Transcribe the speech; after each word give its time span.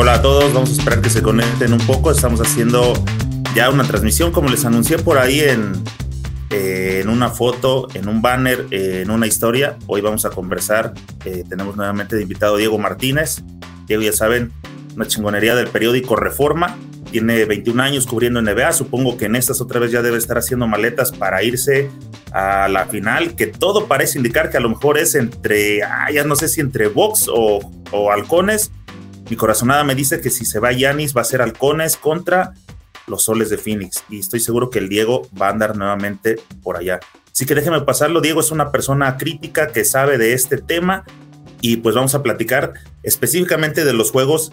Hola 0.00 0.14
a 0.14 0.22
todos, 0.22 0.54
vamos 0.54 0.70
a 0.70 0.72
esperar 0.72 1.02
que 1.02 1.10
se 1.10 1.20
conecten 1.20 1.74
un 1.74 1.86
poco. 1.86 2.10
Estamos 2.10 2.40
haciendo 2.40 2.94
ya 3.54 3.68
una 3.68 3.84
transmisión, 3.84 4.32
como 4.32 4.48
les 4.48 4.64
anuncié 4.64 4.96
por 4.96 5.18
ahí 5.18 5.40
en, 5.40 5.74
en 6.48 7.10
una 7.10 7.28
foto, 7.28 7.86
en 7.92 8.08
un 8.08 8.22
banner, 8.22 8.66
en 8.70 9.10
una 9.10 9.26
historia. 9.26 9.76
Hoy 9.88 10.00
vamos 10.00 10.24
a 10.24 10.30
conversar. 10.30 10.94
Eh, 11.26 11.44
tenemos 11.46 11.76
nuevamente 11.76 12.16
de 12.16 12.22
invitado 12.22 12.56
Diego 12.56 12.78
Martínez. 12.78 13.42
Diego, 13.86 14.02
ya 14.02 14.14
saben, 14.14 14.52
una 14.96 15.06
chingonería 15.06 15.54
del 15.54 15.68
periódico 15.68 16.16
Reforma. 16.16 16.78
Tiene 17.10 17.44
21 17.44 17.82
años 17.82 18.06
cubriendo 18.06 18.40
NBA. 18.40 18.72
Supongo 18.72 19.18
que 19.18 19.26
en 19.26 19.36
estas 19.36 19.60
otra 19.60 19.80
vez 19.80 19.92
ya 19.92 20.00
debe 20.00 20.16
estar 20.16 20.38
haciendo 20.38 20.66
maletas 20.66 21.12
para 21.12 21.42
irse 21.42 21.90
a 22.32 22.68
la 22.68 22.86
final, 22.86 23.36
que 23.36 23.48
todo 23.48 23.86
parece 23.86 24.16
indicar 24.16 24.48
que 24.48 24.56
a 24.56 24.60
lo 24.60 24.70
mejor 24.70 24.96
es 24.96 25.14
entre, 25.14 25.82
ah, 25.82 26.10
ya 26.10 26.24
no 26.24 26.36
sé 26.36 26.48
si 26.48 26.62
entre 26.62 26.88
Vox 26.88 27.28
o, 27.28 27.70
o 27.90 28.10
Halcones 28.10 28.70
mi 29.30 29.36
corazonada 29.36 29.84
me 29.84 29.94
dice 29.94 30.20
que 30.20 30.28
si 30.28 30.44
se 30.44 30.58
va 30.58 30.72
Yanis 30.72 31.16
va 31.16 31.20
a 31.20 31.24
ser 31.24 31.40
Halcones 31.40 31.96
contra 31.96 32.52
los 33.06 33.22
Soles 33.22 33.48
de 33.48 33.58
Phoenix 33.58 34.02
y 34.08 34.18
estoy 34.18 34.40
seguro 34.40 34.70
que 34.70 34.80
el 34.80 34.88
Diego 34.88 35.28
va 35.40 35.46
a 35.46 35.50
andar 35.50 35.76
nuevamente 35.76 36.36
por 36.62 36.76
allá. 36.76 36.98
Así 37.32 37.46
que 37.46 37.54
déjeme 37.54 37.80
pasarlo, 37.82 38.20
Diego 38.20 38.40
es 38.40 38.50
una 38.50 38.72
persona 38.72 39.16
crítica 39.16 39.68
que 39.68 39.84
sabe 39.84 40.18
de 40.18 40.32
este 40.32 40.58
tema 40.58 41.04
y 41.60 41.76
pues 41.76 41.94
vamos 41.94 42.16
a 42.16 42.24
platicar 42.24 42.72
específicamente 43.04 43.84
de 43.84 43.92
los 43.92 44.10
juegos 44.10 44.52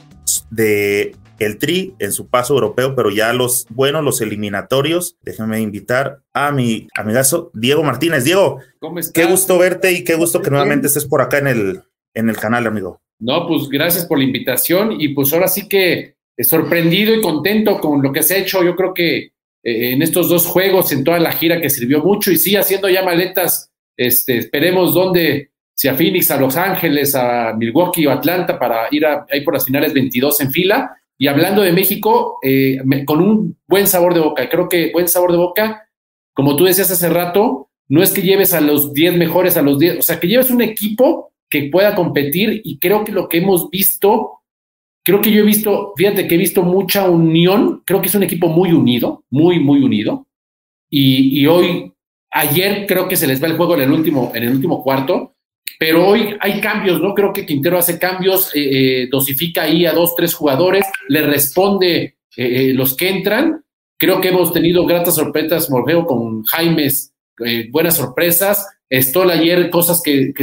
de 0.51 1.15
el 1.39 1.57
Tri 1.57 1.95
en 1.97 2.11
su 2.11 2.27
paso 2.27 2.53
europeo, 2.53 2.95
pero 2.95 3.09
ya 3.09 3.33
los 3.33 3.65
buenos, 3.69 4.03
los 4.03 4.21
eliminatorios. 4.21 5.17
Déjeme 5.23 5.59
invitar 5.59 6.19
a 6.33 6.51
mi 6.51 6.87
amigazo 6.95 7.51
Diego 7.53 7.83
Martínez. 7.83 8.23
Diego, 8.23 8.59
¿Cómo 8.79 8.99
estás? 8.99 9.13
qué 9.13 9.25
gusto 9.25 9.57
verte 9.57 9.91
y 9.91 10.03
qué 10.03 10.15
gusto 10.15 10.41
que 10.41 10.49
nuevamente 10.49 10.87
estés 10.87 11.05
por 11.05 11.21
acá 11.21 11.37
en 11.37 11.47
el, 11.47 11.83
en 12.17 12.29
el 12.29 12.37
canal, 12.37 12.65
amigo. 12.67 13.01
No, 13.19 13.47
pues 13.47 13.69
gracias 13.69 14.05
por 14.05 14.17
la 14.17 14.23
invitación 14.23 14.99
y 14.99 15.09
pues 15.09 15.31
ahora 15.33 15.47
sí 15.47 15.67
que 15.67 16.15
sorprendido 16.37 17.15
y 17.15 17.21
contento 17.21 17.79
con 17.79 18.01
lo 18.01 18.11
que 18.11 18.23
se 18.23 18.35
ha 18.35 18.37
hecho. 18.39 18.63
Yo 18.63 18.75
creo 18.75 18.93
que 18.93 19.17
eh, 19.17 19.31
en 19.63 20.01
estos 20.01 20.29
dos 20.29 20.45
juegos, 20.45 20.91
en 20.91 21.03
toda 21.03 21.19
la 21.19 21.31
gira 21.31 21.61
que 21.61 21.69
sirvió 21.69 22.03
mucho 22.03 22.31
y 22.31 22.37
sí 22.37 22.55
haciendo 22.55 22.89
ya 22.89 23.03
maletas, 23.03 23.71
este, 23.95 24.37
esperemos 24.37 24.93
dónde, 24.93 25.51
si 25.75 25.87
a 25.87 25.95
Phoenix, 25.95 26.29
a 26.31 26.39
Los 26.39 26.55
Ángeles, 26.57 27.15
a 27.15 27.53
Milwaukee 27.53 28.05
o 28.05 28.11
Atlanta 28.11 28.59
para 28.59 28.87
ir 28.91 29.05
a, 29.05 29.25
ahí 29.31 29.41
por 29.41 29.53
las 29.53 29.65
finales 29.65 29.93
22 29.93 30.41
en 30.41 30.51
fila. 30.51 30.97
Y 31.19 31.27
hablando 31.27 31.63
de 31.63 31.71
México, 31.71 32.37
eh, 32.43 32.77
con 33.05 33.21
un 33.21 33.57
buen 33.67 33.87
sabor 33.87 34.13
de 34.13 34.19
boca. 34.19 34.47
Creo 34.49 34.69
que 34.69 34.91
buen 34.91 35.07
sabor 35.07 35.31
de 35.31 35.37
boca, 35.37 35.89
como 36.33 36.55
tú 36.55 36.65
decías 36.65 36.91
hace 36.91 37.09
rato, 37.09 37.69
no 37.89 38.03
es 38.03 38.11
que 38.11 38.21
lleves 38.21 38.53
a 38.53 38.61
los 38.61 38.93
10 38.93 39.17
mejores, 39.17 39.57
a 39.57 39.63
los 39.63 39.79
10, 39.79 39.99
o 39.99 40.01
sea, 40.03 40.19
que 40.19 40.27
lleves 40.27 40.51
un 40.51 40.61
equipo 40.61 41.31
que 41.49 41.69
pueda 41.71 41.95
competir 41.95 42.61
y 42.63 42.77
creo 42.79 43.03
que 43.03 43.11
lo 43.11 43.29
que 43.29 43.37
hemos 43.37 43.69
visto, 43.69 44.41
creo 45.03 45.21
que 45.21 45.31
yo 45.31 45.41
he 45.41 45.45
visto, 45.45 45.93
fíjate 45.95 46.27
que 46.27 46.35
he 46.35 46.37
visto 46.37 46.63
mucha 46.63 47.09
unión, 47.09 47.83
creo 47.85 48.01
que 48.01 48.07
es 48.07 48.15
un 48.15 48.23
equipo 48.23 48.47
muy 48.47 48.71
unido, 48.73 49.23
muy, 49.29 49.59
muy 49.59 49.81
unido. 49.81 50.27
Y, 50.89 51.45
hoy, 51.47 51.91
ayer 52.31 52.85
creo 52.87 53.07
que 53.07 53.17
se 53.17 53.27
les 53.27 53.41
va 53.41 53.47
el 53.47 53.57
juego 53.57 53.75
en 53.75 53.81
el 53.81 53.91
último, 53.91 54.31
en 54.33 54.43
el 54.43 54.51
último 54.51 54.83
cuarto, 54.83 55.35
pero 55.79 56.07
hoy 56.07 56.35
hay 56.39 56.59
cambios, 56.59 57.01
¿no? 57.01 57.13
Creo 57.13 57.33
que 57.33 57.45
Quintero 57.45 57.77
hace 57.77 57.99
cambios, 57.99 58.55
eh, 58.55 59.03
eh, 59.03 59.07
dosifica 59.11 59.63
ahí 59.63 59.85
a 59.85 59.93
dos, 59.93 60.15
tres 60.15 60.33
jugadores, 60.33 60.85
le 61.07 61.21
responde 61.21 62.17
eh, 62.35 62.73
los 62.73 62.95
que 62.95 63.09
entran. 63.09 63.63
Creo 63.97 64.21
que 64.21 64.29
hemos 64.29 64.53
tenido 64.53 64.85
gratas 64.85 65.15
sorpresas, 65.15 65.69
Morfeo, 65.69 66.05
con 66.05 66.43
Jaimes, 66.43 67.13
buenas 67.71 67.97
sorpresas. 67.97 68.65
Stoll 68.91 69.29
ayer, 69.31 69.69
cosas 69.69 70.01
que, 70.01 70.33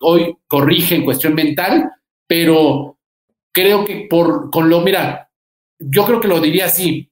hoy 0.00 0.36
corrige 0.46 0.96
en 0.96 1.04
cuestión 1.04 1.34
mental, 1.34 1.90
pero 2.26 2.98
creo 3.52 3.84
que 3.84 4.06
por 4.10 4.50
con 4.50 4.68
lo, 4.68 4.80
mira, 4.80 5.30
yo 5.78 6.04
creo 6.04 6.20
que 6.20 6.28
lo 6.28 6.40
diría 6.40 6.66
así. 6.66 7.10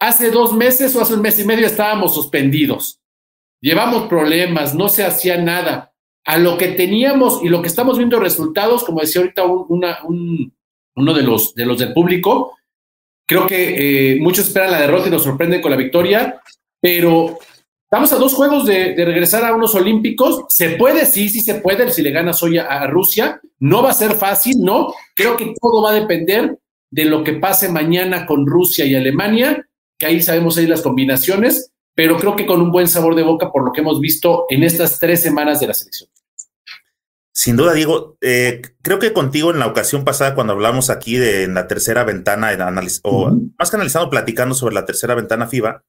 Hace 0.00 0.30
dos 0.30 0.54
meses 0.54 0.96
o 0.96 1.00
hace 1.00 1.14
un 1.14 1.22
mes 1.22 1.38
y 1.38 1.44
medio 1.44 1.66
estábamos 1.66 2.14
suspendidos. 2.14 3.00
Llevamos 3.60 4.08
problemas, 4.08 4.74
no 4.74 4.88
se 4.88 5.04
hacía 5.04 5.36
nada. 5.36 5.92
A 6.24 6.38
lo 6.38 6.56
que 6.58 6.68
teníamos 6.68 7.42
y 7.42 7.48
lo 7.48 7.60
que 7.62 7.68
estamos 7.68 7.98
viendo 7.98 8.18
resultados, 8.18 8.84
como 8.84 9.00
decía 9.00 9.20
ahorita 9.20 9.44
una, 9.44 9.98
uno 10.04 11.14
de 11.14 11.22
los, 11.22 11.54
de 11.54 11.66
los 11.66 11.78
del 11.78 11.92
público, 11.92 12.56
creo 13.26 13.46
que 13.46 14.14
eh, 14.14 14.20
muchos 14.20 14.48
esperan 14.48 14.72
la 14.72 14.80
derrota 14.80 15.08
y 15.08 15.10
nos 15.10 15.22
sorprenden 15.22 15.60
con 15.60 15.70
la 15.70 15.76
victoria, 15.76 16.40
pero 16.80 17.38
Estamos 17.92 18.12
a 18.12 18.18
dos 18.18 18.34
juegos 18.34 18.66
de, 18.66 18.94
regresar 19.04 19.44
a 19.44 19.52
unos 19.52 19.74
olímpicos. 19.74 20.44
¿Se 20.48 20.76
puede? 20.76 21.04
Sí, 21.06 21.28
sí 21.28 21.40
se 21.40 21.56
puede. 21.56 21.90
Si 21.90 22.02
le 22.02 22.12
ganas 22.12 22.40
hoy 22.40 22.56
a, 22.56 22.86
Rusia, 22.86 23.40
no 23.58 23.82
va 23.82 23.90
a 23.90 23.94
ser 23.94 24.12
fácil, 24.12 24.58
¿no? 24.60 24.94
Creo 25.16 25.36
que 25.36 25.52
todo 25.60 25.82
va 25.82 25.90
a 25.90 25.94
depender 25.94 26.56
de 26.88 27.04
lo 27.06 27.24
que 27.24 27.32
pase 27.32 27.68
mañana 27.68 28.26
con 28.26 28.46
Rusia 28.46 28.84
y 28.84 28.94
Alemania, 28.94 29.68
que 29.98 30.06
ahí 30.06 30.22
sabemos 30.22 30.56
ahí 30.56 30.68
las 30.68 30.82
combinaciones, 30.82 31.72
pero 31.92 32.16
creo 32.16 32.36
que 32.36 32.46
con 32.46 32.62
un 32.62 32.70
buen 32.70 32.86
sabor 32.86 33.16
de 33.16 33.24
boca 33.24 33.50
por 33.50 33.64
lo 33.64 33.72
que 33.72 33.80
hemos 33.80 33.98
visto 33.98 34.46
en 34.50 34.62
estas 34.62 35.00
tres 35.00 35.20
semanas 35.20 35.58
de 35.58 35.66
la 35.66 35.74
selección. 35.74 36.08
Sin 37.34 37.56
duda, 37.56 37.74
Diego, 37.74 38.16
eh, 38.20 38.62
creo 38.82 39.00
que 39.00 39.12
contigo 39.12 39.50
en 39.50 39.58
la 39.58 39.66
ocasión 39.66 40.04
pasada, 40.04 40.36
cuando 40.36 40.52
hablamos 40.52 40.90
aquí 40.90 41.16
de 41.16 41.48
la 41.48 41.66
tercera 41.66 42.04
ventana, 42.04 42.52
o 43.02 43.32
más 43.58 43.68
que 43.68 43.76
analizando, 43.76 44.10
platicando 44.10 44.54
sobre 44.54 44.76
la 44.76 44.84
tercera 44.84 45.16
ventana 45.16 45.48
FIBA, 45.48 45.82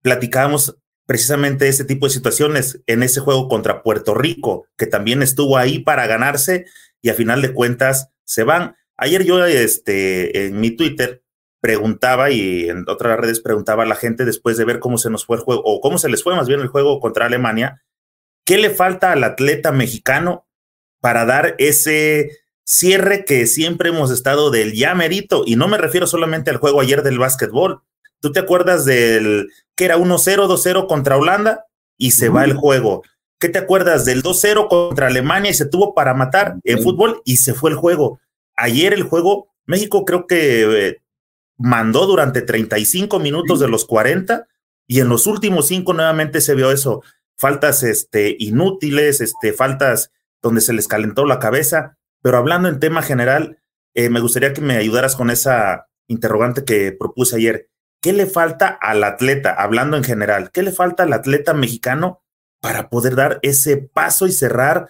platicábamos 0.00 0.78
precisamente 1.06 1.68
ese 1.68 1.84
tipo 1.84 2.06
de 2.06 2.12
situaciones 2.12 2.80
en 2.86 3.02
ese 3.02 3.20
juego 3.20 3.48
contra 3.48 3.82
Puerto 3.82 4.14
Rico, 4.14 4.66
que 4.76 4.86
también 4.86 5.22
estuvo 5.22 5.56
ahí 5.56 5.80
para 5.80 6.06
ganarse 6.06 6.66
y 7.00 7.10
a 7.10 7.14
final 7.14 7.42
de 7.42 7.52
cuentas 7.52 8.10
se 8.24 8.44
van. 8.44 8.76
Ayer 8.96 9.24
yo 9.24 9.44
este, 9.44 10.46
en 10.46 10.60
mi 10.60 10.70
Twitter 10.70 11.22
preguntaba 11.60 12.30
y 12.30 12.68
en 12.68 12.84
otras 12.88 13.18
redes 13.18 13.40
preguntaba 13.40 13.84
a 13.84 13.86
la 13.86 13.94
gente 13.94 14.24
después 14.24 14.56
de 14.56 14.64
ver 14.64 14.80
cómo 14.80 14.98
se 14.98 15.10
nos 15.10 15.26
fue 15.26 15.36
el 15.36 15.42
juego, 15.42 15.62
o 15.64 15.80
cómo 15.80 15.98
se 15.98 16.08
les 16.08 16.22
fue 16.22 16.34
más 16.34 16.48
bien 16.48 16.60
el 16.60 16.68
juego 16.68 16.98
contra 17.00 17.26
Alemania, 17.26 17.82
¿qué 18.44 18.58
le 18.58 18.70
falta 18.70 19.12
al 19.12 19.22
atleta 19.24 19.70
mexicano 19.70 20.46
para 21.00 21.24
dar 21.24 21.54
ese 21.58 22.40
cierre 22.64 23.24
que 23.24 23.46
siempre 23.46 23.90
hemos 23.90 24.10
estado 24.10 24.50
del 24.50 24.72
ya 24.72 24.94
merito? 24.94 25.44
Y 25.46 25.54
no 25.56 25.68
me 25.68 25.78
refiero 25.78 26.06
solamente 26.06 26.50
al 26.50 26.56
juego 26.56 26.80
ayer 26.80 27.02
del 27.02 27.18
básquetbol, 27.18 27.82
¿Tú 28.22 28.30
te 28.30 28.38
acuerdas 28.38 28.84
del 28.84 29.48
que 29.74 29.84
era 29.84 29.96
1-0, 29.98 30.46
2-0 30.46 30.86
contra 30.86 31.16
Holanda 31.16 31.66
y 31.98 32.12
se 32.12 32.28
va 32.28 32.44
el 32.44 32.54
juego? 32.54 33.02
¿Qué 33.40 33.48
te 33.48 33.58
acuerdas 33.58 34.04
del 34.04 34.22
2-0 34.22 34.68
contra 34.68 35.08
Alemania 35.08 35.50
y 35.50 35.54
se 35.54 35.66
tuvo 35.66 35.92
para 35.92 36.14
matar 36.14 36.54
en 36.62 36.80
fútbol 36.80 37.20
y 37.24 37.38
se 37.38 37.52
fue 37.52 37.70
el 37.70 37.76
juego? 37.76 38.20
Ayer 38.54 38.94
el 38.94 39.02
juego, 39.02 39.48
México 39.66 40.04
creo 40.04 40.28
que 40.28 40.88
eh, 40.88 41.02
mandó 41.58 42.06
durante 42.06 42.42
35 42.42 43.18
minutos 43.18 43.58
de 43.58 43.66
los 43.66 43.84
40 43.86 44.46
y 44.86 45.00
en 45.00 45.08
los 45.08 45.26
últimos 45.26 45.66
cinco 45.66 45.92
nuevamente 45.92 46.40
se 46.40 46.54
vio 46.54 46.70
eso. 46.70 47.02
Faltas 47.36 47.82
este, 47.82 48.36
inútiles, 48.38 49.20
este, 49.20 49.52
faltas 49.52 50.12
donde 50.40 50.60
se 50.60 50.74
les 50.74 50.86
calentó 50.86 51.26
la 51.26 51.40
cabeza. 51.40 51.98
Pero 52.22 52.36
hablando 52.36 52.68
en 52.68 52.78
tema 52.78 53.02
general, 53.02 53.58
eh, 53.94 54.10
me 54.10 54.20
gustaría 54.20 54.52
que 54.52 54.60
me 54.60 54.76
ayudaras 54.76 55.16
con 55.16 55.28
esa 55.28 55.88
interrogante 56.06 56.64
que 56.64 56.92
propuse 56.92 57.34
ayer. 57.34 57.68
¿Qué 58.02 58.12
le 58.12 58.26
falta 58.26 58.66
al 58.66 59.04
atleta, 59.04 59.54
hablando 59.56 59.96
en 59.96 60.02
general, 60.02 60.50
qué 60.52 60.64
le 60.64 60.72
falta 60.72 61.04
al 61.04 61.12
atleta 61.12 61.54
mexicano 61.54 62.20
para 62.60 62.90
poder 62.90 63.14
dar 63.14 63.38
ese 63.42 63.76
paso 63.76 64.26
y 64.26 64.32
cerrar 64.32 64.88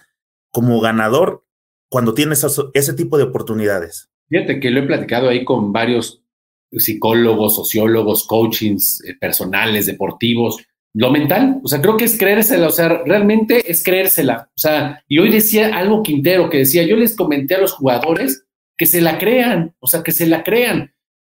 como 0.51 0.81
ganador 0.81 1.45
cuando 1.89 2.15
tiene 2.15 2.33
ese 2.33 2.93
tipo 2.93 3.17
de 3.19 3.23
oportunidades? 3.23 4.09
Fíjate 4.29 4.59
que 4.59 4.71
lo 4.71 4.79
he 4.79 4.87
platicado 4.87 5.29
ahí 5.29 5.45
con 5.45 5.71
varios 5.71 6.23
psicólogos, 6.71 7.55
sociólogos, 7.55 8.25
coachings 8.25 9.03
eh, 9.05 9.15
personales, 9.19 9.85
deportivos. 9.85 10.57
Lo 10.95 11.11
mental, 11.11 11.59
o 11.63 11.67
sea, 11.67 11.81
creo 11.81 11.97
que 11.97 12.05
es 12.05 12.17
creérsela, 12.17 12.67
o 12.67 12.71
sea, 12.71 13.03
realmente 13.05 13.69
es 13.69 13.83
creérsela. 13.83 14.49
O 14.49 14.59
sea, 14.59 15.03
y 15.07 15.19
hoy 15.19 15.29
decía 15.29 15.75
algo 15.75 16.01
Quintero 16.01 16.49
que 16.49 16.59
decía, 16.59 16.81
yo 16.81 16.95
les 16.95 17.15
comenté 17.15 17.53
a 17.53 17.61
los 17.61 17.73
jugadores 17.73 18.47
que 18.75 18.87
se 18.87 19.01
la 19.01 19.19
crean, 19.19 19.75
o 19.79 19.85
sea, 19.85 20.01
que 20.01 20.11
se 20.11 20.25
la 20.25 20.43
crean. 20.43 20.92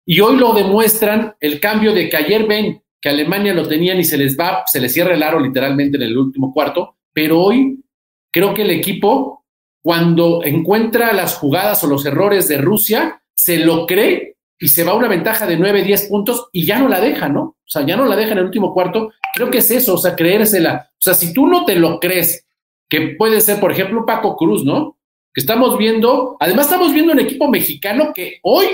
Y 0.09 0.21
hoy 0.21 0.37
lo 0.37 0.53
demuestran 0.53 1.35
el 1.41 1.59
cambio 1.59 1.93
de 1.93 2.07
que 2.07 2.15
ayer 2.15 2.47
ven 2.47 2.81
que 3.01 3.09
Alemania 3.09 3.53
lo 3.53 3.67
tenían 3.67 3.99
y 3.99 4.05
se 4.05 4.17
les 4.17 4.39
va, 4.39 4.63
se 4.65 4.79
les 4.79 4.93
cierra 4.93 5.13
el 5.13 5.21
aro 5.21 5.37
literalmente 5.37 5.97
en 5.97 6.03
el 6.03 6.17
último 6.17 6.53
cuarto, 6.53 6.95
pero 7.11 7.41
hoy 7.41 7.83
creo 8.31 8.53
que 8.53 8.61
el 8.61 8.71
equipo, 8.71 9.45
cuando 9.83 10.45
encuentra 10.45 11.11
las 11.11 11.35
jugadas 11.35 11.83
o 11.83 11.87
los 11.87 12.05
errores 12.05 12.47
de 12.47 12.57
Rusia, 12.57 13.21
se 13.35 13.57
lo 13.57 13.85
cree 13.85 14.37
y 14.57 14.69
se 14.69 14.85
va 14.85 14.93
a 14.93 14.95
una 14.95 15.09
ventaja 15.09 15.45
de 15.45 15.57
9, 15.57 15.83
10 15.83 16.05
puntos 16.05 16.47
y 16.53 16.65
ya 16.65 16.79
no 16.79 16.87
la 16.87 17.01
deja, 17.01 17.27
¿no? 17.27 17.41
O 17.41 17.57
sea, 17.65 17.85
ya 17.85 17.97
no 17.97 18.05
la 18.05 18.15
deja 18.15 18.31
en 18.31 18.37
el 18.37 18.45
último 18.45 18.73
cuarto. 18.73 19.11
Creo 19.33 19.51
que 19.51 19.57
es 19.57 19.69
eso, 19.69 19.95
o 19.95 19.97
sea, 19.97 20.15
creérsela. 20.15 20.89
O 20.93 21.01
sea, 21.01 21.15
si 21.15 21.33
tú 21.33 21.47
no 21.47 21.65
te 21.65 21.75
lo 21.75 21.99
crees, 21.99 22.47
que 22.89 23.15
puede 23.17 23.41
ser, 23.41 23.59
por 23.59 23.73
ejemplo, 23.73 24.05
Paco 24.05 24.37
Cruz, 24.37 24.63
¿no? 24.63 24.97
Que 25.33 25.41
estamos 25.41 25.77
viendo, 25.77 26.37
además 26.39 26.67
estamos 26.67 26.93
viendo 26.93 27.11
un 27.11 27.19
equipo 27.19 27.49
mexicano 27.49 28.13
que 28.15 28.39
hoy 28.43 28.67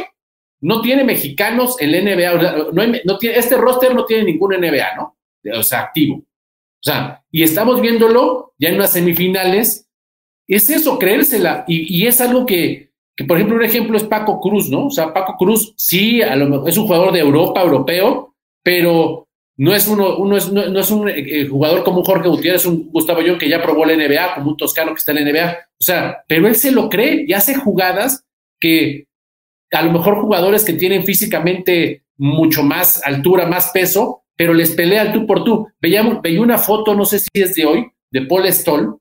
no 0.64 0.82
tiene 0.82 1.04
mexicanos 1.04 1.76
en 1.82 1.92
la 1.92 2.02
NBA, 2.02 2.72
no, 3.04 3.18
tiene, 3.18 3.38
este 3.38 3.58
roster 3.58 3.94
no 3.94 4.06
tiene 4.06 4.24
ningún 4.24 4.54
NBA, 4.54 4.96
¿no? 4.96 5.18
O 5.58 5.62
sea, 5.62 5.82
activo. 5.82 6.16
O 6.16 6.82
sea, 6.82 7.22
y 7.30 7.44
estamos 7.44 7.82
viéndolo 7.82 8.54
ya 8.58 8.70
en 8.70 8.78
las 8.78 8.94
semifinales, 8.94 9.90
es 10.48 10.70
eso, 10.70 10.98
creérsela, 10.98 11.66
y, 11.68 12.08
es 12.08 12.22
algo 12.22 12.46
que, 12.46 12.92
que 13.16 13.26
por 13.26 13.38
ejemplo 13.38 13.58
un 13.58 13.64
ejemplo 13.64 13.98
es 13.98 14.04
Paco 14.04 14.40
Cruz, 14.40 14.70
¿no? 14.70 14.86
O 14.86 14.90
sea, 14.90 15.14
Paco 15.14 15.36
Cruz 15.38 15.74
sí, 15.76 16.22
a 16.22 16.36
lo 16.38 16.48
mejor 16.48 16.70
es 16.70 16.78
un 16.78 16.86
jugador 16.86 17.12
de 17.12 17.20
Europa, 17.20 17.62
europeo, 17.62 18.34
pero 18.64 19.28
no 19.58 19.76
es, 19.76 19.86
uno, 19.88 20.16
uno 20.16 20.38
es, 20.38 20.50
no, 20.50 20.80
es 20.80 20.92
un 20.92 21.10
eh, 21.10 21.46
jugador 21.46 21.84
como 21.84 22.00
un 22.00 22.06
Jorge 22.06 22.30
Gutiérrez, 22.30 22.66
un 22.66 22.90
Gustavo 22.90 23.22
Young 23.22 23.38
que 23.38 23.50
ya 23.50 23.62
probó 23.62 23.86
la 23.86 23.96
NBA, 23.96 24.36
como 24.36 24.52
un 24.52 24.58
Toscano 24.58 24.94
que 24.94 25.00
está 25.00 25.12
en 25.12 25.26
la 25.26 25.32
NBA. 25.32 25.52
O 25.52 25.84
sea, 25.84 26.24
pero 26.26 26.48
él 26.48 26.56
se 26.56 26.72
lo 26.72 26.90
cree 26.90 27.26
y 27.28 27.34
hace 27.34 27.54
jugadas 27.56 28.26
que 28.62 29.08
a 29.74 29.82
lo 29.82 29.92
mejor 29.92 30.22
jugadores 30.22 30.64
que 30.64 30.74
tienen 30.74 31.04
físicamente 31.04 32.04
mucho 32.18 32.64
más 32.64 33.04
altura, 33.04 33.48
más 33.48 33.72
peso, 33.74 34.24
pero 34.36 34.54
les 34.54 34.72
pelea 34.72 35.12
tú 35.12 35.26
por 35.26 35.44
tú. 35.44 35.68
Veíamos, 35.82 36.22
veía 36.22 36.42
una 36.42 36.58
foto, 36.58 36.94
no 36.94 37.06
sé 37.06 37.20
si 37.20 37.30
es 37.34 37.56
de 37.56 37.66
hoy, 37.66 37.88
de 38.12 38.22
Paul 38.22 38.52
Stoll, 38.52 38.98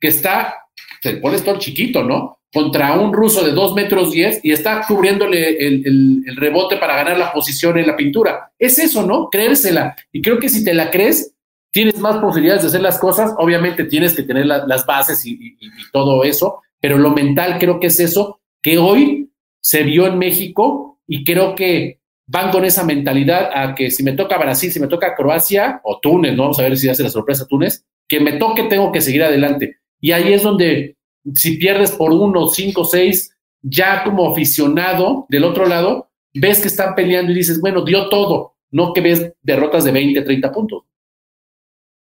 que 0.00 0.08
está, 0.08 0.54
el 1.02 1.20
Paul 1.20 1.38
Stoll 1.38 1.58
chiquito, 1.58 2.02
¿no? 2.02 2.40
Contra 2.52 2.98
un 2.98 3.12
ruso 3.12 3.44
de 3.44 3.52
2 3.52 3.74
metros 3.74 4.10
10 4.10 4.40
y 4.42 4.52
está 4.52 4.84
cubriéndole 4.86 5.58
el, 5.58 6.36
rebote 6.36 6.76
para 6.76 6.96
ganar 6.96 7.18
la 7.18 7.32
posición 7.32 7.78
en 7.78 7.86
la 7.86 7.96
pintura. 7.96 8.52
Es 8.58 8.78
eso, 8.78 9.06
¿no? 9.06 9.28
Creérsela. 9.30 9.94
Y 10.12 10.22
creo 10.22 10.38
que 10.38 10.48
si 10.48 10.64
te 10.64 10.74
la 10.74 10.90
crees, 10.90 11.34
tienes 11.70 11.98
más 11.98 12.16
posibilidades 12.16 12.62
de 12.62 12.68
hacer 12.68 12.80
las 12.80 12.98
cosas. 12.98 13.32
Obviamente 13.38 13.84
tienes 13.84 14.14
que 14.14 14.22
tener 14.22 14.46
las 14.46 14.86
bases 14.86 15.24
y 15.24 15.56
todo 15.92 16.24
eso, 16.24 16.62
pero 16.80 16.98
lo 16.98 17.10
mental 17.10 17.58
creo 17.58 17.78
que 17.78 17.88
es 17.88 18.00
eso 18.00 18.40
que 18.62 18.78
hoy 18.78 19.25
se 19.66 19.82
vio 19.82 20.06
en 20.06 20.16
México 20.16 21.00
y 21.08 21.24
creo 21.24 21.56
que 21.56 21.98
van 22.28 22.52
con 22.52 22.64
esa 22.64 22.84
mentalidad 22.84 23.50
a 23.52 23.74
que 23.74 23.90
si 23.90 24.04
me 24.04 24.12
toca 24.12 24.38
Brasil, 24.38 24.70
si 24.70 24.78
me 24.78 24.86
toca 24.86 25.16
Croacia 25.16 25.80
o 25.82 25.98
Túnez, 25.98 26.36
¿no? 26.36 26.44
vamos 26.44 26.60
a 26.60 26.62
ver 26.62 26.76
si 26.76 26.88
hace 26.88 27.02
la 27.02 27.10
sorpresa 27.10 27.48
Túnez, 27.48 27.84
que 28.06 28.20
me 28.20 28.34
toque 28.34 28.62
tengo 28.68 28.92
que 28.92 29.00
seguir 29.00 29.24
adelante. 29.24 29.78
Y 30.00 30.12
ahí 30.12 30.32
es 30.32 30.44
donde 30.44 30.96
si 31.34 31.56
pierdes 31.56 31.90
por 31.90 32.12
uno, 32.12 32.46
cinco, 32.46 32.84
seis, 32.84 33.36
ya 33.60 34.04
como 34.04 34.30
aficionado 34.30 35.26
del 35.30 35.42
otro 35.42 35.66
lado, 35.66 36.12
ves 36.32 36.60
que 36.60 36.68
están 36.68 36.94
peleando 36.94 37.32
y 37.32 37.34
dices, 37.34 37.60
bueno, 37.60 37.84
dio 37.84 38.08
todo, 38.08 38.54
no 38.70 38.92
que 38.92 39.00
ves 39.00 39.32
derrotas 39.42 39.82
de 39.82 39.90
20, 39.90 40.22
30 40.22 40.52
puntos. 40.52 40.84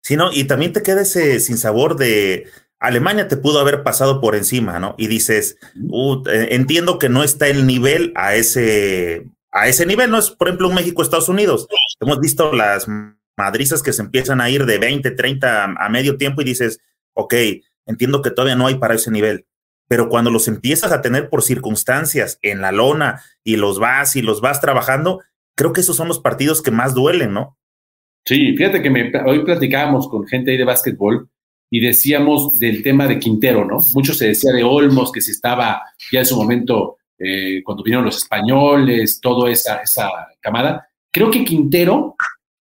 Sí, 0.03 0.17
no, 0.17 0.33
y 0.33 0.49
también 0.49 0.73
te 0.73 0.83
queda 0.83 1.03
ese 1.03 1.39
sin 1.39 1.59
sabor 1.59 1.97
de 1.97 2.49
Alemania 2.79 3.29
te 3.29 3.37
pudo 3.37 3.61
haber 3.61 3.83
pasado 3.83 4.21
por 4.21 4.35
encima, 4.35 4.79
¿no? 4.79 4.95
Y 4.99 5.07
dices, 5.07 5.59
uh, 5.89 6.23
eh, 6.29 6.49
entiendo 6.51 6.99
que 6.99 7.09
no 7.09 7.25
está 7.25 7.49
el 7.49 7.67
nivel 7.67 8.13
a 8.17 8.35
ese, 8.35 9.27
a 9.51 9.69
ese 9.69 9.87
nivel, 9.87 10.11
no 10.11 10.19
es, 10.19 10.31
por 10.31 10.49
ejemplo, 10.49 10.69
un 10.69 10.75
México-Estados 10.75 11.29
Unidos. 11.29 11.67
Hemos 12.01 12.21
visto 12.21 12.53
las 12.53 12.87
madrizas 13.37 13.83
que 13.83 13.93
se 13.93 14.03
empiezan 14.03 14.41
a 14.41 14.51
ir 14.51 14.67
de 14.67 14.79
20, 14.79 15.11
30 15.11 15.65
a, 15.79 15.89
medio 15.89 16.17
tiempo 16.17 16.43
y 16.43 16.45
dices, 16.45 16.81
ok, 17.15 17.35
entiendo 17.87 18.21
que 18.21 18.31
todavía 18.31 18.57
no 18.57 18.67
hay 18.67 18.77
para 18.77 18.95
ese 18.95 19.11
nivel. 19.11 19.47
Pero 19.89 20.09
cuando 20.09 20.31
los 20.31 20.49
empiezas 20.49 20.93
a 20.93 21.01
tener 21.01 21.31
por 21.31 21.43
circunstancias 21.43 22.39
en 22.43 22.61
la 22.61 22.73
lona 22.73 23.23
y 23.45 23.57
los 23.57 23.79
vas 23.79 24.17
y 24.17 24.23
los 24.23 24.41
vas 24.41 24.61
trabajando, 24.61 25.23
creo 25.55 25.73
que 25.73 25.81
esos 25.81 25.97
son 25.97 26.09
los 26.09 26.21
partidos 26.21 26.61
que 26.61 26.73
más 26.73 26.95
duelen, 26.95 27.33
¿no? 27.33 27.57
Sí, 28.25 28.57
fíjate 28.57 28.83
que 28.83 28.91
me, 28.91 29.13
hoy 29.25 29.45
platicábamos 29.45 30.09
con 30.09 30.27
gente 30.27 30.51
ahí 30.51 30.57
de 30.57 30.65
básquetbol 30.65 31.31
y 31.71 31.81
decíamos 31.81 32.59
del 32.59 32.83
tema 32.83 33.07
de 33.07 33.19
Quintero, 33.19 33.65
¿no? 33.65 33.79
Mucho 33.95 34.15
se 34.15 34.29
decía 34.29 34.53
de 34.53 34.63
Olmos, 34.63 35.13
que 35.13 35.21
se 35.21 35.33
estaba 35.33 35.83
ya 36.13 36.21
en 36.21 36.27
su 36.27 36.37
momento, 36.37 36.97
eh, 37.19 37.63
cuando 37.65 37.83
vinieron 37.83 38.05
los 38.05 38.19
españoles, 38.19 39.21
toda 39.21 39.51
esa, 39.51 39.77
esa 39.77 40.09
camada. 40.41 40.89
Creo 41.11 41.31
que 41.31 41.45
Quintero, 41.45 42.15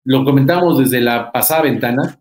lo 0.05 0.25
comentamos 0.25 0.79
desde 0.79 1.01
la 1.01 1.33
pasada 1.33 1.63
ventana, 1.63 2.21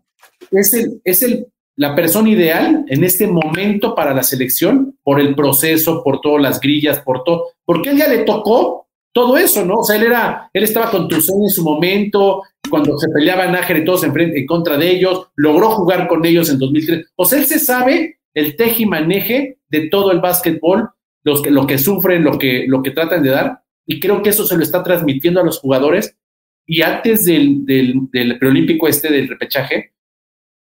es, 0.50 0.74
el, 0.74 1.00
es 1.04 1.22
el, 1.22 1.46
la 1.76 1.94
persona 1.94 2.28
ideal 2.30 2.84
en 2.88 3.04
este 3.04 3.26
momento 3.26 3.94
para 3.94 4.14
la 4.14 4.22
selección, 4.22 4.98
por 5.02 5.20
el 5.20 5.34
proceso, 5.34 6.02
por 6.02 6.20
todas 6.20 6.42
las 6.42 6.60
grillas, 6.60 7.00
por 7.00 7.22
todo, 7.22 7.44
porque 7.64 7.90
él 7.90 7.98
ya 7.98 8.08
le 8.08 8.24
tocó 8.24 8.85
todo 9.16 9.38
eso, 9.38 9.64
¿no? 9.64 9.76
O 9.76 9.82
sea, 9.82 9.96
él 9.96 10.02
era, 10.02 10.50
él 10.52 10.62
estaba 10.62 10.90
con 10.90 11.08
Tuzón 11.08 11.42
en 11.44 11.48
su 11.48 11.64
momento, 11.64 12.42
cuando 12.68 12.98
se 12.98 13.08
peleaba 13.08 13.46
Nájera 13.46 13.78
y 13.78 13.84
todos 13.86 14.04
en, 14.04 14.12
frente, 14.12 14.38
en 14.38 14.44
contra 14.44 14.76
de 14.76 14.90
ellos, 14.90 15.28
logró 15.36 15.70
jugar 15.70 16.06
con 16.06 16.22
ellos 16.26 16.50
en 16.50 16.58
2003. 16.58 17.12
O 17.16 17.24
sea, 17.24 17.38
él 17.38 17.46
se 17.46 17.58
sabe 17.58 18.18
el 18.34 18.56
teje 18.56 18.82
y 18.82 18.86
maneje 18.86 19.56
de 19.70 19.88
todo 19.88 20.12
el 20.12 20.20
básquetbol, 20.20 20.90
los 21.24 21.40
que, 21.40 21.50
lo 21.50 21.66
que 21.66 21.78
sufren, 21.78 22.24
lo 22.24 22.38
que, 22.38 22.66
lo 22.68 22.82
que 22.82 22.90
tratan 22.90 23.22
de 23.22 23.30
dar, 23.30 23.62
y 23.86 24.00
creo 24.00 24.20
que 24.20 24.28
eso 24.28 24.44
se 24.44 24.54
lo 24.54 24.62
está 24.62 24.82
transmitiendo 24.82 25.40
a 25.40 25.44
los 25.44 25.60
jugadores. 25.60 26.14
Y 26.66 26.82
antes 26.82 27.24
del, 27.24 27.64
del, 27.64 28.38
preolímpico 28.38 28.86
este 28.86 29.10
del 29.10 29.28
repechaje, 29.28 29.94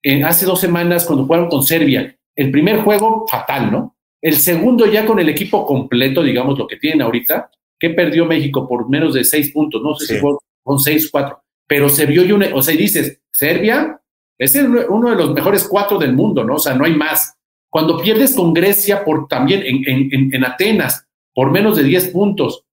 eh, 0.01 0.23
hace 0.23 0.45
dos 0.45 0.61
semanas 0.61 1.05
cuando 1.05 1.25
jugaron 1.25 1.49
con 1.49 1.63
Serbia, 1.63 2.17
el 2.37 2.51
primer 2.51 2.77
juego 2.83 3.25
fatal, 3.27 3.69
¿no? 3.69 3.97
El 4.21 4.35
segundo 4.35 4.85
ya 4.85 5.05
con 5.05 5.19
el 5.19 5.27
equipo 5.27 5.65
completo, 5.65 6.23
digamos 6.23 6.57
lo 6.57 6.67
que 6.67 6.77
tienen 6.77 7.01
ahorita, 7.01 7.51
que 7.79 7.91
perdió 7.91 8.25
México 8.25 8.67
por 8.67 8.89
menos 8.89 9.13
de 9.13 9.23
seis 9.23 9.51
puntos, 9.51 9.81
no 9.81 9.95
sé 9.95 10.05
si 10.05 10.19
fue 10.19 10.35
con 10.63 10.79
seis, 10.79 11.09
cuatro 11.09 11.41
pero 11.69 11.87
se 11.87 12.07
vio, 12.07 12.25
y 12.25 12.31
o 12.31 12.63
sea, 12.63 12.73
y 12.73 12.77
dices, 12.77 13.21
Serbia 13.31 14.01
es 14.39 14.55
uno 14.55 15.11
de 15.11 15.15
los 15.15 15.33
mejores 15.35 15.67
cuatro 15.67 15.99
del 15.99 16.13
mundo, 16.13 16.43
¿no? 16.43 16.55
O 16.55 16.59
sea, 16.59 16.73
no 16.73 16.83
hay 16.83 16.95
más. 16.95 17.37
Cuando 17.69 18.01
pierdes 18.01 18.35
con 18.35 18.55
Grecia 18.55 19.05
por 19.05 19.27
también 19.27 19.61
en, 19.63 20.33
en, 20.33 20.43
Atenas 20.43 21.05
por 21.31 21.51
menos 21.51 21.77
de 21.77 21.83
10 21.83 22.07
puntos 22.07 22.65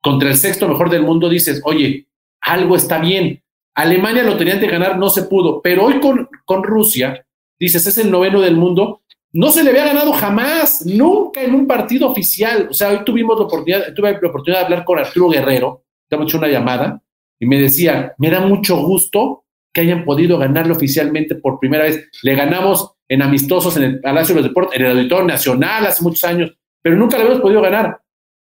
contra 0.00 0.30
el 0.30 0.36
sexto 0.36 0.66
mejor 0.66 0.88
del 0.88 1.02
mundo, 1.02 1.28
dices, 1.28 1.60
oye, 1.62 2.08
algo 2.40 2.74
está 2.74 2.98
bien. 2.98 3.42
Alemania 3.74 4.22
lo 4.22 4.38
tenían 4.38 4.60
de 4.60 4.68
ganar, 4.68 4.98
no 4.98 5.10
se 5.10 5.24
pudo, 5.24 5.60
pero 5.60 5.84
hoy 5.84 6.00
con, 6.00 6.30
con 6.46 6.62
Rusia, 6.64 7.26
dices, 7.60 7.86
es 7.86 7.98
el 7.98 8.10
noveno 8.10 8.40
del 8.40 8.56
mundo, 8.56 9.02
no 9.32 9.50
se 9.50 9.62
le 9.62 9.70
había 9.70 9.86
ganado 9.86 10.12
jamás, 10.12 10.84
nunca 10.86 11.42
en 11.42 11.54
un 11.54 11.66
partido 11.66 12.10
oficial. 12.10 12.68
O 12.70 12.74
sea, 12.74 12.90
hoy 12.90 13.04
tuvimos 13.04 13.38
la 13.38 13.44
oportunidad, 13.44 13.94
tuve 13.94 14.12
la 14.12 14.28
oportunidad 14.28 14.60
de 14.60 14.64
hablar 14.64 14.84
con 14.84 14.98
Arturo 14.98 15.28
Guerrero, 15.28 15.84
hemos 16.10 16.26
hecho 16.26 16.38
una 16.38 16.48
llamada, 16.48 17.02
y 17.38 17.46
me 17.46 17.60
decía, 17.60 18.14
me 18.18 18.30
da 18.30 18.40
mucho 18.40 18.76
gusto 18.82 19.44
que 19.72 19.82
hayan 19.82 20.04
podido 20.04 20.38
ganarlo 20.38 20.74
oficialmente 20.74 21.34
por 21.34 21.60
primera 21.60 21.84
vez. 21.84 22.08
Le 22.22 22.34
ganamos 22.34 22.94
en 23.06 23.22
amistosos 23.22 23.76
en 23.76 23.82
el 23.84 24.00
Palacio 24.00 24.34
de 24.34 24.40
los 24.40 24.50
Deportes, 24.50 24.78
en 24.78 24.86
el 24.86 24.92
Auditorio 24.92 25.26
Nacional 25.26 25.86
hace 25.86 26.02
muchos 26.02 26.24
años, 26.24 26.56
pero 26.82 26.96
nunca 26.96 27.16
lo 27.16 27.24
habíamos 27.24 27.42
podido 27.42 27.60
ganar. 27.60 28.00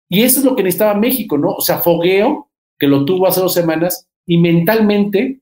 Y 0.08 0.22
eso 0.22 0.38
es 0.38 0.44
lo 0.44 0.54
que 0.54 0.62
necesitaba 0.62 0.94
México, 0.94 1.36
¿no? 1.36 1.50
O 1.50 1.60
sea, 1.60 1.78
fogueo, 1.78 2.50
que 2.78 2.86
lo 2.86 3.04
tuvo 3.04 3.26
hace 3.26 3.40
dos 3.40 3.52
semanas, 3.52 4.08
y 4.24 4.38
mentalmente 4.38 5.40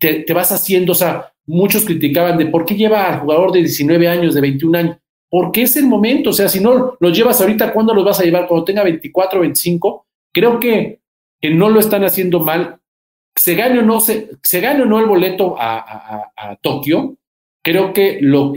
te, 0.00 0.24
te 0.24 0.32
vas 0.32 0.52
haciendo, 0.52 0.92
o 0.92 0.96
sea, 0.96 1.32
muchos 1.48 1.84
criticaban 1.84 2.38
de 2.38 2.46
por 2.46 2.64
qué 2.64 2.76
lleva 2.76 3.08
al 3.08 3.20
jugador 3.20 3.50
de 3.50 3.60
19 3.60 4.06
años, 4.06 4.34
de 4.34 4.40
21 4.40 4.78
años, 4.78 4.96
porque 5.28 5.62
es 5.62 5.76
el 5.76 5.86
momento, 5.86 6.30
o 6.30 6.32
sea, 6.32 6.48
si 6.48 6.60
no 6.60 6.96
los 7.00 7.16
llevas 7.16 7.40
ahorita, 7.40 7.72
¿cuándo 7.72 7.92
los 7.92 8.04
vas 8.04 8.20
a 8.20 8.24
llevar? 8.24 8.46
Cuando 8.46 8.64
tenga 8.64 8.84
24, 8.84 9.40
25, 9.40 10.06
creo 10.32 10.60
que 10.60 11.00
que 11.40 11.50
no 11.50 11.68
lo 11.68 11.80
están 11.80 12.04
haciendo 12.04 12.40
mal, 12.40 12.78
se 13.34 13.54
gane 13.54 13.78
o 13.78 13.82
no, 13.82 14.00
se, 14.00 14.30
se 14.42 14.60
gane 14.60 14.82
o 14.82 14.86
no 14.86 14.98
el 14.98 15.06
boleto 15.06 15.56
a, 15.58 16.32
Tokio, 16.60 17.16
creo 17.62 17.92
que 17.92 18.18
lo, 18.20 18.52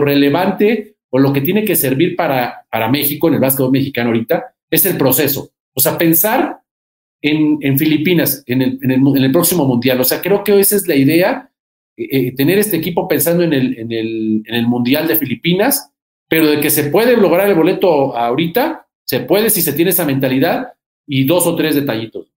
relevante 0.00 0.96
o 1.10 1.18
lo 1.18 1.32
que 1.32 1.40
tiene 1.40 1.64
que 1.64 1.76
servir 1.76 2.16
para, 2.16 2.66
para 2.70 2.88
México, 2.88 3.28
en 3.28 3.34
el 3.34 3.40
básquetbol 3.40 3.70
mexicano 3.70 4.08
ahorita, 4.08 4.54
es 4.70 4.84
el 4.86 4.96
proceso. 4.96 5.50
O 5.72 5.80
sea, 5.80 5.96
pensar 5.96 6.60
en, 7.22 7.78
Filipinas, 7.78 8.42
en 8.46 8.62
el, 8.62 8.78
en, 8.82 9.16
el, 9.16 9.32
próximo 9.32 9.64
mundial. 9.64 10.00
O 10.00 10.04
sea, 10.04 10.20
creo 10.20 10.42
que 10.42 10.58
esa 10.58 10.76
es 10.76 10.88
la 10.88 10.96
idea, 10.96 11.50
eh, 11.96 12.08
eh, 12.10 12.34
tener 12.34 12.58
este 12.58 12.76
equipo 12.76 13.08
pensando 13.08 13.42
en 13.42 13.52
el, 13.52 13.78
en, 13.78 13.92
el, 13.92 14.42
en 14.46 14.54
el 14.54 14.66
mundial 14.66 15.06
de 15.06 15.16
Filipinas, 15.16 15.90
pero 16.28 16.46
de 16.46 16.60
que 16.60 16.70
se 16.70 16.84
puede 16.84 17.16
lograr 17.16 17.48
el 17.48 17.54
boleto 17.54 18.16
ahorita, 18.16 18.86
se 19.04 19.20
puede 19.20 19.50
si 19.50 19.62
se 19.62 19.72
tiene 19.72 19.90
esa 19.90 20.04
mentalidad, 20.04 20.74
y 21.06 21.26
dos 21.26 21.46
o 21.46 21.56
tres 21.56 21.74
detallitos. 21.74 22.28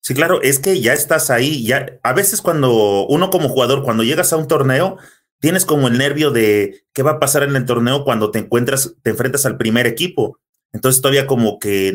Sí, 0.00 0.14
claro, 0.14 0.40
es 0.40 0.60
que 0.60 0.80
ya 0.80 0.92
estás 0.92 1.30
ahí, 1.30 1.64
ya 1.64 1.98
a 2.02 2.12
veces 2.12 2.40
cuando 2.40 3.06
uno 3.08 3.30
como 3.30 3.48
jugador, 3.48 3.82
cuando 3.82 4.04
llegas 4.04 4.32
a 4.32 4.36
un 4.36 4.46
torneo, 4.46 4.98
tienes 5.40 5.64
como 5.64 5.88
el 5.88 5.98
nervio 5.98 6.30
de 6.30 6.84
qué 6.92 7.02
va 7.02 7.12
a 7.12 7.18
pasar 7.18 7.42
en 7.42 7.56
el 7.56 7.64
torneo 7.64 8.04
cuando 8.04 8.30
te 8.30 8.38
encuentras, 8.38 8.94
te 9.02 9.10
enfrentas 9.10 9.46
al 9.46 9.56
primer 9.56 9.86
equipo. 9.86 10.38
Entonces 10.72 11.02
todavía 11.02 11.26
como 11.26 11.58
que, 11.58 11.92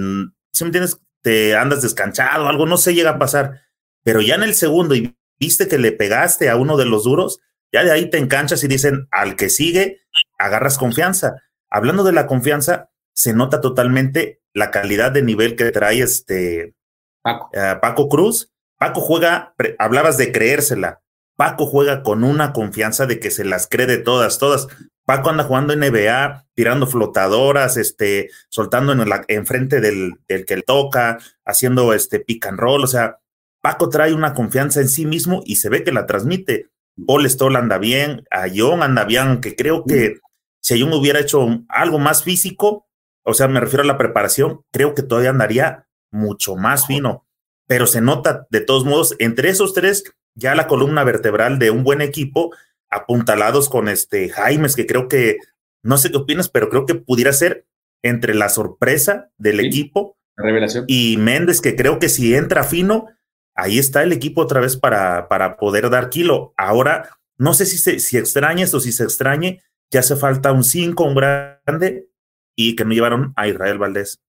si 0.52 0.64
me 0.64 0.68
entiendes, 0.68 1.00
te 1.22 1.56
andas 1.56 1.82
descanchado, 1.82 2.48
algo 2.48 2.66
no 2.66 2.78
se 2.78 2.94
llega 2.94 3.12
a 3.12 3.20
pasar. 3.20 3.62
Pero 4.04 4.20
ya 4.20 4.36
en 4.36 4.44
el 4.44 4.56
segundo 4.56 4.96
y 4.96 5.16
viste 5.42 5.68
que 5.68 5.80
le 5.80 5.92
pegaste 5.92 6.50
a 6.50 6.56
uno 6.56 6.78
de 6.78 6.86
los 6.86 7.04
duros, 7.04 7.42
ya 7.74 7.84
de 7.84 7.92
ahí 7.92 8.10
te 8.10 8.20
enganchas 8.20 8.64
y 8.64 8.68
dicen, 8.68 9.08
al 9.10 9.36
que 9.36 9.50
sigue, 9.50 10.02
agarras 10.38 10.78
confianza. 10.78 11.42
Hablando 11.70 12.04
de 12.04 12.12
la 12.12 12.28
confianza, 12.28 12.92
se 13.14 13.34
nota 13.34 13.60
totalmente 13.60 14.42
la 14.54 14.70
calidad 14.70 15.12
de 15.12 15.24
nivel 15.24 15.56
que 15.56 15.72
trae 15.72 16.02
este 16.02 16.76
Paco, 17.24 17.50
eh, 17.54 17.76
Paco 17.82 18.08
Cruz. 18.08 18.52
Paco 18.78 19.02
juega, 19.02 19.56
hablabas 19.80 20.18
de 20.18 20.32
creérsela. 20.32 21.02
Paco 21.36 21.66
juega 21.66 22.04
con 22.04 22.24
una 22.24 22.54
confianza 22.54 23.08
de 23.08 23.20
que 23.20 23.32
se 23.32 23.44
las 23.44 23.68
cree 23.68 23.88
de 23.88 23.98
todas, 23.98 24.38
todas. 24.38 24.68
Paco 25.06 25.32
anda 25.32 25.44
jugando 25.44 25.74
en 25.74 25.80
NBA, 25.80 26.46
tirando 26.54 26.86
flotadoras, 26.86 27.78
este, 27.78 28.30
soltando 28.50 28.92
en 28.92 29.10
la, 29.10 29.24
enfrente 29.28 29.82
del, 29.82 30.14
del 30.28 30.46
que 30.46 30.62
toca, 30.62 31.18
haciendo 31.46 31.94
este 31.94 32.20
pick 32.20 32.46
and 32.46 32.60
roll. 32.60 32.84
O 32.84 32.88
sea, 32.88 33.18
Paco 33.62 33.90
trae 33.90 34.14
una 34.14 34.34
confianza 34.34 34.82
en 34.82 34.90
sí 34.90 35.06
mismo 35.06 35.44
y 35.46 35.58
se 35.58 35.70
ve 35.70 35.84
que 35.84 35.92
la 35.92 36.08
transmite. 36.08 36.70
Paul 37.06 37.30
Stoll 37.30 37.56
anda 37.56 37.78
bien, 37.78 38.26
Ayón 38.32 38.84
anda 38.84 39.06
bien, 39.06 39.40
que 39.40 39.56
creo 39.56 39.86
que 39.86 40.20
si 40.60 40.74
Ayón 40.74 40.94
hubiera 40.94 41.20
hecho 41.20 41.64
algo 41.70 42.00
más 42.00 42.24
físico, 42.24 42.88
o 43.24 43.34
sea, 43.34 43.48
me 43.48 43.60
refiero 43.60 43.84
a 43.84 43.88
la 43.88 43.98
preparación, 43.98 44.62
creo 44.72 44.96
que 44.96 45.04
todavía 45.04 45.30
andaría 45.30 45.88
mucho 46.12 46.56
más 46.56 46.88
fino, 46.88 47.26
pero 47.68 47.88
se 47.88 48.02
nota 48.02 48.48
de 48.50 48.62
todos 48.62 48.84
modos, 48.84 49.16
entre 49.20 49.50
esos 49.50 49.74
tres, 49.74 50.04
ya 50.36 50.56
la 50.56 50.68
columna 50.68 51.04
vertebral 51.04 51.60
de 51.60 51.72
un 51.72 51.84
buen 51.84 52.02
equipo, 52.02 52.52
apuntalados 52.90 53.70
con 53.70 53.88
este 53.88 54.30
Jaimes, 54.30 54.76
que 54.76 54.86
creo 54.86 55.08
que, 55.08 55.38
no 55.84 55.98
sé 55.98 56.12
qué 56.12 56.18
opinas, 56.18 56.50
pero 56.50 56.70
creo 56.70 56.86
que 56.86 56.96
pudiera 56.96 57.32
ser 57.32 57.66
entre 58.04 58.34
la 58.34 58.50
sorpresa 58.50 59.30
del 59.38 59.60
equipo 59.60 60.18
revelación. 60.36 60.86
y 60.88 61.18
Méndez, 61.18 61.62
que 61.62 61.76
creo 61.76 62.00
que 62.00 62.10
si 62.10 62.36
entra 62.36 62.64
fino, 62.64 63.08
ahí 63.56 63.80
está 63.80 64.04
el 64.04 64.12
equipo 64.12 64.42
otra 64.42 64.60
vez 64.62 64.78
para, 64.78 65.28
para 65.28 65.58
poder 65.58 65.90
dar 65.90 66.10
kilo. 66.10 66.54
Ahora, 66.58 67.10
no 67.38 67.54
sé 67.54 67.66
si, 67.66 67.78
se, 67.78 68.00
si 68.00 68.18
extrañes 68.18 68.74
o 68.74 68.80
si 68.80 68.92
se 68.92 69.04
extrañe, 69.04 69.62
que 69.90 69.98
hace 69.98 70.16
falta 70.16 70.52
un 70.52 70.64
5, 70.64 71.04
un 71.04 71.16
grande, 71.16 72.08
y 72.56 72.76
que 72.76 72.86
no 72.86 72.94
llevaron 72.94 73.34
a 73.36 73.48
Israel 73.48 73.78
Valdés. 73.78 74.22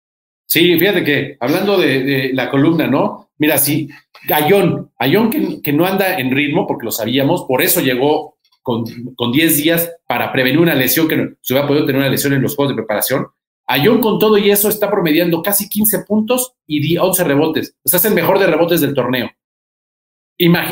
Sí, 0.46 0.78
fíjate 0.78 1.04
que 1.04 1.36
hablando 1.40 1.78
de, 1.78 2.30
la 2.34 2.50
columna, 2.50 2.86
¿no? 2.86 3.30
Mira, 3.38 3.58
sí, 3.58 3.88
Ayón, 4.32 4.90
Ayón 4.98 5.30
que, 5.30 5.62
que, 5.62 5.72
no 5.72 5.86
anda 5.86 6.18
en 6.18 6.30
ritmo, 6.30 6.66
porque 6.66 6.84
lo 6.84 6.92
sabíamos, 6.92 7.44
por 7.44 7.62
eso 7.62 7.80
llegó 7.80 8.36
con, 8.62 8.84
con 9.14 9.32
10 9.32 9.56
días 9.56 9.92
para 10.06 10.32
prevenir 10.32 10.60
una 10.60 10.74
lesión, 10.74 11.08
que 11.08 11.16
no, 11.16 11.30
se 11.40 11.52
hubiera 11.52 11.66
podido 11.66 11.86
tener 11.86 12.00
una 12.00 12.10
lesión 12.10 12.32
en 12.32 12.42
los 12.42 12.54
juegos 12.54 12.74
de 12.74 12.82
preparación. 12.82 13.26
Ayón 13.66 14.00
con 14.00 14.18
todo 14.18 14.38
y 14.38 14.50
eso 14.50 14.68
está 14.68 14.90
promediando 14.90 15.42
casi 15.42 15.68
15 15.68 16.00
puntos 16.00 16.54
y 16.66 16.96
11 16.96 17.24
rebotes. 17.24 17.76
O 17.84 17.88
sea, 17.88 17.98
es 17.98 18.04
el 18.04 18.14
mejor 18.14 18.38
de 18.38 18.46
rebotes 18.46 18.80
del 18.80 18.94
torneo. 18.94 19.30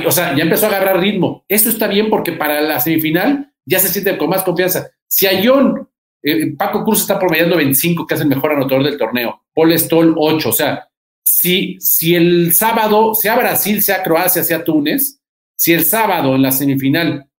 o 0.06 0.12
sea, 0.12 0.36
ya 0.36 0.42
empezó 0.42 0.66
a 0.66 0.70
agarrar 0.70 1.00
ritmo. 1.00 1.44
Esto 1.48 1.68
está 1.68 1.86
bien 1.86 2.10
porque 2.10 2.32
para 2.32 2.60
la 2.60 2.80
semifinal 2.80 3.52
ya 3.64 3.78
se 3.78 3.88
siente 3.88 4.18
con 4.18 4.30
más 4.30 4.42
confianza. 4.42 4.90
Si 5.08 5.26
Ayón, 5.26 5.88
eh, 6.22 6.54
Paco 6.56 6.84
Cruz 6.84 7.00
está 7.00 7.18
promediando 7.18 7.56
25, 7.56 8.06
que 8.06 8.14
es 8.14 8.20
el 8.20 8.28
mejor 8.28 8.52
anotador 8.52 8.84
del 8.84 8.98
torneo. 8.98 9.42
Paul 9.54 9.78
Stoll 9.78 10.14
8. 10.16 10.48
O 10.48 10.52
sea, 10.52 10.88
si, 11.24 11.76
si 11.80 12.14
el 12.14 12.52
sábado, 12.52 13.14
sea 13.14 13.36
Brasil, 13.36 13.82
sea 13.82 14.02
Croacia, 14.02 14.42
sea 14.42 14.64
Túnez, 14.64 15.20
si 15.56 15.72
el 15.72 15.84
sábado 15.84 16.34
en 16.34 16.42
la 16.42 16.50
semifinal 16.50 17.30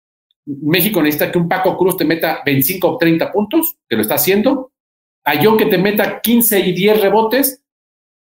México 0.46 1.02
necesita 1.02 1.32
que 1.32 1.38
un 1.38 1.48
Paco 1.48 1.78
Cruz 1.78 1.98
te 1.98 2.06
meta 2.06 2.42
25 2.46 2.88
o 2.88 2.98
30 2.98 3.32
puntos, 3.32 3.78
que 3.88 3.96
lo 3.96 4.02
está 4.02 4.16
haciendo, 4.16 4.71
a 5.24 5.44
John 5.44 5.58
que 5.58 5.66
te 5.66 5.78
meta 5.78 6.22
15 6.22 6.60
y 6.60 6.74
10 6.74 7.02
rebotes, 7.02 7.64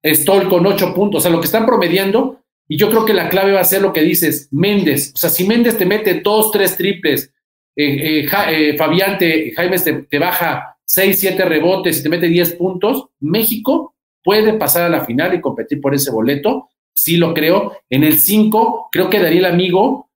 Stoll 0.05 0.49
con 0.49 0.67
8 0.67 0.95
puntos, 0.95 1.19
o 1.19 1.23
sea, 1.23 1.31
lo 1.31 1.41
que 1.41 1.47
están 1.47 1.67
promediando, 1.67 2.41
y 2.69 2.77
yo 2.77 2.89
creo 2.89 3.05
que 3.05 3.15
la 3.15 3.29
clave 3.29 3.53
va 3.53 3.61
a 3.61 3.65
ser 3.65 3.83
lo 3.83 3.93
que 3.93 4.03
dices, 4.03 4.49
Méndez, 4.51 5.13
o 5.15 5.19
sea, 5.19 5.31
si 5.31 5.45
Méndez 5.47 5.77
te 5.77 5.87
mete 5.87 6.21
2, 6.21 6.51
3 6.51 6.77
triples, 6.77 7.33
eh, 7.77 8.23
eh, 8.23 8.29
eh, 8.51 8.77
Fabián 8.77 9.19
te, 9.19 9.53
Jaime 9.53 9.79
te, 9.79 10.19
baja 10.19 10.77
6, 10.85 11.19
7 11.19 11.45
rebotes 11.45 11.99
y 11.99 12.03
te 12.03 12.09
mete 12.09 12.29
10 12.29 12.55
puntos, 12.55 13.07
México 13.21 13.95
puede 14.23 14.55
pasar 14.55 14.85
a 14.85 14.89
la 14.89 15.05
final 15.05 15.35
y 15.35 15.41
competir 15.41 15.81
por 15.81 15.95
ese 15.95 16.11
boleto, 16.11 16.71
sí 16.95 17.17
lo 17.17 17.35
creo. 17.35 17.77
En 17.91 18.05
el 18.05 18.19
5, 18.19 18.89
creo 18.91 19.11
que 19.11 19.21
Daniel 19.21 19.47
Amigo 19.47 20.09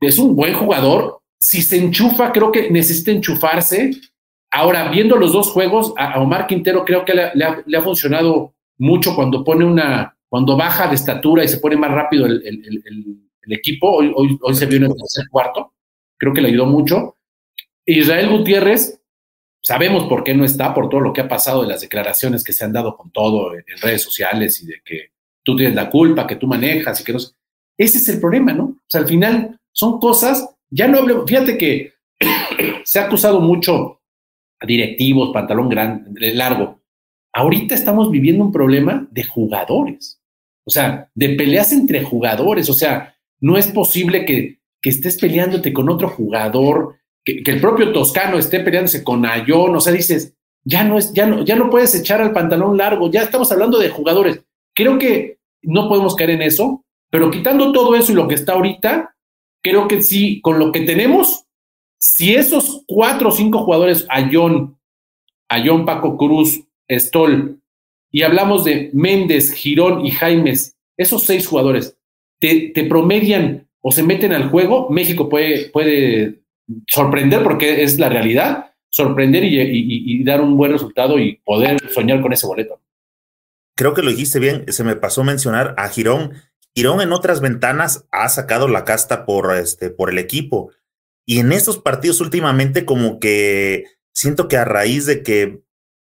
es 0.00 0.18
un 0.18 0.36
buen 0.36 0.54
jugador. 0.54 1.20
Si 1.40 1.62
se 1.62 1.78
enchufa, 1.78 2.32
creo 2.32 2.52
que 2.52 2.70
necesita 2.70 3.10
enchufarse. 3.10 3.90
Ahora, 4.54 4.90
viendo 4.90 5.16
los 5.16 5.32
dos 5.32 5.50
juegos, 5.50 5.94
a, 5.96 6.20
Omar 6.20 6.46
Quintero 6.46 6.84
creo 6.84 7.06
que 7.06 7.14
le, 7.14 7.44
ha, 7.44 7.82
funcionado 7.82 8.54
mucho 8.76 9.16
cuando 9.16 9.42
pone 9.42 9.64
una, 9.64 10.14
cuando 10.28 10.58
baja 10.58 10.88
de 10.88 10.94
estatura 10.94 11.42
y 11.42 11.48
se 11.48 11.56
pone 11.56 11.74
más 11.76 11.90
rápido 11.90 12.26
el, 12.26 13.22
equipo. 13.48 13.96
Hoy, 13.96 14.38
se 14.54 14.66
vio 14.66 14.76
en 14.76 14.84
el 14.84 14.94
tercer 14.94 15.24
cuarto. 15.30 15.72
Creo 16.18 16.34
que 16.34 16.42
le 16.42 16.48
ayudó 16.48 16.66
mucho. 16.66 17.16
Israel 17.86 18.28
Gutiérrez, 18.28 19.00
sabemos 19.62 20.04
por 20.04 20.22
qué 20.22 20.34
no 20.34 20.44
está, 20.44 20.74
por 20.74 20.90
todo 20.90 21.00
lo 21.00 21.14
que 21.14 21.22
ha 21.22 21.28
pasado 21.28 21.62
de 21.62 21.68
las 21.68 21.80
declaraciones 21.80 22.44
que 22.44 22.52
se 22.52 22.64
han 22.66 22.74
dado 22.74 22.94
con 22.94 23.10
todo 23.10 23.54
en, 23.54 23.64
redes 23.80 24.02
sociales 24.02 24.62
y 24.62 24.66
de 24.66 24.82
que 24.84 25.12
tú 25.42 25.56
tienes 25.56 25.74
la 25.74 25.88
culpa, 25.88 26.26
que 26.26 26.36
tú 26.36 26.46
manejas 26.46 27.00
y 27.00 27.04
que 27.04 27.14
no 27.14 27.18
sé. 27.18 27.32
Ese 27.78 27.96
es 27.96 28.08
el 28.10 28.20
problema, 28.20 28.52
¿no? 28.52 28.64
O 28.64 28.84
sea, 28.86 29.00
al 29.00 29.08
final 29.08 29.58
son 29.72 29.98
cosas, 29.98 30.46
ya 30.68 30.86
no 30.88 30.98
hablemos, 30.98 31.24
fíjate 31.26 31.56
que 31.56 31.94
se 32.84 32.98
ha 33.00 33.04
acusado 33.04 33.40
mucho 33.40 34.01
directivos, 34.66 35.32
pantalón 35.32 35.68
grande, 35.68 36.34
largo. 36.34 36.80
Ahorita 37.32 37.74
estamos 37.74 38.10
viviendo 38.10 38.44
un 38.44 38.52
problema 38.52 39.06
de 39.10 39.24
jugadores, 39.24 40.20
o 40.64 40.70
sea, 40.70 41.10
de 41.14 41.30
peleas 41.30 41.72
entre 41.72 42.02
jugadores, 42.02 42.68
o 42.68 42.74
sea, 42.74 43.16
no 43.40 43.56
es 43.56 43.68
posible 43.68 44.24
que, 44.24 44.60
que 44.80 44.90
estés 44.90 45.18
peleándote 45.18 45.72
con 45.72 45.88
otro 45.88 46.08
jugador, 46.08 46.96
que, 47.24 47.42
el 47.44 47.60
propio 47.60 47.92
Toscano 47.92 48.38
esté 48.38 48.60
peleándose 48.60 49.02
con 49.02 49.24
Ayón, 49.24 49.74
o 49.74 49.80
sea, 49.80 49.92
dices, 49.92 50.34
ya 50.64 50.84
no 50.84 50.98
es, 50.98 51.12
ya 51.12 51.26
no, 51.26 51.44
ya 51.44 51.56
no 51.56 51.70
puedes 51.70 51.94
echar 51.94 52.20
al 52.20 52.32
pantalón 52.32 52.76
largo, 52.76 53.10
ya 53.10 53.22
estamos 53.22 53.50
hablando 53.50 53.78
de 53.78 53.88
jugadores. 53.88 54.42
Creo 54.74 54.98
que 54.98 55.38
no 55.62 55.88
podemos 55.88 56.14
caer 56.14 56.30
en 56.30 56.42
eso, 56.42 56.84
pero 57.10 57.30
quitando 57.30 57.72
todo 57.72 57.94
eso 57.94 58.12
y 58.12 58.14
lo 58.14 58.28
que 58.28 58.34
está 58.34 58.52
ahorita, 58.52 59.14
creo 59.62 59.88
que 59.88 60.02
sí, 60.02 60.40
con 60.40 60.58
lo 60.58 60.72
que 60.72 60.80
tenemos, 60.80 61.46
si 62.02 62.34
esos 62.34 62.82
cuatro 62.88 63.28
o 63.28 63.32
cinco 63.32 63.60
jugadores, 63.60 64.04
Ayón, 64.08 64.76
Ayón, 65.48 65.86
Paco 65.86 66.16
Cruz, 66.16 66.64
Stoll, 66.90 67.60
y 68.10 68.22
hablamos 68.22 68.64
de 68.64 68.90
Méndez, 68.92 69.52
Girón 69.52 70.04
y 70.04 70.10
Jaimes, 70.10 70.76
esos 70.96 71.22
seis 71.22 71.46
jugadores, 71.46 71.96
te, 72.40 72.72
promedian 72.88 73.68
o 73.80 73.92
se 73.92 74.02
meten 74.02 74.32
al 74.32 74.50
juego, 74.50 74.90
México 74.90 75.28
puede, 75.28 75.70
puede 75.70 76.40
sorprender 76.88 77.44
porque 77.44 77.84
es 77.84 78.00
la 78.00 78.08
realidad, 78.08 78.72
sorprender 78.90 79.44
y, 79.44 80.24
dar 80.24 80.40
un 80.40 80.56
buen 80.56 80.72
resultado 80.72 81.20
y 81.20 81.36
poder 81.44 81.88
soñar 81.90 82.20
con 82.20 82.32
ese 82.32 82.48
boleto. 82.48 82.80
Creo 83.76 83.94
que 83.94 84.02
lo 84.02 84.10
dijiste 84.10 84.40
bien, 84.40 84.64
se 84.68 84.82
me 84.82 84.96
pasó 84.96 85.22
mencionar 85.22 85.74
a 85.78 85.88
Girón 85.88 86.32
Girón 86.74 87.02
en 87.02 87.12
otras 87.12 87.40
ventanas 87.42 88.06
ha 88.10 88.28
sacado 88.30 88.66
la 88.66 88.84
casta 88.84 89.26
por, 89.26 89.54
este, 89.56 89.90
por 89.90 90.08
el 90.08 90.18
equipo. 90.18 90.70
Y 91.26 91.38
en 91.38 91.52
estos 91.52 91.78
partidos 91.78 92.20
últimamente 92.20 92.84
como 92.84 93.18
que 93.20 93.84
siento 94.12 94.48
que 94.48 94.56
a 94.56 94.64
raíz 94.64 95.06
de 95.06 95.22
que 95.22 95.62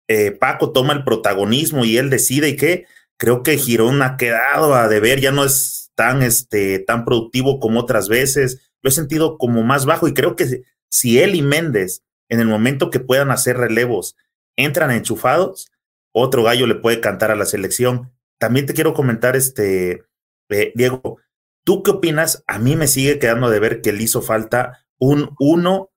eh, 0.07 0.31
Paco 0.31 0.71
toma 0.71 0.93
el 0.93 1.03
protagonismo 1.03 1.85
y 1.85 1.97
él 1.97 2.09
decide 2.09 2.49
y 2.49 2.55
que 2.55 2.85
creo 3.17 3.43
que 3.43 3.57
Girón 3.57 4.01
ha 4.01 4.17
quedado 4.17 4.75
a 4.75 4.87
deber, 4.87 5.19
ya 5.19 5.31
no 5.31 5.45
es 5.45 5.91
tan, 5.95 6.23
este, 6.23 6.79
tan 6.79 7.05
productivo 7.05 7.59
como 7.59 7.79
otras 7.79 8.09
veces. 8.09 8.71
Lo 8.81 8.89
he 8.89 8.93
sentido 8.93 9.37
como 9.37 9.63
más 9.63 9.85
bajo 9.85 10.07
y 10.07 10.13
creo 10.13 10.35
que 10.35 10.63
si 10.89 11.19
él 11.19 11.35
y 11.35 11.41
Méndez 11.41 12.03
en 12.29 12.39
el 12.39 12.47
momento 12.47 12.89
que 12.89 12.99
puedan 12.99 13.31
hacer 13.31 13.57
relevos 13.57 14.15
entran 14.57 14.91
enchufados, 14.91 15.71
otro 16.13 16.43
gallo 16.43 16.67
le 16.67 16.75
puede 16.75 16.99
cantar 16.99 17.31
a 17.31 17.35
la 17.35 17.45
selección. 17.45 18.11
También 18.37 18.65
te 18.65 18.73
quiero 18.73 18.93
comentar 18.93 19.35
este 19.35 20.03
Diego, 20.75 21.17
¿tú 21.63 21.83
qué 21.83 21.91
opinas? 21.91 22.43
A 22.47 22.59
mí 22.59 22.75
me 22.75 22.87
sigue 22.87 23.19
quedando 23.19 23.49
de 23.49 23.59
ver 23.59 23.81
que 23.81 23.93
le 23.93 24.03
hizo 24.03 24.21
falta 24.21 24.85
un 25.01 25.35
uno 25.39 25.89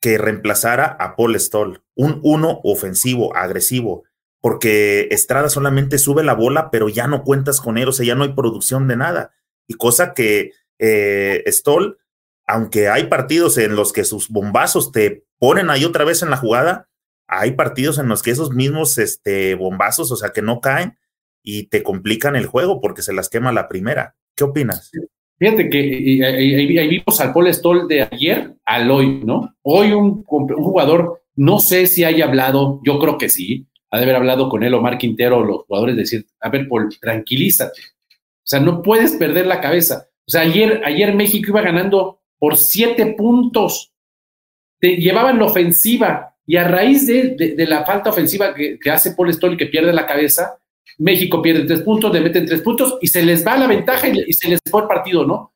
que 0.00 0.18
reemplazara 0.18 0.86
a 0.86 1.14
Paul 1.14 1.38
Stoll, 1.38 1.82
un 1.94 2.20
uno 2.22 2.60
ofensivo, 2.64 3.36
agresivo, 3.36 4.04
porque 4.40 5.08
Estrada 5.10 5.48
solamente 5.48 5.98
sube 5.98 6.24
la 6.24 6.34
bola, 6.34 6.70
pero 6.70 6.88
ya 6.88 7.06
no 7.06 7.22
cuentas 7.22 7.60
con 7.60 7.76
él, 7.78 7.88
o 7.88 7.92
sea, 7.92 8.06
ya 8.06 8.14
no 8.14 8.24
hay 8.24 8.32
producción 8.32 8.88
de 8.88 8.96
nada. 8.96 9.32
Y 9.68 9.74
cosa 9.74 10.14
que 10.14 10.52
eh, 10.78 11.44
Stoll, 11.48 11.98
aunque 12.46 12.88
hay 12.88 13.08
partidos 13.08 13.58
en 13.58 13.76
los 13.76 13.92
que 13.92 14.04
sus 14.04 14.30
bombazos 14.30 14.90
te 14.90 15.26
ponen 15.38 15.68
ahí 15.68 15.84
otra 15.84 16.04
vez 16.04 16.22
en 16.22 16.30
la 16.30 16.36
jugada, 16.38 16.88
hay 17.28 17.52
partidos 17.52 17.98
en 17.98 18.08
los 18.08 18.22
que 18.22 18.30
esos 18.30 18.52
mismos 18.52 18.96
este, 18.98 19.54
bombazos, 19.54 20.12
o 20.12 20.16
sea, 20.16 20.30
que 20.30 20.42
no 20.42 20.60
caen, 20.60 20.98
y 21.42 21.66
te 21.66 21.82
complican 21.82 22.36
el 22.36 22.46
juego 22.46 22.80
porque 22.80 23.02
se 23.02 23.12
las 23.12 23.28
quema 23.28 23.52
la 23.52 23.68
primera. 23.68 24.16
¿Qué 24.34 24.44
opinas? 24.44 24.90
Fíjate 25.38 25.68
que 25.68 25.78
ahí 26.24 26.88
vimos 26.88 27.20
al 27.20 27.32
Paul 27.32 27.52
Stoll 27.52 27.86
de 27.88 28.02
ayer 28.02 28.54
al 28.64 28.90
hoy, 28.90 29.20
¿no? 29.22 29.54
Hoy 29.62 29.92
un, 29.92 30.24
jugador, 30.24 31.22
no 31.34 31.58
sé 31.58 31.86
si 31.86 32.04
haya 32.04 32.24
hablado, 32.24 32.80
yo 32.84 32.98
creo 32.98 33.18
que 33.18 33.28
sí, 33.28 33.66
ha 33.90 33.98
de 33.98 34.04
haber 34.04 34.16
hablado 34.16 34.48
con 34.48 34.62
él 34.62 34.72
Omar 34.72 34.96
Quintero, 34.96 35.44
los 35.44 35.64
jugadores, 35.66 35.96
decir, 35.96 36.26
a 36.40 36.48
ver, 36.48 36.66
Paul, 36.68 36.88
tranquilízate. 36.98 37.80
O 37.80 38.48
sea, 38.48 38.60
no 38.60 38.80
puedes 38.80 39.12
perder 39.12 39.46
la 39.46 39.60
cabeza. 39.60 40.08
O 40.26 40.30
sea, 40.30 40.40
ayer, 40.40 40.80
ayer 40.84 41.14
México 41.14 41.50
iba 41.50 41.60
ganando 41.60 42.20
por 42.38 42.56
siete 42.56 43.14
puntos. 43.16 43.92
Te 44.80 44.96
llevaban 44.96 45.38
la 45.38 45.46
ofensiva 45.46 46.34
y 46.46 46.56
a 46.56 46.64
raíz 46.66 47.06
de, 47.06 47.54
la 47.68 47.84
falta 47.84 48.10
ofensiva 48.10 48.54
que, 48.54 48.78
que 48.78 48.90
hace 48.90 49.12
Paul 49.12 49.32
Stoll 49.32 49.56
que 49.56 49.66
pierde 49.66 49.92
la 49.92 50.06
cabeza, 50.06 50.58
México 50.98 51.42
pierde 51.42 51.64
tres 51.64 51.82
puntos, 51.82 52.12
le 52.12 52.20
meten 52.20 52.46
tres 52.46 52.62
puntos 52.62 52.98
y 53.00 53.06
se 53.06 53.22
les 53.22 53.46
va 53.46 53.56
la 53.56 53.66
ventaja 53.66 54.08
y, 54.08 54.32
se 54.32 54.48
les 54.48 54.60
fue 54.70 54.82
el 54.82 54.88
partido, 54.88 55.26
¿no? 55.26 55.52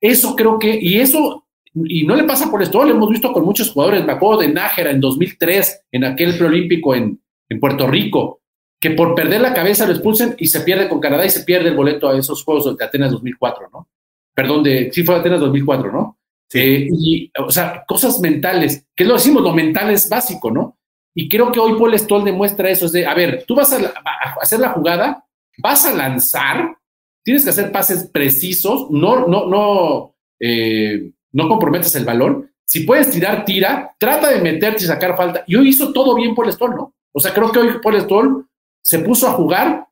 Eso 0.00 0.34
creo 0.34 0.58
que, 0.58 0.78
y 0.80 0.98
eso, 0.98 1.46
y 1.74 2.04
no 2.04 2.16
le 2.16 2.24
pasa 2.24 2.50
por 2.50 2.62
esto, 2.62 2.82
lo 2.84 2.90
hemos 2.90 3.10
visto 3.10 3.32
con 3.32 3.44
muchos 3.44 3.70
jugadores, 3.70 4.04
me 4.04 4.12
acuerdo 4.12 4.40
de 4.40 4.48
Nájera 4.48 4.90
en 4.90 5.00
2003, 5.00 5.82
en 5.92 6.04
aquel 6.04 6.36
preolímpico 6.36 6.94
en, 6.94 7.20
en 7.48 7.60
Puerto 7.60 7.86
Rico, 7.86 8.40
que 8.80 8.90
por 8.90 9.14
perder 9.14 9.42
la 9.42 9.54
cabeza 9.54 9.86
lo 9.86 9.92
expulsen 9.92 10.34
y 10.38 10.46
se 10.46 10.62
pierde 10.62 10.88
con 10.88 11.00
Canadá 11.00 11.26
y 11.26 11.30
se 11.30 11.44
pierde 11.44 11.68
el 11.68 11.76
boleto 11.76 12.08
a 12.08 12.18
esos 12.18 12.42
Juegos 12.42 12.76
de 12.76 12.84
Atenas 12.84 13.12
2004, 13.12 13.68
¿no? 13.72 13.88
Perdón, 14.34 14.62
de, 14.62 14.90
sí 14.90 15.04
fue 15.04 15.16
Atenas 15.16 15.40
2004, 15.40 15.92
¿no? 15.92 16.18
Sí. 16.48 16.58
Eh, 16.58 16.88
y, 16.90 17.32
o 17.38 17.50
sea, 17.50 17.84
cosas 17.86 18.18
mentales, 18.20 18.86
que 18.96 19.04
lo 19.04 19.14
decimos, 19.14 19.42
lo 19.42 19.52
mental 19.52 19.90
es 19.90 20.08
básico, 20.08 20.50
¿no? 20.50 20.79
Y 21.14 21.28
creo 21.28 21.50
que 21.50 21.60
hoy 21.60 21.78
Paul 21.78 21.98
Stoll 21.98 22.24
demuestra 22.24 22.70
eso. 22.70 22.86
Es 22.86 22.92
de, 22.92 23.06
a 23.06 23.14
ver, 23.14 23.44
tú 23.46 23.54
vas 23.54 23.72
a, 23.72 23.92
hacer 24.40 24.60
la 24.60 24.70
jugada, 24.70 25.24
vas 25.58 25.84
a 25.86 25.94
lanzar, 25.94 26.76
tienes 27.22 27.44
que 27.44 27.50
hacer 27.50 27.72
pases 27.72 28.08
precisos, 28.12 28.90
no, 28.90 29.26
no, 29.26 29.46
no, 29.46 30.14
eh, 30.38 31.10
no 31.32 31.48
comprometes 31.48 31.94
el 31.96 32.04
balón. 32.04 32.50
Si 32.66 32.80
puedes 32.80 33.10
tirar, 33.10 33.44
tira, 33.44 33.94
trata 33.98 34.30
de 34.30 34.40
meterte 34.40 34.84
y 34.84 34.86
sacar 34.86 35.16
falta. 35.16 35.42
Y 35.46 35.56
hoy 35.56 35.70
hizo 35.70 35.92
todo 35.92 36.14
bien 36.14 36.34
Paul 36.34 36.52
Stoll, 36.52 36.76
¿no? 36.76 36.94
O 37.12 37.20
sea, 37.20 37.34
creo 37.34 37.50
que 37.50 37.58
hoy 37.58 37.68
Paul 37.82 38.00
Stoll 38.00 38.46
se 38.82 39.00
puso 39.00 39.26
a 39.26 39.32
jugar, 39.32 39.86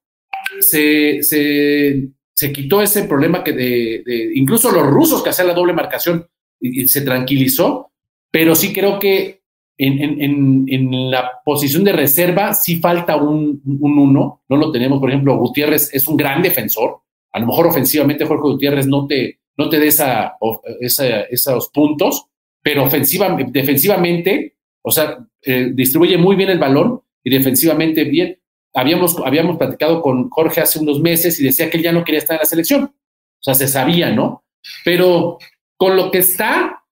se, 0.61 1.23
se, 1.23 2.09
se 2.35 2.53
quitó 2.53 2.81
ese 2.81 3.05
problema 3.05 3.43
que 3.43 3.53
de, 3.53 4.31
incluso 4.35 4.71
los 4.71 4.87
rusos 4.87 5.23
que 5.23 5.31
hacían 5.31 5.49
la 5.49 5.55
doble 5.55 5.73
marcación 5.73 6.29
y 6.61 6.87
se 6.87 7.01
tranquilizó, 7.01 7.91
pero 8.31 8.55
sí 8.55 8.73
creo 8.73 8.99
que 8.99 9.38
en, 9.79 11.11
la 11.11 11.31
posición 11.45 11.85
de 11.85 11.93
reserva 11.93 12.53
sí 12.53 12.77
falta 12.77 13.17
un, 13.17 13.63
uno, 13.81 14.43
no 14.49 14.57
lo 14.57 14.73
tenemos. 14.73 14.99
Por 14.99 15.11
ejemplo, 15.11 15.39
Gutiérrez 15.39 15.95
es 15.95 16.07
un 16.09 16.17
gran 16.17 16.43
defensor. 16.43 17.01
A 17.33 17.39
lo 17.39 17.47
mejor 17.47 17.69
ofensivamente 17.69 18.25
Jorge 18.25 18.43
Gutiérrez 18.43 18.87
no 18.87 19.07
te, 19.07 19.39
no 19.57 19.69
te 19.69 19.79
dé 19.79 19.89
esos 19.89 21.69
puntos, 21.73 22.27
pero 22.63 22.85
ofensiva, 22.85 23.37
defensivamente, 23.49 24.57
o 24.83 24.91
sea, 24.91 25.19
eh, 25.43 25.71
distribuye 25.73 26.19
muy 26.19 26.35
bien 26.35 26.51
el 26.51 26.59
balón 26.59 27.01
y 27.23 27.31
defensivamente 27.31 28.05
bien. 28.05 28.39
Habíamos, 28.75 29.17
habíamos 29.25 29.57
platicado 29.57 30.03
con 30.03 30.29
Jorge 30.31 30.61
hace 30.61 30.79
unos 30.79 31.01
meses 31.01 31.39
y 31.41 31.45
decía 31.45 31.71
que 31.71 31.79
él 31.79 31.85
ya 31.85 31.93
no 31.93 32.05
quería 32.05 32.19
estar 32.19 32.35
en 32.35 32.41
la 32.41 32.47
selección. 32.47 32.85
O 32.85 33.43
sea, 33.43 33.55
se 33.55 33.69
sabía, 33.69 34.11
¿no? 34.11 34.45
Pero 34.85 35.39
con 35.77 35.97
lo 35.97 36.11
que 36.11 36.19
está, 36.19 36.83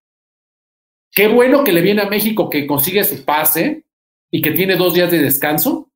Qué 1.17 1.29
bueno 1.29 1.65
que 1.65 1.73
le 1.73 1.81
viene 1.81 2.03
a 2.03 2.11
México 2.11 2.51
que 2.51 2.67
consigue 2.67 3.03
su 3.03 3.25
pase 3.25 3.85
y 4.31 4.43
que 4.43 4.51
tiene 4.51 4.77
dos 4.77 4.93
días 4.93 5.11
de 5.11 5.19
descanso 5.19 5.91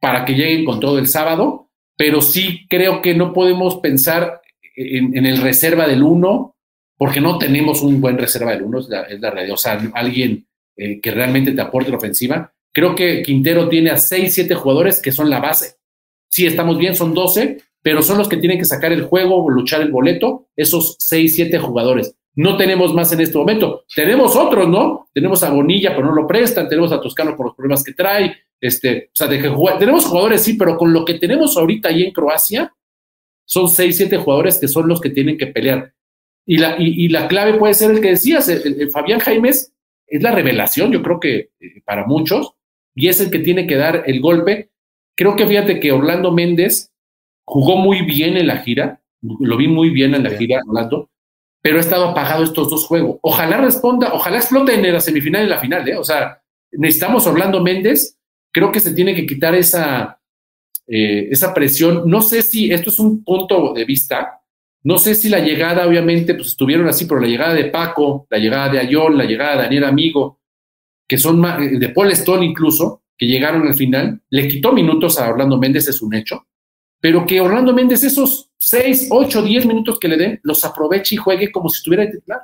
para 0.00 0.24
que 0.24 0.32
lleguen 0.32 0.64
con 0.64 0.80
todo 0.80 0.98
el 0.98 1.08
sábado, 1.08 1.68
pero 1.94 2.22
sí 2.22 2.66
creo 2.66 3.02
que 3.02 3.14
no 3.14 3.34
podemos 3.34 3.76
pensar 3.80 4.40
en, 4.74 5.26
el 5.26 5.42
reserva 5.42 5.86
del 5.86 6.02
uno, 6.02 6.56
porque 6.96 7.20
no 7.20 7.36
tenemos 7.36 7.82
un 7.82 8.00
buen 8.00 8.16
reserva 8.16 8.52
del 8.52 8.62
uno, 8.62 8.78
es 8.78 8.88
la, 8.88 9.30
realidad. 9.30 9.52
O 9.52 9.58
sea, 9.58 9.78
alguien 9.92 10.46
eh, 10.74 11.02
que 11.02 11.10
realmente 11.10 11.52
te 11.52 11.60
aporte 11.60 11.90
la 11.90 11.98
ofensiva. 11.98 12.50
Creo 12.72 12.94
que 12.94 13.22
Quintero 13.22 13.68
tiene 13.68 13.90
a 13.90 13.98
seis, 13.98 14.32
siete 14.32 14.54
jugadores 14.54 15.02
que 15.02 15.12
son 15.12 15.28
la 15.28 15.38
base. 15.38 15.74
Sí, 16.30 16.46
estamos 16.46 16.78
bien, 16.78 16.94
son 16.94 17.12
12, 17.12 17.58
pero 17.82 18.00
son 18.00 18.16
los 18.16 18.26
que 18.26 18.38
tienen 18.38 18.58
que 18.58 18.64
sacar 18.64 18.90
el 18.90 19.02
juego, 19.02 19.50
luchar 19.50 19.82
el 19.82 19.90
boleto, 19.90 20.48
esos 20.56 20.96
seis, 20.98 21.34
siete 21.34 21.58
jugadores. 21.58 22.16
No 22.36 22.56
tenemos 22.56 22.94
más 22.94 23.12
en 23.12 23.20
este 23.22 23.36
momento. 23.36 23.84
Tenemos 23.94 24.36
otros, 24.36 24.68
¿no? 24.68 25.08
Tenemos 25.12 25.42
a 25.42 25.50
Bonilla, 25.50 25.94
pero 25.94 26.06
no 26.06 26.14
lo 26.14 26.26
prestan. 26.26 26.68
Tenemos 26.68 26.92
a 26.92 27.00
Toscano 27.00 27.34
por 27.34 27.46
los 27.46 27.54
problemas 27.54 27.82
que 27.82 27.94
trae. 27.94 28.36
Este, 28.60 29.06
o 29.06 29.16
sea, 29.16 29.26
de 29.26 29.40
que 29.40 29.50
tenemos 29.78 30.04
jugadores, 30.04 30.42
sí, 30.42 30.54
pero 30.54 30.76
con 30.76 30.92
lo 30.92 31.04
que 31.04 31.14
tenemos 31.14 31.56
ahorita 31.56 31.88
ahí 31.88 32.04
en 32.04 32.12
Croacia, 32.12 32.74
son 33.46 33.68
seis, 33.68 33.96
siete 33.96 34.18
jugadores 34.18 34.58
que 34.58 34.68
son 34.68 34.88
los 34.88 35.00
que 35.00 35.10
tienen 35.10 35.38
que 35.38 35.46
pelear. 35.46 35.94
Y 36.44 36.58
la, 36.58 36.76
y, 36.78 37.08
la 37.08 37.26
clave 37.26 37.54
puede 37.54 37.74
ser 37.74 37.90
el 37.90 38.00
que 38.00 38.10
decías, 38.10 38.48
el, 38.48 38.90
Fabián 38.90 39.18
Jaimes 39.18 39.72
es 40.06 40.22
la 40.22 40.30
revelación, 40.30 40.92
yo 40.92 41.02
creo 41.02 41.18
que 41.18 41.50
eh, 41.58 41.82
para 41.84 42.06
muchos, 42.06 42.54
y 42.94 43.08
es 43.08 43.20
el 43.20 43.30
que 43.30 43.40
tiene 43.40 43.66
que 43.66 43.76
dar 43.76 44.04
el 44.06 44.20
golpe. 44.20 44.70
Creo 45.16 45.34
que 45.34 45.46
fíjate 45.46 45.80
que 45.80 45.90
Orlando 45.90 46.30
Méndez 46.30 46.92
jugó 47.44 47.76
muy 47.76 48.02
bien 48.02 48.36
en 48.36 48.46
la 48.46 48.58
gira, 48.58 49.02
lo 49.22 49.56
vi 49.56 49.66
muy 49.66 49.90
bien 49.90 50.14
en 50.14 50.22
la 50.22 50.30
gira, 50.30 50.60
Orlando, 50.66 51.10
pero 51.66 51.78
ha 51.78 51.80
estado 51.80 52.04
apagado 52.04 52.44
estos 52.44 52.70
dos 52.70 52.86
juegos. 52.86 53.18
Ojalá 53.22 53.56
responda, 53.56 54.14
ojalá 54.14 54.36
explote 54.36 54.72
en 54.74 54.92
la 54.92 55.00
semifinal 55.00 55.46
y 55.46 55.48
la 55.48 55.58
final, 55.58 55.88
¿eh? 55.88 55.96
O 55.96 56.04
sea, 56.04 56.40
necesitamos 56.70 57.26
Orlando 57.26 57.60
Méndez, 57.60 58.16
creo 58.52 58.70
que 58.70 58.78
se 58.78 58.94
tiene 58.94 59.16
que 59.16 59.26
quitar 59.26 59.52
esa, 59.56 60.20
eh, 60.86 61.26
esa 61.28 61.52
presión. 61.52 62.08
No 62.08 62.22
sé 62.22 62.42
si 62.42 62.70
esto 62.70 62.90
es 62.90 63.00
un 63.00 63.24
punto 63.24 63.72
de 63.74 63.84
vista, 63.84 64.40
no 64.84 64.96
sé 64.96 65.16
si 65.16 65.28
la 65.28 65.40
llegada, 65.40 65.88
obviamente, 65.88 66.36
pues 66.36 66.50
estuvieron 66.50 66.86
así, 66.86 67.04
pero 67.04 67.20
la 67.20 67.26
llegada 67.26 67.54
de 67.54 67.64
Paco, 67.64 68.28
la 68.30 68.38
llegada 68.38 68.68
de 68.68 68.78
Ayol, 68.78 69.18
la 69.18 69.24
llegada 69.24 69.56
de 69.56 69.62
Daniel 69.62 69.84
Amigo, 69.86 70.38
que 71.08 71.18
son 71.18 71.42
de 71.42 71.88
Paul 71.88 72.12
Stone 72.12 72.46
incluso, 72.46 73.02
que 73.18 73.26
llegaron 73.26 73.66
al 73.66 73.74
final, 73.74 74.20
le 74.30 74.46
quitó 74.46 74.70
minutos 74.70 75.18
a 75.18 75.28
Orlando 75.28 75.58
Méndez, 75.58 75.88
es 75.88 76.00
un 76.00 76.14
hecho 76.14 76.46
pero 77.00 77.26
que 77.26 77.40
Orlando 77.40 77.72
Méndez 77.72 78.02
esos 78.04 78.45
6, 78.58 79.08
8, 79.10 79.42
10 79.42 79.66
minutos 79.66 79.98
que 79.98 80.08
le 80.08 80.16
den, 80.16 80.40
los 80.42 80.64
aproveche 80.64 81.14
y 81.14 81.18
juegue 81.18 81.52
como 81.52 81.68
si 81.68 81.78
estuviera 81.78 82.10
titular. 82.10 82.40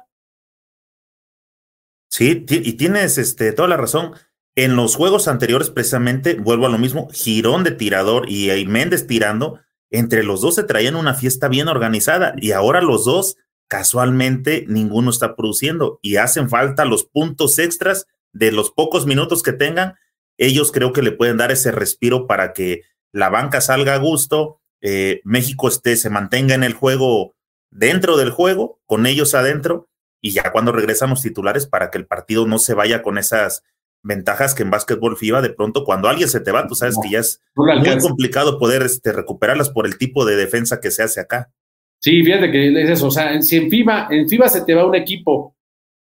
Sí, 2.09 2.45
y 2.49 2.73
tienes 2.75 3.17
este, 3.19 3.53
toda 3.53 3.69
la 3.69 3.77
razón. 3.77 4.13
En 4.55 4.77
los 4.77 4.97
juegos 4.97 5.29
anteriores, 5.29 5.71
precisamente, 5.71 6.35
vuelvo 6.35 6.67
a 6.67 6.69
lo 6.69 6.77
mismo, 6.79 7.09
Girón 7.11 7.65
de 7.65 7.71
tirador 7.71 8.29
y 8.29 8.67
Méndez 8.67 9.07
tirando, 9.07 9.61
entre 9.93 10.25
los 10.25 10.41
dos 10.41 10.55
se 10.55 10.65
traían 10.65 10.97
una 10.97 11.15
fiesta 11.15 11.49
bien 11.49 11.69
organizada 11.69 12.35
y 12.39 12.53
ahora 12.53 12.81
los 12.81 13.05
dos, 13.05 13.37
casualmente, 13.69 14.65
ninguno 14.67 15.11
está 15.11 15.37
produciendo 15.37 16.01
y 16.03 16.17
hacen 16.17 16.49
falta 16.49 16.87
los 16.87 17.05
puntos 17.05 17.59
extras 17.59 18.07
de 18.33 18.53
los 18.53 18.71
pocos 18.71 19.07
minutos 19.07 19.43
que 19.43 19.53
tengan. 19.53 19.95
Ellos 20.39 20.73
creo 20.73 20.95
que 20.95 21.03
le 21.03 21.13
pueden 21.13 21.37
dar 21.37 21.53
ese 21.53 21.73
respiro 21.73 22.27
para 22.27 22.55
que 22.55 22.83
la 23.13 23.29
banca 23.29 23.61
salga 23.61 23.95
a 23.95 23.99
gusto, 23.99 24.62
eh, 24.83 25.21
México 25.25 25.69
esté, 25.69 25.97
se 25.97 26.11
mantenga 26.11 26.55
en 26.55 26.65
el 26.65 26.75
juego, 26.75 27.35
dentro 27.71 28.17
del 28.17 28.31
juego, 28.31 28.81
con 28.85 29.07
ellos 29.07 29.35
adentro, 29.35 29.89
y 30.21 30.33
ya 30.33 30.53
cuando 30.53 30.73
regresamos 30.73 31.23
titulares 31.23 31.67
para 31.67 31.91
que 31.91 31.99
el 31.99 32.07
partido 32.07 32.47
no 32.47 32.59
se 32.59 32.75
vaya 32.75 33.03
con 33.03 33.17
esas 33.17 33.65
ventajas 34.03 34.55
que 34.55 34.65
en 34.65 34.71
básquetbol 34.71 35.17
FIBA 35.17 35.43
de 35.43 35.51
pronto 35.51 35.85
cuando 35.85 36.09
alguien 36.09 36.29
se 36.29 36.41
te 36.41 36.51
va, 36.51 36.67
tú 36.67 36.75
sabes 36.75 36.97
que 37.01 37.11
ya 37.11 37.21
es 37.21 37.41
muy 37.55 37.99
complicado 37.99 38.59
poder 38.59 38.83
este, 38.83 39.13
recuperarlas 39.13 39.71
por 39.71 39.87
el 39.87 39.97
tipo 39.97 40.25
de 40.25 40.37
defensa 40.37 40.81
que 40.81 40.91
se 40.91 41.05
hace 41.05 41.21
acá. 41.21 41.53
Sí, 42.01 42.23
fíjate 42.25 42.51
que 42.51 42.83
es 42.83 42.91
eso, 42.91 43.07
o 43.07 43.11
sea, 43.13 43.41
si 43.43 43.57
en 43.57 43.71
FIBA, 43.71 44.09
en 44.11 44.29
FIBA 44.29 44.49
se 44.49 44.65
te 44.65 44.75
va 44.75 44.85
un 44.85 44.97
equipo 44.97 45.57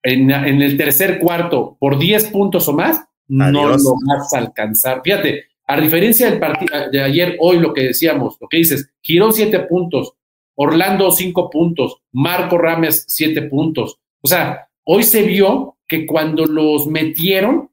en, 0.04 0.30
el 0.30 0.78
tercer 0.78 1.20
cuarto 1.20 1.78
por 1.80 1.98
10 1.98 2.26
puntos 2.26 2.68
o 2.68 2.74
más, 2.74 3.06
no 3.30 3.52
lo 3.52 3.96
vas 4.06 4.34
a 4.34 4.38
alcanzar. 4.38 5.02
Fíjate, 5.04 5.46
a 5.68 5.82
diferencia 5.82 6.30
del 6.30 6.40
partido 6.40 6.90
de 6.90 7.02
ayer, 7.02 7.36
hoy 7.40 7.60
lo 7.60 7.74
que 7.74 7.84
decíamos, 7.84 8.38
lo 8.40 8.48
que 8.48 8.58
dices, 8.58 8.90
Girón 9.02 9.34
siete 9.34 9.60
puntos, 9.60 10.14
Orlando 10.56 11.12
cinco 11.12 11.50
puntos, 11.50 12.02
Marco 12.14 12.58
Rames 12.58 13.04
siete 13.08 13.44
puntos. 13.44 14.00
O 14.22 14.28
sea, 14.28 14.70
hoy 14.86 15.04
se 15.04 15.24
vio 15.24 15.78
que 15.88 16.06
cuando 16.06 16.46
los 16.46 16.88
metieron, 16.88 17.70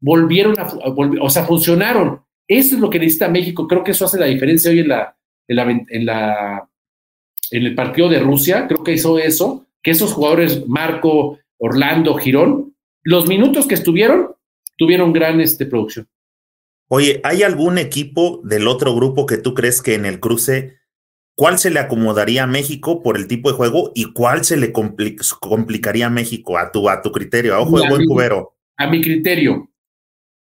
volvieron 0.00 0.58
a, 0.60 0.68
o 1.20 1.30
sea, 1.30 1.44
funcionaron. 1.44 2.20
Eso 2.46 2.76
es 2.76 2.80
lo 2.80 2.90
que 2.90 2.98
necesita 2.98 3.28
México. 3.28 3.66
Creo 3.66 3.82
que 3.82 3.90
eso 3.90 4.04
hace 4.04 4.18
la 4.18 4.26
diferencia 4.26 4.70
hoy 4.70 4.80
en 4.80 4.88
la, 4.88 5.16
en 5.48 5.56
la, 5.56 5.70
en 5.70 6.06
la, 6.06 6.68
en 7.50 7.62
el 7.64 7.74
partido 7.74 8.08
de 8.08 8.20
Rusia. 8.20 8.66
Creo 8.68 8.84
que 8.84 8.92
hizo 8.92 9.18
eso, 9.18 9.66
que 9.82 9.90
esos 9.90 10.12
jugadores, 10.12 10.66
Marco, 10.68 11.38
Orlando, 11.58 12.14
Girón, 12.16 12.74
los 13.02 13.26
minutos 13.26 13.66
que 13.66 13.74
estuvieron, 13.74 14.34
tuvieron 14.76 15.12
gran 15.12 15.40
este, 15.40 15.66
producción. 15.66 16.06
Oye, 16.88 17.20
¿hay 17.22 17.42
algún 17.42 17.76
equipo 17.76 18.40
del 18.44 18.66
otro 18.66 18.94
grupo 18.94 19.26
que 19.26 19.36
tú 19.36 19.54
crees 19.54 19.82
que 19.82 19.94
en 19.94 20.06
el 20.06 20.20
cruce, 20.20 20.78
cuál 21.36 21.58
se 21.58 21.70
le 21.70 21.80
acomodaría 21.80 22.44
a 22.44 22.46
México 22.46 23.02
por 23.02 23.18
el 23.18 23.28
tipo 23.28 23.50
de 23.50 23.56
juego 23.56 23.92
y 23.94 24.12
cuál 24.12 24.44
se 24.44 24.56
le 24.56 24.72
complicaría 24.72 26.06
a 26.06 26.10
México 26.10 26.56
a 26.56 26.72
tu, 26.72 26.88
a 26.88 27.02
tu 27.02 27.12
criterio? 27.12 27.54
A 27.54 27.60
ojo 27.60 27.78
de 27.78 27.88
buen 27.88 28.06
cubero. 28.06 28.56
A 28.78 28.86
mi 28.86 29.02
criterio. 29.02 29.70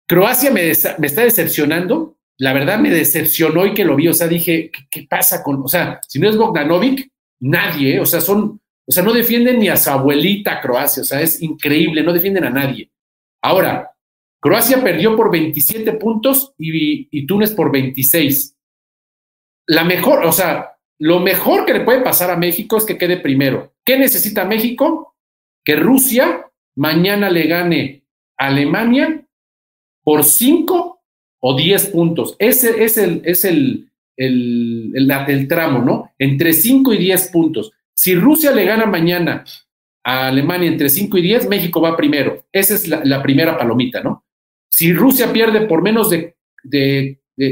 Croacia 0.09 0.50
me, 0.50 0.72
me, 0.98 1.07
está 1.07 1.22
decepcionando. 1.22 2.18
La 2.38 2.52
verdad 2.52 2.81
me 2.81 2.90
decepcionó 2.90 3.64
y 3.64 3.72
que 3.72 3.85
lo 3.85 3.94
vi. 3.94 4.09
O 4.09 4.14
sea, 4.14 4.26
dije, 4.26 4.70
¿qué, 4.90 5.07
pasa 5.09 5.42
con.? 5.42 5.62
O 5.62 5.68
sea, 5.68 6.00
si 6.09 6.18
no 6.18 6.28
es 6.28 6.37
Bogdanovic, 6.37 7.09
nadie. 7.40 8.00
O 8.00 8.07
sea, 8.07 8.20
son. 8.20 8.61
O 8.85 8.92
sea, 8.92 9.05
no 9.05 9.12
defienden 9.12 9.61
ni 9.61 9.68
a 9.68 9.76
su 9.76 9.90
abuelita 9.90 10.61
Croacia. 10.61 11.02
O 11.02 11.07
sea, 11.07 11.20
es 11.20 11.40
increíble. 11.40 12.02
No 12.02 12.12
defienden 12.12 12.44
a 12.44 12.50
nadie. 12.50 12.90
Ahora, 13.42 13.91
Croacia 14.42 14.83
perdió 14.83 15.16
por 15.16 15.31
27 15.31 15.92
puntos 15.92 16.52
y, 16.59 17.26
Túnez 17.26 17.52
por 17.52 17.70
26. 17.70 18.57
La 19.68 19.85
mejor, 19.85 20.26
o 20.26 20.33
sea, 20.33 20.78
lo 20.98 21.20
mejor 21.20 21.64
que 21.64 21.74
le 21.74 21.85
puede 21.85 22.00
pasar 22.00 22.28
a 22.33 22.37
México 22.37 22.76
es 22.76 22.85
que 22.85 22.98
quede 22.98 23.18
primero. 23.18 23.72
¿Qué 23.85 23.96
necesita 23.96 24.44
México? 24.44 25.14
Que 25.64 25.76
Rusia 25.76 26.50
mañana 26.74 27.31
le 27.31 27.46
gane 27.46 28.02
a 28.37 28.48
Alemania 28.48 29.24
por 30.02 30.24
5 30.24 31.00
o 31.38 31.57
10 31.57 31.87
puntos. 31.90 32.35
Ese 32.40 32.83
es 32.83 32.96
el, 32.96 33.22
es 33.24 33.44
el, 33.44 33.90
el, 34.16 35.46
tramo, 35.48 35.78
¿no? 35.85 36.11
Entre 36.18 36.52
5 36.52 36.94
y 36.94 36.98
10 36.98 37.28
puntos. 37.28 37.70
Si 37.94 38.16
Rusia 38.16 38.50
le 38.50 38.64
gana 38.64 38.87
mañana 38.87 39.44
a 40.02 40.26
Alemania 40.26 40.66
entre 40.68 40.90
5 40.90 41.16
y 41.18 41.22
10, 41.22 41.48
México 41.48 41.81
va 41.81 41.96
primero. 41.96 42.44
Esa 42.50 42.74
es 42.74 42.88
la 42.88 43.22
primera 43.22 43.57
palomita, 43.57 44.02
¿no? 44.02 44.21
Si 44.72 44.92
Rusia 44.92 45.30
pierde 45.32 45.66
por 45.66 45.82
menos 45.82 46.08
de, 46.08 46.35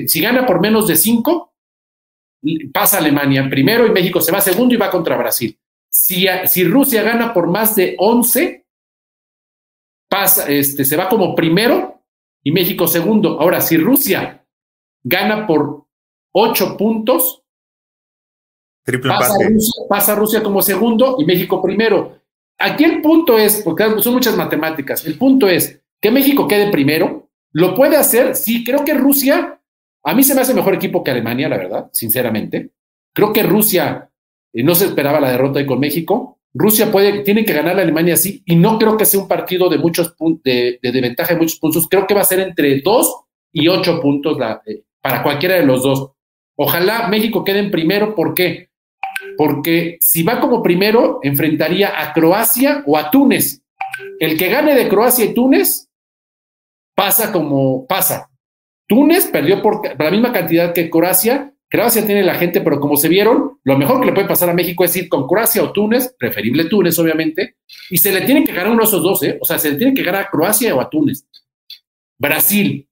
si 0.06 0.20
gana 0.20 0.46
por 0.46 0.60
menos 0.60 0.88
de 0.88 0.96
5, 0.96 1.54
pasa 2.72 2.98
Alemania 2.98 3.46
primero 3.50 3.86
y 3.86 3.90
México 3.90 4.22
se 4.22 4.32
va 4.32 4.40
segundo 4.40 4.74
y 4.74 4.78
va 4.78 4.90
contra 4.90 5.18
Brasil. 5.18 5.56
Si, 5.90 6.26
si 6.46 6.64
Rusia 6.64 7.02
gana 7.02 7.34
por 7.34 7.46
más 7.46 7.76
de 7.76 7.94
11, 7.98 8.64
pasa, 10.08 10.48
este, 10.48 10.84
se 10.84 10.96
va 10.96 11.08
como 11.08 11.34
primero 11.34 12.02
y 12.42 12.52
México 12.52 12.86
segundo. 12.86 13.38
Ahora, 13.38 13.60
si 13.60 13.76
Rusia 13.76 14.42
gana 15.02 15.46
por 15.46 15.86
ocho 16.32 16.76
puntos, 16.78 17.42
Triple 18.82 19.10
pasa, 19.10 19.34
Rusia, 19.46 19.82
pasa 19.90 20.14
Rusia 20.14 20.42
como 20.42 20.62
segundo 20.62 21.16
y 21.18 21.26
México 21.26 21.60
primero. 21.60 22.18
Aquí 22.58 22.84
el 22.84 23.02
punto 23.02 23.38
es, 23.38 23.60
porque 23.62 23.84
son 24.00 24.14
muchas 24.14 24.36
matemáticas, 24.36 25.04
el 25.04 25.18
punto 25.18 25.48
es 25.48 25.79
que 26.00 26.10
México 26.10 26.48
quede 26.48 26.70
primero, 26.70 27.30
lo 27.52 27.74
puede 27.74 27.96
hacer, 27.96 28.36
sí, 28.36 28.64
creo 28.64 28.84
que 28.84 28.94
Rusia, 28.94 29.60
a 30.04 30.14
mí 30.14 30.22
se 30.22 30.34
me 30.34 30.40
hace 30.40 30.54
mejor 30.54 30.74
equipo 30.74 31.02
que 31.02 31.10
Alemania, 31.10 31.48
la 31.48 31.56
verdad, 31.56 31.90
sinceramente. 31.92 32.70
Creo 33.12 33.32
que 33.32 33.42
Rusia 33.42 34.10
eh, 34.52 34.62
no 34.62 34.74
se 34.74 34.86
esperaba 34.86 35.20
la 35.20 35.32
derrota 35.32 35.58
ahí 35.58 35.66
con 35.66 35.80
México. 35.80 36.38
Rusia 36.54 36.90
puede, 36.90 37.20
tiene 37.20 37.44
que 37.44 37.52
ganar 37.52 37.78
a 37.78 37.82
Alemania 37.82 38.16
sí, 38.16 38.42
y 38.44 38.56
no 38.56 38.78
creo 38.78 38.96
que 38.96 39.04
sea 39.04 39.20
un 39.20 39.28
partido 39.28 39.68
de 39.68 39.78
muchos 39.78 40.14
de, 40.42 40.78
de, 40.82 41.00
ventaja 41.00 41.34
de 41.34 41.40
muchos 41.40 41.58
puntos. 41.58 41.88
Creo 41.88 42.06
que 42.06 42.14
va 42.14 42.22
a 42.22 42.24
ser 42.24 42.40
entre 42.40 42.80
dos 42.80 43.24
y 43.52 43.68
ocho 43.68 44.00
puntos 44.00 44.38
eh, 44.66 44.84
para 45.00 45.22
cualquiera 45.22 45.56
de 45.56 45.66
los 45.66 45.82
dos. 45.82 46.12
Ojalá 46.56 47.08
México 47.08 47.44
quede 47.44 47.60
en 47.60 47.70
primero, 47.70 48.14
¿por 48.14 48.34
qué? 48.34 48.70
Porque 49.36 49.96
si 50.00 50.22
va 50.22 50.40
como 50.40 50.62
primero, 50.62 51.20
enfrentaría 51.22 52.00
a 52.00 52.12
Croacia 52.12 52.82
o 52.86 52.96
a 52.96 53.10
Túnez. 53.10 53.62
El 54.18 54.36
que 54.36 54.48
gane 54.48 54.74
de 54.74 54.88
Croacia 54.88 55.24
y 55.24 55.34
Túnez 55.34 55.89
pasa 56.94 57.32
como 57.32 57.86
pasa. 57.86 58.30
Túnez 58.86 59.26
perdió 59.26 59.62
por 59.62 59.82
la 59.98 60.10
misma 60.10 60.32
cantidad 60.32 60.72
que 60.72 60.90
Croacia 60.90 61.52
Croacia 61.70 62.04
tiene 62.04 62.24
la 62.24 62.34
gente, 62.34 62.60
pero 62.60 62.80
como 62.80 62.96
se 62.96 63.08
vieron, 63.08 63.60
lo 63.62 63.78
mejor 63.78 64.00
que 64.00 64.06
le 64.06 64.12
puede 64.12 64.26
pasar 64.26 64.50
a 64.50 64.54
México 64.54 64.84
es 64.84 64.96
ir 64.96 65.08
con 65.08 65.28
Croacia 65.28 65.62
o 65.62 65.72
Túnez, 65.72 66.12
preferible 66.18 66.64
Túnez, 66.64 66.98
obviamente, 66.98 67.58
y 67.90 67.96
se 67.96 68.12
le 68.12 68.22
tiene 68.22 68.42
que 68.42 68.52
ganar 68.52 68.72
uno 68.72 68.82
de 68.82 68.88
esos 68.88 69.02
dos, 69.02 69.22
¿eh? 69.22 69.38
O 69.40 69.44
sea, 69.44 69.56
se 69.56 69.70
le 69.70 69.76
tiene 69.76 69.94
que 69.94 70.02
ganar 70.02 70.22
a 70.22 70.30
Croacia 70.30 70.74
o 70.74 70.80
a 70.80 70.90
Túnez. 70.90 71.24
Brasil. 72.18 72.88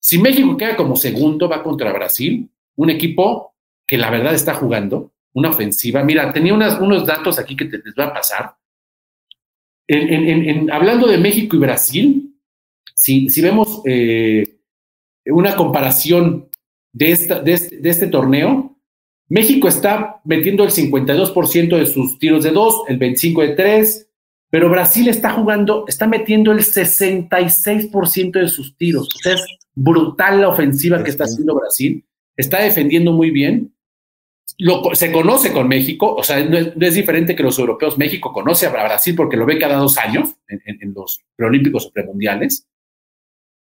Si 0.00 0.18
México 0.18 0.56
queda 0.56 0.76
como 0.76 0.96
segundo, 0.96 1.46
va 1.46 1.62
contra 1.62 1.92
Brasil, 1.92 2.48
un 2.76 2.88
equipo 2.88 3.54
que 3.86 3.98
la 3.98 4.08
verdad 4.08 4.32
está 4.32 4.54
jugando, 4.54 5.12
una 5.34 5.50
ofensiva. 5.50 6.02
Mira, 6.02 6.32
tenía 6.32 6.54
unos 6.54 7.06
datos 7.06 7.38
aquí 7.38 7.54
que 7.54 7.66
te, 7.66 7.82
les 7.84 7.94
va 7.98 8.06
a 8.06 8.14
pasar. 8.14 8.56
En, 9.88 10.70
hablando 10.70 11.06
de 11.06 11.18
México 11.18 11.56
y 11.56 11.58
Brasil, 11.58 12.35
si, 12.96 13.28
si 13.28 13.40
vemos 13.42 13.82
eh, 13.84 14.44
una 15.26 15.54
comparación 15.54 16.48
de, 16.92 17.10
esta, 17.12 17.40
de, 17.40 17.52
este, 17.52 18.06
torneo, 18.06 18.76
México 19.28 19.68
está 19.68 20.20
metiendo 20.24 20.64
el 20.64 20.70
52% 20.70 21.78
de 21.78 21.86
sus 21.86 22.18
tiros 22.18 22.44
de 22.44 22.50
dos, 22.50 22.82
el 22.88 22.98
25% 22.98 23.40
de 23.40 23.54
tres, 23.54 24.08
pero 24.50 24.70
Brasil 24.70 25.08
está 25.08 25.32
jugando, 25.32 25.84
está 25.88 26.06
metiendo 26.06 26.52
el 26.52 26.60
66% 26.60 28.40
de 28.40 28.48
sus 28.48 28.76
tiros. 28.76 29.08
O 29.14 29.18
sea, 29.18 29.34
es 29.34 29.44
brutal 29.74 30.40
la 30.40 30.48
ofensiva 30.48 31.02
que 31.02 31.10
está 31.10 31.24
haciendo 31.24 31.56
Brasil. 31.56 32.04
Está 32.36 32.62
defendiendo 32.62 33.12
muy 33.12 33.30
bien. 33.30 33.74
Lo, 34.58 34.94
se 34.94 35.10
conoce 35.12 35.52
con 35.52 35.68
México, 35.68 36.14
o 36.14 36.22
sea, 36.22 36.42
no 36.44 36.56
es, 36.56 36.94
diferente 36.94 37.34
que 37.34 37.42
los 37.42 37.58
europeos. 37.58 37.98
México 37.98 38.32
conoce 38.32 38.66
a 38.66 38.70
Brasil 38.70 39.14
porque 39.16 39.36
lo 39.36 39.44
ve 39.44 39.58
cada 39.58 39.76
dos 39.76 39.98
años 39.98 40.36
en, 40.48 40.62
en 40.64 40.94
los 40.94 41.20
preolímpicos 41.34 41.86
o 41.86 41.92
premundiales. 41.92 42.66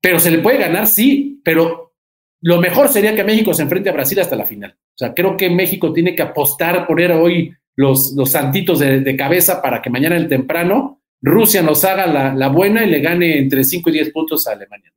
Pero 0.06 0.20
se 0.20 0.30
le 0.30 0.38
puede 0.38 0.58
ganar, 0.58 0.86
sí, 0.86 1.40
pero 1.42 1.92
lo 2.40 2.60
mejor 2.60 2.88
sería 2.88 3.16
que 3.16 3.24
México 3.24 3.52
se 3.52 3.62
enfrente 3.62 3.90
a 3.90 3.92
Brasil 3.92 4.20
hasta 4.20 4.36
la 4.36 4.46
final. 4.46 4.76
O 4.78 4.98
sea, 4.98 5.12
creo 5.12 5.36
que 5.36 5.50
México 5.50 5.92
tiene 5.92 6.14
que 6.14 6.22
apostar, 6.22 6.86
poner 6.86 7.10
hoy 7.10 7.52
los, 7.74 8.12
los 8.14 8.30
santitos 8.30 8.78
de, 8.78 9.16
cabeza 9.16 9.60
para 9.60 9.82
que 9.82 9.90
mañana 9.90 10.16
el 10.16 10.28
temprano 10.28 11.02
Rusia 11.20 11.60
nos 11.60 11.84
haga 11.84 12.06
la, 12.06 12.48
buena 12.50 12.84
y 12.84 12.88
le 12.88 13.00
gane 13.00 13.36
entre 13.36 13.64
5 13.64 13.90
y 13.90 13.94
10 13.94 14.12
puntos 14.12 14.46
a 14.46 14.52
Alemania. 14.52 14.92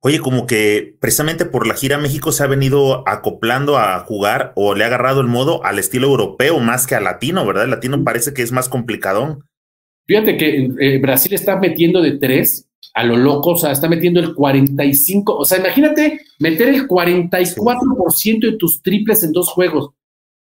Oye, 0.00 0.18
como 0.18 0.48
que 0.48 0.96
precisamente 0.98 1.44
por 1.44 1.68
la 1.68 1.74
gira 1.74 1.96
México 1.98 2.32
se 2.32 2.42
ha 2.42 2.48
venido 2.48 3.08
acoplando 3.08 3.78
a 3.78 4.00
jugar 4.00 4.52
o 4.56 4.74
le 4.74 4.82
ha 4.82 4.88
agarrado 4.88 5.20
el 5.20 5.28
modo 5.28 5.64
al 5.64 5.78
estilo 5.78 6.08
europeo 6.08 6.58
más 6.58 6.88
que 6.88 6.96
al 6.96 7.04
latino, 7.04 7.46
¿verdad? 7.46 7.66
El 7.66 7.70
latino 7.70 8.02
parece 8.02 8.34
que 8.34 8.42
es 8.42 8.50
más 8.50 8.68
complicadón. 8.68 9.44
Fíjate 10.08 10.36
que 10.36 10.70
eh, 10.80 10.98
Brasil 10.98 11.34
está 11.34 11.54
metiendo 11.54 12.02
de 12.02 12.18
tres 12.18 12.67
a 12.94 13.04
lo 13.04 13.16
loco, 13.16 13.50
o 13.50 13.56
sea, 13.56 13.72
está 13.72 13.88
metiendo 13.88 14.20
el 14.20 14.34
45, 14.34 15.36
o 15.36 15.44
sea, 15.44 15.58
imagínate 15.58 16.20
meter 16.38 16.68
el 16.68 16.88
44% 16.88 18.40
de 18.40 18.56
tus 18.56 18.82
triples 18.82 19.22
en 19.22 19.32
dos 19.32 19.50
juegos. 19.50 19.90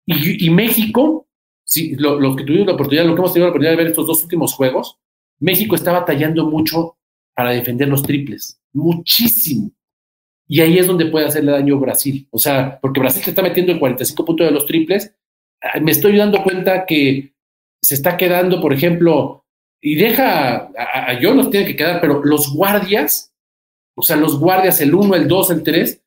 Y, 0.05 0.49
México, 0.49 1.27
sí, 1.65 1.95
lo, 1.97 2.35
que 2.35 2.45
tuvimos 2.45 2.67
la 2.67 2.73
oportunidad, 2.73 3.05
lo 3.05 3.15
que 3.15 3.19
hemos 3.19 3.33
tenido 3.33 3.47
la 3.47 3.51
oportunidad 3.51 3.71
de 3.71 3.83
ver 3.83 3.87
estos 3.87 4.07
dos 4.07 4.23
últimos 4.23 4.53
juegos, 4.53 4.97
México 5.39 5.75
está 5.75 5.91
batallando 5.91 6.45
mucho 6.45 6.97
para 7.35 7.51
defender 7.51 7.89
los 7.89 8.03
triples, 8.03 8.61
muchísimo. 8.71 9.71
Y 10.47 10.61
ahí 10.61 10.77
es 10.77 10.87
donde 10.87 11.07
puede 11.07 11.25
hacerle 11.25 11.51
daño 11.51 11.77
Brasil. 11.77 12.25
O 12.31 12.39
sea, 12.39 12.79
porque 12.81 13.01
Brasil 13.01 13.21
se 13.21 13.31
está 13.31 13.41
metiendo 13.41 13.73
el 13.73 13.79
45 13.79 14.23
puntos 14.23 14.47
de 14.47 14.53
los 14.53 14.65
triples. 14.65 15.13
Me 15.81 15.91
estoy 15.91 16.15
dando 16.15 16.41
cuenta 16.41 16.85
que 16.85 17.33
se 17.81 17.95
está 17.95 18.15
quedando, 18.15 18.61
por 18.61 18.71
ejemplo, 18.71 19.45
y 19.81 19.95
deja, 19.95 20.69
a, 20.77 21.19
yo 21.19 21.33
nos 21.33 21.49
tiene 21.49 21.65
que 21.65 21.75
quedar, 21.75 22.01
pero 22.01 22.23
los 22.23 22.53
guardias, 22.53 23.33
o 23.95 24.01
sea, 24.01 24.15
los 24.15 24.39
guardias, 24.39 24.81
el 24.81 24.93
1, 24.93 25.15
el 25.15 25.27
2, 25.27 25.51
el 25.51 25.63
3, 25.63 26.01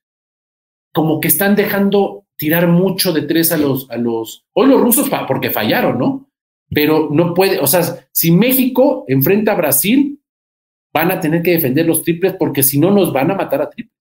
como 0.92 1.20
que 1.20 1.28
están 1.28 1.54
dejando 1.54 2.26
tirar 2.37 2.66
mucho 2.66 3.12
de 3.12 3.22
tres 3.22 3.52
a 3.52 3.56
los, 3.56 3.90
a 3.90 3.96
los, 3.96 4.46
hoy 4.54 4.68
los 4.68 4.80
rusos 4.80 5.11
porque 5.28 5.50
fallaron, 5.50 5.98
¿no? 5.98 6.30
Pero 6.70 7.09
no 7.11 7.35
puede, 7.35 7.59
o 7.59 7.66
sea, 7.66 7.83
si 8.12 8.30
México 8.30 9.04
enfrenta 9.09 9.52
a 9.52 9.56
Brasil, 9.56 10.20
van 10.92 11.11
a 11.11 11.20
tener 11.20 11.42
que 11.42 11.52
defender 11.52 11.87
los 11.87 12.02
triples 12.02 12.35
porque 12.38 12.62
si 12.62 12.78
no 12.78 12.90
nos 12.90 13.12
van 13.12 13.30
a 13.30 13.35
matar 13.35 13.62
a 13.62 13.70
triples. 13.70 13.99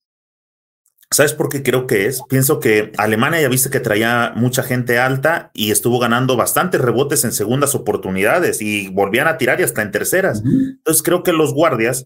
¿Sabes 1.12 1.34
por 1.34 1.50
qué 1.50 1.64
creo 1.64 1.88
que 1.88 2.06
es? 2.06 2.22
Pienso 2.30 2.60
que 2.60 2.92
Alemania 2.98 3.42
ya 3.42 3.50
viste 3.50 3.72
que 3.72 3.80
traía 3.80 4.32
mucha 4.36 4.62
gente 4.62 5.00
alta 5.00 5.50
y 5.56 5.72
estuvo 5.72 5.98
ganando 5.98 6.38
bastantes 6.38 6.80
rebotes 6.80 7.24
en 7.24 7.32
segundas 7.32 7.74
oportunidades 7.74 8.62
y 8.62 8.90
volvían 8.90 9.28
a 9.28 9.38
tirar 9.38 9.60
y 9.60 9.64
hasta 9.64 9.82
en 9.82 9.90
terceras. 9.90 10.44
Entonces 10.46 11.02
creo 11.02 11.24
que 11.24 11.34
los 11.34 11.56
guardias 11.56 12.06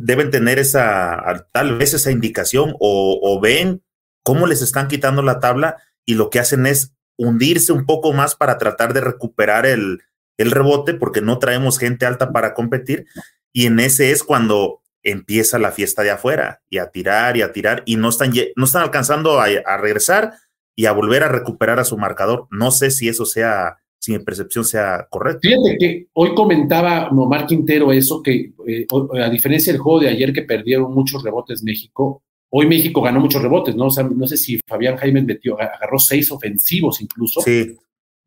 deben 0.00 0.30
tener 0.30 0.58
esa, 0.58 1.46
tal 1.52 1.78
vez 1.78 1.94
esa 1.94 2.10
indicación 2.10 2.74
o, 2.78 3.40
ven 3.40 3.82
cómo 4.22 4.46
les 4.46 4.60
están 4.60 4.88
quitando 4.88 5.22
la 5.22 5.40
tabla 5.40 5.78
y 6.04 6.14
lo 6.14 6.28
que 6.28 6.38
hacen 6.38 6.66
es 6.66 6.92
hundirse 7.16 7.72
un 7.72 7.86
poco 7.86 8.12
más 8.12 8.34
para 8.34 8.58
tratar 8.58 8.92
de 8.92 9.00
recuperar 9.00 9.64
el, 9.64 10.02
el 10.36 10.50
rebote 10.50 10.92
porque 10.92 11.22
no 11.22 11.38
traemos 11.38 11.78
gente 11.78 12.04
alta 12.04 12.30
para 12.30 12.52
competir. 12.52 13.06
Y 13.54 13.66
en 13.66 13.80
ese 13.80 14.10
es 14.10 14.22
cuando 14.22 14.81
empieza 15.02 15.58
la 15.58 15.72
fiesta 15.72 16.02
de 16.02 16.10
afuera 16.10 16.60
y 16.70 16.78
a 16.78 16.90
tirar 16.90 17.36
y 17.36 17.42
a 17.42 17.52
tirar 17.52 17.82
y 17.86 17.96
no 17.96 18.08
están, 18.08 18.32
no 18.56 18.64
están 18.64 18.82
alcanzando 18.82 19.40
a, 19.40 19.76
regresar 19.76 20.34
y 20.74 20.86
a 20.86 20.92
volver 20.92 21.22
a 21.22 21.28
recuperar 21.28 21.78
a 21.78 21.84
su 21.84 21.98
marcador. 21.98 22.46
No 22.50 22.70
sé 22.70 22.90
si 22.90 23.08
eso 23.08 23.26
sea, 23.26 23.76
si 23.98 24.12
mi 24.12 24.18
percepción 24.20 24.64
sea 24.64 25.06
correcta. 25.10 25.40
Fíjate 25.42 25.76
que 25.78 26.06
hoy 26.12 26.34
comentaba 26.34 27.08
Omar 27.08 27.46
Quintero 27.46 27.92
eso, 27.92 28.22
que 28.22 28.52
eh, 28.66 28.86
a 29.20 29.28
diferencia 29.28 29.72
del 29.72 29.82
juego 29.82 30.00
de 30.00 30.08
ayer 30.08 30.32
que 30.32 30.42
perdieron 30.42 30.94
muchos 30.94 31.22
rebotes 31.22 31.62
México, 31.62 32.22
hoy 32.50 32.66
México 32.66 33.02
ganó 33.02 33.20
muchos 33.20 33.42
rebotes, 33.42 33.74
¿no? 33.74 33.86
O 33.86 33.90
sea, 33.90 34.04
no 34.04 34.26
sé 34.26 34.36
si 34.36 34.60
Fabián 34.66 34.96
Jaime 34.96 35.22
metió, 35.22 35.60
agarró 35.60 35.98
seis 35.98 36.30
ofensivos 36.30 37.00
incluso. 37.00 37.40
Sí. 37.40 37.76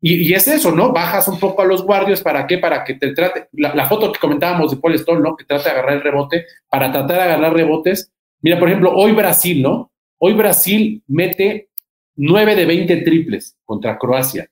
Y, 0.00 0.34
es 0.34 0.46
eso, 0.46 0.72
¿no? 0.72 0.92
Bajas 0.92 1.26
un 1.26 1.38
poco 1.38 1.62
a 1.62 1.64
los 1.64 1.82
guardias, 1.82 2.20
¿para 2.20 2.46
qué? 2.46 2.58
Para 2.58 2.84
que 2.84 2.94
te 2.94 3.12
trate, 3.12 3.48
la, 3.52 3.88
foto 3.88 4.12
que 4.12 4.20
comentábamos 4.20 4.70
de 4.70 4.76
Paul 4.76 4.94
Stone, 4.94 5.20
¿no? 5.20 5.36
Que 5.36 5.44
trata 5.44 5.64
de 5.64 5.70
agarrar 5.70 5.94
el 5.94 6.02
rebote, 6.02 6.46
para 6.68 6.92
tratar 6.92 7.16
de 7.16 7.22
agarrar 7.22 7.54
rebotes. 7.54 8.12
Mira, 8.42 8.58
por 8.58 8.68
ejemplo, 8.68 8.92
hoy 8.94 9.12
Brasil, 9.12 9.62
¿no? 9.62 9.90
Hoy 10.18 10.34
Brasil 10.34 11.02
mete 11.06 11.70
9 12.16 12.54
de 12.54 12.66
20 12.66 12.96
triples 12.98 13.56
contra 13.64 13.98
Croacia. 13.98 14.48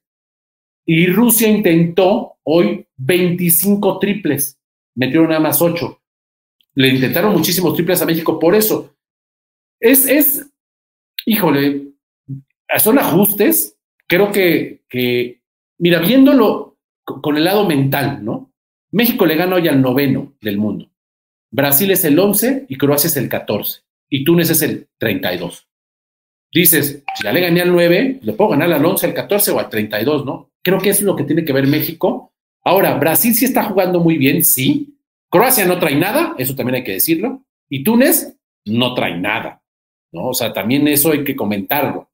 Y 0.86 1.06
Rusia 1.06 1.48
intentó 1.48 2.36
hoy 2.42 2.86
25 2.96 3.98
triples, 3.98 4.58
metieron 4.94 5.28
nada 5.28 5.40
más 5.40 5.60
8. 5.60 6.00
Le 6.74 6.88
intentaron 6.88 7.32
muchísimos 7.32 7.74
triples 7.74 8.02
a 8.02 8.06
México 8.06 8.38
por 8.38 8.54
eso. 8.54 8.94
Es, 9.80 10.06
es, 10.06 10.50
híjole, 11.24 11.88
son 12.78 12.98
ajustes, 12.98 13.73
creo 14.08 14.32
que, 14.32 14.82
que, 14.88 15.42
mira, 15.78 16.00
viéndolo 16.00 16.78
con 17.04 17.36
el 17.36 17.44
lado 17.44 17.66
mental, 17.66 18.24
¿no? 18.24 18.52
México 18.90 19.26
le 19.26 19.36
gana 19.36 19.56
hoy 19.56 19.68
al 19.68 19.82
noveno 19.82 20.34
del 20.40 20.56
mundo. 20.58 20.90
Brasil 21.50 21.90
es 21.90 22.04
el 22.04 22.18
11 22.18 22.66
y 22.68 22.76
Croacia 22.76 23.08
es 23.08 23.16
el 23.16 23.28
14. 23.28 23.82
Y 24.08 24.24
Túnez 24.24 24.50
es 24.50 24.62
el 24.62 24.88
32. 24.98 25.68
Dices, 26.52 27.02
si 27.16 27.24
ya 27.24 27.32
le 27.32 27.40
gané 27.40 27.62
al 27.62 27.72
9, 27.72 28.20
le 28.22 28.32
puedo 28.32 28.50
ganar 28.50 28.72
al 28.72 28.84
11, 28.84 29.06
al 29.06 29.14
14 29.14 29.50
o 29.50 29.58
al 29.58 29.68
32, 29.68 30.24
¿no? 30.24 30.50
Creo 30.62 30.78
que 30.78 30.90
eso 30.90 31.00
es 31.00 31.06
lo 31.06 31.16
que 31.16 31.24
tiene 31.24 31.44
que 31.44 31.52
ver 31.52 31.66
México. 31.66 32.32
Ahora, 32.62 32.94
Brasil 32.94 33.34
sí 33.34 33.44
está 33.44 33.64
jugando 33.64 34.00
muy 34.00 34.16
bien, 34.16 34.44
sí. 34.44 34.96
Croacia 35.28 35.66
no 35.66 35.78
trae 35.78 35.96
nada, 35.96 36.34
eso 36.38 36.54
también 36.54 36.76
hay 36.76 36.84
que 36.84 36.92
decirlo. 36.92 37.44
Y 37.68 37.82
Túnez 37.82 38.36
no 38.64 38.94
trae 38.94 39.18
nada, 39.18 39.62
¿no? 40.12 40.28
O 40.28 40.34
sea, 40.34 40.52
también 40.52 40.86
eso 40.86 41.10
hay 41.10 41.24
que 41.24 41.34
comentarlo. 41.36 42.10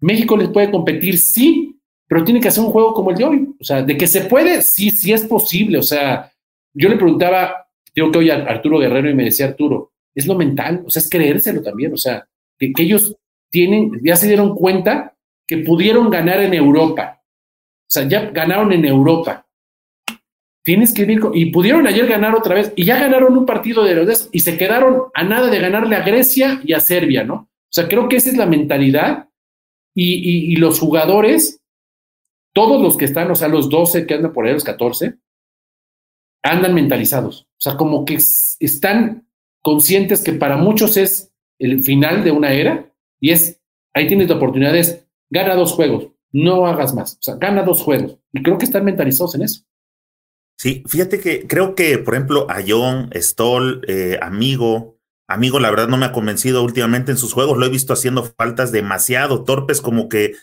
México 0.00 0.36
les 0.36 0.48
puede 0.48 0.70
competir, 0.70 1.18
sí, 1.18 1.78
pero 2.06 2.24
tiene 2.24 2.40
que 2.40 2.48
hacer 2.48 2.64
un 2.64 2.70
juego 2.70 2.92
como 2.94 3.10
el 3.10 3.16
de 3.16 3.24
hoy. 3.24 3.48
O 3.60 3.64
sea, 3.64 3.82
de 3.82 3.96
que 3.96 4.06
se 4.06 4.22
puede, 4.22 4.62
sí, 4.62 4.90
sí 4.90 5.12
es 5.12 5.24
posible. 5.24 5.78
O 5.78 5.82
sea, 5.82 6.32
yo 6.72 6.88
le 6.88 6.96
preguntaba, 6.96 7.70
Digo 7.94 8.10
que 8.10 8.18
hoy 8.18 8.30
Arturo 8.30 8.78
Guerrero 8.78 9.10
y 9.10 9.14
me 9.14 9.24
decía 9.24 9.46
Arturo, 9.46 9.92
es 10.14 10.26
lo 10.26 10.34
mental, 10.34 10.82
o 10.86 10.90
sea, 10.90 11.00
es 11.00 11.08
creérselo 11.08 11.62
también, 11.62 11.92
o 11.92 11.96
sea, 11.96 12.26
que, 12.58 12.72
ellos 12.78 13.16
tienen, 13.50 14.00
ya 14.02 14.16
se 14.16 14.28
dieron 14.28 14.54
cuenta 14.54 15.16
que 15.46 15.58
pudieron 15.58 16.10
ganar 16.10 16.40
en 16.40 16.54
Europa. 16.54 17.20
O 17.22 17.92
sea, 17.92 18.06
ya 18.06 18.30
ganaron 18.30 18.72
en 18.72 18.84
Europa. 18.84 19.46
Tienes 20.62 20.94
que 20.94 21.02
ir, 21.02 21.20
y 21.34 21.46
pudieron 21.46 21.86
ayer 21.86 22.06
ganar 22.06 22.34
otra 22.34 22.54
vez, 22.54 22.72
y 22.76 22.84
ya 22.84 23.00
ganaron 23.00 23.36
un 23.36 23.46
partido 23.46 23.82
de 23.82 23.94
los 23.94 24.28
y 24.30 24.40
se 24.40 24.56
quedaron 24.56 25.04
a 25.14 25.24
nada 25.24 25.48
de 25.48 25.58
ganarle 25.58 25.96
a 25.96 26.02
Grecia 26.02 26.60
y 26.62 26.74
a 26.74 26.80
Serbia, 26.80 27.24
¿no? 27.24 27.34
O 27.34 27.72
sea, 27.72 27.88
creo 27.88 28.08
que 28.08 28.16
esa 28.16 28.30
es 28.30 28.36
la 28.36 28.46
mentalidad, 28.46 29.28
y, 29.94 30.52
y 30.52 30.56
los 30.56 30.78
jugadores, 30.78 31.60
todos 32.52 32.82
los 32.82 32.96
que 32.96 33.04
están, 33.04 33.30
o 33.30 33.34
sea, 33.34 33.48
los 33.48 33.68
12 33.68 34.06
que 34.06 34.14
andan 34.14 34.32
por 34.32 34.46
ahí, 34.46 34.52
los 34.52 34.64
14, 34.64 35.18
andan 36.42 36.74
mentalizados. 36.74 37.42
O 37.42 37.60
sea, 37.60 37.76
como 37.76 38.04
que 38.04 38.14
están 38.14 39.28
conscientes 39.62 40.22
que 40.22 40.32
para 40.32 40.56
muchos 40.56 40.96
es 40.96 41.32
el 41.58 41.82
final 41.82 42.24
de 42.24 42.30
una 42.32 42.52
era 42.52 42.92
y 43.20 43.30
es, 43.30 43.60
ahí 43.94 44.08
tienes 44.08 44.28
la 44.28 44.36
oportunidad, 44.36 44.74
es, 44.74 45.06
gana 45.28 45.54
dos 45.54 45.72
juegos, 45.72 46.08
no 46.32 46.66
hagas 46.66 46.94
más, 46.94 47.16
o 47.16 47.22
sea, 47.22 47.36
gana 47.36 47.62
dos 47.62 47.82
juegos. 47.82 48.16
Y 48.32 48.42
creo 48.42 48.58
que 48.58 48.64
están 48.64 48.84
mentalizados 48.84 49.34
en 49.34 49.42
eso. 49.42 49.64
Sí, 50.56 50.82
fíjate 50.86 51.20
que 51.20 51.46
creo 51.46 51.74
que, 51.74 51.98
por 51.98 52.14
ejemplo, 52.14 52.46
Ayón, 52.50 53.10
Stoll, 53.14 53.82
eh, 53.88 54.18
Amigo, 54.20 54.99
Amigo, 55.30 55.60
la 55.60 55.70
verdad 55.70 55.86
no 55.86 55.96
me 55.96 56.06
ha 56.06 56.12
convencido 56.12 56.64
últimamente 56.64 57.12
en 57.12 57.18
sus 57.18 57.32
juegos, 57.32 57.56
lo 57.56 57.64
he 57.64 57.70
visto 57.70 57.92
haciendo 57.92 58.24
faltas 58.24 58.72
demasiado 58.72 59.44
torpes, 59.44 59.80
como 59.80 60.08
que 60.08 60.34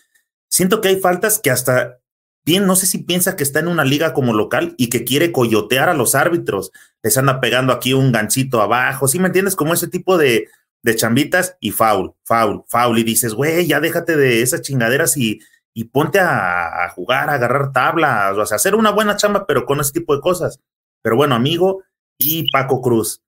siento 0.50 0.80
que 0.80 0.88
hay 0.88 1.00
faltas 1.02 1.40
que 1.40 1.52
hasta 1.52 2.00
bien, 2.46 2.66
no 2.66 2.78
sé 2.78 2.86
si 2.86 3.00
piensa 3.00 3.36
que 3.36 3.44
está 3.44 3.60
en 3.60 3.68
una 3.68 3.84
liga 3.84 4.14
como 4.14 4.34
local 4.34 4.76
y 4.78 4.90
que 4.90 5.04
quiere 5.04 5.34
coyotear 5.34 5.90
a 5.90 5.94
los 5.94 6.16
árbitros, 6.16 6.72
les 7.04 7.18
anda 7.18 7.42
pegando 7.42 7.74
aquí 7.74 7.94
un 7.94 8.14
ganchito 8.14 8.62
abajo, 8.62 9.10
¿sí 9.10 9.20
me 9.20 9.28
entiendes? 9.28 9.58
Como 9.58 9.74
ese 9.74 9.90
tipo 9.90 10.18
de, 10.18 10.48
de 10.82 10.96
chambitas 10.96 11.58
y 11.60 11.72
foul, 11.72 12.14
foul, 12.24 12.64
foul, 12.70 12.98
y 12.98 13.04
dices, 13.04 13.34
güey, 13.34 13.68
ya 13.68 13.82
déjate 13.82 14.16
de 14.16 14.42
esas 14.42 14.62
chingaderas 14.62 15.18
y, 15.18 15.42
y 15.74 15.84
ponte 15.84 16.22
a, 16.22 16.90
jugar, 16.96 17.30
a 17.30 17.34
agarrar 17.34 17.74
tablas, 17.74 18.38
o 18.38 18.46
sea, 18.46 18.56
hacer 18.56 18.74
una 18.74 18.92
buena 18.92 19.18
chamba, 19.18 19.46
pero 19.46 19.66
con 19.66 19.82
ese 19.82 19.92
tipo 19.92 20.16
de 20.16 20.22
cosas. 20.22 20.62
Pero 21.02 21.18
bueno, 21.18 21.36
amigo 21.36 21.84
y 22.18 22.50
Paco 22.52 22.82
Cruz, 22.82 23.22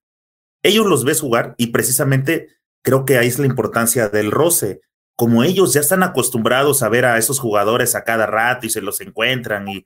ellos 0.63 0.85
los 0.85 1.05
ves 1.05 1.21
jugar 1.21 1.55
y 1.57 1.67
precisamente 1.67 2.49
creo 2.83 3.05
que 3.05 3.17
ahí 3.17 3.27
es 3.27 3.39
la 3.39 3.45
importancia 3.45 4.09
del 4.09 4.31
roce 4.31 4.81
como 5.19 5.43
ellos 5.43 5.73
ya 5.73 5.81
están 5.81 6.01
acostumbrados 6.01 6.81
a 6.81 6.87
ver 6.87 7.03
a 7.03 7.17
esos 7.17 7.39
jugadores 7.39 7.93
a 7.93 8.05
cada 8.05 8.25
rato 8.25 8.65
y 8.65 8.69
se 8.69 8.79
los 8.79 9.01
encuentran 9.01 9.67
y 9.67 9.85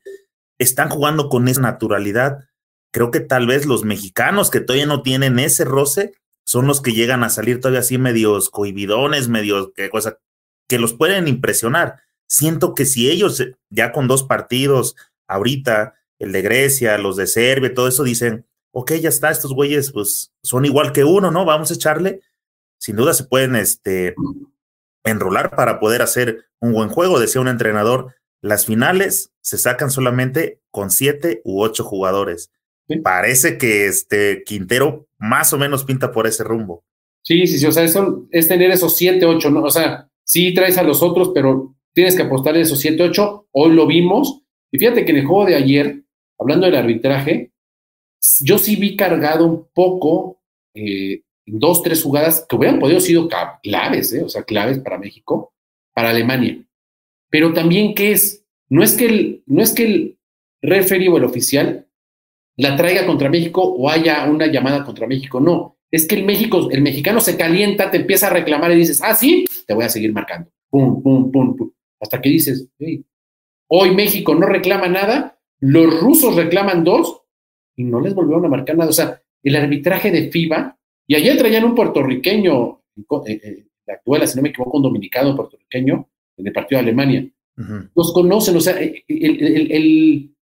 están 0.59 0.89
jugando 0.89 1.27
con 1.27 1.47
esa 1.47 1.59
naturalidad, 1.59 2.47
creo 2.91 3.09
que 3.09 3.19
tal 3.19 3.47
vez 3.47 3.65
los 3.65 3.83
mexicanos 3.83 4.51
que 4.51 4.59
todavía 4.59 4.85
no 4.85 5.01
tienen 5.01 5.39
ese 5.39 5.65
roce 5.65 6.13
son 6.45 6.67
los 6.67 6.81
que 6.81 6.91
llegan 6.91 7.23
a 7.23 7.31
salir 7.31 7.59
todavía 7.59 7.79
así 7.79 7.97
medios 7.97 8.51
cohibidones, 8.51 9.27
medios 9.27 9.71
que 9.75 9.89
cosa 9.89 10.19
que 10.69 10.77
los 10.77 10.93
pueden 10.93 11.27
impresionar. 11.27 12.01
Siento 12.27 12.75
que 12.75 12.85
si 12.85 13.09
ellos 13.09 13.43
ya 13.71 13.91
con 13.91 14.07
dos 14.07 14.21
partidos 14.21 14.95
ahorita, 15.27 15.95
el 16.19 16.31
de 16.31 16.43
Grecia, 16.43 16.99
los 16.99 17.15
de 17.15 17.25
Serbia, 17.25 17.73
todo 17.73 17.87
eso 17.87 18.03
dicen, 18.03 18.45
ok, 18.73 18.93
ya 18.95 19.09
está, 19.09 19.29
estos 19.29 19.53
güeyes 19.53 19.91
pues 19.91 20.33
son 20.41 20.65
igual 20.65 20.91
que 20.91 21.03
uno, 21.03 21.31
¿no? 21.31 21.45
Vamos 21.45 21.71
a 21.71 21.75
echarle. 21.75 22.21
Sin 22.77 22.95
duda 22.97 23.13
se 23.13 23.23
pueden 23.23 23.55
este, 23.55 24.15
enrolar 25.03 25.55
para 25.55 25.79
poder 25.79 26.01
hacer 26.01 26.45
un 26.59 26.73
buen 26.73 26.89
juego, 26.89 27.19
decía 27.19 27.39
un 27.39 27.47
entrenador. 27.47 28.15
Las 28.41 28.65
finales 28.65 29.31
se 29.39 29.57
sacan 29.57 29.89
solamente 29.89 30.59
con 30.69 30.91
siete 30.91 31.41
u 31.45 31.61
ocho 31.61 31.85
jugadores. 31.85 32.51
Parece 33.03 33.57
que 33.57 33.87
este 33.87 34.43
Quintero 34.45 35.07
más 35.17 35.53
o 35.53 35.57
menos 35.57 35.85
pinta 35.85 36.11
por 36.11 36.27
ese 36.27 36.43
rumbo. 36.43 36.83
Sí, 37.21 37.47
sí, 37.47 37.57
sí, 37.57 37.65
o 37.65 37.71
sea, 37.71 37.85
es 38.31 38.47
tener 38.49 38.71
esos 38.71 38.97
siete, 38.97 39.25
ocho, 39.25 39.49
¿no? 39.49 39.63
O 39.63 39.71
sea, 39.71 40.09
sí 40.25 40.53
traes 40.53 40.77
a 40.77 40.83
los 40.83 41.01
otros, 41.01 41.31
pero 41.33 41.73
tienes 41.93 42.17
que 42.17 42.23
apostar 42.23 42.57
esos 42.57 42.79
siete, 42.79 43.03
ocho. 43.03 43.47
Hoy 43.51 43.73
lo 43.73 43.87
vimos. 43.87 44.41
Y 44.71 44.79
fíjate 44.79 45.05
que 45.05 45.11
en 45.11 45.19
el 45.19 45.25
juego 45.25 45.45
de 45.45 45.55
ayer, 45.55 46.03
hablando 46.37 46.65
del 46.65 46.75
arbitraje, 46.75 47.52
yo 48.39 48.57
sí 48.57 48.75
vi 48.75 48.95
cargado 48.95 49.45
un 49.45 49.67
poco 49.73 50.41
eh, 50.73 51.23
dos, 51.45 51.83
tres 51.83 52.03
jugadas 52.03 52.45
que 52.47 52.55
hubieran 52.55 52.79
podido 52.79 52.99
sido 52.99 53.27
claves, 53.61 54.13
¿eh? 54.13 54.23
o 54.23 54.29
sea, 54.29 54.43
claves 54.43 54.79
para 54.79 54.97
México, 54.97 55.53
para 55.93 56.09
Alemania. 56.09 56.63
Pero 57.29 57.53
también, 57.53 57.93
¿qué 57.93 58.11
es? 58.11 58.45
No 58.69 58.83
es 58.83 58.93
que 58.93 59.05
el, 59.05 59.43
no 59.45 59.61
es 59.61 59.73
que 59.73 59.85
el 59.85 60.19
referee 60.61 61.09
o 61.09 61.17
el 61.17 61.25
oficial 61.25 61.87
la 62.55 62.75
traiga 62.75 63.05
contra 63.05 63.29
México 63.29 63.63
o 63.63 63.89
haya 63.89 64.25
una 64.25 64.47
llamada 64.47 64.83
contra 64.83 65.07
México, 65.07 65.39
no. 65.39 65.77
Es 65.91 66.07
que 66.07 66.15
el, 66.15 66.23
México, 66.23 66.69
el 66.71 66.81
mexicano 66.81 67.19
se 67.19 67.37
calienta, 67.37 67.91
te 67.91 67.97
empieza 67.97 68.27
a 68.27 68.31
reclamar 68.31 68.71
y 68.71 68.75
dices, 68.75 69.01
ah, 69.03 69.15
sí, 69.15 69.45
te 69.67 69.73
voy 69.73 69.85
a 69.85 69.89
seguir 69.89 70.13
marcando. 70.13 70.49
Pum, 70.69 71.01
pum, 71.01 71.31
pum, 71.31 71.55
pum. 71.55 71.71
Hasta 71.99 72.21
que 72.21 72.29
dices, 72.29 72.67
hoy 73.67 73.91
México 73.95 74.35
no 74.35 74.45
reclama 74.45 74.87
nada, 74.87 75.39
los 75.59 75.99
rusos 75.99 76.35
reclaman 76.35 76.83
dos 76.83 77.22
y 77.75 77.83
no 77.83 77.99
les 77.99 78.13
volvieron 78.13 78.45
a 78.45 78.49
marcar 78.49 78.77
nada. 78.77 78.89
O 78.89 78.93
sea, 78.93 79.21
el 79.41 79.55
arbitraje 79.55 80.11
de 80.11 80.29
FIBA 80.29 80.77
y 81.07 81.15
ayer 81.15 81.37
traían 81.37 81.65
un 81.65 81.75
puertorriqueño, 81.75 82.81
eh, 83.27 83.41
eh, 83.43 83.65
la 83.85 83.95
actual, 83.95 84.27
si 84.27 84.35
no 84.35 84.41
me 84.41 84.49
equivoco, 84.49 84.77
un 84.77 84.83
dominicano 84.83 85.35
puertorriqueño 85.35 86.07
en 86.37 86.47
el 86.47 86.53
partido 86.53 86.79
de 86.79 86.87
Alemania. 86.87 87.27
Los 87.95 88.13
conocen, 88.13 88.57
o 88.57 88.61
sea, 88.61 88.81
eh, 88.81 89.03
el, 89.07 90.33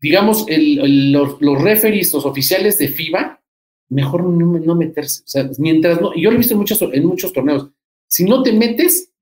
digamos, 0.00 0.46
los, 0.48 1.40
los 1.40 1.62
referees, 1.62 2.12
los 2.12 2.24
oficiales 2.24 2.78
de 2.78 2.88
FIBA, 2.88 3.42
mejor 3.88 4.24
no, 4.24 4.74
meterse. 4.74 5.22
O 5.24 5.28
sea, 5.28 5.50
mientras 5.58 6.00
no, 6.00 6.12
y 6.14 6.22
yo 6.22 6.30
lo 6.30 6.36
he 6.36 6.38
visto 6.38 6.54
en 6.54 6.60
muchos, 6.60 6.80
en 6.80 7.04
muchos 7.04 7.32
torneos, 7.32 7.70
si 8.06 8.24
no 8.24 8.42
te 8.42 8.52
metes, 8.52 9.12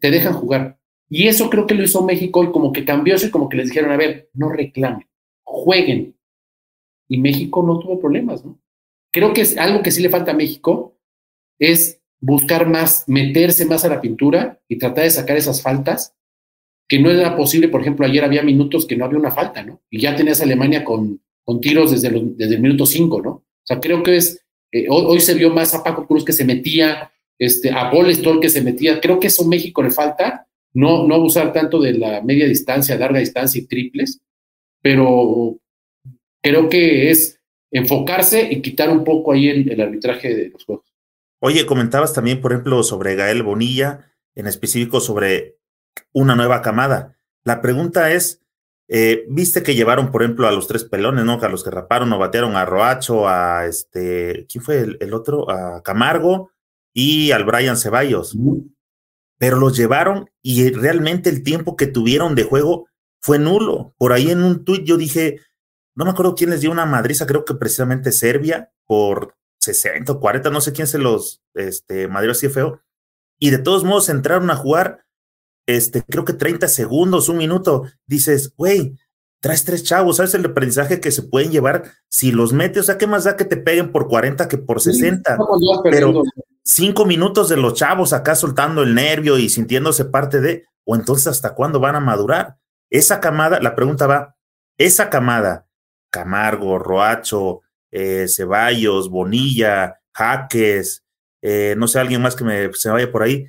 te 0.00 0.10
dejan 0.10 0.34
jugar. 0.34 0.78
Y 1.08 1.26
eso 1.26 1.50
creo 1.50 1.66
que 1.66 1.74
lo 1.74 1.82
hizo 1.82 2.04
México 2.04 2.44
y 2.44 2.52
como 2.52 2.72
que 2.72 2.84
cambió 2.84 3.16
eso 3.16 3.26
y 3.26 3.30
como 3.30 3.48
que 3.48 3.56
les 3.56 3.68
dijeron, 3.68 3.90
a 3.90 3.96
ver, 3.96 4.30
no 4.32 4.48
reclamen, 4.48 5.06
jueguen. 5.50 6.16
Y 7.08 7.18
México 7.18 7.62
no 7.66 7.78
tuvo 7.78 7.98
problemas, 7.98 8.44
¿no? 8.44 8.60
creo 9.12 9.32
que 9.32 9.42
es 9.42 9.56
algo 9.56 9.82
que 9.82 9.90
sí 9.90 10.02
le 10.02 10.10
falta 10.10 10.32
a 10.32 10.36
México, 10.36 10.96
es 11.58 12.00
buscar 12.20 12.68
más, 12.68 13.04
meterse 13.06 13.64
más 13.64 13.84
a 13.84 13.88
la 13.88 14.00
pintura 14.00 14.60
y 14.68 14.78
tratar 14.78 15.04
de 15.04 15.10
sacar 15.10 15.36
esas 15.36 15.62
faltas, 15.62 16.14
que 16.88 16.98
no 16.98 17.10
era 17.10 17.36
posible, 17.36 17.68
por 17.68 17.80
ejemplo, 17.80 18.04
ayer 18.04 18.24
había 18.24 18.42
minutos 18.42 18.86
que 18.86 18.96
no 18.96 19.04
había 19.04 19.18
una 19.18 19.30
falta, 19.30 19.62
¿no? 19.62 19.80
Y 19.90 20.00
ya 20.00 20.16
tenías 20.16 20.40
Alemania 20.40 20.84
con, 20.84 21.20
con 21.44 21.60
tiros 21.60 21.92
desde, 21.92 22.10
desde 22.10 22.56
el 22.56 22.60
minuto 22.60 22.84
5, 22.84 23.22
¿no? 23.22 23.30
O 23.30 23.44
sea, 23.64 23.78
creo 23.78 24.02
que 24.02 24.16
es, 24.16 24.44
eh, 24.72 24.86
hoy, 24.88 25.20
se 25.20 25.34
vio 25.34 25.50
más 25.50 25.74
a 25.74 25.84
Paco 25.84 26.06
Cruz 26.06 26.24
que 26.24 26.32
se 26.32 26.44
metía, 26.44 27.12
este, 27.38 27.70
a 27.70 27.90
Stoll 27.92 28.40
que 28.40 28.48
se 28.48 28.62
metía, 28.62 29.00
creo 29.00 29.20
que 29.20 29.28
eso 29.28 29.44
a 29.44 29.48
México 29.48 29.82
le 29.82 29.90
falta, 29.90 30.48
no, 30.72 31.06
no 31.06 31.14
abusar 31.14 31.52
tanto 31.52 31.80
de 31.80 31.94
la 31.94 32.22
media 32.22 32.46
distancia, 32.46 32.96
larga 32.96 33.20
distancia 33.20 33.60
y 33.60 33.66
triples, 33.66 34.20
pero 34.82 35.58
creo 36.42 36.68
que 36.68 37.10
es 37.10 37.40
enfocarse 37.70 38.48
y 38.50 38.62
quitar 38.62 38.90
un 38.90 39.04
poco 39.04 39.32
ahí 39.32 39.48
el, 39.48 39.80
arbitraje 39.80 40.34
de 40.34 40.48
los 40.50 40.64
juegos. 40.64 40.86
Oye, 41.40 41.66
comentabas 41.66 42.12
también, 42.12 42.40
por 42.40 42.52
ejemplo, 42.52 42.82
sobre 42.82 43.14
Gael 43.14 43.42
Bonilla, 43.42 44.12
en 44.34 44.46
específico 44.46 45.00
sobre 45.00 45.56
una 46.12 46.34
nueva 46.34 46.62
camada. 46.62 47.16
La 47.44 47.62
pregunta 47.62 48.12
es, 48.12 48.42
eh, 48.88 49.24
viste 49.28 49.62
que 49.62 49.74
llevaron, 49.74 50.10
por 50.10 50.22
ejemplo, 50.22 50.48
a 50.48 50.52
los 50.52 50.66
tres 50.66 50.84
pelones, 50.84 51.24
¿no? 51.24 51.40
A 51.40 51.48
los 51.48 51.64
que 51.64 51.70
raparon 51.70 52.12
o 52.12 52.18
batearon 52.18 52.56
a 52.56 52.64
Roacho, 52.64 53.28
a 53.28 53.66
este, 53.66 54.46
¿quién 54.50 54.62
fue 54.62 54.96
el, 55.00 55.14
otro? 55.14 55.50
A 55.50 55.82
Camargo 55.82 56.50
y 56.92 57.30
al 57.30 57.44
Brian 57.44 57.76
Ceballos. 57.76 58.36
Pero 59.38 59.58
los 59.58 59.76
llevaron 59.76 60.28
y 60.42 60.70
realmente 60.70 61.30
el 61.30 61.42
tiempo 61.42 61.76
que 61.76 61.86
tuvieron 61.86 62.34
de 62.34 62.42
juego 62.42 62.89
fue 63.20 63.38
nulo. 63.38 63.94
Por 63.98 64.12
ahí 64.12 64.30
en 64.30 64.42
un 64.42 64.64
tuit 64.64 64.84
yo 64.84 64.96
dije, 64.96 65.40
no 65.94 66.04
me 66.04 66.10
acuerdo 66.10 66.34
quién 66.34 66.50
les 66.50 66.60
dio 66.60 66.70
una 66.70 66.86
madriza, 66.86 67.26
creo 67.26 67.44
que 67.44 67.54
precisamente 67.54 68.12
Serbia, 68.12 68.72
por 68.86 69.36
60 69.58 70.12
o 70.12 70.20
40, 70.20 70.50
no 70.50 70.60
sé 70.60 70.72
quién 70.72 70.86
se 70.86 70.98
los 70.98 71.42
este, 71.54 72.08
madrió 72.08 72.32
así 72.32 72.48
feo. 72.48 72.80
Y 73.38 73.50
de 73.50 73.58
todos 73.58 73.84
modos 73.84 74.08
entraron 74.08 74.50
a 74.50 74.56
jugar, 74.56 75.06
este, 75.66 76.02
creo 76.02 76.24
que 76.24 76.32
30 76.32 76.68
segundos, 76.68 77.28
un 77.28 77.38
minuto. 77.38 77.84
Dices, 78.06 78.54
güey, 78.56 78.96
traes 79.40 79.64
tres 79.64 79.82
chavos, 79.82 80.16
¿sabes 80.16 80.34
el 80.34 80.44
aprendizaje 80.44 81.00
que 81.00 81.10
se 81.10 81.22
pueden 81.22 81.50
llevar 81.50 81.84
si 82.08 82.32
los 82.32 82.52
metes? 82.52 82.82
O 82.82 82.86
sea, 82.86 82.98
¿qué 82.98 83.06
más 83.06 83.24
da 83.24 83.36
que 83.36 83.44
te 83.44 83.56
peguen 83.56 83.92
por 83.92 84.08
40 84.08 84.48
que 84.48 84.58
por 84.58 84.80
60? 84.80 85.38
Pero 85.82 86.22
cinco 86.62 87.04
minutos 87.04 87.48
de 87.48 87.56
los 87.56 87.74
chavos 87.74 88.12
acá 88.12 88.34
soltando 88.34 88.82
el 88.82 88.94
nervio 88.94 89.38
y 89.38 89.48
sintiéndose 89.48 90.04
parte 90.04 90.40
de, 90.40 90.66
o 90.84 90.94
entonces 90.94 91.26
hasta 91.26 91.54
cuándo 91.54 91.80
van 91.80 91.96
a 91.96 92.00
madurar. 92.00 92.59
Esa 92.90 93.20
camada, 93.20 93.60
la 93.60 93.74
pregunta 93.74 94.06
va, 94.06 94.36
esa 94.76 95.10
camada 95.10 95.68
Camargo, 96.10 96.78
Roacho, 96.78 97.60
eh, 97.90 98.26
Ceballos, 98.28 99.08
Bonilla, 99.08 100.00
Jaques, 100.12 101.04
eh, 101.42 101.74
no 101.78 101.88
sé, 101.88 102.00
alguien 102.00 102.20
más 102.20 102.36
que 102.36 102.44
me, 102.44 102.72
se 102.72 102.90
vaya 102.90 103.10
por 103.10 103.22
ahí. 103.22 103.46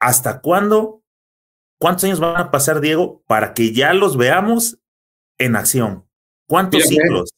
¿Hasta 0.00 0.40
cuándo? 0.40 1.02
¿Cuántos 1.78 2.04
años 2.04 2.20
van 2.20 2.36
a 2.36 2.50
pasar, 2.50 2.80
Diego, 2.80 3.22
para 3.26 3.54
que 3.54 3.72
ya 3.72 3.92
los 3.94 4.16
veamos 4.16 4.78
en 5.38 5.56
acción? 5.56 6.04
¿Cuántos 6.48 6.84
ciclos? 6.84 7.30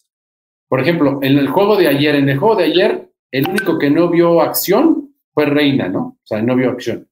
Por 0.68 0.80
ejemplo, 0.80 1.20
en 1.22 1.38
el 1.38 1.48
juego 1.48 1.76
de 1.76 1.88
ayer, 1.88 2.16
en 2.16 2.28
el 2.28 2.38
juego 2.38 2.56
de 2.56 2.64
ayer, 2.64 3.12
el 3.30 3.48
único 3.48 3.78
que 3.78 3.90
no 3.90 4.08
vio 4.08 4.40
acción 4.40 5.14
fue 5.32 5.46
Reina, 5.46 5.88
¿no? 5.88 6.18
O 6.22 6.26
sea, 6.26 6.42
no 6.42 6.56
vio 6.56 6.70
acción. 6.70 7.08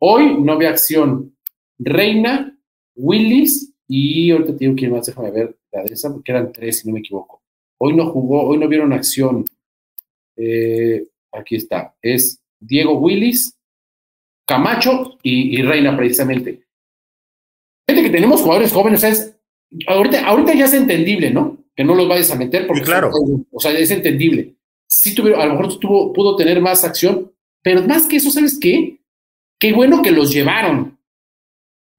Hoy 0.00 0.40
no 0.40 0.56
vio 0.58 0.68
acción 0.68 1.36
Reina, 1.78 2.57
Willis 2.98 3.72
y 3.86 4.30
ahorita 4.30 4.52
te 4.52 4.58
digo 4.58 4.74
quién 4.76 4.92
más, 4.92 5.06
déjame 5.06 5.30
ver 5.30 5.56
la 5.72 5.82
de 5.82 5.94
esa, 5.94 6.12
porque 6.12 6.32
eran 6.32 6.52
tres, 6.52 6.80
si 6.80 6.88
no 6.88 6.94
me 6.94 7.00
equivoco. 7.00 7.42
Hoy 7.78 7.96
no 7.96 8.10
jugó, 8.10 8.42
hoy 8.42 8.58
no 8.58 8.68
vieron 8.68 8.92
acción. 8.92 9.44
Eh, 10.36 11.06
aquí 11.32 11.56
está, 11.56 11.94
es 12.02 12.40
Diego 12.60 12.98
Willis, 12.98 13.56
Camacho 14.46 15.18
y, 15.22 15.62
Reina, 15.62 15.96
precisamente. 15.96 16.64
Fíjate 17.86 18.06
que 18.06 18.12
tenemos 18.12 18.42
jugadores 18.42 18.72
jóvenes, 18.72 19.04
es, 19.04 19.36
ahorita, 19.86 20.26
ahorita 20.26 20.54
ya 20.54 20.64
es 20.66 20.74
entendible, 20.74 21.30
¿no? 21.30 21.58
Que 21.74 21.84
no 21.84 21.94
los 21.94 22.08
vayas 22.08 22.30
a 22.30 22.36
meter 22.36 22.66
porque, 22.66 22.82
claro. 22.82 23.10
o 23.52 23.60
sea, 23.60 23.72
es 23.72 23.90
entendible. 23.90 24.56
Sí 24.86 25.14
tuvieron, 25.14 25.40
a 25.40 25.46
lo 25.46 25.54
mejor 25.54 25.78
tuvo, 25.78 26.12
pudo 26.12 26.36
tener 26.36 26.60
más 26.60 26.84
acción, 26.84 27.32
pero 27.62 27.82
más 27.82 28.06
que 28.06 28.16
eso, 28.16 28.30
¿sabes 28.30 28.58
qué? 28.60 29.00
Qué 29.58 29.72
bueno 29.72 30.02
que 30.02 30.10
los 30.10 30.32
llevaron. 30.32 30.97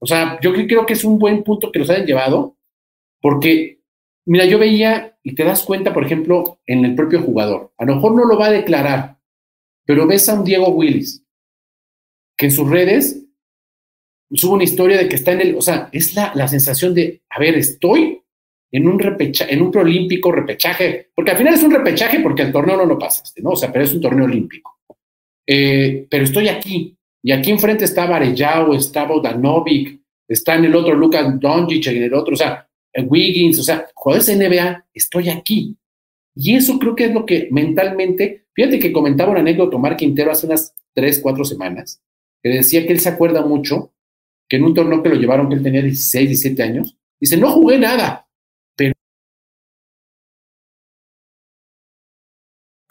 O 0.01 0.05
sea, 0.05 0.39
yo 0.41 0.53
creo 0.53 0.85
que 0.85 0.93
es 0.93 1.03
un 1.03 1.19
buen 1.19 1.43
punto 1.43 1.71
que 1.71 1.79
los 1.79 1.89
hayan 1.89 2.05
llevado, 2.05 2.57
porque, 3.21 3.81
mira, 4.25 4.45
yo 4.45 4.57
veía 4.57 5.17
y 5.23 5.35
te 5.35 5.43
das 5.43 5.63
cuenta, 5.63 5.93
por 5.93 6.05
ejemplo, 6.05 6.59
en 6.65 6.85
el 6.85 6.95
propio 6.95 7.21
jugador. 7.21 7.73
A 7.77 7.85
lo 7.85 7.95
mejor 7.95 8.15
no 8.15 8.25
lo 8.25 8.38
va 8.38 8.47
a 8.47 8.51
declarar, 8.51 9.19
pero 9.85 10.07
ves 10.07 10.29
a 10.29 10.35
un 10.35 10.45
Diego 10.45 10.69
Willis, 10.69 11.25
que 12.38 12.45
en 12.45 12.51
sus 12.51 12.69
redes 12.69 13.25
sube 14.31 14.53
una 14.53 14.63
historia 14.63 14.97
de 14.97 15.09
que 15.09 15.15
está 15.15 15.33
en 15.33 15.41
el, 15.41 15.55
o 15.55 15.62
sea, 15.62 15.89
es 15.91 16.15
la, 16.15 16.31
la 16.35 16.47
sensación 16.47 16.93
de, 16.93 17.23
a 17.29 17.39
ver, 17.39 17.55
estoy 17.55 18.21
en 18.71 18.88
un 18.88 18.99
repechaje, 18.99 19.53
en 19.53 19.62
un 19.62 19.71
preolímpico 19.71 20.31
repechaje, 20.31 21.09
porque 21.15 21.31
al 21.31 21.38
final 21.38 21.53
es 21.55 21.63
un 21.63 21.71
repechaje 21.71 22.19
porque 22.19 22.43
el 22.43 22.51
torneo 22.51 22.77
no 22.77 22.85
lo 22.85 22.99
pasaste, 22.99 23.41
¿no? 23.41 23.51
O 23.51 23.55
sea, 23.55 23.71
pero 23.71 23.83
es 23.83 23.93
un 23.93 24.01
torneo 24.01 24.25
olímpico. 24.25 24.79
Eh, 25.45 26.05
pero 26.09 26.23
estoy 26.23 26.47
aquí, 26.47 26.95
y 27.21 27.32
aquí 27.32 27.51
enfrente 27.51 27.86
está 27.86 28.05
Varellao, 28.05 28.73
está 28.73 29.05
Bodanovic, 29.05 29.99
está 30.27 30.55
en 30.55 30.65
el 30.65 30.75
otro 30.75 30.95
Lucas 30.95 31.39
Doncic, 31.39 31.88
en 31.88 32.03
el 32.03 32.13
otro, 32.13 32.34
o 32.34 32.38
sea, 32.38 32.67
Wiggins, 32.95 33.60
o 33.60 33.63
sea, 33.63 33.88
jugadores 33.93 34.27
de 34.27 34.49
NBA, 34.49 34.86
estoy 34.93 35.29
aquí. 35.29 35.75
Y 36.36 36.55
eso 36.55 36.79
creo 36.79 36.95
que 36.95 37.05
es 37.05 37.13
lo 37.13 37.25
que 37.25 37.49
mentalmente, 37.51 38.45
fíjate 38.53 38.79
que 38.79 38.93
comentaba 38.93 39.32
una 39.32 39.41
anécdota 39.41 39.75
Omar 39.75 39.97
Quintero 39.97 40.32
hace 40.32 40.45
unas 40.45 40.73
tres, 40.93 41.19
cuatro 41.19 41.43
semanas, 41.43 42.01
que 42.41 42.49
decía 42.49 42.86
que 42.86 42.93
él 42.93 42.99
se 42.99 43.10
acuerda 43.10 43.45
mucho 43.45 43.93
que 44.47 44.58
en 44.58 44.63
un 44.63 44.73
torneo 44.73 45.03
que 45.03 45.10
lo 45.10 45.15
llevaron, 45.15 45.49
que 45.49 45.55
él 45.55 45.63
tenía 45.63 45.82
16, 45.82 46.29
17 46.29 46.63
años, 46.63 46.97
dice, 47.19 47.38
no 47.38 47.51
jugué 47.51 47.77
nada, 47.77 48.27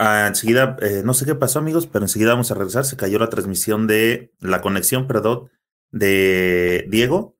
Ah, 0.01 0.27
enseguida, 0.29 0.77
eh, 0.81 1.03
no 1.05 1.13
sé 1.13 1.27
qué 1.27 1.35
pasó 1.35 1.59
amigos, 1.59 1.89
pero 1.89 2.05
enseguida 2.05 2.31
vamos 2.31 2.53
a 2.53 2.55
regresar, 2.55 2.85
se 2.85 2.97
cayó 2.97 3.19
la 3.19 3.31
transmisión 3.31 3.89
de 3.89 4.33
la 4.39 4.61
conexión, 4.61 5.09
perdón, 5.09 5.51
de 5.91 6.87
Diego. 6.89 7.37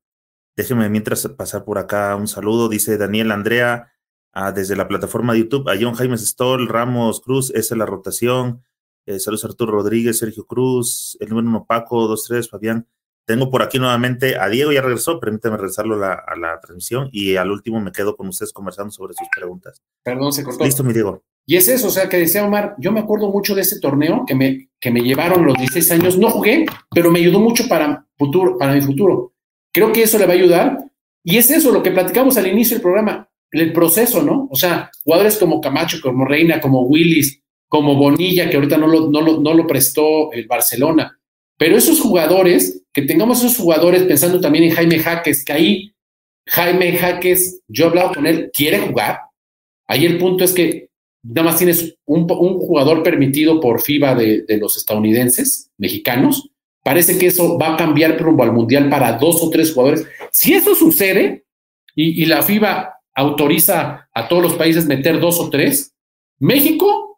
Déjenme 0.57 0.89
mientras 0.89 1.25
pasar 1.29 1.63
por 1.63 1.77
acá 1.77 2.15
un 2.17 2.27
saludo, 2.27 2.67
dice 2.67 2.97
Daniel 2.97 3.31
Andrea, 3.31 3.93
ah, 4.33 4.51
desde 4.51 4.75
la 4.75 4.89
plataforma 4.89 5.31
de 5.33 5.39
YouTube, 5.39 5.69
a 5.69 5.77
John 5.79 5.95
Jaime 5.95 6.17
Stoll, 6.17 6.67
Ramos 6.67 7.21
Cruz, 7.21 7.49
esa 7.51 7.75
es 7.75 7.77
la 7.77 7.85
rotación. 7.85 8.61
Eh, 9.05 9.19
saludos 9.19 9.45
Arturo 9.45 9.71
Rodríguez, 9.71 10.17
Sergio 10.19 10.45
Cruz, 10.45 11.17
el 11.21 11.29
número 11.29 11.47
uno 11.47 11.65
Paco, 11.65 12.07
dos, 12.07 12.25
tres, 12.25 12.49
Fabián. 12.49 12.87
Tengo 13.29 13.51
por 13.51 13.61
aquí 13.61 13.77
nuevamente 13.77 14.39
a 14.39 14.49
Diego, 14.49 14.71
ya 14.71 14.81
regresó, 14.81 15.19
permítame 15.19 15.55
regresarlo 15.55 16.03
a 16.03 16.35
la, 16.35 16.59
transmisión 16.59 17.09
y 17.11 17.35
al 17.35 17.51
último 17.51 17.79
me 17.79 17.91
quedo 17.91 18.15
con 18.15 18.27
ustedes 18.27 18.51
conversando 18.51 18.89
sobre 18.89 19.13
sus 19.13 19.27
preguntas. 19.35 19.83
Perdón, 20.01 20.33
se 20.33 20.43
cortó. 20.43 20.65
Listo, 20.65 20.83
mi 20.83 20.93
Diego. 20.93 21.21
Y 21.45 21.55
es 21.55 21.67
eso, 21.67 21.89
o 21.89 21.91
sea, 21.91 22.09
que 22.09 22.17
decía 22.17 22.43
Omar, 22.43 22.73
yo 22.79 22.91
me 22.91 23.01
acuerdo 23.01 23.29
mucho 23.29 23.53
de 23.53 23.61
ese 23.61 23.79
torneo 23.79 24.23
que 24.25 24.33
me, 24.33 24.69
que 24.79 24.89
me 24.89 25.01
llevaron 25.01 25.45
los 25.45 25.55
16 25.59 25.91
años, 25.91 26.17
no 26.17 26.31
jugué, 26.31 26.65
pero 26.89 27.11
me 27.11 27.19
ayudó 27.19 27.39
mucho 27.39 27.67
para, 27.69 28.03
futuro, 28.17 28.57
para 28.57 28.73
mi 28.73 28.81
futuro. 28.81 29.33
Creo 29.71 29.91
que 29.93 30.01
eso 30.01 30.17
le 30.17 30.25
va 30.25 30.33
a 30.33 30.35
ayudar. 30.35 30.79
Y 31.23 31.37
es 31.37 31.51
eso 31.51 31.71
lo 31.71 31.83
que 31.83 31.91
platicamos 31.91 32.35
al 32.35 32.47
inicio 32.47 32.77
del 32.77 32.81
programa, 32.81 33.29
el 33.51 33.71
proceso, 33.71 34.23
¿no? 34.23 34.47
O 34.49 34.55
sea, 34.55 34.89
jugadores 35.03 35.37
como 35.37 35.61
Camacho, 35.61 35.99
como 36.01 36.25
Reina, 36.25 36.59
como 36.59 36.81
Willis, 36.81 37.43
como 37.67 37.93
Bonilla, 37.93 38.49
que 38.49 38.55
ahorita 38.55 38.77
no 38.77 38.87
lo, 38.87 39.11
no 39.11 39.21
lo, 39.21 39.39
no 39.39 39.53
lo 39.53 39.67
prestó 39.67 40.31
el 40.31 40.47
Barcelona. 40.47 41.18
Pero 41.59 41.75
esos 41.75 41.99
jugadores, 41.99 42.83
que 42.93 43.01
tengamos 43.01 43.39
esos 43.39 43.57
jugadores 43.57 44.03
pensando 44.03 44.39
también 44.39 44.63
en 44.63 44.71
Jaime 44.71 44.97
Jaques, 44.97 45.43
que 45.43 45.51
ahí 45.51 45.93
Jaime 46.47 46.97
Jaques, 46.97 47.59
yo 47.67 47.83
he 47.83 47.87
hablado 47.89 48.13
con 48.13 48.25
él, 48.25 48.49
quiere 48.53 48.79
jugar. 48.79 49.19
Ahí 49.85 50.05
el 50.05 50.17
punto 50.17 50.45
es 50.45 50.53
que 50.53 50.87
nada 51.21 51.49
más 51.49 51.57
tienes 51.57 51.97
un, 52.05 52.29
jugador 52.29 53.03
permitido 53.03 53.59
por 53.59 53.81
FIBA 53.81 54.15
de, 54.15 54.43
de, 54.43 54.57
los 54.57 54.77
estadounidenses, 54.77 55.69
mexicanos. 55.77 56.49
Parece 56.81 57.19
que 57.19 57.27
eso 57.27 57.57
va 57.57 57.73
a 57.73 57.77
cambiar 57.77 58.17
rumbo 58.17 58.43
al 58.43 58.53
Mundial 58.53 58.89
para 58.89 59.17
dos 59.17 59.43
o 59.43 59.49
tres 59.49 59.73
jugadores. 59.73 60.07
Si 60.31 60.53
eso 60.53 60.73
sucede 60.75 61.43
y, 61.93 62.23
y 62.23 62.25
la 62.25 62.41
FIBA 62.41 63.01
autoriza 63.13 64.07
a 64.13 64.27
todos 64.29 64.41
los 64.41 64.53
países 64.53 64.85
meter 64.85 65.19
dos 65.19 65.41
o 65.41 65.49
tres, 65.49 65.93
México 66.39 67.08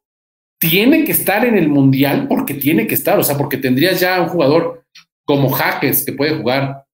tiene 0.61 1.03
que 1.03 1.11
estar 1.11 1.43
en 1.43 1.57
el 1.57 1.69
mundial 1.69 2.27
porque 2.27 2.53
tiene 2.53 2.85
que 2.85 2.93
estar, 2.93 3.17
o 3.17 3.23
sea, 3.23 3.35
porque 3.35 3.57
tendrías 3.57 3.99
ya 3.99 4.21
un 4.21 4.29
jugador 4.29 4.85
como 5.25 5.49
Jaques 5.49 6.05
que 6.05 6.13
puede 6.13 6.37
jugar 6.37 6.85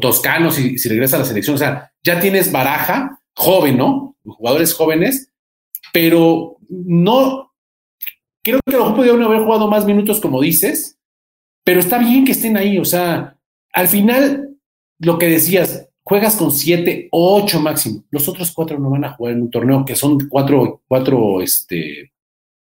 Toscano 0.00 0.50
si, 0.50 0.76
regresa 0.88 1.16
a 1.16 1.18
la 1.18 1.26
selección, 1.26 1.54
o 1.54 1.58
sea, 1.58 1.92
ya 2.02 2.18
tienes 2.18 2.50
baraja 2.50 3.20
joven, 3.36 3.76
¿no? 3.76 4.16
Jugadores 4.24 4.72
jóvenes, 4.72 5.30
pero 5.92 6.56
no, 6.70 7.52
creo 8.42 8.58
que 8.66 8.74
a 8.74 8.78
lo 8.78 8.84
mejor 8.84 8.96
podrían 8.96 9.22
haber 9.22 9.42
jugado 9.42 9.68
más 9.68 9.84
minutos 9.84 10.18
como 10.18 10.40
dices, 10.40 10.98
pero 11.62 11.80
está 11.80 11.98
bien 11.98 12.24
que 12.24 12.32
estén 12.32 12.56
ahí, 12.56 12.78
o 12.78 12.86
sea, 12.86 13.36
al 13.74 13.88
final, 13.88 14.56
lo 14.98 15.18
que 15.18 15.28
decías, 15.28 15.90
juegas 16.02 16.36
con 16.36 16.50
siete, 16.50 17.08
ocho 17.10 17.60
máximo, 17.60 18.02
los 18.10 18.26
otros 18.28 18.50
cuatro 18.50 18.78
no 18.78 18.88
van 18.88 19.04
a 19.04 19.12
jugar 19.12 19.34
en 19.34 19.42
un 19.42 19.50
torneo 19.50 19.84
que 19.84 19.94
son 19.94 20.26
cuatro, 20.26 20.82
cuatro, 20.88 21.42
este, 21.42 22.13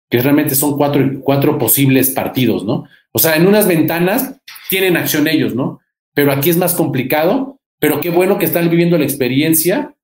que 0.09 0.21
realmente 0.21 0.55
son 0.55 0.77
cuatro, 0.77 1.21
cuatro 1.21 1.57
posibles 1.57 2.09
partidos, 2.09 2.65
¿no? 2.65 2.85
O 3.11 3.19
sea, 3.19 3.35
en 3.35 3.47
unas 3.47 3.67
ventanas 3.67 4.35
tienen 4.69 4.97
acción 4.97 5.27
ellos, 5.27 5.55
¿no? 5.55 5.79
Pero 6.13 6.31
aquí 6.31 6.49
es 6.49 6.57
más 6.57 6.73
complicado, 6.73 7.59
pero 7.79 7.99
qué 8.01 8.09
bueno 8.09 8.37
que 8.37 8.45
están 8.45 8.69
viviendo 8.69 8.97
la 8.97 9.05
experiencia 9.05 9.95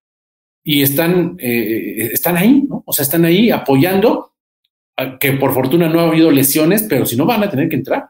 y 0.63 0.81
están, 0.81 1.37
eh, 1.39 2.09
están 2.13 2.37
ahí, 2.37 2.63
¿no? 2.67 2.83
O 2.85 2.93
sea, 2.93 3.03
están 3.03 3.25
ahí 3.25 3.51
apoyando, 3.51 4.31
que 5.19 5.33
por 5.33 5.53
fortuna 5.53 5.89
no 5.89 5.99
ha 5.99 6.07
habido 6.07 6.31
lesiones, 6.31 6.83
pero 6.89 7.05
si 7.05 7.17
no 7.17 7.25
van 7.25 7.43
a 7.43 7.49
tener 7.49 7.67
que 7.67 7.75
entrar. 7.75 8.09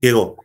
Diego, 0.00 0.36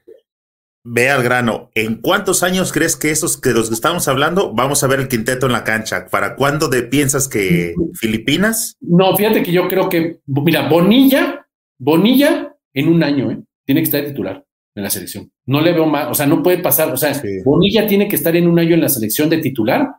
ve 0.89 1.09
al 1.09 1.21
grano. 1.21 1.69
¿En 1.75 1.95
cuántos 1.95 2.43
años 2.43 2.71
crees 2.71 2.95
que 2.95 3.11
esos 3.11 3.39
que 3.39 3.51
los 3.51 3.67
que 3.67 3.75
estamos 3.75 4.07
hablando 4.07 4.53
vamos 4.53 4.83
a 4.83 4.87
ver 4.87 4.99
el 4.99 5.07
quinteto 5.07 5.45
en 5.45 5.51
la 5.51 5.63
cancha? 5.63 6.07
¿Para 6.09 6.35
cuándo 6.35 6.69
de, 6.69 6.83
piensas 6.83 7.27
que 7.27 7.73
Filipinas? 7.93 8.77
No, 8.79 9.15
fíjate 9.15 9.43
que 9.43 9.51
yo 9.51 9.67
creo 9.67 9.89
que, 9.89 10.19
mira, 10.25 10.69
Bonilla, 10.69 11.45
Bonilla 11.77 12.55
en 12.73 12.87
un 12.87 13.03
año, 13.03 13.31
¿eh? 13.31 13.39
tiene 13.65 13.81
que 13.81 13.85
estar 13.85 14.05
titular 14.05 14.43
en 14.75 14.83
la 14.83 14.89
selección. 14.89 15.29
No 15.45 15.59
le 15.59 15.73
veo 15.73 15.85
más, 15.85 16.07
o 16.09 16.13
sea, 16.13 16.25
no 16.25 16.41
puede 16.41 16.59
pasar, 16.59 16.91
o 16.91 16.97
sea, 16.97 17.21
Bonilla 17.43 17.85
tiene 17.85 18.07
que 18.07 18.15
estar 18.15 18.35
en 18.35 18.47
un 18.47 18.57
año 18.57 18.73
en 18.73 18.81
la 18.81 18.89
selección 18.89 19.29
de 19.29 19.39
titular. 19.39 19.89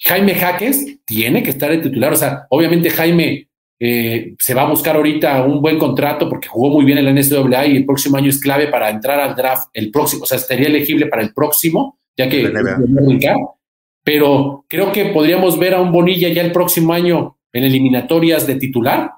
Jaime 0.00 0.34
Jaques 0.34 0.98
tiene 1.06 1.42
que 1.42 1.50
estar 1.50 1.70
de 1.70 1.78
titular, 1.78 2.12
o 2.12 2.16
sea, 2.16 2.46
obviamente 2.50 2.90
Jaime 2.90 3.45
eh, 3.78 4.34
se 4.38 4.54
va 4.54 4.62
a 4.62 4.70
buscar 4.70 4.96
ahorita 4.96 5.44
un 5.44 5.60
buen 5.60 5.78
contrato 5.78 6.28
porque 6.28 6.48
jugó 6.48 6.70
muy 6.70 6.84
bien 6.84 6.98
en 6.98 7.04
la 7.04 7.12
NCAA 7.12 7.66
y 7.66 7.76
el 7.76 7.84
próximo 7.84 8.16
año 8.16 8.30
es 8.30 8.40
clave 8.40 8.68
para 8.68 8.88
entrar 8.88 9.20
al 9.20 9.36
draft, 9.36 9.68
el 9.74 9.90
próximo, 9.90 10.22
o 10.22 10.26
sea, 10.26 10.38
estaría 10.38 10.68
elegible 10.68 11.06
para 11.06 11.22
el 11.22 11.34
próximo, 11.34 11.98
ya 12.16 12.28
que... 12.28 12.52
Pero 14.02 14.64
creo 14.68 14.92
que 14.92 15.06
podríamos 15.06 15.58
ver 15.58 15.74
a 15.74 15.80
un 15.80 15.90
Bonilla 15.90 16.28
ya 16.28 16.42
el 16.42 16.52
próximo 16.52 16.92
año 16.92 17.38
en 17.52 17.64
eliminatorias 17.64 18.46
de 18.46 18.54
titular 18.54 19.10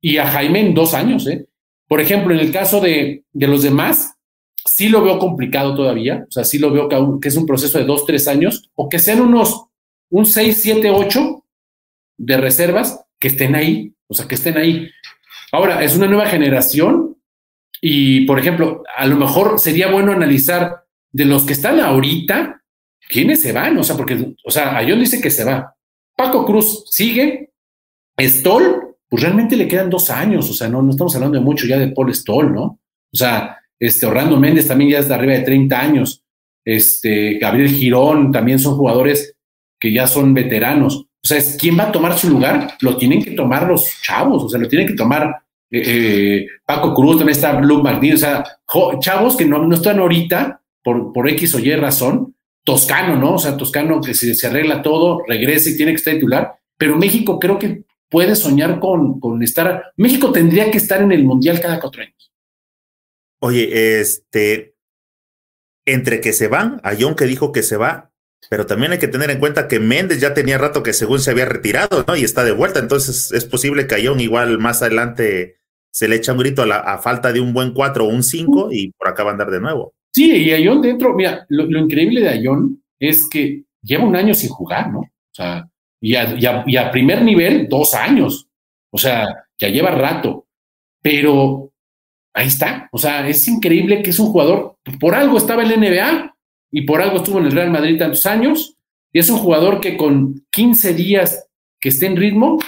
y 0.00 0.18
a 0.18 0.26
Jaime 0.28 0.60
en 0.60 0.74
dos 0.74 0.94
años. 0.94 1.26
¿eh? 1.26 1.48
Por 1.88 2.00
ejemplo, 2.00 2.32
en 2.32 2.38
el 2.38 2.52
caso 2.52 2.80
de, 2.80 3.24
de 3.32 3.46
los 3.48 3.62
demás, 3.64 4.14
sí 4.64 4.88
lo 4.88 5.02
veo 5.02 5.18
complicado 5.18 5.74
todavía, 5.74 6.24
o 6.28 6.30
sea, 6.30 6.44
sí 6.44 6.58
lo 6.58 6.70
veo 6.70 6.88
que, 6.88 6.96
que 7.20 7.28
es 7.28 7.36
un 7.36 7.46
proceso 7.46 7.78
de 7.78 7.84
dos, 7.84 8.06
tres 8.06 8.28
años, 8.28 8.70
o 8.74 8.88
que 8.88 9.00
sean 9.00 9.20
unos, 9.20 9.66
un 10.08 10.24
seis, 10.24 10.60
siete, 10.62 10.90
ocho 10.90 11.44
de 12.16 12.36
reservas 12.36 13.04
que 13.22 13.28
estén 13.28 13.54
ahí, 13.54 13.94
o 14.08 14.14
sea, 14.14 14.26
que 14.26 14.34
estén 14.34 14.56
ahí. 14.56 14.90
Ahora, 15.52 15.84
es 15.84 15.94
una 15.94 16.08
nueva 16.08 16.26
generación 16.26 17.16
y, 17.80 18.26
por 18.26 18.40
ejemplo, 18.40 18.82
a 18.96 19.06
lo 19.06 19.14
mejor 19.14 19.60
sería 19.60 19.92
bueno 19.92 20.10
analizar 20.10 20.82
de 21.12 21.24
los 21.24 21.44
que 21.44 21.52
están 21.52 21.78
ahorita, 21.78 22.60
quiénes 23.08 23.40
se 23.40 23.52
van, 23.52 23.78
o 23.78 23.84
sea, 23.84 23.96
porque, 23.96 24.34
o 24.44 24.50
sea, 24.50 24.76
Ayón 24.76 24.98
dice 24.98 25.20
que 25.20 25.30
se 25.30 25.44
va. 25.44 25.72
Paco 26.16 26.44
Cruz 26.44 26.84
sigue, 26.90 27.52
Stoll, 28.18 28.96
pues 29.08 29.22
realmente 29.22 29.54
le 29.54 29.68
quedan 29.68 29.88
dos 29.88 30.10
años, 30.10 30.50
o 30.50 30.52
sea, 30.52 30.68
no, 30.68 30.82
no 30.82 30.90
estamos 30.90 31.14
hablando 31.14 31.38
de 31.38 31.44
mucho 31.44 31.68
ya 31.68 31.78
de 31.78 31.92
Paul 31.92 32.12
Stoll, 32.12 32.52
¿no? 32.52 32.80
O 33.12 33.16
sea, 33.16 33.56
este 33.78 34.04
Orlando 34.04 34.36
Méndez 34.36 34.66
también 34.66 34.90
ya 34.90 34.98
es 34.98 35.06
de 35.06 35.14
arriba 35.14 35.34
de 35.34 35.42
30 35.42 35.80
años, 35.80 36.24
este 36.64 37.38
Gabriel 37.38 37.70
Girón 37.70 38.32
también 38.32 38.58
son 38.58 38.76
jugadores 38.76 39.36
que 39.78 39.92
ya 39.92 40.08
son 40.08 40.34
veteranos. 40.34 41.06
O 41.24 41.26
sea, 41.26 41.38
es 41.38 41.56
quién 41.58 41.78
va 41.78 41.84
a 41.84 41.92
tomar 41.92 42.18
su 42.18 42.28
lugar, 42.28 42.76
lo 42.80 42.96
tienen 42.96 43.22
que 43.22 43.30
tomar 43.32 43.66
los 43.66 44.00
chavos, 44.02 44.44
o 44.44 44.48
sea, 44.48 44.58
lo 44.58 44.66
tienen 44.66 44.88
que 44.88 44.94
tomar 44.94 45.42
eh, 45.70 45.82
eh, 45.86 46.46
Paco 46.66 46.92
Cruz, 46.94 47.18
también 47.18 47.36
está 47.36 47.60
Luke 47.60 47.82
Martín, 47.82 48.14
o 48.14 48.16
sea, 48.16 48.44
chavos 48.98 49.36
que 49.36 49.44
no, 49.44 49.64
no 49.64 49.74
están 49.74 50.00
ahorita 50.00 50.60
por, 50.82 51.12
por 51.12 51.28
X 51.28 51.54
o 51.54 51.60
Y 51.60 51.74
razón, 51.76 52.34
Toscano, 52.64 53.16
¿no? 53.16 53.34
O 53.34 53.38
sea, 53.38 53.56
Toscano 53.56 54.00
que 54.00 54.14
se, 54.14 54.34
se 54.34 54.46
arregla 54.48 54.82
todo, 54.82 55.22
regresa 55.26 55.70
y 55.70 55.76
tiene 55.76 55.92
que 55.92 55.96
estar 55.96 56.14
titular, 56.14 56.54
pero 56.76 56.96
México 56.96 57.38
creo 57.38 57.58
que 57.58 57.84
puede 58.08 58.36
soñar 58.36 58.78
con, 58.80 59.18
con 59.18 59.42
estar, 59.42 59.92
México 59.96 60.32
tendría 60.32 60.70
que 60.70 60.78
estar 60.78 61.00
en 61.00 61.12
el 61.12 61.24
Mundial 61.24 61.60
cada 61.60 61.80
cuatro 61.80 62.02
años. 62.02 62.32
Oye, 63.40 64.00
este, 64.00 64.74
entre 65.86 66.20
que 66.20 66.32
se 66.32 66.48
van, 66.48 66.80
a 66.84 66.92
John 66.98 67.14
que 67.14 67.24
dijo 67.24 67.50
que 67.52 67.62
se 67.62 67.76
va, 67.76 68.11
pero 68.48 68.66
también 68.66 68.92
hay 68.92 68.98
que 68.98 69.08
tener 69.08 69.30
en 69.30 69.38
cuenta 69.38 69.68
que 69.68 69.80
Méndez 69.80 70.20
ya 70.20 70.34
tenía 70.34 70.58
rato 70.58 70.82
que 70.82 70.92
según 70.92 71.20
se 71.20 71.30
había 71.30 71.44
retirado, 71.44 72.04
¿no? 72.06 72.16
Y 72.16 72.24
está 72.24 72.44
de 72.44 72.52
vuelta, 72.52 72.80
entonces 72.80 73.32
es 73.32 73.44
posible 73.44 73.86
que 73.86 73.94
a 73.94 73.98
John 74.02 74.20
igual 74.20 74.58
más 74.58 74.82
adelante 74.82 75.56
se 75.92 76.08
le 76.08 76.16
echa 76.16 76.32
un 76.32 76.38
grito 76.38 76.62
a, 76.62 76.98
falta 76.98 77.32
de 77.32 77.40
un 77.40 77.52
buen 77.52 77.72
4 77.72 78.04
o 78.04 78.08
un 78.08 78.22
5 78.22 78.68
y 78.72 78.92
por 78.92 79.08
acá 79.08 79.24
va 79.24 79.30
a 79.30 79.32
andar 79.32 79.50
de 79.50 79.60
nuevo. 79.60 79.94
Sí, 80.12 80.30
y 80.30 80.52
Ayón 80.52 80.80
dentro, 80.80 81.14
mira, 81.14 81.46
lo, 81.48 81.64
increíble 81.78 82.20
de 82.20 82.30
Ayón 82.30 82.82
es 82.98 83.28
que 83.28 83.64
lleva 83.82 84.04
un 84.04 84.16
año 84.16 84.34
sin 84.34 84.50
jugar, 84.50 84.90
¿no? 84.90 85.00
O 85.00 85.34
sea, 85.34 85.68
y 86.00 86.16
a, 86.16 86.64
y 86.66 86.76
a, 86.76 86.90
primer 86.90 87.22
nivel, 87.22 87.68
dos 87.68 87.94
años. 87.94 88.48
O 88.90 88.98
sea, 88.98 89.26
ya 89.58 89.68
lleva 89.68 89.90
rato. 89.90 90.46
Pero 91.00 91.72
ahí 92.34 92.48
está. 92.48 92.88
O 92.92 92.98
sea, 92.98 93.26
es 93.28 93.46
increíble 93.48 94.02
que 94.02 94.10
es 94.10 94.18
un 94.18 94.26
jugador, 94.26 94.76
por 94.98 95.14
algo 95.14 95.38
estaba 95.38 95.62
en 95.62 95.70
la 95.70 95.76
NBA 95.76 96.31
y 96.72 96.82
por 96.82 97.02
algo 97.02 97.18
estuvo 97.18 97.38
en 97.38 97.46
el 97.46 97.52
Real 97.52 97.70
Madrid 97.70 97.98
tantos 97.98 98.26
años. 98.26 98.76
Y 99.12 99.18
es 99.18 99.28
un 99.28 99.38
jugador 99.38 99.80
que 99.80 99.96
con 99.96 100.46
15 100.50 100.94
días 100.94 101.46
que 101.78 101.90
esté 101.90 102.06
en 102.06 102.16
ritmo, 102.16 102.58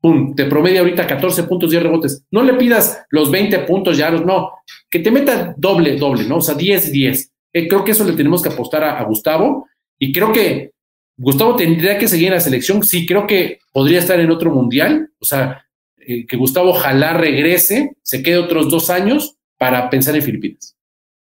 pum, 0.00 0.34
te 0.34 0.46
promedia 0.46 0.80
ahorita 0.80 1.06
14 1.06 1.42
puntos, 1.44 1.70
10 1.70 1.82
rebotes. 1.82 2.24
No 2.30 2.42
le 2.42 2.54
pidas 2.54 3.04
los 3.10 3.30
20 3.30 3.58
puntos 3.60 3.98
ya, 3.98 4.10
no, 4.10 4.50
que 4.88 5.00
te 5.00 5.10
meta 5.10 5.54
doble, 5.58 5.96
doble, 5.96 6.24
¿no? 6.24 6.38
O 6.38 6.40
sea, 6.40 6.54
10, 6.54 6.90
10. 6.90 7.32
Eh, 7.52 7.68
creo 7.68 7.84
que 7.84 7.90
eso 7.90 8.04
le 8.04 8.14
tenemos 8.14 8.42
que 8.42 8.48
apostar 8.48 8.82
a, 8.82 9.04
Gustavo 9.04 9.68
y 9.98 10.12
creo 10.12 10.32
que 10.32 10.70
Gustavo 11.18 11.54
tendría 11.54 11.98
que 11.98 12.08
seguir 12.08 12.28
en 12.28 12.34
la 12.34 12.40
selección. 12.40 12.82
Sí, 12.82 13.04
creo 13.04 13.26
que 13.26 13.58
podría 13.72 13.98
estar 13.98 14.18
en 14.18 14.30
otro 14.30 14.50
mundial. 14.54 15.10
O 15.18 15.24
sea, 15.26 15.66
eh, 15.98 16.26
que 16.26 16.36
Gustavo 16.38 16.70
ojalá 16.70 17.12
regrese, 17.12 17.96
se 18.02 18.22
quede 18.22 18.38
otros 18.38 18.70
dos 18.70 18.88
años 18.88 19.36
para 19.58 19.90
pensar 19.90 20.16
en 20.16 20.22
Filipinas. 20.22 20.76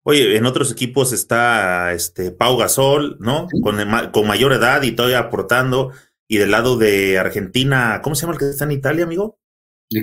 Oye, 0.05 0.37
en 0.37 0.47
otros 0.47 0.73
equipos 0.73 1.13
está 1.13 1.93
este 1.93 2.33
Pau 2.33 2.57
Gasol, 2.57 3.17
¿no? 3.21 3.47
Con, 3.63 3.77
con 4.11 4.27
mayor 4.27 4.53
edad 4.53 4.83
y 4.83 4.93
todavía 4.93 5.21
aportando. 5.21 5.93
Y 6.29 6.39
del 6.39 6.51
lado 6.51 6.77
de 6.77 7.19
Argentina, 7.19 8.01
¿cómo 8.03 8.15
se 8.15 8.23
llama 8.23 8.35
el 8.35 8.39
que 8.39 8.51
está 8.51 8.65
en 8.65 8.73
Italia, 8.73 9.05
amigo? 9.05 9.39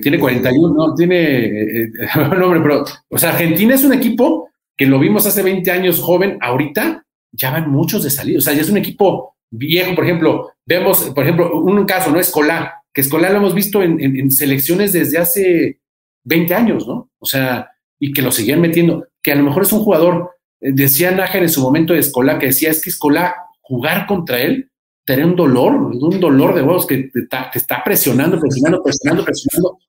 Tiene 0.02 0.20
41, 0.20 0.74
no, 0.74 0.93
tiene 0.93 1.45
eh, 1.45 1.84
eh 1.84 1.89
nombre, 2.38 2.62
pero, 2.62 2.86
o 3.10 3.18
sea, 3.18 3.32
Argentina 3.32 3.74
es 3.74 3.84
un 3.84 3.93
equipo 3.93 4.50
que 4.78 4.86
lo 4.86 5.00
vimos 5.00 5.26
hace 5.26 5.41
20 5.41 5.72
años 5.72 6.00
joven, 6.00 6.38
ahorita 6.41 7.06
ya 7.32 7.52
van 7.52 7.70
muchos 7.70 8.04
de 8.04 8.10
salir, 8.10 8.38
o 8.38 8.41
sea, 8.41 8.54
ya 8.54 8.62
es 8.62 8.70
un 8.70 8.78
equipo 8.78 9.36
viejo, 9.52 9.95
por 9.95 10.06
ejemplo, 10.06 10.52
vemos, 10.66 11.10
por 11.16 11.24
ejemplo, 11.24 11.60
un 11.60 11.86
caso, 11.86 12.12
¿no? 12.12 12.20
Escolar, 12.20 12.72
que 12.93 13.02
Escolar 13.02 13.32
lo 13.32 13.38
hemos 13.38 13.56
visto 13.56 13.82
en, 13.82 14.32
selecciones 14.32 14.93
desde 14.93 15.18
hace 15.18 15.80
20 16.24 16.54
años, 16.54 16.88
¿no? 16.88 17.10
O 17.20 17.26
sea, 17.26 17.70
y 18.00 18.14
que 18.14 18.22
lo 18.22 18.32
seguían 18.32 18.62
metiendo, 18.62 19.06
que 19.22 19.32
a 19.32 19.36
lo 19.36 19.43
mejor 19.43 19.64
es 19.64 19.74
un 19.74 19.82
jugador, 19.82 20.32
eh, 20.62 20.72
decía 20.74 21.12
Nájar 21.12 21.43
en 21.43 21.50
su 21.50 21.62
momento 21.62 21.93
de 21.93 22.00
Escolar, 22.00 22.39
que 22.39 22.47
decía, 22.47 22.70
es 22.70 22.82
que 22.82 22.89
Escolar, 22.89 23.34
jugar 23.62 24.08
contra 24.08 24.41
él 24.41 24.70
tener 25.10 25.26
un 25.26 25.36
dolor, 25.36 25.74
un 25.74 26.20
dolor 26.20 26.54
de 26.54 26.62
huevos 26.62 26.86
que 26.86 27.10
te 27.12 27.22
está, 27.56 27.84
presionando, 27.84 28.39
presionando, 28.39 28.84
presionando, 28.84 29.26
presionando. 29.26 29.80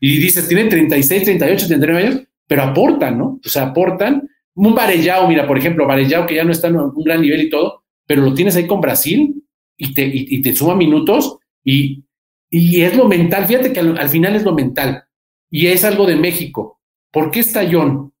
Y 0.00 0.18
dices, 0.18 0.46
tienen 0.48 0.68
36, 0.68 1.24
38, 1.24 1.66
39 1.66 2.06
años, 2.06 2.22
pero 2.46 2.62
aportan, 2.62 3.16
¿no? 3.16 3.40
O 3.42 3.48
sea, 3.48 3.68
aportan. 3.68 4.28
Un 4.54 4.74
Varellao, 4.74 5.28
mira, 5.28 5.46
por 5.46 5.56
ejemplo, 5.56 5.86
Varellao 5.86 6.26
que 6.26 6.34
ya 6.34 6.44
no 6.44 6.52
está 6.52 6.68
en 6.68 6.76
un 6.76 7.04
gran 7.04 7.22
nivel 7.22 7.40
y 7.40 7.48
todo, 7.48 7.84
pero 8.06 8.20
lo 8.20 8.34
tienes 8.34 8.54
ahí 8.56 8.66
con 8.66 8.82
Brasil 8.82 9.42
y 9.78 9.94
te, 9.94 10.04
y, 10.04 10.42
te 10.42 10.54
suma 10.54 10.74
minutos 10.74 11.38
y, 11.64 12.04
y 12.50 12.82
es 12.82 12.94
lo 12.94 13.08
mental. 13.08 13.46
Fíjate 13.46 13.72
que 13.72 13.80
al, 13.80 14.08
final 14.10 14.36
es 14.36 14.44
lo 14.44 14.54
mental 14.54 15.04
y 15.50 15.68
es 15.68 15.84
algo 15.84 16.06
de 16.06 16.16
México. 16.16 16.75
¿Por 17.16 17.30
qué 17.30 17.40
está 17.40 17.66
John? 17.66 18.12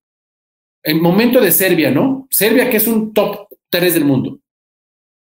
En 0.82 1.02
momento 1.02 1.38
de 1.38 1.52
Serbia, 1.52 1.90
¿no? 1.90 2.26
Serbia 2.30 2.70
que 2.70 2.78
es 2.78 2.86
un 2.86 3.12
top 3.12 3.46
3 3.68 3.92
del 3.92 4.06
mundo. 4.06 4.40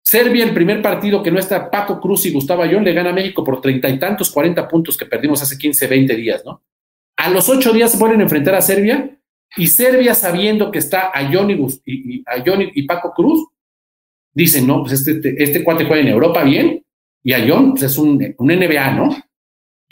Serbia, 0.04 0.46
el 0.46 0.54
primer 0.56 0.82
partido 0.82 1.22
que 1.22 1.30
no 1.30 1.38
está 1.38 1.70
Paco 1.70 2.02
Cruz 2.02 2.26
y 2.26 2.32
Gustavo 2.32 2.64
Ayón, 2.64 2.84
le 2.84 2.92
gana 2.92 3.12
a 3.12 3.14
México 3.14 3.44
por 3.44 3.62
treinta 3.62 3.88
y 3.88 4.00
tantos, 4.00 4.32
cuarenta 4.32 4.68
puntos 4.68 4.98
que 4.98 5.06
perdimos 5.06 5.44
hace 5.44 5.60
15, 5.60 5.86
20 5.86 6.16
días, 6.16 6.44
¿no? 6.44 6.64
A 7.18 7.30
los 7.30 7.50
ocho 7.50 7.72
días 7.72 7.92
se 7.92 8.00
vuelven 8.00 8.22
a 8.22 8.24
enfrentar 8.24 8.56
a 8.56 8.64
Serbia 8.64 9.16
y 9.56 9.68
Serbia, 9.68 10.16
sabiendo 10.16 10.72
que 10.72 10.80
está 10.80 11.12
Ayón 11.14 11.52
y, 11.52 12.24
y, 12.26 12.84
Paco 12.88 13.14
Cruz, 13.14 13.48
dicen, 14.34 14.66
no, 14.66 14.82
pues 14.82 14.94
este, 14.94 15.12
este, 15.12 15.44
este, 15.44 15.64
cuate 15.64 15.86
juega 15.86 16.02
en 16.02 16.08
Europa 16.08 16.44
bien 16.44 16.84
y 17.22 17.34
Ayón 17.34 17.74
pues 17.74 17.84
es 17.84 17.98
un, 18.00 18.34
un 18.40 18.48
NBA, 18.48 18.92
¿no? 18.96 19.16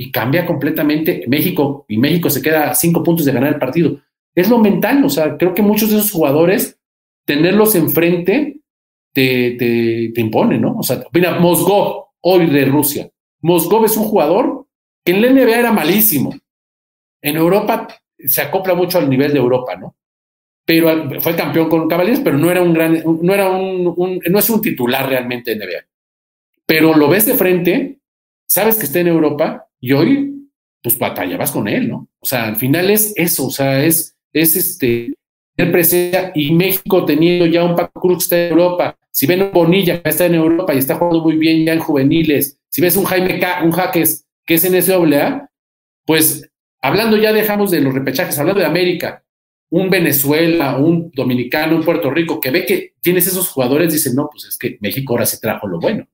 Y 0.02 0.14
cambia 0.14 0.46
completamente 0.46 1.26
México 1.28 1.86
y 1.90 1.98
México 1.98 2.30
se 2.30 2.42
queda 2.42 2.70
a 2.70 2.74
cinco 2.74 3.04
puntos 3.04 3.26
de 3.26 3.34
ganar 3.34 3.52
el 3.54 3.60
partido. 3.60 4.00
Es 4.34 4.50
lo 4.50 4.58
mental, 4.58 5.04
o 5.04 5.10
sea, 5.10 5.36
creo 5.36 5.54
que 5.54 5.62
muchos 5.62 5.90
de 5.90 5.98
esos 5.98 6.12
jugadores, 6.12 6.80
tenerlos 7.26 7.76
enfrente 7.76 8.62
te, 9.14 9.58
te, 9.60 10.22
impone, 10.22 10.58
¿no? 10.58 10.78
O 10.78 10.84
sea, 10.84 11.04
mira, 11.12 11.38
Mosgov, 11.38 12.06
hoy 12.22 12.46
de 12.46 12.64
Rusia. 12.64 13.10
Mosgov 13.42 13.84
es 13.84 13.98
un 13.98 14.06
jugador 14.06 14.68
que 15.04 15.12
en 15.12 15.22
la 15.22 15.32
NBA 15.32 15.60
era 15.60 15.74
malísimo. 15.74 16.34
En 17.22 17.36
Europa 17.36 17.88
se 18.18 18.42
acopla 18.42 18.76
mucho 18.76 19.00
al 19.00 19.10
nivel 19.10 19.34
de 19.34 19.40
Europa, 19.40 19.76
¿no? 19.76 19.98
Pero 20.64 21.20
fue 21.20 21.36
campeón 21.36 21.68
con 21.68 21.90
Cavaliers, 21.90 22.22
pero 22.22 22.38
no 22.38 22.50
era 22.50 22.62
un 22.62 22.74
gran, 22.74 23.04
no 23.22 23.34
era 23.34 23.50
un, 23.50 24.22
no 24.30 24.40
es 24.40 24.50
un 24.50 24.62
titular 24.62 25.10
realmente 25.10 25.52
en 25.52 25.60
NBA. 25.60 25.86
Pero 26.66 26.96
lo 26.96 27.10
ves 27.10 27.26
de 27.26 27.34
frente, 27.34 28.00
sabes 28.46 28.78
que 28.78 28.86
está 28.86 29.00
en 29.00 29.08
Europa 29.08 29.69
y 29.80 29.94
hoy, 29.94 30.50
pues 30.82 30.98
batallabas 30.98 31.52
con 31.52 31.68
él, 31.68 31.90
¿no? 31.90 32.10
O 32.20 32.26
sea, 32.26 32.48
al 32.48 32.56
final 32.56 32.90
es 32.90 33.14
eso, 33.16 33.48
o 33.48 33.52
sea, 33.52 33.84
es, 33.84 34.16
es 34.34 34.56
este, 34.56 35.14
presencia 35.68 36.32
y 36.36 36.54
México 36.54 37.06
teniendo 37.06 37.46
ya 37.46 37.64
un 37.64 37.76
Paco 37.76 38.00
Cruz 38.00 38.18
que 38.18 38.24
está 38.24 38.38
en 38.38 38.52
Europa, 38.52 38.98
si 39.12 39.28
ven 39.28 39.52
Bonilla 39.52 40.02
que 40.02 40.10
está 40.10 40.26
en 40.26 40.36
Europa 40.36 40.74
y 40.74 40.78
está 40.78 40.96
jugando 40.96 41.22
muy 41.22 41.36
bien 41.36 41.66
ya 41.66 41.74
en 41.74 41.80
juveniles, 41.80 42.60
si 42.70 42.82
ves 42.82 42.96
un 42.96 43.06
Jaime 43.06 43.40
K, 43.40 43.64
un 43.64 43.72
Jaques 43.72 44.26
que 44.46 44.56
es 44.56 44.64
en 44.64 44.82
SWA, 44.82 45.50
pues 46.06 46.50
hablando 46.82 47.18
ya 47.18 47.34
dejamos 47.34 47.72
de 47.72 47.82
los 47.82 47.94
repechajes, 47.94 48.38
hablando 48.40 48.62
de 48.62 48.66
América, 48.66 49.24
un 49.70 49.90
Venezuela, 49.90 50.78
un 50.78 51.12
dominicano, 51.14 51.76
un 51.76 51.84
Puerto 51.84 52.10
Rico, 52.10 52.40
que 52.40 52.52
ve 52.52 52.66
que 52.66 52.94
tienes 53.02 53.28
esos 53.28 53.50
jugadores, 53.50 53.94
dicen, 53.94 54.16
no, 54.16 54.28
pues 54.32 54.46
es 54.46 54.58
que 54.58 54.78
México 54.82 55.14
ahora 55.14 55.26
se 55.26 55.40
trajo 55.40 55.68
lo 55.68 55.80
bueno. 55.80 56.08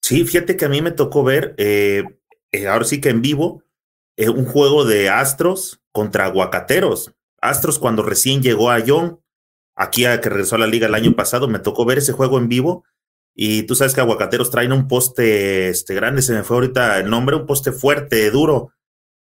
Sí, 0.00 0.24
fíjate 0.24 0.56
que 0.56 0.64
a 0.64 0.68
mí 0.68 0.80
me 0.80 0.92
tocó 0.92 1.24
ver, 1.24 1.54
eh, 1.58 2.04
eh, 2.52 2.68
ahora 2.68 2.84
sí 2.84 3.00
que 3.00 3.08
en 3.08 3.22
vivo, 3.22 3.64
eh, 4.16 4.28
un 4.28 4.44
juego 4.44 4.84
de 4.84 5.08
Astros 5.08 5.82
contra 5.90 6.26
Aguacateros. 6.26 7.14
Astros 7.40 7.78
cuando 7.78 8.02
recién 8.02 8.42
llegó 8.42 8.70
a 8.70 8.78
Young, 8.78 9.16
aquí 9.74 10.04
a 10.04 10.20
que 10.20 10.28
regresó 10.28 10.56
a 10.56 10.58
la 10.58 10.66
liga 10.66 10.86
el 10.86 10.94
año 10.94 11.14
pasado, 11.14 11.48
me 11.48 11.58
tocó 11.58 11.84
ver 11.84 11.98
ese 11.98 12.12
juego 12.12 12.38
en 12.38 12.48
vivo 12.48 12.84
y 13.34 13.62
tú 13.62 13.74
sabes 13.74 13.94
que 13.94 14.00
Aguacateros 14.00 14.50
traen 14.50 14.72
un 14.72 14.88
poste 14.88 15.68
este, 15.68 15.94
grande, 15.94 16.22
se 16.22 16.34
me 16.34 16.42
fue 16.42 16.56
ahorita 16.56 16.98
el 17.00 17.08
nombre, 17.08 17.36
un 17.36 17.46
poste 17.46 17.72
fuerte, 17.72 18.30
duro. 18.30 18.72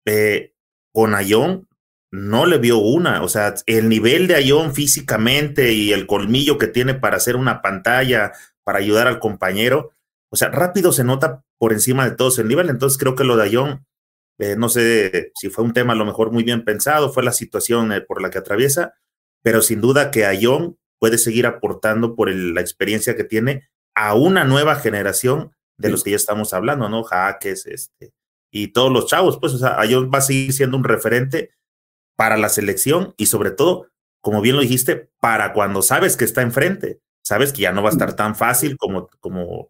Eh, 0.05 0.53
con 0.93 1.15
Ayón 1.15 1.67
no 2.11 2.45
le 2.45 2.57
vio 2.57 2.77
una, 2.77 3.23
o 3.23 3.27
sea, 3.27 3.55
el 3.65 3.89
nivel 3.89 4.27
de 4.27 4.35
Ayón 4.35 4.73
físicamente 4.73 5.73
y 5.73 5.91
el 5.93 6.07
colmillo 6.07 6.57
que 6.57 6.67
tiene 6.67 6.93
para 6.93 7.17
hacer 7.17 7.35
una 7.35 7.61
pantalla, 7.61 8.33
para 8.63 8.79
ayudar 8.79 9.07
al 9.07 9.19
compañero, 9.19 9.91
o 10.35 10.37
sea, 10.37 10.49
rápido 10.49 10.91
se 10.91 11.05
nota 11.05 11.43
por 11.57 11.71
encima 11.71 12.03
de 12.07 12.15
todos 12.15 12.37
el 12.39 12.49
nivel, 12.49 12.69
entonces 12.69 12.97
creo 12.97 13.15
que 13.15 13.23
lo 13.23 13.37
de 13.37 13.43
Ayón 13.43 13.85
eh, 14.37 14.55
no 14.57 14.67
sé 14.69 15.31
si 15.35 15.49
fue 15.49 15.63
un 15.63 15.73
tema 15.73 15.93
a 15.93 15.95
lo 15.95 16.05
mejor 16.05 16.31
muy 16.31 16.43
bien 16.43 16.65
pensado, 16.65 17.11
fue 17.11 17.23
la 17.23 17.31
situación 17.31 17.91
eh, 17.91 18.01
por 18.01 18.21
la 18.21 18.29
que 18.29 18.37
atraviesa, 18.37 18.93
pero 19.41 19.61
sin 19.61 19.81
duda 19.81 20.11
que 20.11 20.25
Ayón 20.25 20.77
puede 20.99 21.17
seguir 21.17 21.45
aportando 21.45 22.15
por 22.15 22.29
la 22.29 22.61
experiencia 22.61 23.15
que 23.15 23.23
tiene 23.23 23.69
a 23.95 24.13
una 24.15 24.43
nueva 24.43 24.75
generación 24.75 25.51
de 25.77 25.89
los 25.89 26.03
que 26.03 26.11
ya 26.11 26.15
estamos 26.17 26.53
hablando, 26.53 26.89
¿no? 26.89 27.03
Jaques, 27.03 27.65
este, 27.65 28.13
y 28.51 28.69
todos 28.69 28.91
los 28.91 29.07
chavos, 29.07 29.37
pues, 29.39 29.53
o 29.53 29.57
sea, 29.57 29.79
Ayón 29.79 30.09
va 30.13 30.19
a 30.19 30.21
seguir 30.21 30.51
siendo 30.53 30.77
un 30.77 30.83
referente 30.83 31.51
para 32.17 32.37
la 32.37 32.49
selección 32.49 33.13
y 33.17 33.27
sobre 33.27 33.51
todo, 33.51 33.87
como 34.21 34.41
bien 34.41 34.55
lo 34.55 34.61
dijiste, 34.61 35.09
para 35.19 35.53
cuando 35.53 35.81
sabes 35.81 36.17
que 36.17 36.25
está 36.25 36.41
enfrente, 36.41 36.99
sabes 37.23 37.53
que 37.53 37.61
ya 37.61 37.71
no 37.71 37.83
va 37.83 37.89
a 37.89 37.93
estar 37.93 38.15
tan 38.15 38.35
fácil 38.35 38.77
como, 38.77 39.07
como, 39.19 39.69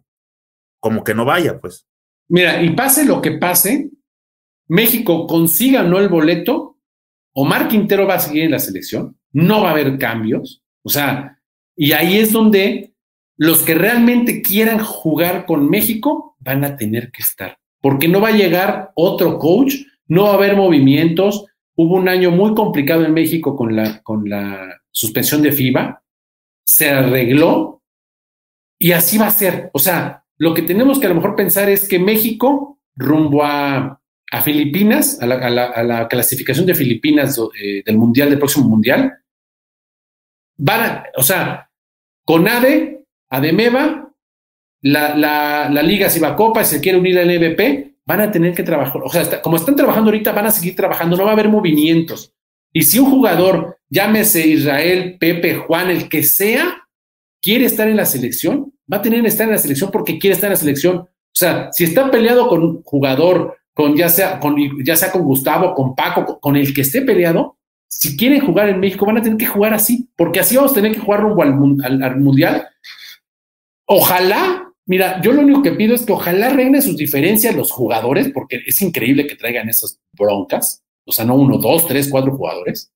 como 0.86 1.04
que 1.04 1.16
no 1.16 1.26
vaya, 1.26 1.60
pues. 1.60 1.88
Mira, 2.30 2.62
y 2.62 2.70
pase 2.76 3.06
lo 3.06 3.20
que 3.20 3.32
pase, 3.32 3.90
México 4.68 5.26
consiga 5.26 5.82
o 5.82 5.88
no 5.88 5.98
el 5.98 6.10
boleto, 6.10 6.78
Omar 7.34 7.68
Quintero 7.68 8.06
va 8.06 8.14
a 8.14 8.20
seguir 8.20 8.44
en 8.44 8.52
la 8.52 8.60
selección, 8.60 9.18
no 9.32 9.64
va 9.64 9.70
a 9.70 9.72
haber 9.72 9.98
cambios, 9.98 10.64
o 10.84 10.90
sea, 10.90 11.42
y 11.76 11.94
ahí 11.94 12.20
es 12.20 12.32
donde 12.32 12.94
los 13.36 13.64
que 13.64 13.74
realmente 13.74 14.44
quieran 14.44 14.78
jugar 14.78 15.48
con 15.48 15.68
México 15.72 16.36
van 16.38 16.64
a 16.64 16.78
tener 16.78 17.10
que 17.10 17.24
estar, 17.24 17.58
porque 17.82 18.08
no 18.08 18.22
va 18.22 18.28
a 18.28 18.38
llegar 18.38 18.92
otro 18.94 19.40
coach, 19.40 19.74
no 20.08 20.26
va 20.26 20.34
a 20.34 20.36
haber 20.36 20.56
movimientos. 20.56 21.48
Hubo 21.76 21.96
un 21.96 22.08
año 22.08 22.30
muy 22.30 22.54
complicado 22.54 23.04
en 23.04 23.14
México 23.16 23.56
con 23.56 23.76
la, 23.76 24.04
con 24.04 24.30
la 24.30 24.84
suspensión 24.92 25.42
de 25.42 25.52
FIBA, 25.52 26.04
se 26.64 26.92
arregló 26.92 27.82
y 28.78 28.92
así 28.92 29.18
va 29.18 29.28
a 29.28 29.32
ser. 29.32 29.72
O 29.74 29.80
sea, 29.80 30.25
lo 30.38 30.54
que 30.54 30.62
tenemos 30.62 31.00
que 31.00 31.06
a 31.06 31.10
lo 31.10 31.16
mejor 31.16 31.36
pensar 31.36 31.70
es 31.70 31.88
que 31.88 32.00
México, 32.00 32.80
rumbo 32.96 33.44
a, 33.44 34.02
Filipinas, 34.44 35.18
a 35.22 35.28
la, 35.28 36.08
clasificación 36.10 36.66
de 36.66 36.76
Filipinas 36.76 37.40
eh, 37.58 37.84
del 37.86 37.98
Mundial, 37.98 38.30
del 38.30 38.40
próximo 38.40 38.68
Mundial, 38.68 39.14
van 40.58 40.82
a, 40.82 41.06
o 41.16 41.24
sea, 41.24 41.70
con 42.26 42.46
ADE, 42.46 43.06
ADEMEVA, 43.30 44.12
la, 44.82 45.16
la, 45.16 45.70
la 45.70 45.82
Liga 45.82 46.10
Copa 46.36 46.62
y 46.62 46.66
se 46.66 46.82
quiere 46.82 46.98
unir 46.98 47.18
al 47.18 47.32
EVP, 47.32 47.96
van 48.06 48.22
a 48.22 48.32
tener 48.32 48.54
que 48.54 48.64
trabajar, 48.64 49.02
o 49.04 49.10
sea, 49.10 49.42
como 49.42 49.56
están 49.56 49.76
trabajando 49.76 50.10
ahorita, 50.10 50.32
van 50.32 50.48
a 50.48 50.52
seguir 50.52 50.76
trabajando, 50.76 51.18
no 51.18 51.24
va 51.24 51.32
a 51.32 51.34
haber 51.34 51.50
movimientos. 51.50 52.34
Y 52.74 52.84
si 52.84 53.00
un 53.00 53.10
jugador, 53.10 53.80
llámese 53.90 54.46
Israel, 54.46 55.18
Pepe, 55.18 55.56
Juan, 55.56 55.90
el 55.90 56.10
que 56.10 56.24
sea, 56.24 56.88
quiere 57.42 57.66
estar 57.66 57.88
en 57.88 57.98
la 57.98 58.06
selección, 58.06 58.74
va 58.92 58.98
a 58.98 59.02
tener 59.02 59.22
que 59.22 59.28
estar 59.28 59.48
en 59.48 59.54
la 59.54 59.58
selección 59.58 59.92
porque 59.92 60.20
quiere 60.20 60.34
estar 60.34 60.48
en 60.48 60.54
la 60.54 60.60
selección. 60.60 60.98
O 60.98 61.10
sea, 61.38 61.70
si 61.72 61.84
está 61.84 62.10
peleado 62.12 62.48
con 62.48 62.64
un 62.64 62.84
jugador, 62.84 63.58
con 63.74 63.96
ya 63.96 64.10
sea 64.10 64.40
con, 64.40 64.56
ya 64.84 64.96
sea 64.96 65.12
con 65.12 65.24
Gustavo, 65.24 65.74
con 65.74 65.96
Paco, 65.96 66.40
con 66.40 66.56
el 66.56 66.74
que 66.74 66.82
esté 66.82 67.02
peleado, 67.02 67.58
si 67.88 68.18
quieren 68.18 68.42
jugar 68.42 68.70
en 68.70 68.80
México, 68.80 69.06
van 69.06 69.18
a 69.18 69.22
tener 69.22 69.38
que 69.38 69.46
jugar 69.46 69.74
así, 69.74 70.10
porque 70.16 70.40
así 70.40 70.56
vamos 70.56 70.72
a 70.72 70.76
tener 70.76 70.92
que 70.92 71.00
jugar 71.00 71.22
rumbo 71.22 71.44
al, 71.44 72.04
al, 72.04 72.20
Mundial. 72.20 72.68
Ojalá, 73.86 74.72
mira, 74.86 75.22
yo 75.22 75.32
lo 75.32 75.42
único 75.42 75.62
que 75.62 75.72
pido 75.72 75.96
es 75.96 76.06
que 76.06 76.14
ojalá 76.14 76.50
regnen 76.50 76.82
sus 76.82 76.98
diferencias 76.98 77.56
los 77.56 77.72
jugadores, 77.72 78.30
porque 78.34 78.62
es 78.66 78.82
increíble 78.82 79.28
que 79.28 79.36
traigan 79.36 79.70
esas 79.70 80.00
broncas, 80.14 80.84
o 81.06 81.12
sea, 81.12 81.26
no 81.26 81.36
uno, 81.36 81.58
dos, 81.58 81.88
tres, 81.88 82.10
cuatro 82.10 82.36
jugadores. 82.36 82.92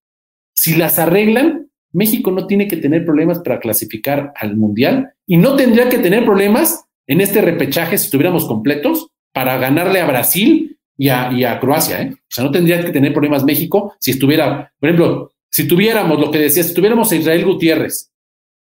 Si 0.55 0.75
las 0.75 0.99
arreglan, 0.99 1.68
México 1.91 2.31
no 2.31 2.47
tiene 2.47 2.67
que 2.67 2.77
tener 2.77 3.05
problemas 3.05 3.39
para 3.39 3.59
clasificar 3.59 4.33
al 4.35 4.55
Mundial 4.55 5.13
y 5.25 5.37
no 5.37 5.55
tendría 5.55 5.89
que 5.89 5.99
tener 5.99 6.23
problemas 6.25 6.85
en 7.07 7.21
este 7.21 7.41
repechaje 7.41 7.97
si 7.97 8.05
estuviéramos 8.05 8.45
completos 8.45 9.07
para 9.33 9.57
ganarle 9.57 10.01
a 10.01 10.05
Brasil 10.05 10.77
y 10.97 11.09
a, 11.09 11.59
Croacia. 11.59 12.01
¿eh? 12.01 12.13
O 12.13 12.17
sea, 12.27 12.43
no 12.43 12.51
tendría 12.51 12.83
que 12.83 12.91
tener 12.91 13.13
problemas 13.13 13.43
México 13.43 13.95
si 13.99 14.11
estuviera, 14.11 14.71
por 14.79 14.89
ejemplo, 14.89 15.31
si 15.49 15.67
tuviéramos 15.67 16.19
lo 16.19 16.29
que 16.29 16.39
decía, 16.39 16.61
si 16.63 16.73
tuviéramos 16.73 17.11
a 17.11 17.15
Israel 17.15 17.45
Gutiérrez, 17.45 18.11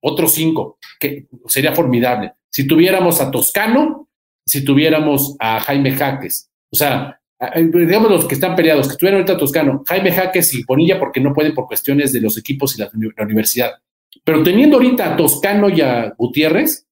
otros 0.01 0.34
cinco, 0.34 0.78
que 0.99 1.28
sería 1.47 1.74
formidable. 1.74 2.34
Si 2.49 2.68
tuviéramos 2.68 3.20
a 3.22 3.32
Toscano, 3.32 4.09
si 4.45 4.63
tuviéramos 4.63 5.36
a 5.39 5.59
Jaime 5.59 5.91
Jaques. 5.91 6.51
O 6.72 6.76
sea, 6.76 7.20
digamos 7.40 8.10
los 8.10 8.26
que 8.26 8.36
están 8.36 8.56
peleados, 8.56 8.88
que 8.88 8.94
estuvieron 8.94 9.22
ahorita 9.22 9.38
Toscano, 9.38 9.84
Jaime 9.86 10.12
Jaques 10.12 10.54
y 10.56 10.64
Bonilla, 10.64 11.00
porque 11.00 11.20
no 11.20 11.34
pueden 11.34 11.54
por 11.54 11.68
cuestiones 11.68 12.12
de 12.12 12.22
los 12.22 12.38
equipos 12.38 12.78
y 12.78 12.82
la, 12.82 12.90
universidad. 13.24 13.72
Pero 14.24 14.44
teniendo 14.44 14.78
ahorita 14.78 15.14
a 15.14 15.18
Toscano 15.18 15.70
y 15.70 15.82
a 15.82 16.14
Gutiérrez, 16.18 16.88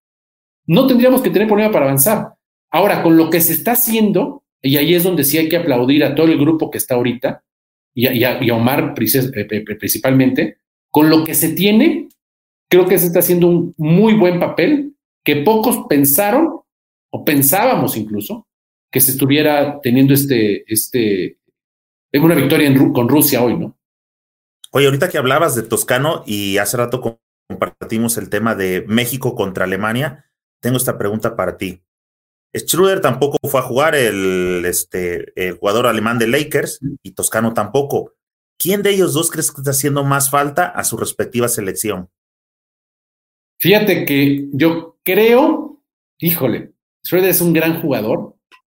no 0.67 0.85
tendríamos 0.87 1.21
que 1.21 1.31
tener 1.31 1.47
problema 1.47 1.71
para 1.71 1.85
avanzar. 1.85 2.33
Ahora, 2.71 3.01
con 3.01 3.17
lo 3.17 3.29
que 3.29 3.41
se 3.41 3.53
está 3.53 3.71
haciendo, 3.71 4.43
y 4.61 4.77
ahí 4.77 4.93
es 4.93 5.03
donde 5.03 5.23
sí 5.23 5.37
hay 5.37 5.49
que 5.49 5.57
aplaudir 5.57 6.03
a 6.03 6.13
todo 6.13 6.27
el 6.27 6.37
grupo 6.37 6.69
que 6.69 6.77
está 6.77 6.95
ahorita, 6.95 7.43
y 7.97 8.23
a, 8.23 8.39
Omar 8.53 8.93
principalmente, 8.93 10.57
con 10.91 11.09
lo 11.09 11.23
que 11.23 11.33
se 11.33 11.49
tiene, 11.49 12.09
creo 12.69 12.85
que 12.87 12.99
se 12.99 13.07
está 13.07 13.19
haciendo 13.19 13.47
un 13.47 13.73
muy 13.77 14.13
buen 14.15 14.39
papel 14.39 14.95
que 15.23 15.37
pocos 15.37 15.85
pensaron, 15.87 16.59
o 17.09 17.25
pensábamos 17.25 17.95
incluso, 17.97 18.44
que 18.95 19.01
se 19.01 19.11
estuviera 19.11 19.81
teniendo 19.83 20.13
este, 20.13 20.63
este, 20.71 21.37
una 22.13 22.33
victoria 22.33 22.73
con 22.93 23.09
Rusia 23.09 23.43
hoy, 23.43 23.57
¿no? 23.57 23.77
Oye, 24.71 24.85
ahorita 24.85 25.09
que 25.09 25.17
hablabas 25.17 25.53
de 25.53 25.63
Toscano 25.63 26.23
y 26.25 26.59
hace 26.59 26.77
rato 26.77 27.19
compartimos 27.49 28.17
el 28.17 28.29
tema 28.29 28.55
de 28.55 28.85
México 28.87 29.35
contra 29.35 29.65
Alemania, 29.65 30.31
tengo 30.61 30.77
esta 30.77 30.97
pregunta 30.97 31.35
para 31.35 31.57
ti. 31.57 31.83
Schroeder 32.55 33.01
tampoco 33.01 33.37
fue 33.49 33.59
a 33.59 33.63
jugar 33.63 33.95
el, 33.95 34.63
este, 34.63 35.33
el 35.35 35.57
jugador 35.57 35.87
alemán 35.87 36.17
de 36.17 36.27
Lakers 36.27 36.79
y 37.03 37.11
Toscano 37.11 37.53
tampoco. 37.53 38.13
¿Quién 38.57 38.81
de 38.81 38.91
ellos 38.91 39.13
dos 39.13 39.29
crees 39.29 39.51
que 39.51 39.59
está 39.59 39.71
haciendo 39.71 40.05
más 40.05 40.29
falta 40.29 40.67
a 40.67 40.85
su 40.85 40.95
respectiva 40.95 41.49
selección? 41.49 42.09
Fíjate 43.57 44.05
que 44.05 44.47
yo 44.53 44.97
creo, 45.03 45.81
híjole, 46.17 46.71
Schroeder 47.05 47.31
es 47.31 47.41
un 47.41 47.51
gran 47.51 47.81
jugador, 47.81 48.34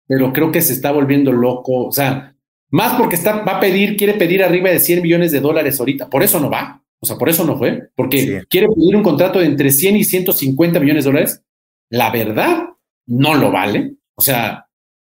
pero 0.09 0.33
creo 0.33 0.51
que 0.51 0.63
se 0.63 0.73
está 0.73 0.91
volviendo 0.91 1.31
loco. 1.31 1.85
O 1.85 1.91
sea, 1.91 2.35
más 2.71 2.99
porque 2.99 3.15
está, 3.15 3.43
va 3.43 3.57
a 3.57 3.59
pedir, 3.59 3.95
quiere 3.95 4.15
pedir 4.15 4.43
arriba 4.43 4.71
de 4.71 4.79
100 4.79 5.03
millones 5.03 5.31
de 5.31 5.39
dólares 5.39 5.79
ahorita. 5.79 6.09
Por 6.09 6.23
eso 6.23 6.39
no 6.39 6.49
va. 6.49 6.83
O 6.99 7.05
sea, 7.05 7.15
por 7.15 7.29
eso 7.29 7.45
no 7.45 7.59
fue. 7.59 7.89
Porque 7.95 8.41
quiere 8.49 8.67
pedir 8.69 8.95
un 8.95 9.03
contrato 9.03 9.37
de 9.37 9.45
entre 9.45 9.69
100 9.69 9.97
y 9.97 10.03
150 10.03 10.79
millones 10.79 11.03
de 11.05 11.11
dólares. 11.11 11.43
La 11.91 12.09
verdad, 12.09 12.69
no 13.05 13.35
lo 13.35 13.51
vale. 13.51 13.97
O 14.15 14.21
sea, 14.21 14.67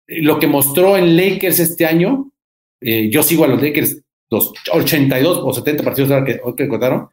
lo 0.09 0.41
que 0.41 0.49
mostró 0.49 0.97
en 0.97 1.17
Lakers 1.17 1.61
este 1.61 1.87
año, 1.87 2.33
eh, 2.81 3.09
yo 3.11 3.23
sigo 3.23 3.45
a 3.45 3.49
los 3.49 3.63
Lakers 3.63 4.03
los 4.29 4.53
82 4.73 5.39
o 5.41 5.53
70 5.53 5.85
partidos 5.85 6.25
que, 6.25 6.41
que 6.57 6.69
contaron, 6.69 7.09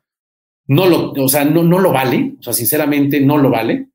no 0.67 0.87
lo, 0.87 1.11
o 1.11 1.29
sea, 1.29 1.45
no, 1.45 1.61
no 1.61 1.77
lo 1.77 1.91
vale. 1.91 2.37
O 2.39 2.41
sea, 2.41 2.53
sinceramente, 2.53 3.21
no 3.21 3.37
lo 3.37 3.51
vale. 3.51 3.89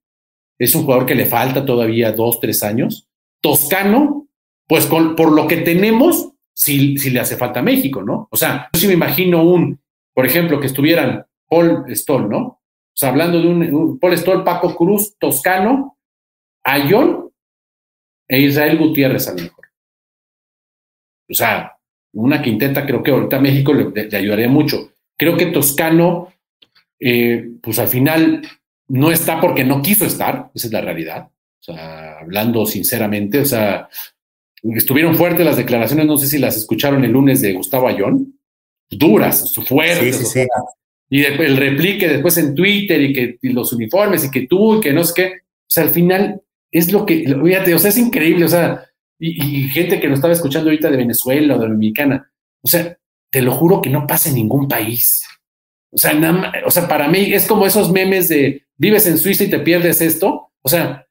Es 0.56 0.72
un 0.76 0.84
jugador 0.84 1.04
que 1.04 1.16
le 1.16 1.26
falta 1.26 1.64
todavía 1.64 2.12
dos, 2.12 2.38
tres 2.38 2.62
años. 2.62 3.08
Toscano, 3.42 4.28
pues 4.66 4.86
con, 4.86 5.14
por 5.14 5.32
lo 5.32 5.46
que 5.46 5.58
tenemos, 5.58 6.32
si, 6.54 6.96
si 6.96 7.10
le 7.10 7.20
hace 7.20 7.36
falta 7.36 7.60
a 7.60 7.64
México, 7.64 8.02
¿no? 8.02 8.28
O 8.30 8.36
sea, 8.36 8.70
yo 8.72 8.80
sí 8.80 8.86
me 8.86 8.94
imagino 8.94 9.42
un, 9.42 9.78
por 10.14 10.24
ejemplo, 10.24 10.60
que 10.60 10.66
estuvieran 10.66 11.26
Paul 11.48 11.84
Stoll, 11.94 12.28
¿no? 12.28 12.38
O 12.40 12.94
sea, 12.94 13.08
hablando 13.08 13.40
de 13.40 13.48
un, 13.48 13.98
Paul 13.98 14.16
Stoll, 14.16 14.44
Paco 14.44 14.74
Cruz, 14.74 15.16
Toscano, 15.18 15.98
Ayón 16.64 17.30
e 18.28 18.40
Israel 18.40 18.78
Gutiérrez 18.78 19.28
a 19.28 19.32
lo 19.32 19.42
mejor. 19.42 19.66
O 21.28 21.34
sea, 21.34 21.78
una 22.12 22.42
quinteta 22.42 22.86
creo 22.86 23.02
que 23.02 23.10
ahorita 23.10 23.40
México 23.40 23.72
le, 23.72 24.16
ayudaría 24.16 24.48
mucho. 24.48 24.92
Creo 25.16 25.36
que 25.36 25.46
Toscano, 25.46 26.32
eh, 27.00 27.50
pues 27.62 27.78
al 27.78 27.88
final 27.88 28.42
no 28.88 29.10
está 29.10 29.40
porque 29.40 29.64
no 29.64 29.80
quiso 29.80 30.04
estar, 30.04 30.50
esa 30.54 30.66
es 30.66 30.72
la 30.72 30.82
realidad. 30.82 31.30
O 31.62 31.64
sea, 31.64 32.18
hablando 32.18 32.66
sinceramente, 32.66 33.38
o 33.38 33.44
sea, 33.44 33.88
estuvieron 34.62 35.16
fuertes 35.16 35.46
las 35.46 35.56
declaraciones, 35.56 36.06
no 36.06 36.18
sé 36.18 36.26
si 36.26 36.38
las 36.38 36.56
escucharon 36.56 37.04
el 37.04 37.12
lunes 37.12 37.40
de 37.40 37.52
Gustavo 37.52 37.86
Ayón, 37.86 38.36
duras, 38.90 39.54
fuertes. 39.68 40.34
y 41.08 41.24
el 41.24 41.56
replique 41.56 42.08
después 42.08 42.36
en 42.38 42.56
Twitter 42.56 43.00
y 43.00 43.12
que 43.12 43.38
los 43.42 43.72
uniformes 43.72 44.24
y 44.24 44.30
que 44.30 44.48
tú 44.48 44.78
y 44.78 44.80
que 44.80 44.92
no 44.92 45.04
sé 45.04 45.12
qué. 45.14 45.26
O 45.26 45.70
sea, 45.70 45.84
al 45.84 45.90
final 45.90 46.42
es 46.72 46.90
lo 46.92 47.06
que, 47.06 47.24
fíjate, 47.44 47.74
o 47.74 47.78
sea, 47.78 47.90
es 47.90 47.98
increíble, 47.98 48.44
o 48.44 48.48
sea, 48.48 48.84
y, 49.20 49.68
gente 49.68 50.00
que 50.00 50.08
lo 50.08 50.14
estaba 50.14 50.32
escuchando 50.32 50.68
ahorita 50.68 50.90
de 50.90 50.96
Venezuela 50.96 51.54
o 51.54 51.58
de 51.60 51.68
Dominicana, 51.68 52.28
o 52.60 52.68
sea, 52.68 52.98
te 53.30 53.40
lo 53.40 53.52
juro 53.52 53.80
que 53.80 53.88
no 53.88 54.04
pasa 54.04 54.30
en 54.30 54.34
ningún 54.34 54.66
país. 54.66 55.24
O 55.92 55.98
sea, 55.98 56.12
nada, 56.12 56.52
o 56.66 56.70
sea, 56.70 56.88
para 56.88 57.06
mí 57.08 57.32
es 57.32 57.46
como 57.46 57.66
esos 57.66 57.92
memes 57.92 58.28
de 58.28 58.64
vives 58.76 59.06
en 59.06 59.18
Suiza 59.18 59.44
y 59.44 59.50
te 59.50 59.60
pierdes 59.60 60.00
esto. 60.00 60.50
O 60.60 60.68
sea, 60.68 61.06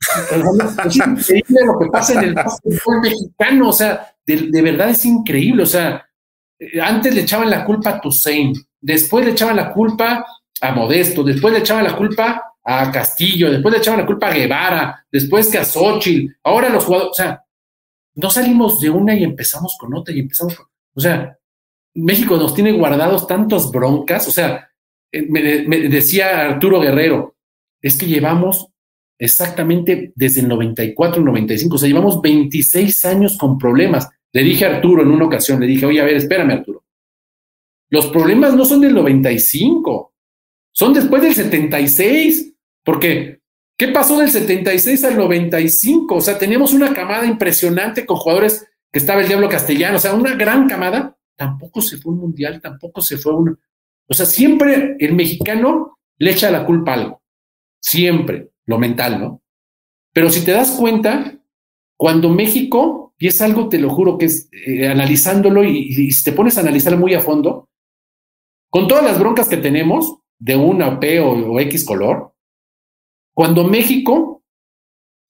es 0.00 0.96
increíble 0.96 1.60
lo 1.64 1.78
que 1.78 1.86
pasa 1.90 2.22
en 2.22 2.28
el 2.28 2.44
fútbol 2.44 3.00
mexicano, 3.02 3.68
o 3.68 3.72
sea, 3.72 4.14
de, 4.24 4.62
verdad 4.62 4.90
es 4.90 5.04
increíble, 5.04 5.62
o 5.62 5.66
sea, 5.66 6.06
antes 6.82 7.14
le 7.14 7.22
echaban 7.22 7.50
la 7.50 7.64
culpa 7.64 7.90
a 7.90 8.00
Toussaint, 8.00 8.56
después 8.80 9.24
le 9.24 9.32
echaban 9.32 9.56
la 9.56 9.72
culpa 9.72 10.26
a 10.60 10.72
Modesto, 10.72 11.22
después 11.22 11.52
le 11.52 11.60
echaban 11.60 11.84
la 11.84 11.96
culpa 11.96 12.54
a 12.64 12.90
Castillo, 12.90 13.50
después 13.50 13.72
le 13.72 13.78
echaban 13.78 14.00
la 14.00 14.06
culpa 14.06 14.28
a 14.28 14.34
Guevara, 14.34 15.06
después 15.10 15.48
que 15.48 15.58
a 15.58 15.64
Xochitl, 15.64 16.32
ahora 16.42 16.68
los 16.68 16.84
jugadores, 16.84 17.10
o 17.12 17.14
sea, 17.14 17.44
no 18.14 18.30
salimos 18.30 18.80
de 18.80 18.90
una 18.90 19.14
y 19.14 19.24
empezamos 19.24 19.76
con 19.78 19.94
otra 19.94 20.14
y 20.14 20.20
empezamos 20.20 20.56
con, 20.56 20.66
o 20.94 21.00
sea, 21.00 21.38
México 21.94 22.36
nos 22.36 22.54
tiene 22.54 22.72
guardados 22.72 23.26
tantas 23.26 23.70
broncas, 23.70 24.26
o 24.28 24.30
sea, 24.30 24.68
eh, 25.12 25.26
me 25.28 25.40
decía 25.88 26.42
Arturo 26.42 26.80
Guerrero, 26.80 27.36
es 27.80 27.96
que 27.96 28.06
llevamos 28.06 28.68
exactamente 29.18 30.12
desde 30.14 30.40
el 30.40 30.48
94, 30.48 31.22
95. 31.22 31.74
O 31.74 31.78
sea, 31.78 31.88
llevamos 31.88 32.20
26 32.20 33.04
años 33.04 33.36
con 33.36 33.58
problemas. 33.58 34.08
Le 34.32 34.42
dije 34.42 34.64
a 34.64 34.76
Arturo 34.76 35.02
en 35.02 35.08
una 35.08 35.26
ocasión, 35.26 35.60
le 35.60 35.66
dije, 35.66 35.86
oye, 35.86 36.00
a 36.00 36.04
ver, 36.04 36.16
espérame, 36.16 36.50
Arturo. 36.50 36.84
Los 37.88 38.08
problemas 38.08 38.54
no 38.54 38.64
son 38.64 38.80
del 38.80 38.94
95, 38.94 40.12
son 40.72 40.92
después 40.92 41.22
del 41.22 41.34
76, 41.34 42.52
porque 42.84 43.40
¿qué 43.78 43.88
pasó 43.88 44.18
del 44.18 44.30
76 44.30 45.04
al 45.04 45.16
95? 45.16 46.16
O 46.16 46.20
sea, 46.20 46.36
teníamos 46.36 46.74
una 46.74 46.92
camada 46.92 47.26
impresionante 47.26 48.04
con 48.04 48.16
jugadores 48.16 48.66
que 48.92 48.98
estaba 48.98 49.22
el 49.22 49.28
Diablo 49.28 49.48
Castellano, 49.48 49.96
o 49.96 50.00
sea, 50.00 50.14
una 50.14 50.34
gran 50.34 50.68
camada. 50.68 51.16
Tampoco 51.36 51.80
se 51.80 51.98
fue 51.98 52.12
un 52.12 52.20
mundial, 52.20 52.60
tampoco 52.60 53.00
se 53.00 53.18
fue 53.18 53.34
un... 53.34 53.58
O 54.08 54.14
sea, 54.14 54.26
siempre 54.26 54.96
el 54.98 55.14
mexicano 55.14 55.98
le 56.18 56.30
echa 56.32 56.50
la 56.50 56.64
culpa 56.64 56.92
a 56.92 56.94
algo. 56.94 57.22
siempre, 57.80 58.50
lo 58.66 58.78
mental, 58.78 59.20
¿no? 59.20 59.42
Pero 60.12 60.30
si 60.30 60.44
te 60.44 60.52
das 60.52 60.72
cuenta, 60.72 61.38
cuando 61.96 62.28
México, 62.30 63.14
y 63.18 63.28
es 63.28 63.40
algo, 63.40 63.68
te 63.68 63.78
lo 63.78 63.90
juro, 63.90 64.18
que 64.18 64.26
es 64.26 64.48
eh, 64.52 64.88
analizándolo 64.88 65.64
y, 65.64 66.10
si 66.12 66.24
te 66.24 66.32
pones 66.32 66.58
a 66.58 66.60
analizar 66.60 66.96
muy 66.96 67.14
a 67.14 67.22
fondo, 67.22 67.68
con 68.70 68.88
todas 68.88 69.04
las 69.04 69.18
broncas 69.18 69.48
que 69.48 69.56
tenemos 69.56 70.18
de 70.38 70.56
una 70.56 71.00
P 71.00 71.20
o, 71.20 71.58
X 71.60 71.84
color, 71.84 72.34
cuando 73.34 73.64
México 73.64 74.42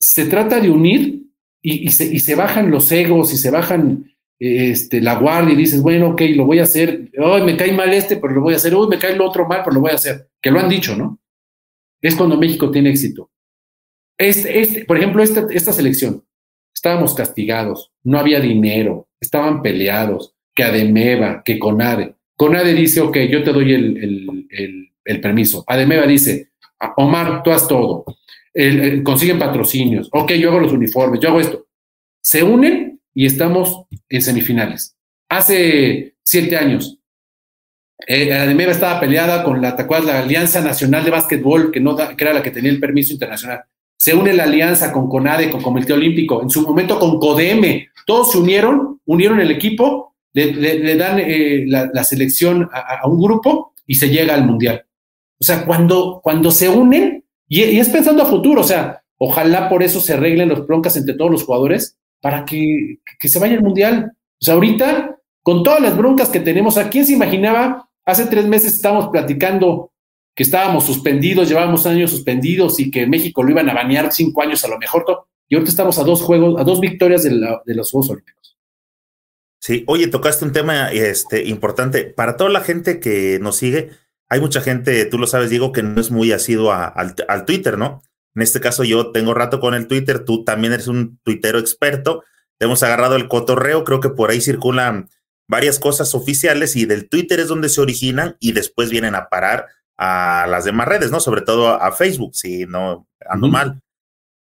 se 0.00 0.26
trata 0.26 0.60
de 0.60 0.70
unir 0.70 1.22
y, 1.62 1.90
se, 1.90 2.04
y, 2.04 2.20
se, 2.20 2.34
bajan 2.34 2.70
los 2.70 2.90
egos 2.92 3.32
y 3.32 3.36
se 3.36 3.50
bajan 3.50 4.16
este, 4.38 5.00
la 5.00 5.16
guardia 5.16 5.54
y 5.54 5.56
dices, 5.56 5.82
bueno, 5.82 6.10
ok, 6.10 6.22
lo 6.34 6.44
voy 6.44 6.60
a 6.60 6.64
hacer, 6.64 7.10
hoy 7.18 7.42
me 7.42 7.56
cae 7.56 7.72
mal 7.72 7.92
este, 7.92 8.16
pero 8.16 8.34
lo 8.34 8.42
voy 8.42 8.54
a 8.54 8.56
hacer, 8.56 8.74
hoy 8.74 8.88
me 8.88 8.98
cae 8.98 9.14
el 9.14 9.20
otro 9.20 9.48
mal, 9.48 9.62
pero 9.64 9.74
lo 9.74 9.80
voy 9.80 9.90
a 9.90 9.96
hacer, 9.96 10.28
que 10.40 10.50
lo 10.50 10.60
han 10.60 10.68
dicho, 10.68 10.94
¿no? 10.94 11.18
Es 12.06 12.14
cuando 12.14 12.36
México 12.36 12.70
tiene 12.70 12.90
éxito. 12.90 13.32
Por 14.86 14.96
ejemplo, 14.96 15.24
esta, 15.24 15.44
esta 15.50 15.72
selección, 15.72 16.24
estábamos 16.72 17.14
castigados, 17.14 17.90
no 18.04 18.20
había 18.20 18.38
dinero, 18.38 19.08
estaban 19.20 19.60
peleados, 19.60 20.32
que 20.54 20.62
Ademeva, 20.62 21.42
que 21.44 21.58
Conade. 21.58 22.14
Conade 22.36 22.74
dice, 22.74 23.00
ok, 23.00 23.16
yo 23.28 23.42
te 23.42 23.52
doy 23.52 23.72
el, 23.72 23.96
el, 24.50 24.92
el, 25.04 25.20
permiso. 25.20 25.64
Ademeva 25.66 26.06
dice, 26.06 26.50
Omar, 26.96 27.42
tú 27.42 27.50
haz 27.50 27.66
todo. 27.66 28.04
consiguen 29.02 29.40
patrocinios, 29.40 30.08
ok, 30.12 30.32
yo 30.34 30.50
hago 30.50 30.60
los 30.60 30.72
uniformes, 30.72 31.18
yo 31.18 31.30
hago 31.30 31.40
esto. 31.40 31.66
Se 32.22 32.44
unen 32.44 33.00
y 33.14 33.26
estamos 33.26 33.82
en 34.08 34.22
semifinales. 34.22 34.96
Hace 35.28 36.14
siete 36.22 36.56
años, 36.56 36.95
eh, 38.06 38.32
Ademeva 38.32 38.72
estaba 38.72 39.00
peleada 39.00 39.42
con 39.42 39.62
la, 39.62 39.76
la 40.04 40.18
Alianza 40.18 40.60
Nacional 40.60 41.04
de 41.04 41.10
Básquetbol, 41.10 41.70
que, 41.70 41.80
no 41.80 41.96
que 41.96 42.24
era 42.24 42.34
la 42.34 42.42
que 42.42 42.50
tenía 42.50 42.70
el 42.70 42.80
permiso 42.80 43.12
internacional. 43.12 43.64
Se 43.96 44.14
une 44.14 44.34
la 44.34 44.44
alianza 44.44 44.92
con 44.92 45.08
CONADE, 45.08 45.50
con 45.50 45.62
Comité 45.62 45.94
Olímpico, 45.94 46.42
en 46.42 46.50
su 46.50 46.62
momento 46.62 46.98
con 46.98 47.18
CODEME. 47.18 47.88
Todos 48.04 48.32
se 48.32 48.38
unieron, 48.38 49.00
unieron 49.06 49.40
el 49.40 49.50
equipo, 49.50 50.14
le, 50.32 50.96
dan 50.96 51.18
eh, 51.18 51.64
la, 51.66 52.04
selección 52.04 52.68
a, 52.72 53.06
un 53.08 53.20
grupo 53.20 53.72
y 53.86 53.94
se 53.94 54.10
llega 54.10 54.34
al 54.34 54.44
Mundial. 54.44 54.84
O 55.40 55.44
sea, 55.44 55.64
cuando, 55.64 56.20
cuando 56.22 56.50
se 56.50 56.68
unen, 56.68 57.24
y, 57.48 57.62
es 57.62 57.88
pensando 57.88 58.22
a 58.22 58.26
futuro, 58.26 58.60
o 58.60 58.64
sea, 58.64 59.02
ojalá 59.16 59.68
por 59.68 59.82
eso 59.82 60.00
se 60.00 60.12
arreglen 60.12 60.50
los 60.50 60.66
broncas 60.66 60.96
entre 60.96 61.14
todos 61.14 61.30
los 61.30 61.44
jugadores, 61.44 61.96
para 62.20 62.44
que, 62.44 62.98
se 63.20 63.38
vaya 63.38 63.54
al 63.54 63.62
Mundial. 63.62 64.12
O 64.14 64.44
sea, 64.44 64.54
ahorita, 64.54 65.15
con 65.46 65.62
todas 65.62 65.80
las 65.80 65.96
broncas 65.96 66.28
que 66.28 66.40
tenemos, 66.40 66.76
¿a 66.76 66.90
quién 66.90 67.06
se 67.06 67.12
imaginaba? 67.12 67.88
Hace 68.04 68.26
tres 68.26 68.46
meses 68.46 68.74
estábamos 68.74 69.10
platicando 69.10 69.92
que 70.34 70.42
estábamos 70.42 70.84
suspendidos, 70.84 71.48
llevábamos 71.48 71.86
años 71.86 72.10
suspendidos 72.10 72.80
y 72.80 72.90
que 72.90 73.06
México 73.06 73.44
lo 73.44 73.50
iban 73.50 73.70
a 73.70 73.74
banear 73.74 74.12
cinco 74.12 74.42
años 74.42 74.64
a 74.64 74.68
lo 74.68 74.76
mejor. 74.76 75.04
Y 75.48 75.54
ahorita 75.54 75.70
estamos 75.70 76.00
a 76.00 76.02
dos 76.02 76.20
juegos, 76.20 76.60
a 76.60 76.64
dos 76.64 76.80
victorias 76.80 77.22
de, 77.22 77.30
los 77.30 77.92
Juegos 77.92 78.10
Olímpicos. 78.10 78.58
Sí, 79.60 79.84
oye, 79.86 80.08
tocaste 80.08 80.44
un 80.44 80.50
tema 80.50 80.90
este, 80.90 81.44
importante. 81.44 82.06
Para 82.06 82.36
toda 82.36 82.50
la 82.50 82.62
gente 82.62 82.98
que 82.98 83.38
nos 83.40 83.54
sigue, 83.54 83.90
hay 84.28 84.40
mucha 84.40 84.60
gente, 84.60 85.04
tú 85.04 85.16
lo 85.16 85.28
sabes, 85.28 85.48
Diego, 85.48 85.70
que 85.70 85.84
no 85.84 86.00
es 86.00 86.10
muy 86.10 86.32
asiduo 86.32 86.72
al, 86.72 87.14
al 87.28 87.44
Twitter, 87.44 87.78
¿no? 87.78 88.02
En 88.34 88.42
este 88.42 88.58
caso 88.58 88.82
yo 88.82 89.12
tengo 89.12 89.32
rato 89.32 89.60
con 89.60 89.74
el 89.74 89.86
Twitter, 89.86 90.24
tú 90.24 90.42
también 90.42 90.72
eres 90.72 90.88
un 90.88 91.20
tuitero 91.22 91.60
experto, 91.60 92.24
hemos 92.58 92.82
agarrado 92.82 93.14
el 93.14 93.28
cotorreo, 93.28 93.84
creo 93.84 94.00
que 94.00 94.10
por 94.10 94.30
ahí 94.30 94.40
circulan 94.40 95.08
varias 95.48 95.78
cosas 95.78 96.14
oficiales 96.14 96.76
y 96.76 96.86
del 96.86 97.08
Twitter 97.08 97.40
es 97.40 97.48
donde 97.48 97.68
se 97.68 97.80
originan 97.80 98.36
y 98.40 98.52
después 98.52 98.90
vienen 98.90 99.14
a 99.14 99.28
parar 99.28 99.66
a 99.96 100.46
las 100.48 100.64
demás 100.64 100.88
redes, 100.88 101.10
¿no? 101.10 101.20
Sobre 101.20 101.42
todo 101.42 101.68
a 101.68 101.92
Facebook, 101.92 102.34
si 102.34 102.66
no 102.66 103.08
ando 103.28 103.48
mal. 103.48 103.80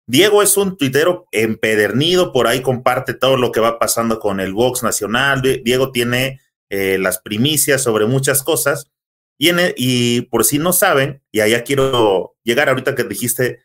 Diego 0.07 0.41
es 0.41 0.55
un 0.55 0.77
tuitero 0.77 1.27
empedernido, 1.31 2.31
por 2.31 2.47
ahí 2.47 2.61
comparte 2.61 3.13
todo 3.13 3.35
lo 3.35 3.51
que 3.51 3.59
va 3.59 3.77
pasando 3.77 4.19
con 4.19 4.39
el 4.39 4.53
Vox 4.53 4.81
Nacional. 4.81 5.41
Diego 5.41 5.91
tiene 5.91 6.39
eh, 6.69 6.97
las 6.97 7.19
primicias 7.19 7.83
sobre 7.83 8.05
muchas 8.05 8.41
cosas. 8.41 8.89
Y, 9.37 9.51
y 9.75 10.21
por 10.21 10.45
si 10.45 10.59
no 10.59 10.73
saben, 10.73 11.21
y 11.31 11.41
allá 11.41 11.63
quiero 11.63 12.35
llegar 12.43 12.69
ahorita 12.69 12.95
que 12.95 13.03
dijiste 13.03 13.59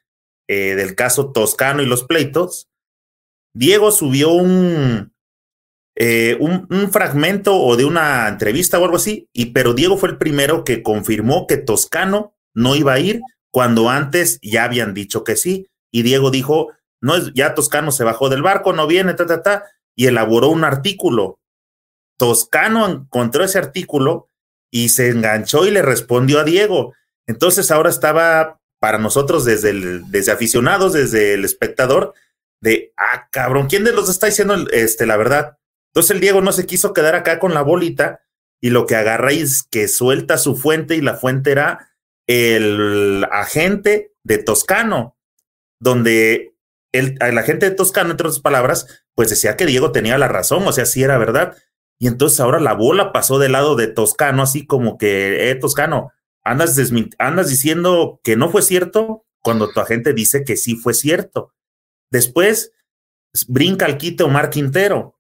eh, 0.49 0.75
del 0.75 0.95
caso 0.97 1.33
Toscano 1.33 1.83
y 1.83 1.87
los 1.87 2.05
pleitos, 2.05 2.69
Diego 3.55 3.93
subió 3.93 4.33
eh, 6.05 6.37
un, 6.41 6.91
fragmento 6.91 7.57
o 7.57 7.77
de 7.77 7.85
una 7.85 8.27
entrevista 8.27 8.77
o 8.77 8.85
algo 8.85 8.97
así, 8.97 9.29
y, 9.33 9.53
pero 9.53 9.73
Diego 9.73 9.97
fue 9.97 10.09
el 10.09 10.19
primero 10.19 10.65
que 10.65 10.83
confirmó 10.83 11.47
que 11.47 11.59
Toscano 11.59 12.35
no 12.55 12.75
iba 12.75 12.95
a 12.95 12.99
ir 12.99 13.21
cuando 13.53 13.89
antes 13.89 14.41
ya 14.43 14.65
habían 14.65 14.95
dicho 14.95 15.23
que 15.23 15.37
sí. 15.37 15.69
Y 15.93 16.03
Diego 16.03 16.33
dijo, 16.33 16.73
no 17.01 17.15
es, 17.15 17.33
ya 17.35 17.55
Toscano 17.55 17.93
se 17.93 18.03
bajó 18.03 18.29
del 18.29 18.43
barco, 18.43 18.73
no 18.73 18.89
viene, 18.89 19.15
ta, 19.15 19.27
ta, 19.27 19.43
ta, 19.45 19.65
y 19.95 20.07
elaboró 20.07 20.49
un 20.49 20.65
artículo. 20.65 21.39
Toscano 22.19 22.89
encontró 22.89 23.45
ese 23.45 23.59
artículo 23.59 24.29
y 24.73 24.89
se 24.89 25.09
enganchó 25.09 25.69
y 25.69 25.71
le 25.71 25.83
respondió 25.83 26.41
a 26.41 26.45
Diego. 26.45 26.95
Entonces 27.29 27.71
ahora 27.71 27.91
estaba 27.91 28.59
para 28.81 28.99
nosotros 28.99 29.45
desde, 29.45 30.01
desde 30.09 30.33
aficionados, 30.33 30.95
desde 30.95 31.35
el 31.35 31.45
espectador, 31.45 32.13
de, 32.61 32.93
ah, 32.97 33.29
cabrón, 33.31 33.69
¿quién 33.69 33.85
de 33.85 33.93
los 33.93 34.09
está 34.09 34.27
diciendo 34.27 34.57
este, 34.73 35.07
la 35.07 35.17
verdad? 35.17 35.59
Entonces 35.93 36.13
el 36.13 36.21
Diego 36.21 36.41
no 36.41 36.53
se 36.53 36.65
quiso 36.65 36.95
quedar 36.95 37.15
acá 37.15 37.39
con 37.39 37.53
la 37.53 37.61
bolita 37.61 38.23
y 38.63 38.71
lo 38.71 38.87
que 38.87 38.97
agarra 38.97 39.33
es 39.33 39.63
que 39.63 39.89
suelta 39.89 40.39
su 40.39 40.57
fuente 40.57 40.97
y 40.97 41.03
la 41.03 41.15
fuente 41.15 41.51
era 41.51 41.91
el 42.27 43.27
agente 43.31 44.15
de 44.23 44.39
Toscano, 44.39 45.19
donde 45.79 46.55
el, 46.93 47.19
agente 47.21 47.69
de 47.69 47.77
Toscano, 47.77 48.13
entre 48.13 48.29
otras 48.29 48.41
palabras, 48.41 49.05
pues 49.15 49.29
decía 49.29 49.57
que 49.57 49.67
Diego 49.67 49.93
tenía 49.93 50.17
la 50.17 50.29
razón, 50.29 50.67
o 50.67 50.73
sea, 50.73 50.87
sí 50.87 51.03
era 51.03 51.19
verdad. 51.19 51.59
Y 51.99 52.07
entonces 52.07 52.41
ahora 52.41 52.59
la 52.59 52.73
bola 52.73 53.13
pasó 53.13 53.39
del 53.39 53.53
lado 53.53 53.77
de 53.77 53.89
Toscano, 53.89 54.45
así 54.45 54.65
como 54.65 54.97
que, 54.97 55.51
eh, 55.51 55.55
Toscano, 55.57 56.13
andas, 56.43 56.79
andas 57.19 57.49
diciendo 57.51 58.21
que 58.25 58.37
no 58.37 58.51
fue 58.51 58.63
cierto 58.63 59.27
cuando 59.43 59.71
tu 59.71 59.81
agente 59.81 60.15
dice 60.15 60.45
que 60.45 60.57
sí 60.57 60.77
fue 60.77 60.95
cierto. 60.95 61.53
Después 62.11 62.73
brinca 63.49 63.87
el 63.87 63.99
quite 63.99 64.23
Omar 64.23 64.49
Quintero 64.49 65.19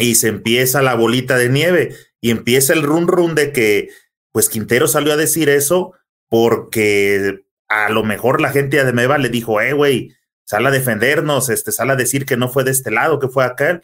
y 0.00 0.14
se 0.16 0.28
empieza 0.28 0.82
la 0.82 0.94
bolita 0.94 1.36
de 1.36 1.48
nieve 1.48 1.94
y 2.20 2.30
empieza 2.30 2.72
el 2.72 2.82
run 2.82 3.06
run 3.06 3.34
de 3.34 3.52
que 3.52 3.90
pues 4.32 4.48
Quintero 4.48 4.88
salió 4.88 5.12
a 5.12 5.16
decir 5.16 5.48
eso 5.48 5.94
porque 6.28 7.44
a 7.68 7.90
lo 7.90 8.02
mejor 8.02 8.40
la 8.40 8.50
gente 8.50 8.82
de 8.84 8.92
Meva 8.92 9.18
le 9.18 9.28
dijo, 9.28 9.60
eh, 9.60 9.72
güey, 9.72 10.14
sal 10.44 10.66
a 10.66 10.70
defendernos, 10.70 11.48
este, 11.48 11.72
sal 11.72 11.90
a 11.90 11.96
decir 11.96 12.26
que 12.26 12.36
no 12.36 12.48
fue 12.48 12.64
de 12.64 12.70
este 12.70 12.90
lado, 12.90 13.18
que 13.18 13.28
fue 13.28 13.44
acá. 13.44 13.80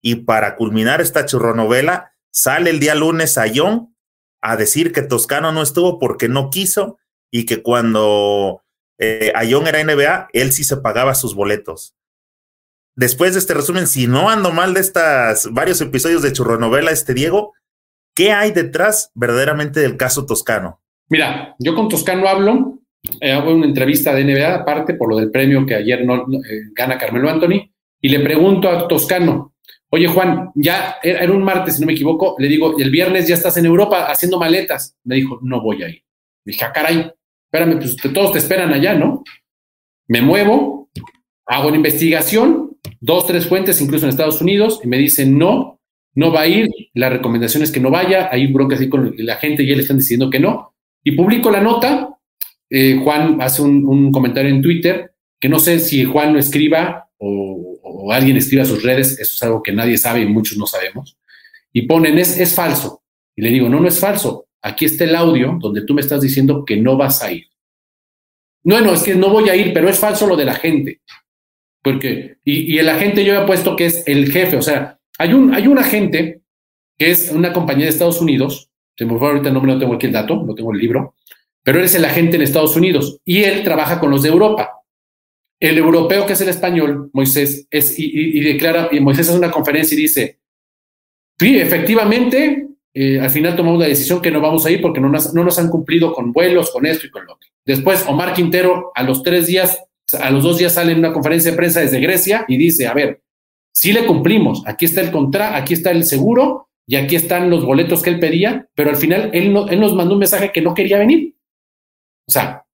Y 0.00 0.16
para 0.16 0.56
culminar 0.56 1.00
esta 1.00 1.26
churronovela, 1.26 2.12
sale 2.30 2.70
el 2.70 2.80
día 2.80 2.94
lunes 2.94 3.38
a 3.38 3.46
John 3.52 3.96
a 4.40 4.56
decir 4.56 4.92
que 4.92 5.02
Toscano 5.02 5.52
no 5.52 5.62
estuvo 5.62 5.98
porque 5.98 6.28
no 6.28 6.50
quiso 6.50 6.98
y 7.32 7.46
que 7.46 7.62
cuando 7.62 8.62
eh, 8.98 9.32
Ayón 9.34 9.66
era 9.66 9.82
NBA, 9.82 10.28
él 10.32 10.52
sí 10.52 10.64
se 10.64 10.76
pagaba 10.76 11.14
sus 11.14 11.34
boletos. 11.34 11.96
Después 12.96 13.34
de 13.34 13.40
este 13.40 13.54
resumen, 13.54 13.86
si 13.86 14.06
no 14.06 14.30
ando 14.30 14.52
mal 14.52 14.74
de 14.74 14.80
estas 14.80 15.52
varios 15.52 15.80
episodios 15.80 16.22
de 16.22 16.32
Churronovela, 16.32 16.90
este 16.90 17.14
Diego, 17.14 17.52
¿qué 18.14 18.32
hay 18.32 18.52
detrás 18.52 19.10
verdaderamente 19.14 19.80
del 19.80 19.96
caso 19.96 20.26
Toscano? 20.26 20.80
Mira, 21.08 21.54
yo 21.58 21.74
con 21.74 21.88
Toscano 21.88 22.26
hablo, 22.26 22.80
eh, 23.20 23.32
hago 23.32 23.54
una 23.54 23.66
entrevista 23.66 24.14
de 24.14 24.24
NBA, 24.24 24.54
aparte 24.54 24.94
por 24.94 25.10
lo 25.10 25.18
del 25.18 25.30
premio 25.30 25.64
que 25.66 25.74
ayer 25.74 26.04
no, 26.04 26.22
eh, 26.22 26.70
gana 26.74 26.98
Carmelo 26.98 27.30
Anthony, 27.30 27.70
y 28.00 28.08
le 28.08 28.20
pregunto 28.20 28.68
a 28.68 28.88
Toscano, 28.88 29.52
Oye, 29.88 30.08
Juan, 30.08 30.50
ya 30.56 30.96
era 31.02 31.32
un 31.32 31.44
martes, 31.44 31.76
si 31.76 31.80
no 31.80 31.86
me 31.86 31.92
equivoco, 31.92 32.34
le 32.38 32.48
digo, 32.48 32.76
el 32.78 32.90
viernes 32.90 33.28
ya 33.28 33.34
estás 33.34 33.56
en 33.56 33.66
Europa 33.66 34.06
haciendo 34.10 34.38
maletas. 34.38 34.96
Me 35.04 35.14
dijo, 35.14 35.38
no 35.42 35.62
voy 35.62 35.82
a 35.84 35.86
dije, 36.44 36.64
ah, 36.64 36.72
caray, 36.72 37.12
espérame, 37.50 37.78
pues 37.78 37.96
todos 38.12 38.32
te 38.32 38.38
esperan 38.38 38.72
allá, 38.72 38.94
¿no? 38.94 39.22
Me 40.08 40.22
muevo, 40.22 40.90
hago 41.46 41.68
una 41.68 41.76
investigación, 41.76 42.75
dos, 43.06 43.24
tres 43.24 43.46
fuentes, 43.46 43.80
incluso 43.80 44.04
en 44.04 44.10
Estados 44.10 44.40
Unidos, 44.40 44.80
y 44.82 44.88
me 44.88 44.98
dicen, 44.98 45.38
no, 45.38 45.80
no 46.14 46.32
va 46.32 46.40
a 46.40 46.48
ir, 46.48 46.68
la 46.92 47.08
recomendación 47.08 47.62
es 47.62 47.70
que 47.70 47.78
no 47.78 47.90
vaya, 47.90 48.28
hay 48.32 48.48
broncas 48.48 48.80
ahí 48.80 48.88
con 48.88 49.14
la 49.16 49.36
gente 49.36 49.62
y 49.62 49.70
él 49.70 49.80
están 49.80 49.98
diciendo 49.98 50.28
que 50.28 50.40
no. 50.40 50.74
Y 51.04 51.12
publico 51.12 51.50
la 51.50 51.60
nota, 51.60 52.10
eh, 52.68 53.00
Juan 53.02 53.40
hace 53.40 53.62
un, 53.62 54.10
comentario 54.10 54.50
en 54.50 54.60
Twitter, 54.60 55.12
que 55.38 55.48
no 55.48 55.60
sé 55.60 55.78
si 55.78 56.04
Juan 56.04 56.32
lo 56.32 56.40
escriba 56.40 57.08
o, 57.18 58.12
alguien 58.12 58.36
escribe 58.36 58.62
a 58.62 58.66
sus 58.66 58.82
redes, 58.82 59.18
eso 59.18 59.32
es 59.34 59.42
algo 59.42 59.62
que 59.62 59.72
nadie 59.72 59.98
sabe 59.98 60.20
y 60.22 60.26
muchos 60.26 60.58
no 60.58 60.66
sabemos, 60.66 61.16
y 61.72 61.82
ponen 61.82 62.18
es, 62.18 62.38
es 62.38 62.54
falso. 62.54 63.02
Y 63.36 63.42
le 63.42 63.50
digo, 63.50 63.68
no, 63.68 63.80
no 63.80 63.88
es 63.88 64.00
falso. 64.00 64.46
Aquí 64.62 64.84
está 64.84 65.04
el 65.04 65.14
audio 65.14 65.58
donde 65.60 65.82
tú 65.82 65.94
me 65.94 66.00
estás 66.00 66.20
diciendo 66.20 66.64
que 66.64 66.76
no 66.76 66.96
vas 66.96 67.22
a 67.22 67.30
ir. 67.30 67.46
No, 68.64 68.80
no, 68.80 68.94
es 68.94 69.02
que 69.02 69.14
no 69.14 69.30
voy 69.30 69.48
a 69.48 69.54
ir, 69.54 69.72
pero 69.72 69.88
es 69.88 69.98
falso 69.98 70.26
lo 70.26 70.34
de 70.34 70.44
la 70.44 70.54
gente. 70.54 71.00
Porque, 71.86 72.38
y, 72.44 72.74
y 72.74 72.78
el 72.80 72.88
agente 72.88 73.24
yo 73.24 73.40
he 73.40 73.46
puesto 73.46 73.76
que 73.76 73.86
es 73.86 74.02
el 74.08 74.32
jefe, 74.32 74.56
o 74.56 74.60
sea, 74.60 74.98
hay 75.18 75.32
un, 75.32 75.54
hay 75.54 75.68
un 75.68 75.78
agente 75.78 76.40
que 76.98 77.12
es 77.12 77.30
una 77.30 77.52
compañía 77.52 77.84
de 77.84 77.90
Estados 77.90 78.20
Unidos, 78.20 78.72
se 78.96 79.04
me 79.04 79.16
fue 79.16 79.28
ahorita 79.28 79.46
el 79.46 79.54
nombre, 79.54 79.72
no 79.72 79.78
tengo 79.78 79.94
aquí 79.94 80.06
el 80.06 80.12
dato, 80.12 80.42
no 80.44 80.52
tengo 80.52 80.72
el 80.72 80.80
libro, 80.80 81.14
pero 81.62 81.78
él 81.78 81.84
es 81.84 81.94
el 81.94 82.04
agente 82.04 82.34
en 82.34 82.42
Estados 82.42 82.74
Unidos 82.74 83.20
y 83.24 83.44
él 83.44 83.62
trabaja 83.62 84.00
con 84.00 84.10
los 84.10 84.24
de 84.24 84.30
Europa. 84.30 84.80
El 85.60 85.78
europeo 85.78 86.26
que 86.26 86.32
es 86.32 86.40
el 86.40 86.48
español, 86.48 87.08
Moisés, 87.12 87.68
es, 87.70 87.94
y, 87.96 88.40
declara, 88.40 88.88
y 88.90 88.98
Moisés 88.98 89.28
hace 89.28 89.38
una 89.38 89.52
conferencia 89.52 89.96
y 89.96 90.00
dice, 90.00 90.40
sí, 91.38 91.56
efectivamente, 91.56 92.66
eh, 92.94 93.20
al 93.20 93.30
final 93.30 93.54
tomamos 93.54 93.78
la 93.78 93.86
decisión 93.86 94.20
que 94.20 94.32
no 94.32 94.40
vamos 94.40 94.66
a 94.66 94.72
ir 94.72 94.82
porque 94.82 94.98
no 94.98 95.08
nos, 95.08 95.32
no 95.34 95.44
nos 95.44 95.56
han 95.60 95.68
cumplido 95.68 96.12
con 96.12 96.32
vuelos, 96.32 96.72
con 96.72 96.84
esto 96.84 97.06
y 97.06 97.10
con 97.10 97.26
lo 97.26 97.34
otro. 97.34 97.48
Después, 97.64 98.04
Omar 98.08 98.34
Quintero, 98.34 98.90
a 98.92 99.04
los 99.04 99.22
tres 99.22 99.46
días, 99.46 99.85
a 100.14 100.30
los 100.30 100.44
dos 100.44 100.58
días 100.58 100.74
sale 100.74 100.92
en 100.92 100.98
una 100.98 101.12
conferencia 101.12 101.50
de 101.50 101.56
prensa 101.56 101.80
desde 101.80 102.00
Grecia 102.00 102.44
y 102.48 102.56
dice, 102.56 102.86
a 102.86 102.94
ver, 102.94 103.22
sí 103.74 103.92
le 103.92 104.06
cumplimos, 104.06 104.62
aquí 104.66 104.84
está 104.84 105.00
el 105.00 105.10
contra, 105.10 105.56
aquí 105.56 105.74
está 105.74 105.90
el 105.90 106.04
seguro 106.04 106.68
y 106.86 106.96
aquí 106.96 107.16
están 107.16 107.50
los 107.50 107.64
boletos 107.64 108.02
que 108.02 108.10
él 108.10 108.20
pedía, 108.20 108.68
pero 108.74 108.90
al 108.90 108.96
final 108.96 109.30
él, 109.32 109.54
él 109.68 109.80
nos 109.80 109.94
mandó 109.94 110.14
un 110.14 110.20
mensaje 110.20 110.52
que 110.52 110.62
no 110.62 110.74
quería 110.74 110.98
venir. 110.98 111.34
O 112.28 112.32
sea, 112.32 112.64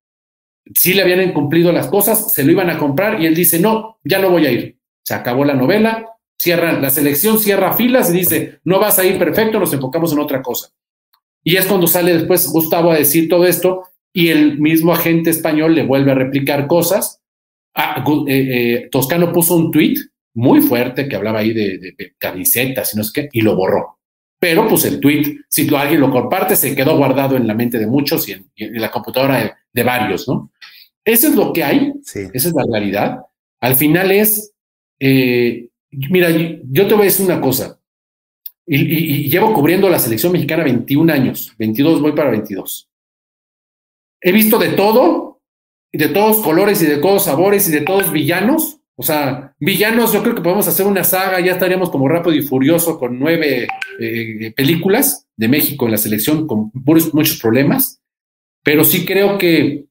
sí 0.75 0.93
le 0.93 1.01
habían 1.01 1.21
incumplido 1.21 1.71
las 1.71 1.87
cosas, 1.87 2.31
se 2.33 2.43
lo 2.43 2.51
iban 2.51 2.69
a 2.69 2.77
comprar 2.77 3.21
y 3.21 3.25
él 3.25 3.35
dice, 3.35 3.59
no, 3.59 3.99
ya 4.03 4.19
no 4.19 4.29
voy 4.29 4.45
a 4.45 4.51
ir. 4.51 4.77
Se 5.03 5.13
acabó 5.13 5.43
la 5.43 5.53
novela, 5.53 6.05
cierra 6.39 6.73
la 6.73 6.89
selección, 6.89 7.39
cierra 7.39 7.73
filas 7.73 8.09
y 8.09 8.17
dice, 8.17 8.59
no 8.63 8.79
vas 8.79 8.99
a 8.99 9.05
ir 9.05 9.17
perfecto, 9.17 9.59
nos 9.59 9.73
enfocamos 9.73 10.13
en 10.13 10.19
otra 10.19 10.41
cosa. 10.41 10.69
Y 11.43 11.57
es 11.57 11.65
cuando 11.65 11.87
sale 11.87 12.13
después 12.13 12.47
Gustavo 12.47 12.91
a 12.91 12.97
decir 12.97 13.27
todo 13.27 13.45
esto 13.45 13.83
y 14.13 14.29
el 14.29 14.59
mismo 14.59 14.93
agente 14.93 15.29
español 15.29 15.75
le 15.75 15.85
vuelve 15.85 16.11
a 16.11 16.15
replicar 16.15 16.67
cosas. 16.67 17.21
Ah, 17.75 18.03
eh, 18.27 18.27
eh, 18.27 18.89
Toscano 18.91 19.31
puso 19.31 19.55
un 19.55 19.71
tweet 19.71 19.95
muy 20.35 20.61
fuerte 20.61 21.07
que 21.07 21.15
hablaba 21.15 21.39
ahí 21.39 21.53
de, 21.53 21.77
de, 21.77 22.15
camisetas 22.17 22.93
y 22.93 22.97
no 22.97 23.03
sé 23.03 23.11
qué, 23.13 23.29
y 23.31 23.41
lo 23.41 23.55
borró. 23.55 23.99
Pero 24.39 24.67
pues 24.67 24.85
el 24.85 24.99
tweet, 24.99 25.37
si 25.47 25.73
alguien 25.73 26.01
lo 26.01 26.11
comparte, 26.11 26.55
se 26.55 26.75
quedó 26.75 26.97
guardado 26.97 27.37
en 27.37 27.47
la 27.47 27.53
mente 27.53 27.79
de 27.79 27.87
muchos 27.87 28.27
y 28.27 28.33
en, 28.33 28.81
la 28.81 28.91
computadora 28.91 29.57
de, 29.71 29.83
varios, 29.83 30.27
¿no? 30.27 30.51
Eso 31.03 31.27
es 31.27 31.35
lo 31.35 31.53
que 31.53 31.63
hay, 31.63 31.93
esa 32.03 32.29
es 32.33 32.53
la 32.53 32.65
realidad. 32.69 33.19
Al 33.61 33.75
final 33.75 34.11
es, 34.11 34.53
eh, 34.99 35.69
mira, 35.91 36.29
yo 36.29 36.87
te 36.87 36.93
voy 36.93 37.03
a 37.03 37.05
decir 37.05 37.25
una 37.25 37.39
cosa, 37.39 37.79
y, 38.65 39.29
llevo 39.29 39.53
cubriendo 39.53 39.89
la 39.89 39.99
selección 39.99 40.31
mexicana 40.31 40.63
21 40.63 41.11
años, 41.11 41.53
22, 41.57 42.01
voy 42.01 42.13
para 42.13 42.31
22. 42.31 42.89
He 44.21 44.31
visto 44.31 44.57
de 44.57 44.69
todo, 44.69 45.32
de 45.93 46.09
todos 46.09 46.43
colores 46.43 46.81
y 46.81 46.85
de 46.87 46.97
todos 46.97 47.25
sabores 47.25 47.69
y 47.69 47.71
de 47.71 47.81
todos 47.81 48.11
villanos, 48.11 48.79
o 48.95 49.03
sea, 49.03 49.55
villanos, 49.59 50.13
yo 50.13 50.21
creo 50.21 50.35
que 50.35 50.41
podemos 50.41 50.67
hacer 50.67 50.85
una 50.85 51.03
saga, 51.03 51.39
ya 51.39 51.53
estaríamos 51.53 51.89
como 51.89 52.07
rápido 52.07 52.35
y 52.35 52.41
furioso 52.41 52.99
con 52.99 53.17
nueve 53.17 53.67
eh, 53.99 54.53
películas 54.55 55.27
de 55.35 55.47
México 55.47 55.85
en 55.85 55.91
la 55.91 55.97
selección 55.97 56.45
con 56.45 56.71
muchos 56.73 57.39
problemas, 57.39 58.01
pero 58.63 58.83
sí 58.83 59.05
creo 59.05 59.37
que 59.37 59.85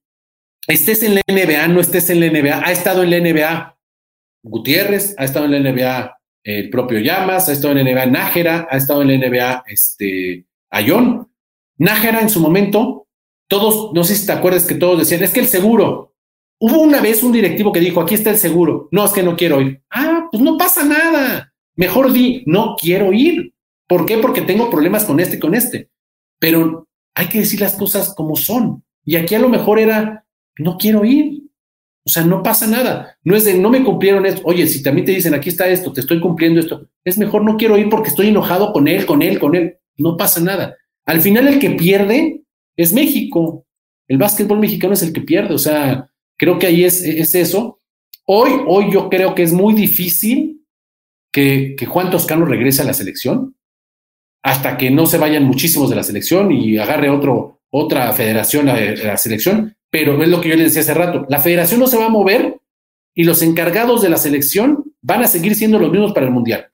estés 0.69 1.03
en 1.03 1.17
la 1.17 1.23
NBA, 1.27 1.69
no 1.69 1.81
estés 1.81 2.11
en 2.11 2.21
la 2.21 2.31
NBA, 2.31 2.65
ha 2.65 2.73
estado 2.73 3.03
en 3.03 3.11
la 3.11 3.21
NBA 3.21 3.79
Gutiérrez, 4.45 5.15
ha 5.19 5.25
estado 5.25 5.47
en 5.47 5.53
la 5.53 5.73
NBA 5.73 6.19
el 6.45 6.71
propio 6.71 6.99
Llamas, 6.99 7.49
ha 7.49 7.53
estado 7.53 7.77
en 7.77 7.85
la 7.85 7.93
NBA 7.93 8.07
Nájera, 8.07 8.69
ha 8.71 8.77
estado 8.77 9.03
en 9.03 9.09
la 9.09 9.29
NBA 9.29 9.65
este, 9.67 10.47
Ayón. 10.71 11.29
Nájera 11.79 12.21
en 12.21 12.31
su 12.31 12.41
momento, 12.41 13.07
todos, 13.53 13.93
no 13.93 14.03
sé 14.03 14.17
si 14.17 14.25
te 14.25 14.33
acuerdas 14.33 14.65
que 14.65 14.75
todos 14.75 15.01
decían, 15.01 15.23
es 15.23 15.31
que 15.31 15.41
el 15.41 15.47
seguro, 15.47 16.13
Hubo 16.65 16.81
una 16.81 17.01
vez 17.01 17.25
un 17.25 17.33
directivo 17.33 17.73
que 17.73 17.81
dijo, 17.81 18.01
aquí 18.01 18.15
está 18.15 18.31
el 18.31 18.37
seguro. 18.37 18.89
No, 18.93 19.05
es 19.05 19.11
que 19.11 19.25
no 19.25 19.35
quiero 19.35 19.61
ir. 19.61 19.83
Ah, 19.91 20.29
pues 20.31 20.41
no 20.41 20.57
pasa 20.57 20.85
nada. 20.85 21.53
Mejor 21.75 22.13
di, 22.13 22.45
no 22.47 22.77
quiero 22.81 23.13
ir. 23.13 23.53
¿Por 23.89 24.07
qué? 24.07 24.19
Porque 24.19 24.43
tengo 24.43 24.71
problemas 24.71 25.05
con 25.05 25.19
este 25.19 25.39
y 25.39 25.41
con 25.41 25.57
este. 25.57 25.91
Pero 26.39 26.87
hay 27.17 27.27
que 27.27 27.41
decir 27.41 27.61
las 27.61 27.75
cosas 27.75 28.15
como 28.15 28.37
son. 28.37 28.85
Y 29.05 29.17
aquí 29.17 29.35
a 29.35 29.41
lo 29.41 29.49
mejor 29.49 29.81
era, 29.81 30.25
no 30.57 30.79
quiero 30.79 31.05
ir. 31.05 31.43
O 32.07 32.09
sea, 32.09 32.23
no 32.23 32.45
pasa 32.45 32.69
nada. 32.69 33.19
No 33.25 33.35
es 33.35 33.45
de, 33.45 33.55
no 33.55 33.69
me 33.69 33.83
cumplieron 33.83 34.25
esto. 34.25 34.43
Oye, 34.45 34.69
si 34.69 34.85
también 34.85 35.05
te 35.05 35.13
dicen, 35.13 35.35
aquí 35.35 35.49
está 35.49 35.67
esto, 35.67 35.93
te 35.93 36.01
estoy 36.01 36.21
cumpliendo 36.21 36.61
esto. 36.61 36.87
Es 37.03 37.19
mejor 37.19 37.43
no 37.43 37.57
quiero 37.57 37.77
ir 37.77 37.89
porque 37.89 38.11
estoy 38.11 38.29
enojado 38.29 38.73
con 38.73 38.87
él, 38.87 39.05
con 39.05 39.21
él, 39.21 39.41
con 39.41 39.57
él. 39.57 39.79
No 39.97 40.17
pasa 40.17 40.41
nada. 40.41 40.77
Al 41.07 41.21
final 41.21 41.49
el 41.49 41.59
que 41.59 41.71
pierde 41.71 42.42
es 42.77 42.93
México. 42.93 43.67
El 44.09 44.19
básquetbol 44.19 44.59
mexicano 44.59 44.95
es 44.95 45.03
el 45.03 45.13
que 45.13 45.21
pierde. 45.21 45.55
O 45.55 45.59
sea, 45.59 46.09
Creo 46.43 46.59
que 46.59 46.67
ahí 46.67 46.83
es, 46.85 47.05
es 47.05 47.37
eso. 47.37 47.79
Hoy, 48.27 48.51
hoy 48.67 48.93
yo 48.93 49.09
creo 49.09 49.33
que 49.33 49.45
es 49.45 49.53
muy 49.53 49.75
difícil 49.75 50.67
que, 51.33 51.77
que 51.79 51.87
Juan 51.87 52.11
Toscano 52.11 52.45
regrese 52.45 52.83
a 52.83 52.85
la 52.85 52.95
selección 52.95 53.55
hasta 54.43 54.77
que 54.77 54.91
no 54.91 55.07
se 55.07 55.19
vayan 55.19 55.45
muchísimos 55.45 55.89
de 55.89 55.95
la 55.95 56.03
selección 56.03 56.51
y 56.51 56.79
agarre 56.79 57.11
otro, 57.11 57.61
otra 57.71 58.13
federación 58.13 58.69
a, 58.69 58.75
la 58.81 59.17
selección. 59.19 59.77
Pero 59.89 60.21
es 60.21 60.29
lo 60.29 60.41
que 60.41 60.49
yo 60.49 60.57
les 60.57 60.75
decía 60.75 60.83
hace 60.83 60.95
rato, 60.95 61.27
la 61.29 61.39
federación 61.39 61.79
no 61.79 61.87
se 61.87 61.97
va 61.97 62.07
a 62.07 62.09
mover 62.09 62.59
y 63.15 63.23
los 63.23 63.41
encargados 63.43 64.03
de 64.03 64.09
la 64.09 64.17
selección 64.17 64.93
van 65.01 65.23
a 65.23 65.29
seguir 65.29 65.55
siendo 65.55 65.79
los 65.79 65.93
mismos 65.93 66.13
para 66.13 66.27
el 66.27 66.33
Mundial. 66.33 66.73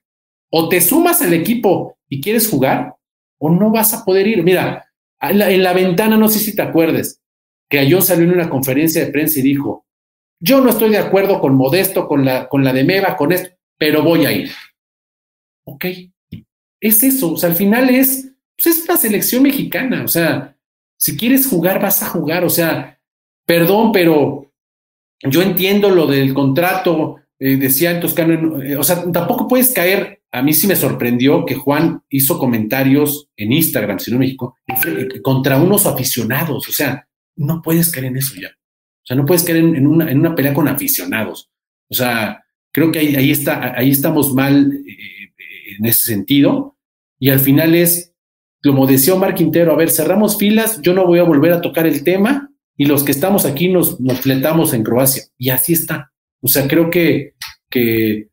O 0.51 0.71
te 0.71 0.81
sumas 0.81 1.21
al 1.21 1.35
equipo 1.35 1.99
y 2.09 2.23
quieres 2.23 2.49
jugar 2.49 2.95
o 3.37 3.51
no 3.51 3.71
vas 3.71 3.93
a 3.93 4.03
poder 4.03 4.27
ir. 4.27 4.43
Mira, 4.43 4.88
en 5.21 5.39
la, 5.39 5.51
en 5.51 5.63
la 5.63 5.73
ventana, 5.73 6.17
no 6.17 6.29
sé 6.29 6.39
si 6.39 6.55
te 6.55 6.63
acuerdes, 6.63 7.21
que 7.69 7.79
Ayón 7.79 8.03
salió 8.03 8.25
en 8.25 8.33
una 8.33 8.49
conferencia 8.49 9.05
de 9.05 9.13
prensa 9.13 9.41
y 9.41 9.43
dijo, 9.43 9.87
yo 10.41 10.61
no 10.61 10.71
estoy 10.71 10.91
de 10.91 10.99
acuerdo 10.99 11.41
con 11.41 11.57
Modesto, 11.57 12.07
con 12.07 12.25
la, 12.25 12.49
con 12.49 12.65
la 12.65 12.73
de 12.73 12.85
Meva, 12.85 13.17
con 13.17 13.33
esto, 13.33 13.51
pero 13.77 14.03
voy 14.03 14.27
a 14.27 14.33
ir. 14.33 14.51
Ok, 15.65 15.85
es 16.81 17.03
eso, 17.03 17.33
o 17.33 17.37
sea, 17.37 17.51
al 17.51 17.57
final 17.57 17.91
es, 17.91 18.33
pues 18.57 18.79
es 18.79 18.85
una 18.85 18.97
selección 18.97 19.43
mexicana, 19.43 20.05
o 20.05 20.09
sea, 20.09 20.57
si 20.97 21.17
quieres 21.17 21.47
jugar, 21.47 21.81
vas 21.81 22.03
a 22.03 22.07
jugar, 22.09 22.45
o 22.45 22.51
sea, 22.51 23.01
perdón, 23.45 23.93
pero 23.93 24.53
yo 25.23 25.43
entiendo 25.43 25.91
lo 25.91 26.07
del 26.07 26.33
contrato, 26.33 27.17
eh, 27.41 27.57
decía 27.57 28.01
Toscano, 28.01 28.61
eh, 28.63 28.77
o 28.77 28.83
sea, 28.83 29.11
tampoco 29.13 29.47
puedes 29.47 29.73
caer, 29.73 30.23
a 30.33 30.43
mí 30.43 30.53
sí 30.53 30.67
me 30.67 30.77
sorprendió 30.77 31.45
que 31.45 31.55
Juan 31.55 32.03
hizo 32.11 32.39
comentarios 32.39 33.29
en 33.37 33.53
Instagram, 33.53 33.99
si 33.99 34.11
no 34.11 34.19
México, 34.19 34.57
contra 35.23 35.57
unos 35.57 35.87
aficionados, 35.87 36.69
o 36.69 36.73
sea, 36.73 37.09
no 37.37 37.63
puedes 37.63 37.91
caer 37.91 38.07
en 38.07 38.17
eso 38.17 38.35
ya. 38.41 38.49
O 38.49 39.07
sea, 39.09 39.17
no 39.17 39.25
puedes 39.25 39.45
caer 39.45 39.59
en, 39.59 39.87
una, 39.87 40.11
en 40.11 40.19
una, 40.19 40.35
pelea 40.35 40.53
con 40.53 40.69
aficionados. 40.69 41.51
O 41.89 41.95
sea, 41.95 42.45
creo 42.73 42.93
que 42.93 42.99
ahí, 42.99 43.17
ahí, 43.17 43.31
está, 43.31 43.75
ahí 43.75 43.91
estamos 43.91 44.35
mal 44.35 44.71
eh, 44.71 45.77
en 45.79 45.87
ese 45.87 46.03
sentido. 46.03 46.77
Y 47.19 47.31
al 47.31 47.41
final 47.41 47.75
es, 47.75 48.13
como 48.63 48.87
decía 48.87 49.15
Omar 49.15 49.35
Quintero, 49.35 49.73
a 49.73 49.77
ver, 49.77 49.91
cerramos 49.91 50.37
filas, 50.37 50.83
yo 50.83 50.93
no 50.93 51.07
voy 51.07 51.21
a 51.21 51.25
volver 51.25 51.53
a 51.53 51.61
tocar 51.63 51.87
el 51.87 52.05
tema 52.05 52.51
y 52.77 52.85
los 52.85 53.03
que 53.03 53.13
estamos 53.13 53.47
aquí 53.47 53.69
nos, 53.69 53.99
nos 53.99 54.21
fletamos 54.21 54.75
en 54.75 54.83
Croacia. 54.83 55.23
Y 55.39 55.51
así 55.51 55.73
está. 55.73 56.13
O 56.43 56.49
sea, 56.49 56.67
creo 56.69 56.91
que, 56.91 57.35
que 57.71 58.29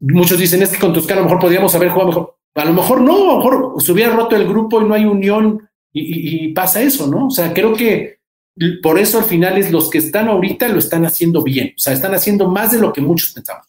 muchos 0.00 0.38
dicen, 0.38 0.62
es 0.62 0.70
que 0.70 0.78
con 0.78 0.92
Toscano 0.92 1.20
a 1.20 1.22
lo 1.22 1.28
mejor 1.28 1.40
podríamos 1.40 1.74
haber 1.74 1.90
jugado 1.90 2.08
mejor. 2.08 2.36
A 2.54 2.64
lo 2.64 2.72
mejor 2.72 3.00
no, 3.00 3.14
a 3.14 3.34
lo 3.34 3.36
mejor 3.36 3.82
se 3.82 3.92
hubiera 3.92 4.14
roto 4.14 4.34
el 4.34 4.48
grupo 4.48 4.80
y 4.80 4.84
no 4.84 4.94
hay 4.94 5.04
unión 5.04 5.68
y, 5.92 6.52
pasa 6.52 6.80
eso, 6.80 7.06
¿no? 7.06 7.26
O 7.26 7.30
sea, 7.30 7.52
creo 7.52 7.74
que 7.74 8.20
por 8.82 8.98
eso 8.98 9.18
al 9.18 9.24
final 9.24 9.58
es 9.58 9.70
los 9.70 9.90
que 9.90 9.98
están 9.98 10.28
ahorita 10.28 10.68
lo 10.68 10.78
están 10.78 11.04
haciendo 11.04 11.42
bien, 11.42 11.74
o 11.76 11.78
sea, 11.78 11.92
están 11.92 12.14
haciendo 12.14 12.48
más 12.48 12.72
de 12.72 12.78
lo 12.78 12.92
que 12.92 13.00
muchos 13.00 13.32
pensamos. 13.32 13.66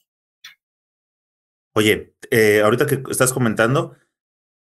Oye, 1.74 2.16
eh, 2.32 2.62
ahorita 2.64 2.86
que 2.86 3.02
estás 3.10 3.34
comentando, 3.34 3.96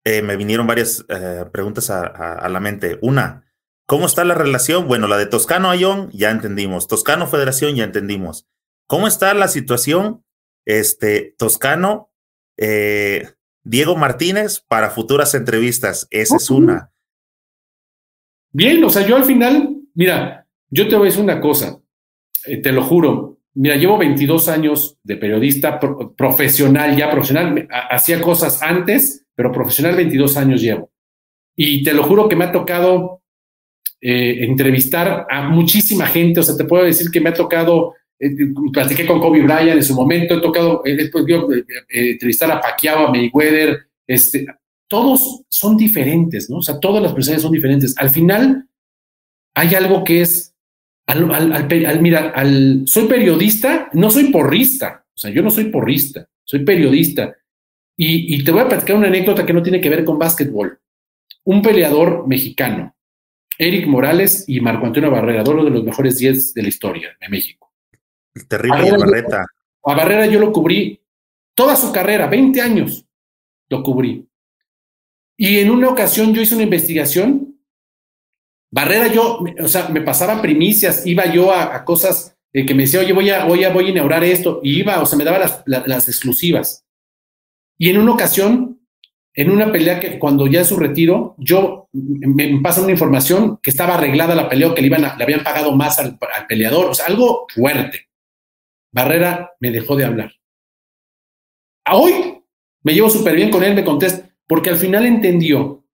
eh, 0.03 0.21
me 0.21 0.35
vinieron 0.35 0.67
varias 0.67 1.05
eh, 1.09 1.45
preguntas 1.51 1.89
a, 1.89 2.47
la 2.49 2.59
mente. 2.59 2.99
Una, 3.01 3.45
¿cómo 3.85 4.05
está 4.05 4.25
la 4.25 4.33
relación? 4.33 4.87
Bueno, 4.87 5.07
la 5.07 5.17
de 5.17 5.25
Toscano 5.25 5.69
Ayón, 5.69 6.09
ya 6.11 6.31
entendimos. 6.31 6.87
Toscano 6.87 7.27
Federación, 7.27 7.75
ya 7.75 7.85
entendimos. 7.85 8.47
¿Cómo 8.87 9.07
está 9.07 9.33
la 9.33 9.47
situación? 9.47 10.23
Este, 10.65 11.35
Toscano, 11.37 12.11
Diego 12.57 13.95
Martínez 13.95 14.59
para 14.67 14.89
futuras 14.89 15.33
entrevistas. 15.35 16.07
Esa 16.09 16.37
es 16.37 16.49
una. 16.49 16.91
Bien, 18.51 18.83
o 18.83 18.89
sea, 18.89 19.05
yo 19.05 19.15
al 19.15 19.25
final 19.25 19.77
Mira, 19.97 20.45
yo 20.69 20.87
te 20.87 20.95
voy 20.95 21.07
a 21.07 21.09
decir 21.09 21.23
una 21.23 21.41
cosa, 21.41 21.81
eh, 22.45 22.57
te 22.57 22.71
lo 22.71 22.83
juro. 22.83 23.39
Mira, 23.55 23.77
llevo 23.77 23.97
22 23.97 24.47
años 24.47 24.99
de 25.01 25.17
periodista 25.17 25.79
profesional, 26.15 26.95
ya 26.95 27.09
profesional. 27.09 27.67
Hacía 27.89 28.21
cosas 28.21 28.61
antes, 28.61 29.25
pero 29.33 29.51
profesional 29.51 29.95
22 29.95 30.37
años 30.37 30.61
llevo. 30.61 30.91
Y 31.55 31.81
te 31.81 31.93
lo 31.93 32.03
juro 32.03 32.29
que 32.29 32.35
me 32.35 32.45
ha 32.45 32.51
tocado 32.51 33.23
eh, 33.99 34.45
entrevistar 34.45 35.25
a 35.27 35.49
muchísima 35.49 36.05
gente. 36.05 36.41
O 36.41 36.43
sea, 36.43 36.55
te 36.55 36.65
puedo 36.65 36.83
decir 36.83 37.09
que 37.09 37.19
me 37.19 37.31
ha 37.31 37.33
tocado, 37.33 37.95
eh, 37.95 38.06
platiqué 38.73 39.05
con 39.05 39.19
Kobe 39.19 39.41
Bryant 39.41 39.77
en 39.77 39.83
su 39.83 39.93
momento, 39.93 40.37
he 40.37 40.41
tocado, 40.41 40.81
he 40.85 41.09
podido 41.09 41.47
entrevistar 41.89 42.51
a 42.51 42.61
Pacquiao, 42.61 43.07
a 43.07 43.11
Mayweather. 43.11 43.87
Este, 44.05 44.45
todos 44.87 45.43
son 45.49 45.77
diferentes, 45.77 46.49
¿no? 46.49 46.57
O 46.57 46.61
sea, 46.61 46.79
todas 46.79 47.01
las 47.03 47.13
personas 47.13 47.41
son 47.41 47.51
diferentes. 47.51 47.95
Al 47.97 48.09
final, 48.09 48.67
hay 49.55 49.75
algo 49.75 50.03
que 50.03 50.21
es, 50.21 50.55
mira, 51.99 52.29
al, 52.29 52.83
soy 52.87 53.07
periodista, 53.07 53.89
no 53.93 54.09
soy 54.09 54.25
porrista, 54.25 55.05
o 55.13 55.17
sea, 55.17 55.31
yo 55.31 55.41
no 55.41 55.51
soy 55.51 55.65
porrista, 55.65 56.27
soy 56.43 56.63
periodista. 56.63 57.35
Y, 57.99 58.35
y 58.35 58.43
te 58.43 58.51
voy 58.51 58.61
a 58.61 58.67
platicar 58.67 58.95
una 58.95 59.07
anécdota 59.07 59.45
que 59.45 59.53
no 59.53 59.63
tiene 59.63 59.81
que 59.81 59.89
ver 59.89 60.05
con 60.05 60.19
básquetbol. 60.19 60.79
Un 61.43 61.61
peleador 61.61 62.27
mexicano 62.27 62.95
Eric 63.57 63.87
Morales 63.87 64.45
y 64.47 64.61
Marco 64.61 64.85
Antonio 64.85 65.09
Barrera, 65.09 65.43
dos 65.43 65.65
de 65.65 65.71
los 65.71 65.83
mejores 65.83 66.17
10 66.17 66.53
de 66.53 66.61
la 66.61 66.67
historia 66.67 67.17
de 67.19 67.29
México. 67.29 67.66
El 68.37 68.47
terrible 68.47 68.91
Barreta. 68.91 69.45
a 69.83 69.95
Barrera 69.95 70.25
yo 70.27 70.39
lo 70.39 70.51
cubrí 70.51 71.01
toda 71.55 71.75
su 71.75 71.91
carrera, 71.91 72.27
20 72.27 72.61
años 72.61 73.05
lo 73.69 73.83
cubrí. 73.83 74.27
Y 75.35 75.59
en 75.59 75.71
una 75.71 75.89
ocasión 75.89 76.33
yo 76.33 76.41
hice 76.41 76.55
una 76.55 76.63
investigación. 76.63 77.59
Barrera, 78.71 79.07
yo, 79.07 79.39
o 79.59 79.67
sea, 79.67 79.89
me 79.89 80.01
pasaba 80.01 80.41
primicias, 80.41 81.05
iba 81.05 81.25
yo 81.25 81.53
a, 81.53 81.83
cosas 81.83 82.37
que 82.51 82.73
me 82.73 82.83
decía, 82.83 82.99
oye, 82.99 83.13
voy 83.13 83.29
a, 83.29 83.45
voy 83.45 83.63
a, 83.63 83.71
voy 83.71 83.87
a 83.87 83.89
inaugurar 83.89 84.23
esto, 84.23 84.59
y 84.63 84.79
iba, 84.79 84.99
o 85.01 85.05
sea, 85.05 85.17
me 85.17 85.23
daba 85.23 85.39
las, 85.39 85.63
las 85.65 86.07
exclusivas. 86.07 86.85
Y 87.77 87.89
en 87.89 87.99
una 87.99 88.13
ocasión, 88.13 88.81
en 89.33 89.51
una 89.51 89.71
pelea 89.71 89.99
que 89.99 90.17
cuando 90.17 90.47
ya 90.47 90.59
en 90.59 90.65
su 90.65 90.77
retiro, 90.77 91.35
yo 91.37 91.87
me, 91.93 92.59
pasan 92.59 92.85
una 92.85 92.93
información 92.93 93.59
que 93.61 93.69
estaba 93.69 93.95
arreglada 93.95 94.33
la 94.33 94.49
pelea, 94.49 94.73
que 94.73 94.81
le, 94.81 94.87
iban 94.87 95.01
le 95.01 95.23
habían 95.23 95.43
pagado 95.43 95.71
más 95.73 95.99
al, 95.99 96.17
al, 96.35 96.47
peleador, 96.47 96.87
o 96.87 96.93
sea, 96.93 97.05
algo 97.05 97.45
fuerte. 97.53 98.07
Barrera 98.97 99.51
me 99.59 99.69
dejó 99.69 99.95
de 99.95 100.05
hablar. 100.05 100.31
A 101.85 101.97
hoy 101.97 102.41
me 102.81 102.95
llevo 102.95 103.11
súper 103.11 103.35
bien 103.35 103.51
con 103.51 103.63
él, 103.63 103.75
me 103.75 103.85
contesta, 103.85 104.27
porque 104.47 104.71
al 104.71 104.77
final 104.77 105.05
entendió 105.05 105.85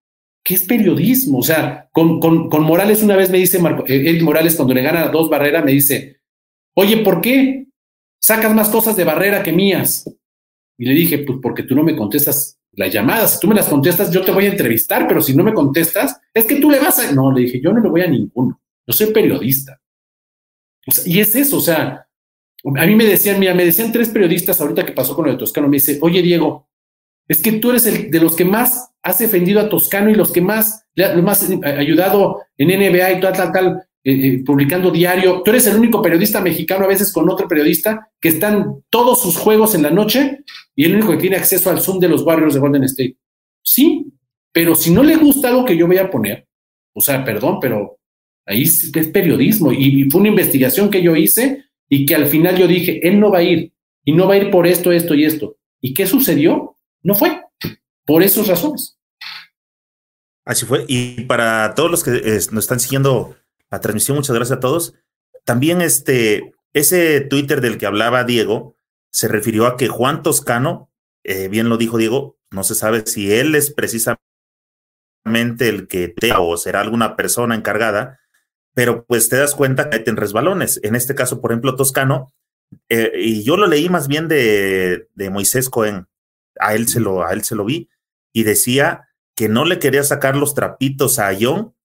que 0.41 0.53
es 0.53 0.63
periodismo. 0.63 1.39
O 1.39 1.43
sea, 1.43 1.89
con, 1.91 2.21
con, 2.21 2.63
Morales 2.63 3.03
una 3.03 3.17
vez 3.17 3.29
me 3.29 3.39
dice, 3.39 3.59
Marco, 3.59 3.83
eh, 3.87 4.21
Morales 4.21 4.55
cuando 4.55 4.73
le 4.73 4.81
gana 4.81 5.09
dos 5.09 5.29
Barrera, 5.29 5.61
me 5.61 5.73
dice, 5.73 6.21
oye, 6.75 6.95
¿por 7.03 7.19
qué 7.19 7.67
sacas 8.21 8.55
más 8.55 8.69
cosas 8.69 8.95
de 8.95 9.03
Barrera 9.03 9.43
que 9.43 9.51
mías? 9.51 10.09
Y 10.77 10.85
le 10.85 10.93
dije, 10.93 11.17
pues 11.19 11.39
porque 11.43 11.63
tú 11.63 11.75
no 11.75 11.83
me 11.83 11.97
contestas 11.97 12.57
las 12.71 12.93
llamadas. 12.93 13.33
Si 13.33 13.39
tú 13.41 13.49
me 13.49 13.55
las 13.55 13.67
contestas, 13.67 14.11
yo 14.11 14.21
te 14.21 14.31
voy 14.31 14.45
a 14.45 14.51
entrevistar, 14.51 15.09
pero 15.09 15.21
si 15.21 15.35
no 15.35 15.43
me 15.43 15.53
contestas, 15.53 16.21
es 16.33 16.45
que 16.45 16.55
tú 16.55 16.71
le 16.71 16.79
vas 16.79 16.99
a... 16.99 17.11
No, 17.11 17.33
le 17.33 17.41
dije, 17.41 17.59
yo 17.59 17.73
no 17.73 17.81
le 17.81 17.89
voy 17.89 18.01
a 18.01 18.07
ninguno. 18.07 18.61
Yo 18.87 18.93
soy 18.93 19.11
periodista. 19.11 19.77
y 21.05 21.19
es 21.19 21.35
eso, 21.35 21.57
o 21.57 21.61
sea, 21.61 22.07
a 22.63 22.85
mí 22.85 22.95
me 22.95 23.05
decían, 23.05 23.39
mira, 23.39 23.53
me 23.53 23.65
decían 23.65 23.91
tres 23.91 24.09
periodistas 24.09 24.59
ahorita 24.61 24.85
que 24.85 24.93
pasó 24.93 25.15
con 25.15 25.25
lo 25.25 25.31
de 25.31 25.37
Toscano, 25.37 25.67
me 25.67 25.77
dice, 25.77 25.97
oye 26.01 26.21
Diego, 26.21 26.69
es 27.27 27.41
que 27.41 27.53
tú 27.53 27.71
eres 27.71 27.85
el 27.85 28.09
de 28.09 28.19
los 28.19 28.35
que 28.35 28.45
más 28.45 28.91
has 29.01 29.19
defendido 29.19 29.59
a 29.59 29.69
Toscano 29.69 30.09
y 30.09 30.15
los 30.15 30.31
que 30.31 30.41
más, 30.41 30.85
lo 30.95 31.21
más 31.23 31.49
ayudado 31.63 32.41
en 32.57 32.67
NBA 32.67 33.11
y 33.11 33.19
tal, 33.19 33.33
tal, 33.33 33.51
tal, 33.51 33.83
eh, 34.03 34.27
eh, 34.27 34.43
publicando 34.45 34.91
diario. 34.91 35.41
Tú 35.43 35.51
eres 35.51 35.67
el 35.67 35.77
único 35.77 36.01
periodista 36.01 36.41
mexicano, 36.41 36.85
a 36.85 36.89
veces 36.89 37.11
con 37.11 37.29
otro 37.29 37.47
periodista, 37.47 38.09
que 38.19 38.29
están 38.29 38.83
todos 38.89 39.21
sus 39.21 39.37
juegos 39.37 39.75
en 39.75 39.83
la 39.83 39.91
noche 39.91 40.39
y 40.75 40.85
el 40.85 40.95
único 40.95 41.11
que 41.11 41.17
tiene 41.17 41.35
acceso 41.35 41.69
al 41.69 41.81
Zoom 41.81 41.99
de 41.99 42.09
los 42.09 42.23
barrios 42.23 42.53
de 42.53 42.59
Golden 42.59 42.83
State. 42.83 43.17
Sí, 43.61 44.07
pero 44.51 44.75
si 44.75 44.91
no 44.91 45.03
le 45.03 45.15
gusta 45.15 45.49
algo 45.49 45.65
que 45.65 45.77
yo 45.77 45.87
voy 45.87 45.97
a 45.97 46.09
poner, 46.09 46.47
o 46.93 47.01
sea, 47.01 47.23
perdón, 47.23 47.59
pero 47.59 47.97
ahí 48.45 48.63
es 48.63 48.91
periodismo 49.13 49.71
y 49.71 50.09
fue 50.09 50.21
una 50.21 50.29
investigación 50.29 50.89
que 50.89 51.01
yo 51.01 51.15
hice 51.15 51.63
y 51.89 52.05
que 52.05 52.15
al 52.15 52.27
final 52.27 52.57
yo 52.57 52.67
dije, 52.67 53.07
él 53.07 53.19
no 53.19 53.31
va 53.31 53.39
a 53.39 53.43
ir 53.43 53.73
y 54.03 54.13
no 54.13 54.27
va 54.27 54.35
a 54.35 54.37
ir 54.37 54.51
por 54.51 54.67
esto, 54.67 54.91
esto 54.91 55.13
y 55.13 55.25
esto. 55.25 55.57
¿Y 55.81 55.93
qué 55.93 56.07
sucedió? 56.07 56.77
No 57.01 57.15
fue, 57.15 57.41
por 58.05 58.23
esas 58.23 58.47
razones. 58.47 58.97
Así 60.45 60.65
fue. 60.65 60.85
Y 60.87 61.21
para 61.25 61.73
todos 61.75 61.89
los 61.91 62.03
que 62.03 62.11
nos 62.51 62.63
están 62.63 62.79
siguiendo 62.79 63.35
la 63.69 63.79
transmisión, 63.79 64.17
muchas 64.17 64.35
gracias 64.35 64.57
a 64.57 64.61
todos. 64.61 64.93
También 65.45 65.81
este, 65.81 66.53
ese 66.73 67.21
Twitter 67.21 67.61
del 67.61 67.77
que 67.77 67.85
hablaba 67.85 68.23
Diego 68.23 68.77
se 69.09 69.27
refirió 69.27 69.67
a 69.67 69.77
que 69.77 69.87
Juan 69.87 70.23
Toscano, 70.23 70.89
eh, 71.23 71.47
bien 71.47 71.69
lo 71.69 71.77
dijo 71.77 71.97
Diego, 71.97 72.37
no 72.51 72.63
se 72.63 72.75
sabe 72.75 73.05
si 73.05 73.31
él 73.31 73.55
es 73.55 73.71
precisamente 73.71 74.19
el 75.59 75.87
que 75.87 76.07
te 76.09 76.33
o 76.33 76.57
será 76.57 76.81
alguna 76.81 77.15
persona 77.15 77.55
encargada 77.55 78.19
pero 78.73 79.05
pues 79.05 79.29
te 79.29 79.37
das 79.37 79.55
cuenta 79.55 79.89
que 79.89 79.97
hay 79.97 80.15
resbalones. 80.15 80.79
En 80.83 80.95
este 80.95 81.15
caso, 81.15 81.41
por 81.41 81.51
ejemplo, 81.51 81.75
Toscano, 81.75 82.33
eh, 82.89 83.11
y 83.15 83.43
yo 83.43 83.57
lo 83.57 83.67
leí 83.67 83.89
más 83.89 84.07
bien 84.07 84.27
de, 84.27 85.07
de, 85.13 85.29
Moisés 85.29 85.69
Cohen, 85.69 86.07
a 86.59 86.73
él, 86.73 86.87
se 86.87 86.99
lo, 86.99 87.25
a 87.25 87.33
él 87.33 87.43
se 87.43 87.55
lo 87.55 87.65
vi, 87.65 87.89
y 88.33 88.43
decía 88.43 89.09
que 89.35 89.49
no 89.49 89.65
le 89.65 89.79
quería 89.79 90.03
sacar 90.03 90.35
los 90.35 90.53
trapitos 90.55 91.19
a 91.19 91.31
John, 91.39 91.75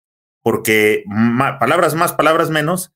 porque 0.42 1.04
palabras 1.58 1.94
más, 1.94 2.12
palabras 2.14 2.48
menos, 2.50 2.94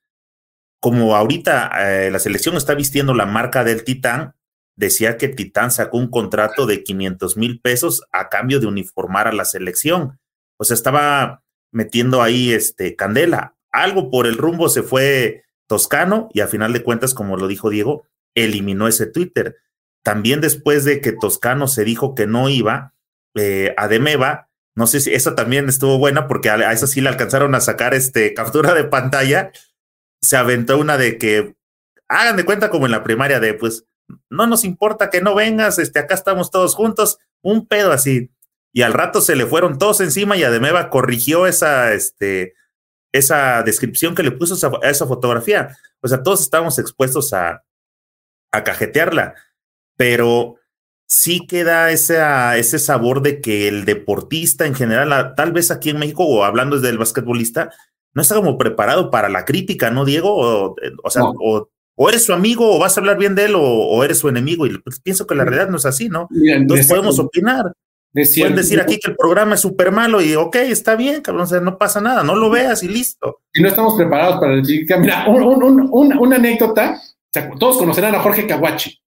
como 0.80 1.14
ahorita 1.16 1.70
eh, 2.07 2.11
la 2.11 2.18
selección 2.18 2.57
está 2.57 2.74
vistiendo 2.74 3.14
la 3.14 3.26
marca 3.26 3.62
del 3.62 3.84
Titán, 3.84 4.34
decía 4.74 5.16
que 5.16 5.28
Titán 5.28 5.70
sacó 5.70 5.99
un 5.99 6.11
contrato 6.11 6.66
de 6.66 6.82
500 6.82 7.36
mil 7.36 7.61
pesos 7.61 8.03
a 8.11 8.28
cambio 8.30 8.59
de 8.59 8.66
uniformar 8.66 9.28
a 9.28 9.32
la 9.32 9.45
selección. 9.45 10.18
O 10.59 10.64
sea, 10.64 10.74
estaba 10.74 11.43
metiendo 11.70 12.22
ahí 12.22 12.53
este 12.53 12.97
candela 12.97 13.55
algo 13.73 14.11
por 14.11 14.27
el 14.27 14.37
rumbo 14.37 14.68
se 14.68 14.83
fue 14.83 15.45
Toscano 15.66 16.29
y 16.33 16.41
a 16.41 16.49
final 16.49 16.73
de 16.73 16.83
cuentas, 16.83 17.14
como 17.14 17.37
lo 17.37 17.49
dijo 17.49 17.70
Diego, 17.70 18.07
eliminó 18.35 18.87
ese 18.89 19.07
Twitter. 19.07 19.57
También 20.03 20.41
después 20.41 20.85
de 20.85 21.01
que 21.01 21.12
Toscano 21.12 21.68
se 21.68 21.85
dijo 21.85 22.14
que 22.14 22.27
no 22.27 22.49
iba, 22.49 22.95
eh, 23.35 23.75
a 23.79 23.89
Demeva, 23.89 24.51
no 24.75 24.87
sé 24.87 25.01
si 25.01 25.12
esa 25.14 25.35
también 25.35 25.68
estuvo 25.68 25.99
buena 25.99 26.29
porque 26.29 26.51
a, 26.51 26.73
esa 26.73 26.87
sí 26.87 27.01
le 27.01 27.09
alcanzaron 27.09 27.55
a 27.55 27.61
sacar 27.61 27.95
este 27.95 28.35
captura 28.35 28.75
de 28.75 28.85
pantalla. 28.85 29.53
Se 30.20 30.37
aventó 30.37 30.79
una 30.79 30.99
de 30.99 31.18
que 31.18 31.55
hagan 32.09 32.37
de 32.37 32.45
cuenta 32.45 32.70
como 32.70 32.87
en 32.87 32.93
la 32.93 33.03
primaria 33.03 33.41
de 33.41 33.55
pues 33.55 33.87
no 34.29 34.47
nos 34.47 34.64
importa 34.64 35.11
que 35.11 35.23
no 35.23 35.35
vengas, 35.35 35.79
este 35.79 35.99
acá 35.99 36.14
estamos 36.14 36.51
todos 36.51 36.75
juntos, 36.75 37.18
un 37.41 37.66
pedo 37.66 37.93
así. 37.93 38.31
Y 38.75 38.83
al 38.83 38.93
rato 38.93 39.20
se 39.20 39.37
le 39.37 39.47
fueron 39.47 39.79
todos 39.79 40.01
encima 40.01 40.37
y 40.37 40.45
Ademeva 40.45 40.91
corrigió 40.91 41.47
esa 41.47 41.93
este 41.93 42.55
esa 43.12 43.62
descripción 43.62 44.14
que 44.14 44.22
le 44.22 44.32
puso 44.32 44.54
a 44.82 44.88
esa 44.88 45.06
fotografía. 45.06 45.76
O 46.00 46.08
sea, 46.08 46.22
todos 46.22 46.40
estábamos 46.40 46.78
expuestos 46.78 47.32
a, 47.32 47.62
a 48.50 48.64
cajetearla, 48.64 49.34
pero 49.96 50.56
sí 51.06 51.46
queda 51.46 51.90
ese, 51.90 52.18
ese 52.56 52.78
sabor 52.78 53.20
de 53.20 53.42
que 53.42 53.68
el 53.68 53.84
deportista 53.84 54.66
en 54.66 54.74
general, 54.74 55.34
tal 55.36 55.52
vez 55.52 55.70
aquí 55.70 55.90
en 55.90 55.98
México 55.98 56.24
o 56.24 56.42
hablando 56.42 56.76
desde 56.76 56.88
el 56.88 56.98
basquetbolista, 56.98 57.70
no 58.14 58.22
está 58.22 58.34
como 58.34 58.56
preparado 58.56 59.10
para 59.10 59.28
la 59.28 59.44
crítica, 59.44 59.90
¿no, 59.90 60.04
Diego? 60.04 60.74
O, 61.02 61.10
sea, 61.10 61.22
O, 61.24 62.08
eres 62.08 62.24
su 62.24 62.32
amigo 62.32 62.74
o 62.74 62.78
vas 62.78 62.96
a 62.96 63.00
hablar 63.00 63.18
bien 63.18 63.34
de 63.34 63.44
él 63.44 63.54
o, 63.56 64.02
eres 64.04 64.18
su 64.18 64.28
enemigo. 64.28 64.66
Y 64.66 64.78
pues, 64.78 65.00
pienso 65.00 65.26
que 65.26 65.34
la 65.34 65.44
realidad 65.44 65.68
no 65.68 65.76
es 65.76 65.86
así, 65.86 66.08
¿no? 66.08 66.28
Entonces 66.30 66.88
podemos 66.88 67.18
opinar. 67.18 67.72
Pueden 68.12 68.56
decir 68.56 68.78
aquí 68.78 68.98
que 68.98 69.10
el 69.10 69.16
programa 69.16 69.54
es 69.54 69.60
súper 69.60 69.90
malo 69.90 70.20
y 70.20 70.34
ok, 70.34 70.56
está 70.56 70.96
bien, 70.96 71.22
cabrón, 71.22 71.44
o 71.44 71.46
sea, 71.46 71.60
no 71.60 71.78
pasa 71.78 71.98
nada, 71.98 72.22
no 72.22 72.34
lo 72.34 72.50
veas 72.50 72.82
y 72.82 72.88
listo. 72.88 73.40
Y 73.54 73.62
no 73.62 73.68
estamos 73.68 73.94
preparados 73.94 74.38
para 74.38 74.52
el 74.52 74.62
Mira, 75.00 75.26
una 75.28 76.36
anécdota, 76.36 77.00
todos 77.58 77.78
conocerán 77.78 78.14
a 78.14 78.20
Jorge 78.20 78.46
Kawachi. 78.46 79.00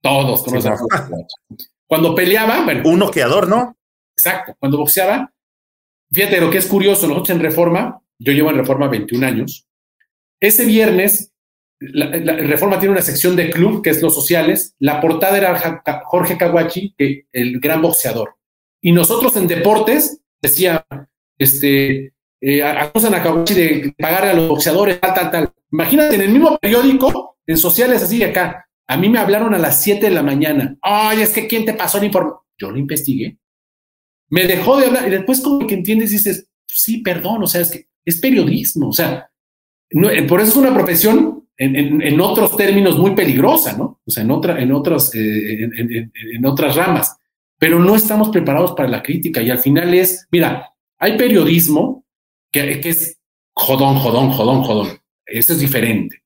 Todos 0.00 0.44
conocen 0.44 0.72
a 0.72 0.76
Jorge 0.76 0.98
Kawachi. 0.98 1.66
Cuando 1.88 2.14
peleaba, 2.14 2.64
bueno. 2.64 2.82
Un 2.88 3.00
noqueador, 3.00 3.48
¿no? 3.48 3.76
Exacto. 4.16 4.54
Cuando 4.60 4.78
boxeaba, 4.78 5.32
fíjate 6.12 6.40
lo 6.40 6.48
que 6.48 6.58
es 6.58 6.66
curioso, 6.66 7.08
nosotros 7.08 7.30
en 7.30 7.42
Reforma, 7.42 8.00
yo 8.20 8.32
llevo 8.32 8.50
en 8.50 8.58
Reforma 8.58 8.86
21 8.86 9.26
años, 9.26 9.66
ese 10.40 10.64
viernes, 10.64 11.32
la, 11.80 12.06
Reforma 12.06 12.78
tiene 12.78 12.92
una 12.92 13.02
sección 13.02 13.34
de 13.34 13.50
club, 13.50 13.82
que 13.82 13.90
es 13.90 14.00
los 14.00 14.14
sociales, 14.14 14.76
la 14.78 15.00
portada 15.00 15.38
era 15.38 15.82
Jorge 16.04 16.38
Kawachi, 16.38 16.94
el 17.32 17.58
gran 17.58 17.82
boxeador. 17.82 18.36
Y 18.84 18.92
nosotros 18.92 19.34
en 19.36 19.46
deportes 19.46 20.20
decía, 20.42 20.84
este, 21.38 22.12
eh, 22.38 22.62
acusan 22.62 23.14
a 23.14 23.22
Kawachi 23.22 23.54
de 23.54 23.94
pagar 23.98 24.26
a 24.26 24.34
los 24.34 24.46
boxeadores, 24.46 25.00
tal, 25.00 25.14
tal, 25.14 25.30
tal. 25.30 25.52
Imagínate, 25.72 26.16
en 26.16 26.20
el 26.20 26.28
mismo 26.28 26.58
periódico, 26.58 27.38
en 27.46 27.56
sociales 27.56 28.02
así 28.02 28.18
de 28.18 28.26
acá, 28.26 28.68
a 28.86 28.96
mí 28.98 29.08
me 29.08 29.18
hablaron 29.18 29.54
a 29.54 29.58
las 29.58 29.82
7 29.82 30.04
de 30.04 30.14
la 30.14 30.22
mañana. 30.22 30.76
Ay, 30.82 31.22
es 31.22 31.30
que 31.30 31.46
¿quién 31.46 31.64
te 31.64 31.72
pasó 31.72 31.96
el 31.96 32.04
informe? 32.04 32.32
Yo 32.58 32.70
lo 32.70 32.76
investigué. 32.76 33.38
Me 34.28 34.46
dejó 34.46 34.76
de 34.76 34.88
hablar 34.88 35.08
y 35.08 35.12
después 35.12 35.40
como 35.40 35.66
que 35.66 35.76
entiendes 35.76 36.10
dices, 36.10 36.46
sí, 36.66 36.98
perdón, 36.98 37.42
o 37.42 37.46
sea, 37.46 37.62
es 37.62 37.70
que 37.70 37.86
es 38.04 38.20
periodismo, 38.20 38.88
o 38.88 38.92
sea, 38.92 39.30
eh, 39.88 40.22
por 40.24 40.42
eso 40.42 40.50
es 40.50 40.56
una 40.56 40.74
profesión 40.74 41.48
en, 41.56 42.02
en, 42.02 42.20
otros 42.20 42.54
términos 42.54 42.98
muy 42.98 43.14
peligrosa, 43.14 43.78
¿no? 43.78 44.02
O 44.04 44.10
sea, 44.10 44.24
en, 44.24 44.30
otra, 44.30 44.60
en, 44.60 44.72
otras, 44.72 45.14
eh, 45.14 45.70
en 46.34 46.44
otras 46.44 46.76
ramas 46.76 47.16
pero 47.64 47.78
no 47.78 47.96
estamos 47.96 48.28
preparados 48.28 48.72
para 48.72 48.90
la 48.90 49.02
crítica 49.02 49.40
y 49.40 49.48
al 49.48 49.58
final 49.58 49.94
es, 49.94 50.28
mira, 50.30 50.74
hay 50.98 51.16
periodismo 51.16 52.04
que, 52.52 52.78
es 52.84 53.18
jodón, 53.54 53.96
jodón, 53.96 54.32
jodón, 54.32 54.62
jodón. 54.64 54.88
Eso 55.24 55.54
es 55.54 55.60
diferente. 55.60 56.22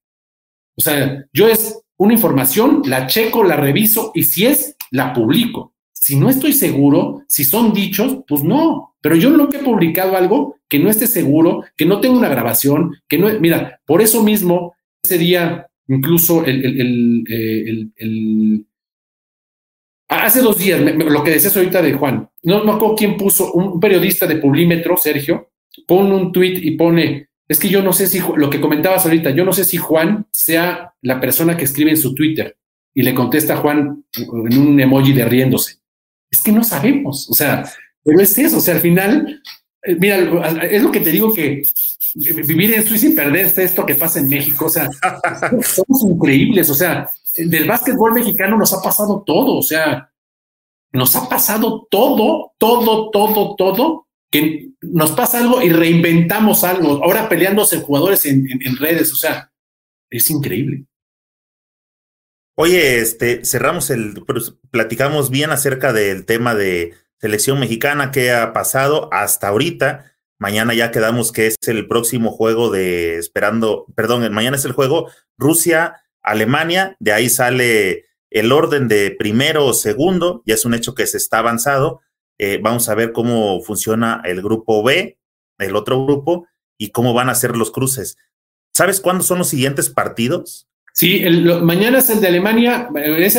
O 0.77 0.81
sea, 0.81 1.25
yo 1.33 1.47
es 1.47 1.81
una 1.97 2.15
información, 2.15 2.83
la 2.87 3.07
checo, 3.07 3.45
la 3.45 3.55
reviso 3.55 4.11
y 4.17 4.25
si 4.25 4.47
es, 4.47 4.75
la 4.91 5.13
publico. 5.13 5.75
Si 5.93 6.17
no 6.17 6.29
estoy 6.29 6.53
seguro, 6.53 7.23
si 7.29 7.45
son 7.45 7.73
dichos, 7.73 8.19
pues 8.27 8.43
no. 8.43 8.97
Pero 9.01 9.15
yo 9.15 9.31
no 9.31 9.49
he 9.49 9.59
publicado 9.61 10.17
algo 10.17 10.57
que 10.69 10.81
no 10.81 10.91
esté 10.91 11.07
seguro, 11.07 11.63
que 11.77 11.87
no 11.87 12.01
tenga 12.01 12.19
una 12.19 12.29
grabación, 12.29 12.97
que 13.07 13.17
no. 13.17 13.29
Mira, 13.39 13.81
por 13.87 14.03
eso 14.03 14.25
mismo, 14.25 14.75
ese 15.05 15.19
día, 15.19 15.69
incluso 15.87 16.45
el, 16.45 16.65
el, 16.65 17.93
el 17.95 18.67
Hace 20.09 20.41
dos 20.41 20.57
días, 20.57 20.81
lo 20.81 21.23
que 21.23 21.33
decías 21.33 21.55
ahorita 21.55 21.83
de 21.83 21.93
Juan, 21.93 22.31
no 22.43 22.65
me 22.65 22.73
acuerdo 22.73 22.97
quién 22.97 23.19
puso, 23.19 23.53
un 23.53 23.79
periodista 23.79 24.27
de 24.27 24.37
Publímetro, 24.37 24.97
Sergio, 24.97 25.51
pone 25.87 26.15
un 26.15 26.33
tweet 26.33 26.61
y 26.63 26.73
pone, 26.73 27.29
es 27.47 27.61
que 27.61 27.69
yo 27.69 27.83
no 27.83 27.93
sé 27.93 28.07
si, 28.07 28.21
lo 28.37 28.49
que 28.49 28.61
comentabas 28.61 29.05
ahorita, 29.05 29.31
yo 29.31 29.45
no 29.45 29.53
sé 29.53 29.65
si 29.65 29.77
Juan 29.77 30.27
sea 30.33 30.95
la 31.03 31.21
persona 31.21 31.59
que 31.59 31.65
escribe 31.65 31.91
en 31.91 31.99
su 31.99 32.15
Twitter 32.15 32.57
y 32.95 33.03
le 33.03 33.15
contesta 33.15 33.53
a 33.53 33.59
Juan 33.59 34.03
en 34.17 34.59
un 34.59 34.81
emoji 34.81 35.13
de 35.13 35.27
riéndose. 35.27 35.77
Es 36.31 36.41
que 36.41 36.53
no 36.53 36.65
sabemos, 36.65 37.29
o 37.31 37.35
sea, 37.35 37.71
pero 38.03 38.21
es 38.21 38.37
eso, 38.39 38.57
o 38.57 38.61
sea, 38.61 38.77
al 38.77 38.81
final, 38.81 39.43
eh, 39.83 39.97
mira, 40.01 40.17
es 40.71 40.83
lo 40.83 40.91
que 40.91 41.01
te 41.01 41.13
digo 41.13 41.35
que 41.35 41.63
vivir 42.15 42.73
en 42.73 42.83
Suiza 42.83 43.09
y 43.09 43.13
perderse 43.13 43.63
esto 43.63 43.85
que 43.85 43.95
pasa 43.95 44.21
en 44.21 44.29
México, 44.29 44.67
o 44.67 44.71
sea, 44.71 44.89
somos 45.63 46.03
increíbles, 46.03 46.71
o 46.71 46.75
sea, 46.75 47.11
del 47.47 47.69
básquetbol 47.69 48.13
mexicano 48.13 48.57
nos 48.57 48.73
ha 48.73 48.83
pasado 48.83 49.23
todo, 49.27 49.57
o 49.57 49.63
sea, 49.63 50.13
nos 50.93 51.15
ha 51.17 51.29
pasado 51.29 51.87
todo, 51.91 52.53
todo, 52.59 53.11
todo, 53.11 53.57
todo, 53.57 54.07
que 54.31 54.71
nos 54.81 55.13
pasa 55.13 55.39
algo 55.39 55.63
y 55.63 55.71
reinventamos 55.71 56.65
algo, 56.65 57.03
ahora 57.05 57.29
peleándose 57.29 57.81
jugadores 57.81 58.27
en, 58.27 58.77
redes, 58.79 59.13
o 59.13 59.17
sea, 59.17 59.53
es 60.11 60.31
increíble. 60.31 60.85
Oye, 62.57 62.99
este, 62.99 63.45
cerramos 63.45 63.91
el, 63.91 64.25
platicamos 64.71 65.31
bien 65.31 65.51
acerca 65.51 65.93
del 65.93 66.25
tema 66.25 66.55
de 66.55 66.95
selección 67.21 67.61
mexicana, 67.61 68.11
qué 68.11 68.33
ha 68.33 68.53
pasado 68.53 69.09
hasta 69.13 69.49
ahorita. 69.49 70.13
Mañana 70.41 70.75
ya 70.75 70.91
quedamos 70.91 71.33
que 71.33 71.47
es 71.47 71.57
el 71.67 71.87
próximo 71.87 72.31
juego 72.33 72.71
de 72.71 73.17
esperando, 73.17 73.87
perdón, 73.95 74.33
mañana 74.33 74.57
es 74.57 74.65
el 74.65 74.73
juego 74.73 75.09
Rusia, 75.37 76.03
Alemania, 76.31 76.97
de 77.01 77.13
ahí 77.13 77.29
sale 77.29 78.07
el 78.31 78.53
orden 78.53 78.89
de 78.89 79.11
primero 79.11 79.67
o 79.67 79.75
segundo, 79.75 80.43
ya 80.47 80.55
es 80.55 80.65
un 80.65 80.75
hecho 80.75 80.95
que 80.95 81.07
se 81.07 81.17
está 81.17 81.39
avanzado. 81.39 82.01
Eh, 82.39 82.61
vamos 82.63 82.89
a 82.89 82.95
ver 82.95 83.13
cómo 83.13 83.61
funciona 83.63 84.23
el 84.25 84.43
grupo 84.43 84.83
B, 84.83 85.19
el 85.59 85.77
otro 85.77 86.05
grupo, 86.05 86.47
y 86.79 86.91
cómo 86.91 87.15
van 87.15 87.29
a 87.29 87.35
ser 87.35 87.57
los 87.57 87.71
cruces. 87.71 88.17
¿Sabes 88.73 89.01
cuándo 89.01 89.25
son 89.25 89.39
los 89.39 89.49
siguientes 89.49 89.89
partidos? 89.89 90.69
Sí, 90.95 91.25
mañana 91.63 91.99
es 91.99 92.11
el 92.11 92.21
de 92.21 92.29
Alemania 92.29 92.89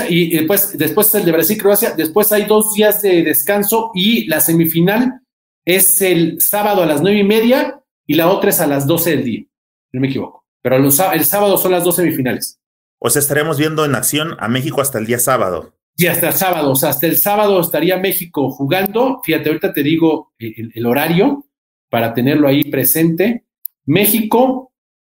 y 0.10 0.36
después, 0.38 0.78
después 0.78 1.08
es 1.08 1.16
el 1.16 1.26
de 1.26 1.32
Brasil-Croacia. 1.32 1.92
Después 1.92 2.32
hay 2.32 2.46
dos 2.46 2.74
días 2.74 3.02
de 3.02 3.24
descanso 3.24 3.92
y 3.94 4.28
la 4.28 4.40
semifinal 4.40 5.22
es 5.66 6.02
el 6.02 6.40
sábado 6.42 6.84
a 6.84 6.86
las 6.86 7.02
nueve 7.02 7.20
y 7.20 7.24
media 7.24 7.82
y 8.06 8.16
la 8.16 8.30
otra 8.30 8.50
es 8.50 8.60
a 8.60 8.68
las 8.68 8.88
doce 8.88 9.12
del 9.12 9.24
día. 9.24 9.46
No 9.92 10.02
me 10.02 10.08
equivoco. 10.08 10.46
Pero 10.62 10.78
el 10.78 10.92
sábado 11.26 11.58
son 11.58 11.72
las 11.72 11.84
dos 11.84 11.98
semifinales. 11.98 12.59
O 13.00 13.10
sea, 13.10 13.22
estaremos 13.22 13.58
viendo 13.58 13.86
en 13.86 13.96
acción 13.96 14.36
a 14.40 14.48
México 14.48 14.82
hasta 14.82 15.00
el 15.00 15.06
día 15.06 15.20
sábado. 15.20 15.74
Sí, 15.98 16.08
hasta 16.08 16.28
el 16.28 16.34
sábado. 16.34 16.72
O 16.72 16.76
sea, 16.76 16.90
hasta 16.90 17.08
el 17.08 17.18
sábado 17.18 17.60
estaría 17.60 17.98
México 17.98 18.50
jugando. 18.52 19.22
Fíjate, 19.24 19.50
ahorita 19.50 19.74
te 19.74 19.84
digo 19.84 20.34
el 20.38 20.86
horario 20.86 21.46
para 21.90 22.14
tenerlo 22.14 22.48
ahí 22.48 22.70
presente. 22.70 23.46
México 23.86 24.74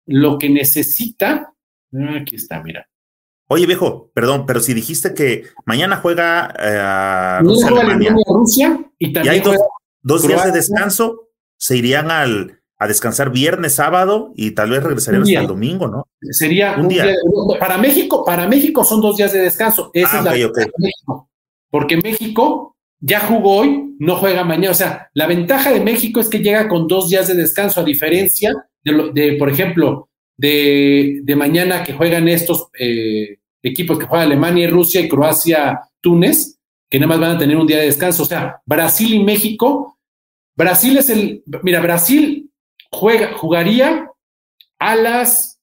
lo 0.06 0.38
que 0.38 0.48
necesita 0.48 1.50
Ah, 1.92 2.18
aquí 2.20 2.36
está, 2.36 2.62
mira. 2.62 2.88
Oye, 3.48 3.66
viejo, 3.66 4.10
perdón, 4.14 4.46
pero 4.46 4.60
si 4.60 4.74
dijiste 4.74 5.12
que 5.12 5.44
mañana 5.66 5.96
juega 5.96 6.54
eh, 6.56 7.40
Rusia, 7.42 8.78
y 8.98 9.12
también 9.12 9.34
hay 9.34 9.42
dos, 10.02 10.26
días 10.26 10.44
de 10.44 10.52
descanso, 10.52 11.30
se 11.56 11.76
irían 11.76 12.12
al, 12.12 12.59
a 12.80 12.88
descansar 12.88 13.30
viernes, 13.30 13.74
sábado 13.74 14.32
y 14.34 14.52
tal 14.52 14.70
vez 14.70 14.82
regresarían 14.82 15.22
hasta 15.22 15.40
el 15.40 15.46
domingo, 15.46 15.86
¿no? 15.86 16.08
Sería 16.30 16.76
un, 16.78 16.88
día. 16.88 17.14
Para 17.60 17.76
México, 17.76 18.24
para 18.24 18.48
México 18.48 18.84
son 18.84 19.02
dos 19.02 19.18
días 19.18 19.34
de 19.34 19.40
descanso. 19.40 19.90
Esa 19.92 20.16
ah, 20.16 20.18
es 20.18 20.24
la 20.24 20.30
México. 20.78 21.28
Porque 21.68 21.98
México 21.98 22.74
ya 22.98 23.20
jugó 23.20 23.58
hoy, 23.58 23.94
no 23.98 24.16
juega 24.16 24.44
mañana. 24.44 24.70
O 24.70 24.74
sea, 24.74 25.10
la 25.12 25.26
ventaja 25.26 25.72
de 25.72 25.80
México 25.80 26.20
es 26.20 26.30
que 26.30 26.38
llega 26.38 26.68
con 26.68 26.88
dos 26.88 27.10
días 27.10 27.28
de 27.28 27.34
descanso, 27.34 27.80
a 27.82 27.84
diferencia 27.84 28.54
de, 28.82 29.10
de 29.12 29.32
por 29.34 29.50
ejemplo, 29.50 30.08
de, 30.38 31.22
mañana 31.36 31.84
que 31.84 31.92
juegan 31.92 32.28
estos 32.28 32.68
eh, 32.78 33.40
equipos 33.62 33.98
que 33.98 34.06
juegan 34.06 34.28
Alemania 34.28 34.64
y 34.64 34.70
Rusia 34.70 35.02
y 35.02 35.08
Croacia, 35.08 35.80
Túnez, 36.00 36.58
que 36.88 36.98
nada 36.98 37.08
más 37.08 37.20
van 37.20 37.36
a 37.36 37.38
tener 37.38 37.58
un 37.58 37.66
día 37.66 37.76
de 37.76 37.86
descanso. 37.86 38.22
O 38.22 38.26
sea, 38.26 38.62
Brasil 38.64 39.12
y 39.12 39.22
México. 39.22 39.98
Brasil 40.56 40.96
es 40.96 41.10
el. 41.10 41.42
Mira, 41.62 41.80
Brasil 41.80 42.49
juega, 42.92 43.34
jugaría 43.34 44.10
a 44.78 44.96
las 44.96 45.60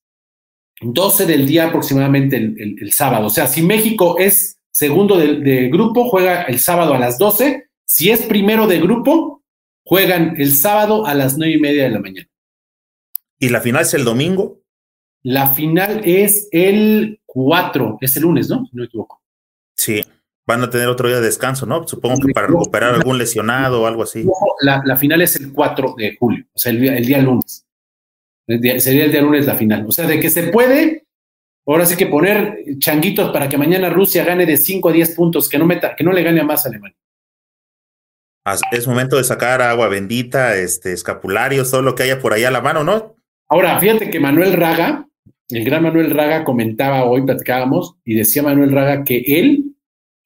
12 0.81 1.25
del 1.25 1.47
día 1.47 1.67
aproximadamente 1.67 2.37
el, 2.37 2.91
sábado. 2.91 3.27
O 3.27 3.29
sea, 3.29 3.47
si 3.47 3.61
México 3.61 4.17
es 4.19 4.59
segundo 4.71 5.17
de, 5.17 5.39
de, 5.39 5.69
grupo, 5.69 6.09
juega 6.09 6.43
el 6.43 6.59
sábado 6.59 6.93
a 6.93 6.99
las 6.99 7.17
12. 7.17 7.69
Si 7.85 8.11
es 8.11 8.23
primero 8.23 8.67
de 8.67 8.79
grupo, 8.79 9.43
juegan 9.83 10.35
el 10.37 10.53
sábado 10.53 11.05
a 11.05 11.13
las 11.13 11.37
nueve 11.37 11.55
y 11.55 11.59
media 11.59 11.83
de 11.83 11.89
la 11.89 11.99
mañana. 11.99 12.29
¿Y 13.39 13.49
la 13.49 13.61
final 13.61 13.83
es 13.83 13.93
el 13.93 14.03
domingo? 14.03 14.61
La 15.23 15.49
final 15.49 16.01
es 16.03 16.47
el 16.51 17.21
4, 17.25 17.97
es 18.01 18.15
el 18.17 18.23
lunes, 18.23 18.49
¿no? 18.49 18.57
no 18.57 18.69
me 18.71 18.85
equivoco. 18.85 19.21
Sí, 19.75 20.01
van 20.47 20.63
a 20.63 20.69
tener 20.69 20.87
otro 20.87 21.09
día 21.09 21.17
de 21.17 21.25
descanso, 21.25 21.65
¿no? 21.65 21.85
Supongo 21.85 22.25
que 22.25 22.33
para 22.33 22.47
recuperar 22.47 22.95
algún 22.95 23.17
lesionado 23.17 23.81
o 23.81 23.85
algo 23.85 24.03
así. 24.03 24.25
La, 24.61 24.95
final 24.95 25.21
es 25.21 25.35
el 25.35 25.51
4 25.51 25.95
de 25.97 26.15
julio, 26.17 26.45
o 26.53 26.57
sea, 26.57 26.71
el, 26.71 27.05
día 27.05 27.19
lunes. 27.19 27.65
sería 28.47 29.05
el 29.05 29.11
día 29.11 29.21
lunes 29.21 29.45
la 29.45 29.55
final. 29.55 29.85
O 29.85 29.91
sea, 29.91 30.07
de 30.07 30.21
que 30.21 30.29
se 30.29 30.43
puede, 30.43 31.05
ahora 31.67 31.85
sí 31.85 31.97
que 31.97 32.07
poner 32.07 32.63
changuitos 32.79 33.31
para 33.31 33.49
que 33.49 33.57
mañana 33.57 33.89
Rusia 33.89 34.23
gane 34.23 34.45
de 34.45 34.55
5 34.55 34.87
a 34.87 34.93
10 34.93 35.15
puntos, 35.15 35.49
que 35.49 35.59
no, 35.59 35.65
meta, 35.65 35.95
que 35.95 36.05
no 36.05 36.13
le 36.13 36.23
gane 36.23 36.39
a 36.39 36.45
más 36.45 36.65
a 36.65 36.69
Alemania. 36.69 36.97
Es 38.71 38.87
momento 38.87 39.17
de 39.17 39.25
sacar 39.25 39.61
agua 39.61 39.89
bendita, 39.89 40.55
este, 40.55 40.93
escapularios, 40.93 41.69
todo 41.69 41.81
lo 41.81 41.93
que 41.93 42.03
haya 42.03 42.19
por 42.19 42.31
ahí 42.31 42.45
a 42.45 42.51
la 42.51 42.61
mano, 42.61 42.85
¿no? 42.85 43.17
Ahora, 43.49 43.77
fíjate 43.81 44.09
que 44.09 44.21
Manuel 44.21 44.53
Raga, 44.53 45.05
el 45.49 45.65
gran 45.65 45.83
Manuel 45.83 46.11
Raga 46.11 46.45
comentaba 46.45 47.03
hoy, 47.03 47.23
platicábamos, 47.23 47.97
y 48.05 48.15
decía 48.15 48.43
Manuel 48.43 48.71
Raga 48.71 49.03
que 49.03 49.21
él 49.27 49.66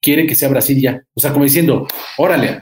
quiere 0.02 0.26
que 0.26 0.36
sea 0.36 0.50
Brasil 0.50 0.82
ya. 0.82 1.04
O 1.14 1.20
sea, 1.20 1.32
como 1.32 1.46
diciendo, 1.46 1.88
órale, 2.18 2.62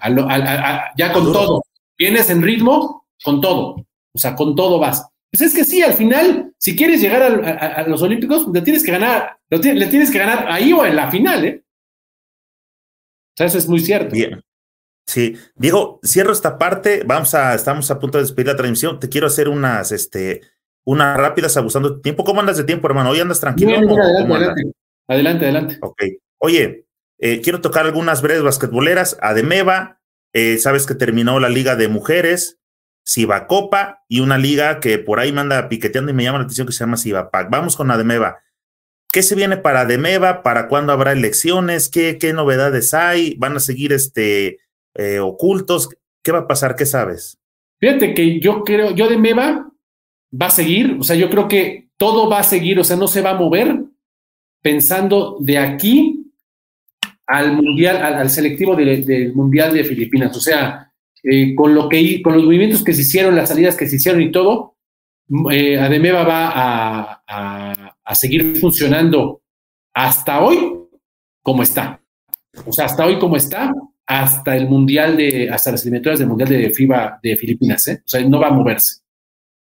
ya 0.98 1.14
con 1.14 1.32
todo. 1.32 1.64
Vienes 1.98 2.30
en 2.30 2.42
ritmo, 2.42 3.08
con 3.24 3.42
todo. 3.42 3.76
O 4.14 4.20
sea, 4.20 4.36
con 4.36 4.56
todo 4.56 4.80
vas. 4.80 5.08
Pues 5.32 5.42
es 5.42 5.54
que 5.54 5.64
sí, 5.64 5.82
al 5.82 5.94
final, 5.94 6.54
si 6.58 6.76
quieres 6.76 7.02
llegar 7.02 7.22
a, 7.22 7.88
los 7.88 8.02
Olímpicos, 8.02 8.48
le 8.52 8.62
tienes 8.62 8.84
que 8.84 8.92
ganar, 8.92 9.38
le 9.50 9.88
tienes 9.88 10.12
que 10.12 10.18
ganar 10.18 10.48
ahí 10.50 10.74
o 10.74 10.86
en 10.86 10.96
la 10.96 11.12
final, 11.12 11.46
¿eh? 11.46 11.64
O 11.64 13.38
sea, 13.38 13.46
eso 13.48 13.58
es 13.58 13.68
muy 13.68 13.80
cierto. 13.80 14.16
Bien. 14.16 14.42
Sí, 15.08 15.36
Diego, 15.56 16.00
cierro 16.04 16.32
esta 16.32 16.58
parte. 16.58 17.04
Vamos 17.06 17.34
a, 17.34 17.56
estamos 17.56 17.90
a 17.90 18.00
punto 18.00 18.18
de 18.18 18.24
despedir 18.24 18.48
la 18.48 18.56
transmisión. 18.56 19.00
Te 19.00 19.10
quiero 19.10 19.28
hacer 19.28 19.50
unas, 19.50 19.92
este, 19.92 20.42
unas 20.86 21.16
rápidas 21.18 21.56
abusando 21.58 21.90
de 21.90 22.02
tiempo. 22.02 22.24
¿Cómo 22.24 22.42
andas 22.42 22.58
de 22.58 22.64
tiempo, 22.64 22.88
hermano? 22.88 23.12
¿Hoy 23.12 23.20
andas 23.20 23.40
tranquilo? 23.40 23.72
adelante, 23.78 24.64
adelante, 25.08 25.46
adelante, 25.46 25.78
Ok. 25.82 26.04
Oye, 26.40 26.86
eh, 27.20 27.42
quiero 27.42 27.62
tocar 27.62 27.86
algunas 27.86 28.22
breves 28.22 28.44
basquetboleras. 28.44 29.18
Ademeva, 29.22 30.02
eh, 30.34 30.58
sabes 30.58 30.86
que 30.86 30.96
terminó 30.96 31.40
la 31.40 31.50
Liga 31.50 31.76
de 31.76 31.88
Mujeres, 31.88 32.60
Copa 33.48 34.04
y 34.08 34.20
una 34.20 34.38
liga 34.38 34.80
que 34.80 35.00
por 35.00 35.20
ahí 35.20 35.32
me 35.32 35.42
anda 35.42 35.68
piqueteando 35.68 36.12
y 36.12 36.14
me 36.14 36.24
llama 36.24 36.40
la 36.40 36.44
atención 36.44 36.68
que 36.68 36.74
se 36.74 36.80
llama 36.80 36.98
Siva 36.98 37.32
Pac. 37.32 37.50
Vamos 37.50 37.76
con 37.76 37.92
Ademeva. 37.92 38.40
¿Qué 39.12 39.24
se 39.24 39.36
viene 39.36 39.58
para 39.58 39.82
Ademeva? 39.82 40.44
¿Para 40.44 40.68
cuándo 40.68 40.94
habrá 40.94 41.14
elecciones? 41.14 41.90
¿Qué, 41.90 42.18
qué 42.20 42.34
novedades 42.34 42.94
hay? 42.94 43.36
¿Van 43.38 43.56
a 43.56 43.60
seguir 43.60 43.92
este, 43.94 44.60
eh, 44.94 45.20
ocultos? 45.20 45.90
¿Qué 46.24 46.32
va 46.32 46.40
a 46.40 46.48
pasar? 46.48 46.76
¿Qué 46.76 46.86
sabes? 46.86 47.40
Fíjate 47.80 48.14
que 48.14 48.40
yo 48.40 48.64
creo, 48.64 48.92
yo 48.92 49.08
de 49.08 49.18
Meva 49.18 49.72
va 50.40 50.46
a 50.46 50.52
seguir, 50.52 50.98
o 51.00 51.04
sea, 51.04 51.16
yo 51.16 51.30
creo 51.30 51.48
que 51.48 51.90
todo 51.98 52.30
va 52.30 52.40
a 52.40 52.44
seguir, 52.44 52.80
o 52.80 52.84
sea, 52.84 52.98
no 52.98 53.08
se 53.08 53.22
va 53.22 53.32
a 53.32 53.40
mover 53.40 53.84
pensando 54.62 55.38
de 55.40 55.58
aquí 55.58 56.19
al 57.30 57.54
mundial, 57.54 57.98
al, 57.98 58.30
selectivo 58.30 58.76
del 58.76 59.34
mundial 59.36 59.72
de 59.72 59.84
Filipinas, 59.84 60.36
o 60.36 60.40
sea, 60.40 60.92
eh, 61.24 61.54
con 61.54 61.76
lo 61.76 61.88
que 61.88 62.22
con 62.24 62.34
los 62.34 62.44
movimientos 62.44 62.84
que 62.84 62.94
se 62.94 63.02
hicieron, 63.02 63.36
las 63.36 63.50
salidas 63.50 63.76
que 63.76 63.88
se 63.88 63.98
hicieron 63.98 64.22
y 64.22 64.32
todo, 64.32 64.76
eh, 65.52 65.78
Ademeva 65.78 66.24
va 66.24 66.52
a, 66.54 67.94
a, 68.04 68.16
seguir 68.16 68.58
funcionando 68.58 69.44
hasta 69.94 70.42
hoy 70.42 70.74
como 71.44 71.62
está. 71.62 72.02
O 72.66 72.74
sea, 72.74 72.86
hasta 72.86 73.06
hoy 73.06 73.20
como 73.20 73.36
está, 73.36 73.72
hasta 74.08 74.58
el 74.58 74.68
mundial 74.68 75.16
de, 75.16 75.52
hasta 75.52 75.72
las 75.72 75.84
eliminatorias 75.84 76.20
del 76.20 76.30
mundial 76.30 76.50
de 76.50 76.72
FIBA 76.72 77.20
de 77.22 77.38
Filipinas, 77.38 77.88
¿eh? 77.90 78.02
O 78.04 78.10
sea, 78.10 78.28
no 78.28 78.40
va 78.40 78.48
a 78.48 78.52
moverse. 78.52 79.02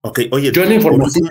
Ok, 0.02 0.20
oye, 0.32 0.52
Yo 0.52 0.66
la 0.66 0.76
información 0.76 1.30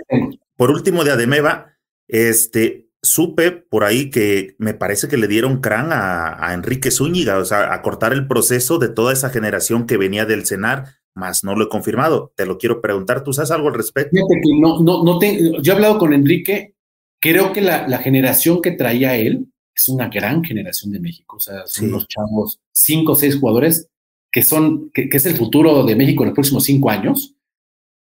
por, 0.57 0.70
último, 0.70 1.05
de 1.05 1.12
Ademeva, 1.12 1.77
este, 2.09 2.84
supe 3.05 3.52
por 3.52 3.84
ahí 3.84 4.11
que 4.11 4.57
me 4.59 4.74
parece 4.74 5.09
que 5.09 5.16
le 5.16 5.28
dieron 5.28 5.61
crán 5.61 5.90
a, 5.92 6.52
Enrique 6.52 6.90
Zúñiga, 6.90 7.38
o 7.38 7.44
sea, 7.44 7.72
a 7.72 7.82
cortar 7.82 8.12
el 8.12 8.26
proceso 8.26 8.78
de 8.78 8.88
toda 8.88 9.12
esa 9.12 9.30
generación 9.30 9.86
que 9.86 9.96
venía 9.96 10.24
del 10.24 10.46
CENAR, 10.46 10.86
más 11.14 11.44
no 11.44 11.55
lo 11.55 11.66
he 11.66 11.68
confirmado. 11.68 12.32
Te 12.36 12.46
lo 12.46 12.59
quiero 12.59 12.80
preguntar, 12.80 13.22
¿tú 13.22 13.32
sabes 13.32 13.50
algo 13.50 13.68
al 13.68 13.74
respecto? 13.74 14.11
Fíjate 14.11 14.40
que 14.42 14.61
no, 14.61 14.80
no, 14.80 15.05
no 15.05 15.18
te, 15.18 15.52
yo 15.62 15.72
he 15.72 15.76
hablado 15.76 15.98
con 15.98 16.12
Enrique, 16.12 16.74
creo 17.20 17.52
que 17.52 17.61
la, 17.61 17.86
la 17.86 17.98
generación 17.98 18.61
que 18.61 18.72
traía 18.72 19.16
él 19.16 19.46
es 19.74 19.88
una 19.88 20.09
gran 20.09 20.42
generación 20.42 20.92
de 20.92 21.00
México, 21.00 21.36
o 21.36 21.40
sea, 21.40 21.66
son 21.66 21.90
los 21.90 22.07
chavos, 22.09 22.61
cinco 22.72 23.12
o 23.12 23.16
seis 23.16 23.36
jugadores 23.36 23.88
que 24.30 24.42
son, 24.42 24.90
que, 24.90 25.09
que, 25.09 25.16
es 25.16 25.26
el 25.26 25.36
futuro 25.36 25.84
de 25.84 25.96
México 25.96 26.22
en 26.22 26.28
los 26.28 26.34
próximos 26.34 26.64
cinco 26.64 26.90
años 26.90 27.34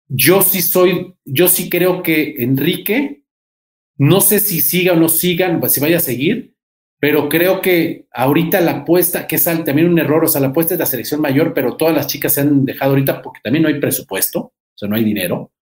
yo 0.09 0.43
sí 0.43 0.63
soy, 0.63 1.15
yo 1.25 1.49
sí 1.49 1.71
creo 1.71 2.03
que 2.03 2.37
Enrique, 2.39 3.24
no 3.97 4.21
sé 4.21 4.41
si 4.41 4.61
siga 4.61 4.93
o 4.93 4.97
no 4.97 5.09
sigan, 5.09 5.61
pues 5.61 5.73
si 5.73 5.81
vaya 5.81 5.99
a 5.99 6.01
seguir, 6.01 6.55
pero 7.05 7.29
creo 7.29 7.61
que 7.61 8.07
ahorita 8.13 8.61
la 8.61 8.73
apuesta, 8.79 9.27
que 9.27 9.37
es 9.37 9.45
también 9.45 9.89
un 9.89 9.99
error, 9.99 10.25
o 10.25 10.29
sea, 10.29 10.41
la 10.41 10.49
apuesta 10.49 10.75
es 10.75 10.81
la 10.81 10.87
selección 10.87 11.21
mayor, 11.21 11.53
pero 11.53 11.77
todas 11.77 11.95
las 11.95 12.07
chicas 12.07 12.33
se 12.33 12.41
han 12.41 12.65
dejado 12.65 12.93
ahorita 12.93 13.21
porque 13.21 13.41
también 13.43 13.63
no 13.63 13.69
hay 13.69 13.79
presupuesto, 13.79 14.41
o 14.41 14.53
sea, 14.75 14.89
no 14.89 14.97
hay 14.97 15.05
dinero. 15.05 15.53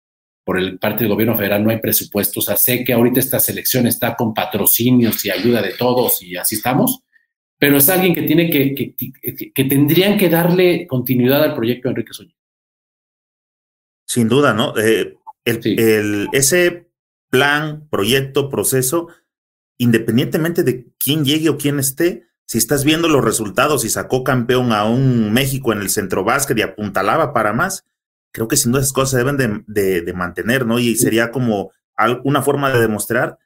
Por 0.45 0.59
el 0.59 0.79
parte 0.79 1.05
del 1.05 1.13
gobierno 1.13 1.37
federal 1.37 1.65
no 1.65 1.71
hay 1.71 1.79
presupuesto. 1.79 2.41
O 2.41 2.43
sea, 2.43 2.57
sé 2.57 2.85
que 2.85 2.93
ahorita 2.93 3.21
esta 3.21 3.39
selección 3.39 3.87
está 3.87 4.17
con 4.17 4.35
patrocinios 4.35 5.25
y 5.25 5.31
ayuda 5.31 5.63
de 5.63 5.75
todos 5.75 6.23
y 6.23 6.37
así 6.37 6.57
estamos, 6.57 7.03
pero 7.59 7.77
es 7.77 7.89
alguien 7.89 8.15
que 8.15 8.23
tiene 8.23 8.51
que, 8.51 8.75
que, 8.75 9.53
que, 9.53 9.65
tendrían 9.65 10.19
que 10.19 10.29
darle 10.29 10.87
continuidad 10.87 11.43
al 11.43 11.55
proyecto 11.55 11.89
de 11.89 11.91
Enrique 11.91 12.13
Soñé. 12.13 12.37
Sin 14.07 14.29
duda, 14.29 14.53
¿no? 14.53 14.75
Eh, 14.79 15.17
el, 15.45 16.29
ese 16.33 16.92
plan, 17.33 17.89
proyecto, 17.89 18.51
proceso, 18.51 19.09
independientemente 19.79 20.63
de 20.63 20.93
quién 20.99 21.25
llegue 21.25 21.49
o 21.49 21.57
quién 21.57 21.79
esté, 21.79 22.27
si 22.45 22.59
estás 22.59 22.85
viendo 22.85 23.09
los 23.09 23.25
resultados 23.25 23.87
y 23.87 23.89
sacó 23.89 24.23
campeón 24.23 24.73
a 24.73 24.85
un 24.85 25.33
México 25.33 25.73
en 25.73 25.81
el 25.81 25.89
centro 25.89 26.25
básquet 26.25 26.59
y 26.59 26.63
apuntalaba 26.63 27.33
para 27.33 27.55
más, 27.55 27.87
creo 28.33 28.49
que 28.49 28.59
sin 28.59 28.71
duda 28.71 28.83
esas 28.83 28.93
cosas 28.93 29.25
deben 29.25 29.65
de, 29.67 30.13
mantener, 30.13 30.67
¿no? 30.67 30.79
Y 30.79 30.95
sería 30.97 31.31
como 31.31 31.73
una 32.23 32.43
forma 32.43 32.71
de 32.71 32.81
demostrar 32.81 33.39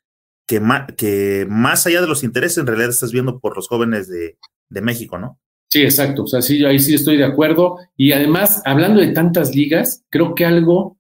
que, 0.48 0.60
que 0.96 1.46
más 1.48 1.86
allá 1.86 2.00
de 2.00 2.08
los 2.08 2.24
intereses, 2.24 2.58
en 2.58 2.66
realidad 2.66 2.90
estás 2.90 3.12
viendo 3.12 3.38
por 3.38 3.54
los 3.54 3.68
jóvenes 3.68 4.08
de, 4.08 4.36
de 4.68 4.80
México, 4.80 5.16
¿no? 5.16 5.38
Sí, 5.68 5.82
exacto. 5.82 6.24
O 6.24 6.26
sea, 6.26 6.42
sí, 6.42 6.64
ahí 6.64 6.80
sí 6.80 6.94
estoy 6.94 7.18
de 7.18 7.24
acuerdo. 7.24 7.78
Y 7.96 8.10
además, 8.10 8.62
hablando 8.64 9.00
de 9.00 9.12
tantas 9.12 9.54
ligas, 9.54 10.04
creo 10.10 10.34
que 10.34 10.44
algo 10.44 10.98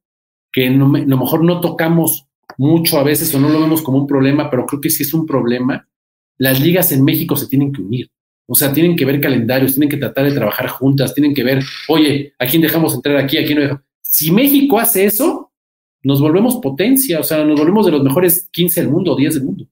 que 0.52 0.68
a 0.68 0.70
lo 0.70 0.86
mejor 0.86 1.42
no 1.42 1.60
tocamos 1.60 2.26
mucho 2.58 2.98
a 2.98 3.02
veces 3.02 3.34
o 3.34 3.40
no 3.40 3.48
lo 3.48 3.60
vemos 3.60 3.82
como 3.82 3.98
un 3.98 4.06
problema, 4.06 4.50
pero 4.50 4.66
creo 4.66 4.80
que 4.80 4.90
sí 4.90 5.02
es 5.02 5.14
un 5.14 5.26
problema. 5.26 5.88
Las 6.38 6.60
ligas 6.60 6.92
en 6.92 7.04
México 7.04 7.36
se 7.36 7.46
tienen 7.46 7.72
que 7.72 7.82
unir. 7.82 8.10
O 8.48 8.54
sea, 8.54 8.72
tienen 8.72 8.94
que 8.94 9.04
ver 9.04 9.20
calendarios, 9.20 9.74
tienen 9.74 9.88
que 9.88 9.96
tratar 9.96 10.24
de 10.24 10.34
trabajar 10.34 10.68
juntas, 10.68 11.14
tienen 11.14 11.34
que 11.34 11.42
ver, 11.42 11.64
oye, 11.88 12.34
¿a 12.38 12.46
quién 12.46 12.62
dejamos 12.62 12.94
entrar 12.94 13.16
aquí? 13.16 13.38
¿A 13.38 13.44
quién 13.44 13.66
no? 13.66 13.82
Si 14.02 14.30
México 14.30 14.78
hace 14.78 15.04
eso, 15.04 15.52
nos 16.02 16.20
volvemos 16.20 16.56
potencia, 16.56 17.18
o 17.18 17.24
sea, 17.24 17.44
nos 17.44 17.58
volvemos 17.58 17.84
de 17.84 17.92
los 17.92 18.04
mejores 18.04 18.48
15 18.52 18.82
del 18.82 18.90
mundo, 18.90 19.16
10 19.16 19.34
del 19.34 19.44
mundo. 19.44 19.66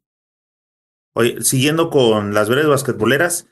Oye, 1.15 1.41
siguiendo 1.43 1.91
con 1.91 2.35
las 2.35 2.49
breves 2.49 2.67
basquetboleras, 2.67 3.47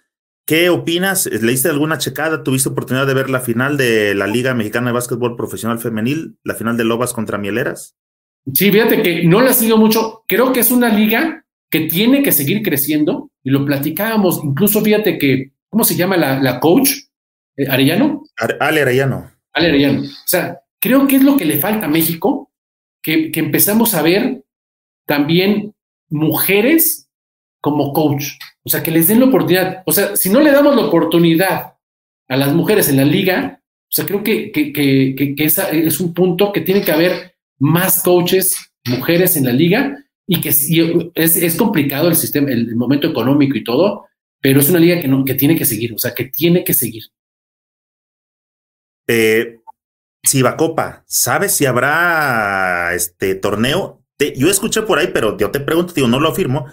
¿qué 0.44 0.68
opinas? 0.68 1.26
¿Leíste 1.26 1.68
alguna 1.68 1.98
checada? 1.98 2.42
¿Tuviste 2.42 2.70
oportunidad 2.70 3.06
de 3.06 3.14
ver 3.14 3.30
la 3.30 3.38
final 3.38 3.76
de 3.76 4.16
la 4.16 4.26
Liga 4.26 4.54
Mexicana 4.54 4.88
de 4.88 4.94
Básquetbol 4.94 5.36
Profesional 5.36 5.78
Femenil, 5.78 6.36
la 6.42 6.56
final 6.56 6.76
de 6.76 6.84
Lobas 6.84 7.12
contra 7.12 7.38
Mieleras? 7.38 7.96
Sí, 8.54 8.70
fíjate 8.70 9.02
que 9.02 9.24
no 9.24 9.40
la 9.40 9.52
sigo 9.52 9.76
mucho. 9.76 10.24
Creo 10.26 10.52
que 10.52 10.60
es 10.60 10.70
una 10.70 10.88
liga 10.88 11.44
que 11.70 11.80
tiene 11.80 12.22
que 12.22 12.32
seguir 12.32 12.62
creciendo 12.62 13.30
y 13.42 13.50
lo 13.50 13.64
platicábamos. 13.64 14.40
Incluso 14.42 14.82
fíjate 14.82 15.18
que, 15.18 15.52
¿cómo 15.68 15.84
se 15.84 15.94
llama 15.94 16.16
la, 16.16 16.60
coach? 16.60 16.90
Eh, 17.56 17.68
¿Arellano? 17.68 18.24
Ale 18.36 18.82
Arellano. 18.82 19.30
Ale 19.52 19.68
Arellano. 19.68 20.02
O 20.02 20.26
sea, 20.26 20.60
creo 20.80 21.06
que 21.06 21.16
es 21.16 21.22
lo 21.22 21.36
que 21.36 21.44
le 21.44 21.58
falta 21.58 21.86
a 21.86 21.90
México, 21.90 22.50
que, 23.00 23.30
que 23.30 23.40
empezamos 23.40 23.94
a 23.94 24.02
ver 24.02 24.44
también 25.06 25.74
mujeres 26.10 27.08
como 27.60 27.92
coach. 27.92 28.32
O 28.64 28.68
sea, 28.68 28.82
que 28.82 28.90
les 28.90 29.08
den 29.08 29.20
la 29.20 29.26
oportunidad. 29.26 29.82
O 29.86 29.92
sea, 29.92 30.16
si 30.16 30.30
no 30.30 30.40
le 30.40 30.50
damos 30.50 30.76
la 30.76 30.86
oportunidad 30.86 31.74
a 32.28 32.36
las 32.36 32.52
mujeres 32.52 32.88
en 32.88 32.96
la 32.96 33.04
liga, 33.04 33.60
o 33.64 33.94
sea, 33.94 34.04
creo 34.04 34.22
que, 34.22 34.52
que, 34.52 34.72
que, 34.72 35.34
que 35.36 35.44
esa 35.44 35.70
es 35.70 36.00
un 36.00 36.12
punto 36.12 36.52
que 36.52 36.60
tiene 36.60 36.82
que 36.82 36.92
haber 36.92 37.31
más 37.62 38.02
coaches 38.02 38.56
mujeres 38.86 39.36
en 39.36 39.44
la 39.44 39.52
liga 39.52 39.96
y 40.26 40.40
que 40.40 40.48
es, 40.48 41.36
es 41.36 41.56
complicado 41.56 42.08
el 42.08 42.16
sistema, 42.16 42.50
el, 42.50 42.74
momento 42.74 43.06
económico 43.06 43.56
y 43.56 43.62
todo, 43.62 44.06
pero 44.40 44.60
es 44.60 44.68
una 44.68 44.80
liga 44.80 45.00
que, 45.00 45.06
no, 45.06 45.24
que 45.24 45.34
tiene 45.34 45.56
que 45.56 45.64
seguir, 45.64 45.92
o 45.92 45.98
sea, 45.98 46.12
que 46.12 46.24
tiene 46.24 46.64
que 46.64 46.74
seguir. 46.74 47.04
Eh, 49.06 49.58
Copa, 50.56 51.04
¿sabes 51.06 51.52
si 51.52 51.66
habrá 51.66 52.94
este 52.94 53.34
torneo? 53.34 54.00
yo 54.36 54.48
escuché 54.48 54.82
por 54.82 55.00
ahí, 55.00 55.10
pero 55.12 55.36
yo 55.36 55.50
te 55.50 55.58
pregunto, 55.58 55.92
digo, 55.94 56.06
no 56.06 56.20
lo 56.20 56.28
afirmo, 56.28 56.66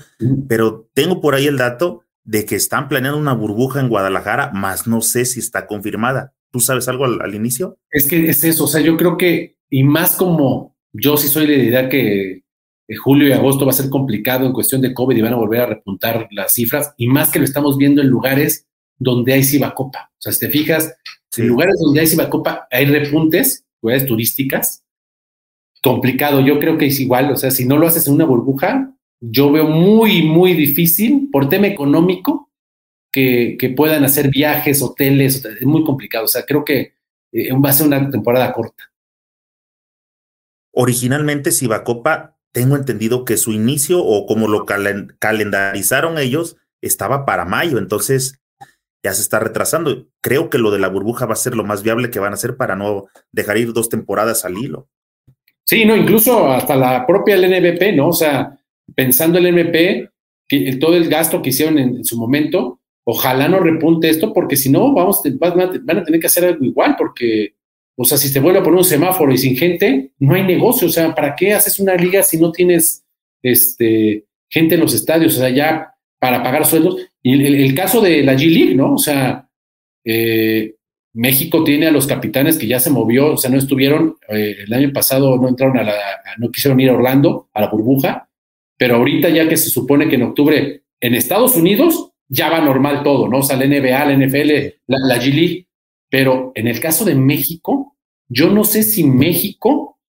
pero 0.47 0.87
tengo 0.93 1.19
por 1.19 1.33
ahí 1.33 1.47
el 1.47 1.57
dato 1.57 2.03
de 2.23 2.45
que 2.45 2.55
están 2.55 2.87
planeando 2.87 3.19
una 3.19 3.33
burbuja 3.33 3.79
en 3.79 3.89
Guadalajara, 3.89 4.51
más 4.51 4.85
no 4.85 5.01
sé 5.01 5.25
si 5.25 5.39
está 5.39 5.65
confirmada. 5.65 6.35
¿Tú 6.51 6.59
sabes 6.59 6.87
algo 6.87 7.05
al, 7.05 7.19
al, 7.21 7.33
inicio? 7.33 7.79
Es 7.89 8.05
que 8.05 8.29
es 8.29 8.43
eso, 8.43 8.65
o 8.65 8.67
sea, 8.67 8.81
yo 8.81 8.97
creo 8.97 9.17
que, 9.17 9.57
y 9.67 9.83
más 9.83 10.15
como 10.15 10.75
yo 10.93 11.17
sí 11.17 11.27
soy 11.27 11.47
de 11.47 11.57
la 11.57 11.63
idea 11.63 11.89
que 11.89 12.43
julio 12.97 13.27
y 13.27 13.31
agosto 13.31 13.65
va 13.65 13.71
a 13.71 13.75
ser 13.75 13.89
complicado 13.89 14.45
en 14.45 14.53
cuestión 14.53 14.81
de 14.81 14.93
COVID 14.93 15.15
y 15.15 15.21
van 15.21 15.33
a 15.33 15.37
volver 15.37 15.61
a 15.61 15.65
repuntar 15.67 16.27
las 16.31 16.53
cifras, 16.53 16.93
y 16.97 17.07
más 17.07 17.31
que 17.31 17.39
lo 17.39 17.45
estamos 17.45 17.77
viendo 17.77 18.01
en 18.01 18.07
lugares 18.07 18.67
donde 18.97 19.33
hay 19.33 19.43
Cibacopa. 19.43 20.11
O 20.11 20.21
sea, 20.21 20.33
si 20.33 20.39
te 20.39 20.49
fijas, 20.49 20.93
en 21.37 21.47
lugares 21.47 21.75
donde 21.79 22.01
hay 22.01 22.07
Cibacopa 22.07 22.67
hay 22.71 22.85
repuntes, 22.85 23.65
ciudades 23.79 24.05
turísticas, 24.05 24.83
complicado. 25.81 26.41
Yo 26.41 26.59
creo 26.59 26.77
que 26.77 26.87
es 26.87 26.99
igual, 26.99 27.31
o 27.31 27.35
sea, 27.37 27.51
si 27.51 27.65
no 27.65 27.77
lo 27.77 27.87
haces 27.87 28.07
en 28.07 28.15
una 28.15 28.25
burbuja, 28.25 28.93
yo 29.21 29.51
veo 29.51 29.65
muy, 29.65 30.23
muy 30.23 30.53
difícil 30.53 31.29
por 31.31 31.49
tema 31.49 31.67
económico 31.67 32.49
que, 33.11 33.55
que 33.59 33.69
puedan 33.69 34.03
hacer 34.03 34.29
viajes, 34.29 34.81
hoteles, 34.81 35.43
es 35.45 35.65
muy 35.65 35.83
complicado. 35.83 36.25
O 36.25 36.27
sea, 36.27 36.43
creo 36.45 36.63
que 36.65 36.93
eh, 37.31 37.53
va 37.53 37.69
a 37.69 37.73
ser 37.73 37.87
una 37.87 38.09
temporada 38.09 38.51
corta. 38.51 38.91
Originalmente 40.81 41.51
Cibacopa, 41.51 42.37
tengo 42.53 42.77
entendido 42.77 43.25
que 43.25 43.35
su 43.35 43.51
inicio 43.51 44.01
o 44.01 44.25
como 44.25 44.47
lo 44.47 44.65
calendarizaron 44.65 46.17
ellos 46.17 46.55
estaba 46.81 47.25
para 47.25 47.43
mayo, 47.43 47.79
entonces 47.79 48.39
ya 49.03 49.13
se 49.13 49.21
está 49.21 49.39
retrasando. 49.39 50.07
Creo 50.21 50.49
que 50.49 50.57
lo 50.57 50.71
de 50.71 50.79
la 50.79 50.87
burbuja 50.87 51.25
va 51.25 51.33
a 51.33 51.35
ser 51.35 51.53
lo 51.53 51.65
más 51.65 51.83
viable 51.83 52.09
que 52.11 52.19
van 52.19 52.31
a 52.31 52.35
hacer 52.35 52.55
para 52.55 52.77
no 52.77 53.07
dejar 53.33 53.57
ir 53.57 53.73
dos 53.73 53.89
temporadas 53.89 54.45
al 54.45 54.57
hilo. 54.57 54.87
Sí, 55.65 55.83
no, 55.83 55.97
incluso 55.97 56.49
hasta 56.49 56.77
la 56.77 57.05
propia 57.05 57.35
LNBP, 57.35 57.97
¿no? 57.97 58.07
O 58.07 58.13
sea, 58.13 58.57
pensando 58.95 59.37
el 59.37 59.53
NBP, 59.53 60.09
que 60.47 60.77
todo 60.77 60.95
el 60.95 61.09
gasto 61.09 61.41
que 61.41 61.49
hicieron 61.49 61.77
en, 61.77 62.05
su 62.05 62.17
momento, 62.17 62.79
ojalá 63.03 63.49
no 63.49 63.59
repunte 63.59 64.09
esto, 64.09 64.31
porque 64.31 64.55
si 64.55 64.71
no, 64.71 64.93
vamos, 64.93 65.23
van 65.41 65.97
a 65.97 66.03
tener 66.05 66.21
que 66.21 66.27
hacer 66.27 66.45
algo 66.45 66.63
igual, 66.63 66.95
porque 66.97 67.58
o 68.01 68.05
sea, 68.05 68.17
si 68.17 68.31
te 68.31 68.39
vuelve 68.39 68.59
a 68.59 68.63
poner 68.63 68.77
un 68.77 68.85
semáforo 68.85 69.33
y 69.33 69.37
sin 69.37 69.57
gente, 69.57 70.13
no 70.19 70.33
hay 70.33 70.43
negocio. 70.43 70.87
O 70.87 70.89
sea, 70.89 71.13
¿para 71.13 71.35
qué 71.35 71.53
haces 71.53 71.79
una 71.81 71.95
liga 71.95 72.23
si 72.23 72.37
no 72.37 72.49
tienes 72.49 73.03
este, 73.43 74.25
gente 74.49 74.75
en 74.75 74.81
los 74.81 74.93
estadios? 74.93 75.35
O 75.35 75.39
sea, 75.39 75.49
ya 75.49 75.93
para 76.17 76.41
pagar 76.41 76.65
sueldos. 76.65 76.95
Y 77.21 77.43
el, 77.43 77.75
caso 77.75 77.99
de 77.99 78.23
la 78.23 78.35
G-League, 78.35 78.73
¿no? 78.73 78.93
O 78.93 78.97
sea, 78.97 79.49
eh, 80.05 80.75
México 81.13 81.65
tiene 81.65 81.87
a 81.87 81.91
los 81.91 82.07
capitanes 82.07 82.57
que 82.57 82.67
ya 82.67 82.79
se 82.79 82.89
movió, 82.89 83.33
o 83.33 83.37
sea, 83.37 83.51
no 83.51 83.57
estuvieron, 83.57 84.15
eh, 84.29 84.55
el 84.65 84.73
año 84.73 84.93
pasado 84.93 85.35
no 85.37 85.49
entraron 85.49 85.77
a 85.77 85.83
la, 85.83 85.95
no 86.37 86.51
quisieron 86.51 86.79
ir 86.79 86.89
a 86.89 86.93
Orlando, 86.93 87.49
a 87.53 87.59
la 87.59 87.67
burbuja, 87.67 88.29
pero 88.77 88.95
ahorita 88.95 89.27
ya 89.27 89.49
que 89.49 89.57
se 89.57 89.69
supone 89.69 90.07
que 90.07 90.15
en 90.15 90.23
octubre 90.23 90.83
en 91.01 91.15
Estados 91.15 91.57
Unidos 91.57 92.11
ya 92.29 92.49
va 92.49 92.61
normal 92.61 93.03
todo, 93.03 93.27
¿no? 93.27 93.39
O 93.39 93.43
sea, 93.43 93.57
la 93.57 93.65
NBA, 93.65 94.05
la 94.05 94.15
NFL, 94.15 94.51
la, 94.87 95.17
G-League, 95.17 95.67
pero 96.09 96.51
en 96.55 96.67
el 96.67 96.79
caso 96.79 97.05
de 97.05 97.15
México, 97.15 97.95
yo 98.27 98.49
no 98.49 98.63
sé 98.63 98.83
si 98.83 99.03
México 99.03 99.99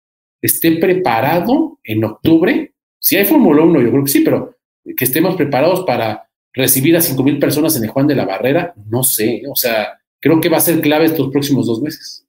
esté 0.42 0.76
preparado 0.76 1.78
en 1.84 2.04
octubre. 2.04 2.74
Si 2.98 3.16
hay 3.16 3.24
Fórmula 3.24 3.62
1, 3.62 3.80
yo 3.80 3.90
creo 3.90 4.04
que 4.04 4.10
sí, 4.10 4.20
pero 4.20 4.56
que 4.96 5.04
estemos 5.04 5.36
preparados 5.36 5.84
para 5.84 6.28
recibir 6.52 6.96
a 6.96 7.00
5 7.00 7.22
mil 7.22 7.38
personas 7.38 7.76
en 7.76 7.84
el 7.84 7.90
Juan 7.90 8.06
de 8.06 8.14
la 8.14 8.24
Barrera, 8.24 8.74
no 8.86 9.02
sé. 9.02 9.42
O 9.50 9.54
sea, 9.54 10.00
creo 10.20 10.40
que 10.40 10.48
va 10.48 10.58
a 10.58 10.60
ser 10.60 10.80
clave 10.80 11.06
estos 11.06 11.30
próximos 11.30 11.66
dos 11.66 11.80
meses. 11.80 12.26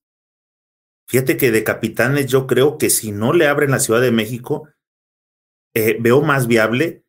Fíjate 1.08 1.38
que 1.38 1.52
de 1.52 1.64
capitanes 1.64 2.28
yo 2.28 2.48
creo 2.48 2.78
que 2.78 2.90
si 2.90 3.12
no 3.12 3.34
le 3.34 3.48
abren 3.48 3.72
la 3.72 3.80
Ciudad 3.80 4.02
de 4.02 4.12
México, 4.12 4.70
eh, 5.74 5.98
veo 6.00 6.22
más 6.22 6.48
viable 6.48 7.01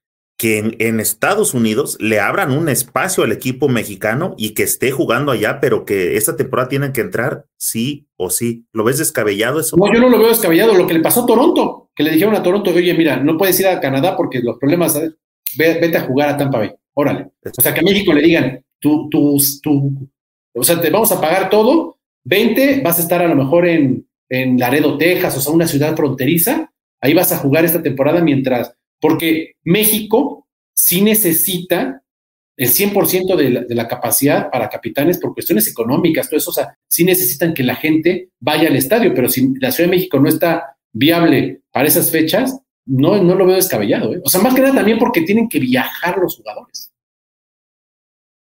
que 0.43 0.77
en, 0.81 0.99
Estados 0.99 1.55
Unidos 1.55 1.97
le 2.01 2.19
abran 2.19 2.51
un 2.51 2.69
espacio 2.69 3.23
al 3.23 3.31
equipo 3.31 3.69
mexicano 3.69 4.35
y 4.37 4.55
que 4.55 4.65
esté 4.65 4.91
jugando 4.91 5.31
allá, 5.31 5.61
pero 5.61 5.85
que 5.85 6.17
esta 6.17 6.35
temporada 6.35 6.69
tienen 6.69 6.93
que 6.93 7.01
entrar 7.01 7.47
sí 7.57 8.09
o 8.17 8.29
sí. 8.29 8.67
¿Lo 8.73 8.83
ves 8.83 8.99
descabellado 8.99 9.61
eso? 9.61 9.77
No, 9.77 9.87
yo 9.95 10.01
no 10.01 10.09
lo 10.09 10.19
veo 10.19 10.31
descabellado. 10.31 10.75
Lo 10.75 10.89
que 10.89 10.95
le 10.95 11.01
pasó 11.01 11.23
a 11.23 11.27
Toronto, 11.27 11.91
que 11.95 12.03
le 12.03 12.11
dijeron 12.11 12.35
a 12.35 12.43
Toronto, 12.43 12.73
oye, 12.73 12.93
mira, 12.93 13.19
no 13.19 13.39
puedes 13.39 13.61
ir 13.61 13.69
a 13.69 13.79
Canadá 13.79 14.17
porque 14.17 14.41
los 14.41 14.59
problemas, 14.59 15.01
vete 15.57 15.97
a 15.97 16.01
jugar 16.01 16.31
a 16.31 16.37
Tampa 16.37 16.59
Bay. 16.59 16.73
Órale. 16.95 17.31
O 17.45 17.63
sea, 17.63 17.73
que 17.73 17.79
a 17.79 17.85
México 17.85 18.13
le 18.13 18.23
digan, 18.23 18.65
tú, 18.81 19.09
tú, 19.09 19.37
tú, 19.63 20.09
o 20.55 20.65
sea, 20.65 20.81
te 20.81 20.91
vamos 20.91 21.13
a 21.13 21.21
pagar 21.21 21.51
todo, 21.51 22.01
20, 22.25 22.81
vas 22.83 22.99
a 22.99 23.03
estar 23.03 23.23
a 23.23 23.29
lo 23.29 23.37
mejor 23.37 23.65
en, 23.69 24.09
en 24.29 24.59
Laredo, 24.59 24.99
Texas, 24.99 25.37
o 25.37 25.41
sea, 25.41 25.53
una 25.53 25.69
ciudad 25.69 25.95
fronteriza, 25.95 26.73
ahí 27.01 27.15
vas 27.15 27.31
a 27.31 27.39
jugar 27.39 27.65
esta 27.65 27.81
temporada 27.81 28.21
mientras 28.21 28.75
porque 29.03 29.57
México 29.65 30.47
sí 30.73 31.03
necesita 31.03 32.03
el 32.57 32.69
100% 32.69 33.35
de 33.67 33.75
la, 33.75 33.89
capacidad 33.89 34.49
para 34.49 34.69
capitanes 34.69 35.19
por 35.19 35.35
cuestiones 35.35 35.67
económicas, 35.67 36.29
todo 36.29 36.39
eso, 36.39 36.51
o 36.51 36.55
sea, 36.55 36.79
sí 36.87 37.05
necesitan 37.05 37.53
que 37.53 37.65
la 37.65 37.75
gente 37.75 38.31
vaya 38.39 38.69
al 38.69 38.77
estadio, 38.77 39.13
pero 39.13 39.29
si 39.29 39.55
la 39.59 39.73
Ciudad 39.73 39.91
de 39.91 39.97
México 39.97 40.21
no 40.21 40.29
está 40.29 40.77
viable 40.93 41.63
para 41.73 41.89
esas 41.89 42.13
fechas, 42.13 42.57
no, 42.87 43.21
no 43.21 43.35
lo 43.35 43.45
veo 43.45 43.57
descabellado. 43.57 44.15
¿eh? 44.15 44.21
O 44.25 44.29
sea, 44.29 44.41
más 44.41 44.55
que 44.55 44.61
nada 44.61 44.75
también 44.75 44.99
porque 44.99 45.23
tienen 45.23 45.49
que 45.49 45.59
viajar 45.59 46.19
los 46.19 46.37
jugadores. 46.37 46.93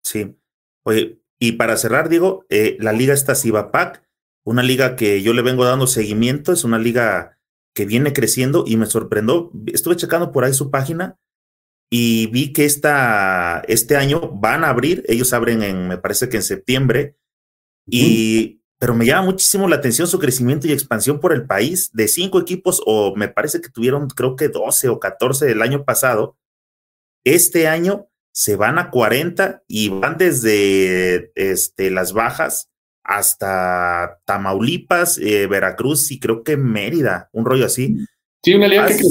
Sí. 0.03 0.36
Oye, 0.84 1.19
y 1.40 1.53
para 1.53 1.77
cerrar, 1.77 2.10
digo, 2.10 2.45
eh, 2.49 2.76
la 2.81 2.91
liga 2.91 3.14
está 3.14 3.34
Cibapac, 3.34 4.03
una 4.44 4.64
liga 4.64 4.98
que 4.98 5.22
yo 5.22 5.34
le 5.34 5.41
vengo 5.41 5.64
dando 5.64 5.88
seguimiento, 5.88 6.52
es 6.52 6.65
una 6.65 6.80
liga 6.80 7.39
que 7.73 7.85
viene 7.85 8.13
creciendo 8.13 8.63
y 8.67 8.77
me 8.77 8.85
sorprendió. 8.85 9.51
Estuve 9.67 9.95
checando 9.95 10.31
por 10.31 10.43
ahí 10.43 10.53
su 10.53 10.71
página 10.71 11.17
y 11.89 12.27
vi 12.27 12.53
que 12.53 12.65
esta, 12.65 13.63
este 13.67 13.95
año 13.97 14.29
van 14.33 14.63
a 14.63 14.69
abrir, 14.69 15.03
ellos 15.07 15.33
abren 15.33 15.63
en, 15.63 15.87
me 15.87 15.97
parece 15.97 16.29
que 16.29 16.37
en 16.37 16.43
septiembre, 16.43 17.15
y, 17.87 18.61
pero 18.77 18.93
me 18.93 19.05
llama 19.05 19.23
muchísimo 19.23 19.67
la 19.67 19.77
atención 19.77 20.07
su 20.07 20.19
crecimiento 20.19 20.67
y 20.67 20.71
expansión 20.71 21.19
por 21.19 21.33
el 21.33 21.47
país, 21.47 21.89
de 21.93 22.07
cinco 22.07 22.39
equipos, 22.39 22.81
o 22.85 23.15
me 23.15 23.27
parece 23.27 23.59
que 23.59 23.69
tuvieron 23.69 24.07
creo 24.07 24.35
que 24.35 24.49
12 24.49 24.89
o 24.89 24.99
14 24.99 25.51
el 25.51 25.61
año 25.63 25.83
pasado, 25.83 26.37
este 27.23 27.67
año 27.67 28.07
se 28.31 28.55
van 28.55 28.77
a 28.77 28.91
40 28.91 29.63
y 29.67 29.89
van 29.89 30.17
desde 30.17 31.31
este, 31.35 31.89
las 31.89 32.13
bajas 32.13 32.69
hasta 33.10 34.19
Tamaulipas, 34.23 35.18
eh, 35.18 35.48
Veracruz 35.48 36.11
y 36.11 36.19
creo 36.19 36.44
que 36.44 36.56
Mérida, 36.57 37.27
un 37.34 37.44
rollo 37.44 37.65
así. 37.65 37.98
Sí, 38.44 38.53
una 38.53 38.68
liga 38.68 38.86
que 38.86 39.03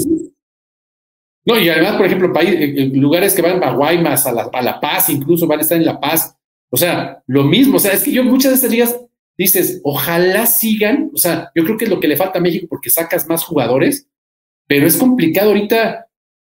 no, 1.45 1.59
y 1.59 1.67
además, 1.67 1.95
por 1.95 2.05
ejemplo, 2.05 2.31
país, 2.31 2.51
eh, 2.51 2.75
eh, 2.77 2.91
lugares 2.93 3.33
que 3.33 3.41
van 3.41 3.61
a 3.63 3.71
Guaymas, 3.71 4.25
a 4.25 4.31
la, 4.31 4.49
a 4.53 4.61
la 4.61 4.79
Paz, 4.79 5.09
incluso 5.09 5.47
van 5.47 5.59
a 5.59 5.61
estar 5.63 5.77
en 5.77 5.85
La 5.85 5.99
Paz. 5.99 6.35
O 6.69 6.77
sea, 6.77 7.23
lo 7.27 7.43
mismo. 7.43 7.77
O 7.77 7.79
sea, 7.79 7.93
es 7.93 8.03
que 8.03 8.11
yo 8.11 8.23
muchas 8.23 8.51
de 8.51 8.55
estas 8.55 8.71
ligas 8.71 8.99
dices, 9.37 9.81
ojalá 9.83 10.45
sigan. 10.45 11.09
O 11.13 11.17
sea, 11.17 11.51
yo 11.55 11.63
creo 11.63 11.77
que 11.77 11.85
es 11.85 11.89
lo 11.89 11.99
que 11.99 12.07
le 12.07 12.17
falta 12.17 12.39
a 12.39 12.41
México 12.41 12.67
porque 12.69 12.89
sacas 12.89 13.27
más 13.27 13.43
jugadores, 13.43 14.07
pero 14.67 14.85
es 14.85 14.95
complicado 14.95 15.49
ahorita. 15.49 16.07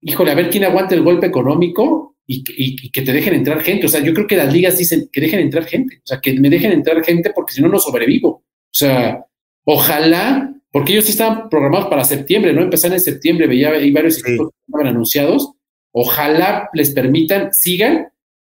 Híjole, 0.02 0.32
a 0.32 0.34
ver 0.34 0.50
quién 0.50 0.64
aguanta 0.64 0.94
el 0.94 1.02
golpe 1.02 1.26
económico 1.26 2.09
y, 2.26 2.44
y, 2.48 2.90
que 2.90 3.02
te 3.02 3.12
dejen 3.12 3.34
entrar 3.34 3.62
gente. 3.62 3.86
O 3.86 3.88
sea, 3.88 4.00
yo 4.00 4.14
creo 4.14 4.26
que 4.26 4.36
las 4.36 4.52
ligas 4.52 4.78
dicen 4.78 5.08
que 5.12 5.20
dejen 5.20 5.40
entrar 5.40 5.64
gente. 5.64 5.96
O 5.96 6.06
sea, 6.06 6.20
que 6.20 6.32
me 6.38 6.50
dejen 6.50 6.72
entrar 6.72 7.02
gente 7.04 7.32
porque 7.34 7.52
si 7.52 7.62
no, 7.62 7.68
no 7.68 7.78
sobrevivo. 7.78 8.28
O 8.28 8.44
sea, 8.72 9.24
ojalá 9.64 10.54
porque 10.72 10.92
ellos 10.92 11.04
sí 11.04 11.12
estaban 11.12 11.48
programados 11.48 11.88
para 11.88 12.04
septiembre, 12.04 12.52
¿no? 12.52 12.62
Empezaron 12.62 12.94
en 12.94 13.00
septiembre, 13.00 13.46
veía 13.46 13.70
hay 13.70 13.90
varios 13.90 14.18
equipos 14.20 14.50
que 14.50 14.56
estaban 14.66 14.86
anunciados. 14.86 15.52
Ojalá 15.92 16.70
les 16.72 16.90
permitan, 16.90 17.52
sigan 17.52 18.08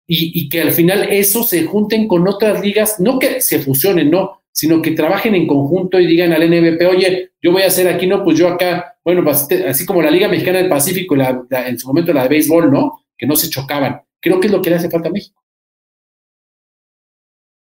y, 0.07 0.47
que 0.49 0.61
al 0.61 0.71
final 0.71 1.09
eso 1.11 1.43
se 1.43 1.63
junten 1.63 2.07
con 2.07 2.27
otras 2.27 2.61
ligas, 2.63 2.99
no 2.99 3.19
que 3.19 3.41
se 3.41 3.59
fusionen, 3.59 4.09
no, 4.09 4.41
sino 4.51 4.81
que 4.81 4.91
trabajen 4.91 5.35
en 5.35 5.45
conjunto 5.45 5.99
y 5.99 6.07
digan 6.07 6.31
al 6.31 6.49
NBP, 6.49 6.81
oye, 6.89 7.31
yo 7.41 7.51
voy 7.51 7.63
a 7.63 7.67
hacer 7.67 7.87
aquí, 7.89 8.07
no, 8.07 8.23
pues 8.23 8.37
yo 8.37 8.47
acá, 8.47 8.97
bueno, 9.03 9.23
pues, 9.23 9.47
así 9.67 9.85
como 9.85 10.01
la 10.01 10.09
Liga 10.09 10.29
Mexicana 10.29 10.59
del 10.59 10.69
Pacífico, 10.69 11.15
la, 11.15 11.45
en 11.67 11.77
su 11.77 11.87
momento 11.87 12.13
la 12.13 12.23
de 12.23 12.29
béisbol, 12.29 12.71
¿no? 12.71 13.03
Que 13.17 13.27
no 13.27 13.35
se 13.35 13.49
chocaban. 13.49 14.01
Creo 14.21 14.39
que 14.39 14.47
es 14.47 14.53
lo 14.53 14.61
que 14.61 14.69
le 14.69 14.75
hace 14.77 14.89
falta 14.89 15.09
a 15.09 15.11
México. 15.11 15.41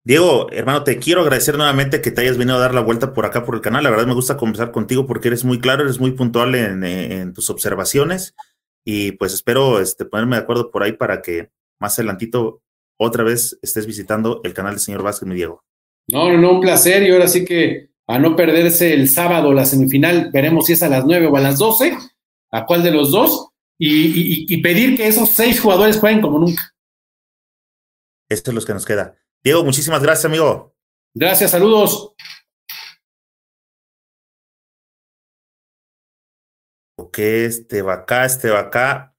Diego, 0.05 0.51
hermano, 0.51 0.83
te 0.83 0.99
quiero 0.99 1.21
agradecer 1.21 1.57
nuevamente 1.57 1.99
que 1.99 2.11
te 2.11 2.21
hayas 2.21 2.37
venido 2.37 2.57
a 2.57 2.59
dar 2.59 2.75
la 2.75 2.81
vuelta 2.81 3.11
por 3.11 3.25
acá 3.25 3.43
por 3.43 3.55
el 3.55 3.61
canal. 3.61 3.83
La 3.83 3.89
verdad 3.89 4.05
me 4.05 4.13
gusta 4.13 4.37
conversar 4.37 4.71
contigo 4.71 5.07
porque 5.07 5.29
eres 5.29 5.43
muy 5.43 5.59
claro, 5.59 5.81
eres 5.81 5.99
muy 5.99 6.11
puntual 6.11 6.53
en, 6.53 7.33
tus 7.33 7.49
observaciones 7.49 8.35
y 8.85 9.13
pues 9.13 9.33
espero 9.33 9.79
este, 9.81 10.05
ponerme 10.05 10.35
de 10.35 10.43
acuerdo 10.43 10.69
por 10.69 10.83
ahí 10.83 10.91
para 10.91 11.23
que 11.23 11.49
más 11.79 11.97
adelantito 11.97 12.61
otra 12.99 13.23
vez 13.23 13.57
estés 13.63 13.87
visitando 13.87 14.41
el 14.43 14.53
canal 14.53 14.73
del 14.73 14.79
señor 14.79 15.01
Vázquez, 15.01 15.27
mi 15.27 15.33
Diego. 15.33 15.63
No, 16.07 16.31
no, 16.31 16.37
no, 16.37 16.51
un 16.51 16.61
placer 16.61 17.01
y 17.01 17.09
ahora 17.09 17.27
sí 17.27 17.43
que 17.43 17.89
a 18.07 18.19
no 18.19 18.35
perderse 18.35 18.93
el 18.93 19.09
sábado 19.09 19.53
la 19.53 19.65
semifinal, 19.65 20.29
veremos 20.31 20.67
si 20.67 20.73
es 20.73 20.83
a 20.83 20.89
las 20.89 21.03
nueve 21.05 21.25
o 21.25 21.35
a 21.35 21.41
las 21.41 21.57
doce, 21.57 21.97
a 22.51 22.65
cuál 22.67 22.83
de 22.83 22.91
los 22.91 23.11
dos, 23.11 23.49
y, 23.77 24.53
y 24.53 24.61
pedir 24.61 24.95
que 24.95 25.07
esos 25.07 25.29
seis 25.29 25.59
jugadores 25.59 25.97
jueguen 25.97 26.21
como 26.21 26.39
nunca. 26.39 26.73
Esto 28.29 28.51
es 28.51 28.55
lo 28.55 28.61
que 28.61 28.73
nos 28.73 28.85
queda. 28.85 29.15
Diego, 29.43 29.63
muchísimas 29.63 30.01
gracias, 30.01 30.25
amigo. 30.25 30.75
Gracias, 31.13 31.51
saludos. 31.51 32.13
Ok, 36.97 37.19
este 37.19 37.81
va 37.81 37.93
acá, 37.93 38.25
este 38.25 38.49
va 38.49 38.59
acá. 38.59 39.15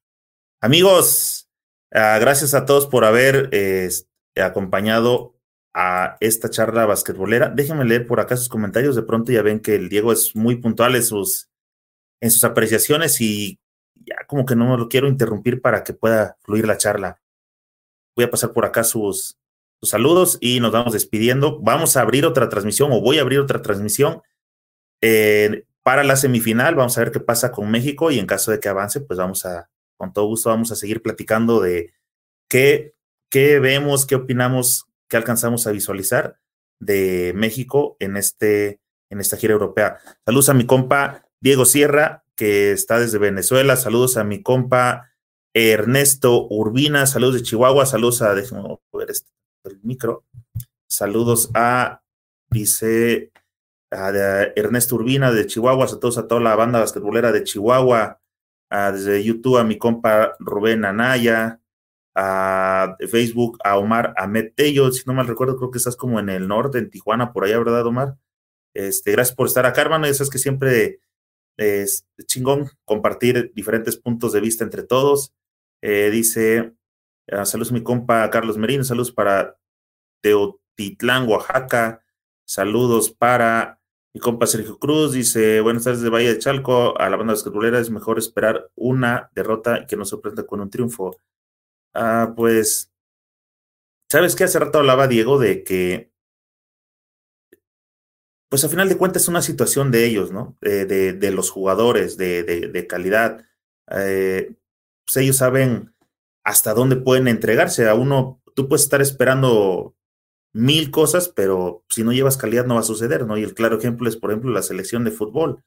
Amigos, 0.60 1.48
ah, 1.92 2.18
gracias 2.18 2.54
a 2.54 2.66
todos 2.66 2.86
por 2.86 3.04
haber 3.04 3.50
acompañado 4.36 5.36
a 5.74 6.16
esta 6.20 6.50
charla 6.50 6.86
basquetbolera. 6.86 7.50
Déjenme 7.50 7.84
leer 7.84 8.06
por 8.06 8.18
acá 8.18 8.36
sus 8.36 8.48
comentarios. 8.48 8.96
De 8.96 9.02
pronto 9.02 9.30
ya 9.30 9.42
ven 9.42 9.60
que 9.60 9.74
el 9.74 9.88
Diego 9.88 10.12
es 10.12 10.34
muy 10.34 10.56
puntual 10.56 10.96
en 10.96 11.04
sus, 11.04 11.50
en 12.20 12.30
sus 12.30 12.44
apreciaciones 12.44 13.20
y 13.20 13.60
ya 14.06 14.24
como 14.26 14.46
que 14.46 14.56
no 14.56 14.76
lo 14.76 14.88
quiero 14.88 15.08
interrumpir 15.08 15.60
para 15.60 15.84
que 15.84 15.92
pueda 15.92 16.36
fluir 16.40 16.66
la 16.66 16.78
charla. 16.78 17.20
Voy 18.14 18.24
a 18.24 18.30
pasar 18.30 18.52
por 18.52 18.64
acá 18.64 18.84
sus, 18.84 19.38
saludos 19.82 20.38
y 20.40 20.60
nos 20.60 20.72
vamos 20.72 20.92
despidiendo. 20.92 21.60
Vamos 21.60 21.96
a 21.96 22.00
abrir 22.00 22.24
otra 22.24 22.48
transmisión 22.48 22.92
o 22.92 23.00
voy 23.00 23.18
a 23.18 23.22
abrir 23.22 23.40
otra 23.40 23.62
transmisión 23.62 24.22
eh, 25.00 25.64
para 25.82 26.04
la 26.04 26.16
semifinal. 26.16 26.74
Vamos 26.74 26.96
a 26.96 27.02
ver 27.02 27.12
qué 27.12 27.20
pasa 27.20 27.52
con 27.52 27.70
México 27.70 28.10
y 28.10 28.18
en 28.18 28.26
caso 28.26 28.50
de 28.50 28.60
que 28.60 28.68
avance, 28.68 29.00
pues 29.00 29.18
vamos 29.18 29.44
a, 29.44 29.68
con 29.96 30.12
todo 30.12 30.26
gusto, 30.26 30.50
vamos 30.50 30.72
a 30.72 30.76
seguir 30.76 31.02
platicando 31.02 31.60
de 31.60 31.92
qué, 32.48 32.94
qué 33.30 33.58
vemos, 33.58 34.06
qué 34.06 34.14
opinamos, 34.14 34.86
qué 35.08 35.16
alcanzamos 35.16 35.66
a 35.66 35.72
visualizar 35.72 36.38
de 36.80 37.32
México 37.34 37.96
en, 38.00 38.16
este, 38.16 38.80
en 39.10 39.20
esta 39.20 39.36
gira 39.36 39.52
europea. 39.52 39.98
Saludos 40.24 40.48
a 40.48 40.54
mi 40.54 40.66
compa 40.66 41.24
Diego 41.40 41.64
Sierra, 41.64 42.24
que 42.36 42.72
está 42.72 43.00
desde 43.00 43.18
Venezuela. 43.18 43.76
Saludos 43.76 44.16
a 44.16 44.24
mi 44.24 44.42
compa 44.42 45.10
Ernesto 45.54 46.46
Urbina. 46.48 47.06
Saludos 47.06 47.36
de 47.36 47.42
Chihuahua. 47.42 47.86
Saludos 47.86 48.22
a, 48.22 48.34
déjenme 48.34 48.78
ver 48.92 49.10
este 49.10 49.30
el 49.64 49.80
micro. 49.82 50.24
Saludos 50.88 51.50
a, 51.54 52.02
dice, 52.50 53.32
a, 53.90 54.10
Ernesto 54.54 54.96
Urbina 54.96 55.32
de 55.32 55.46
Chihuahua, 55.46 55.86
a 55.86 55.98
todos, 55.98 56.18
a 56.18 56.28
toda 56.28 56.40
la 56.40 56.54
banda 56.54 56.80
basquetbolera 56.80 57.32
de 57.32 57.44
Chihuahua, 57.44 58.20
a, 58.70 58.92
desde 58.92 59.24
YouTube 59.24 59.58
a 59.58 59.64
mi 59.64 59.78
compa 59.78 60.34
Rubén 60.38 60.84
Anaya, 60.84 61.60
a 62.14 62.96
Facebook 63.10 63.58
a 63.64 63.76
Omar 63.76 64.14
Ahmed 64.16 64.52
Tello, 64.54 64.90
si 64.90 65.02
no 65.06 65.12
mal 65.12 65.26
recuerdo, 65.26 65.56
creo 65.56 65.70
que 65.70 65.78
estás 65.78 65.96
como 65.96 66.18
en 66.18 66.30
el 66.30 66.48
norte, 66.48 66.78
en 66.78 66.90
Tijuana, 66.90 67.32
por 67.32 67.44
allá, 67.44 67.58
¿verdad, 67.58 67.86
Omar? 67.86 68.16
Este, 68.74 69.12
gracias 69.12 69.34
por 69.36 69.46
estar 69.46 69.66
acá, 69.66 69.82
hermano. 69.82 70.06
Eso 70.06 70.22
es 70.22 70.30
que 70.30 70.38
siempre 70.38 71.00
es 71.56 72.06
chingón 72.26 72.70
compartir 72.84 73.52
diferentes 73.54 73.96
puntos 73.96 74.32
de 74.32 74.40
vista 74.40 74.64
entre 74.64 74.82
todos. 74.82 75.34
Eh, 75.82 76.10
dice 76.10 76.76
Ah, 77.28 77.44
saludos 77.44 77.72
mi 77.72 77.82
compa 77.82 78.30
Carlos 78.30 78.56
Merino, 78.56 78.84
saludos 78.84 79.10
para 79.10 79.58
Teotitlán, 80.22 81.28
Oaxaca, 81.28 82.04
saludos 82.46 83.10
para 83.10 83.80
mi 84.14 84.20
compa 84.20 84.46
Sergio 84.46 84.78
Cruz, 84.78 85.12
dice, 85.12 85.60
buenas 85.60 85.82
tardes 85.82 86.02
de 86.02 86.10
Valle 86.10 86.34
de 86.34 86.38
Chalco, 86.38 86.96
a 86.98 87.10
la 87.10 87.16
banda 87.16 87.32
basquetbolera 87.32 87.80
es 87.80 87.90
mejor 87.90 88.18
esperar 88.18 88.70
una 88.76 89.28
derrota 89.34 89.86
que 89.86 89.96
no 89.96 90.04
sorprenda 90.04 90.46
con 90.46 90.60
un 90.60 90.70
triunfo. 90.70 91.16
Ah, 91.94 92.32
pues, 92.36 92.92
¿sabes 94.08 94.36
qué? 94.36 94.44
Hace 94.44 94.60
rato 94.60 94.78
hablaba 94.78 95.08
Diego 95.08 95.40
de 95.40 95.64
que, 95.64 96.12
pues 98.48 98.64
a 98.64 98.68
final 98.68 98.88
de 98.88 98.96
cuentas 98.96 99.22
es 99.22 99.28
una 99.28 99.42
situación 99.42 99.90
de 99.90 100.06
ellos, 100.06 100.30
¿no? 100.30 100.56
De, 100.60 100.84
de, 100.84 101.30
los 101.32 101.50
jugadores, 101.50 102.16
de, 102.16 102.86
calidad. 102.88 103.44
Eh, 103.90 104.54
pues 105.04 105.16
ellos 105.16 105.36
saben 105.36 105.94
hasta 106.44 106.74
dónde 106.74 106.96
pueden 106.96 107.28
entregarse. 107.28 107.88
A 107.88 107.94
uno, 107.94 108.40
tú 108.54 108.68
puedes 108.68 108.84
estar 108.84 109.02
esperando 109.02 109.96
mil 110.52 110.90
cosas, 110.90 111.28
pero 111.28 111.84
si 111.88 112.04
no 112.04 112.12
llevas 112.12 112.36
calidad 112.36 112.66
no 112.66 112.74
va 112.74 112.80
a 112.80 112.84
suceder, 112.84 113.26
¿no? 113.26 113.36
Y 113.36 113.42
el 113.42 113.54
claro 113.54 113.78
ejemplo 113.78 114.08
es, 114.08 114.16
por 114.16 114.30
ejemplo, 114.30 114.50
la 114.50 114.62
selección 114.62 115.04
de 115.04 115.10
fútbol. 115.10 115.62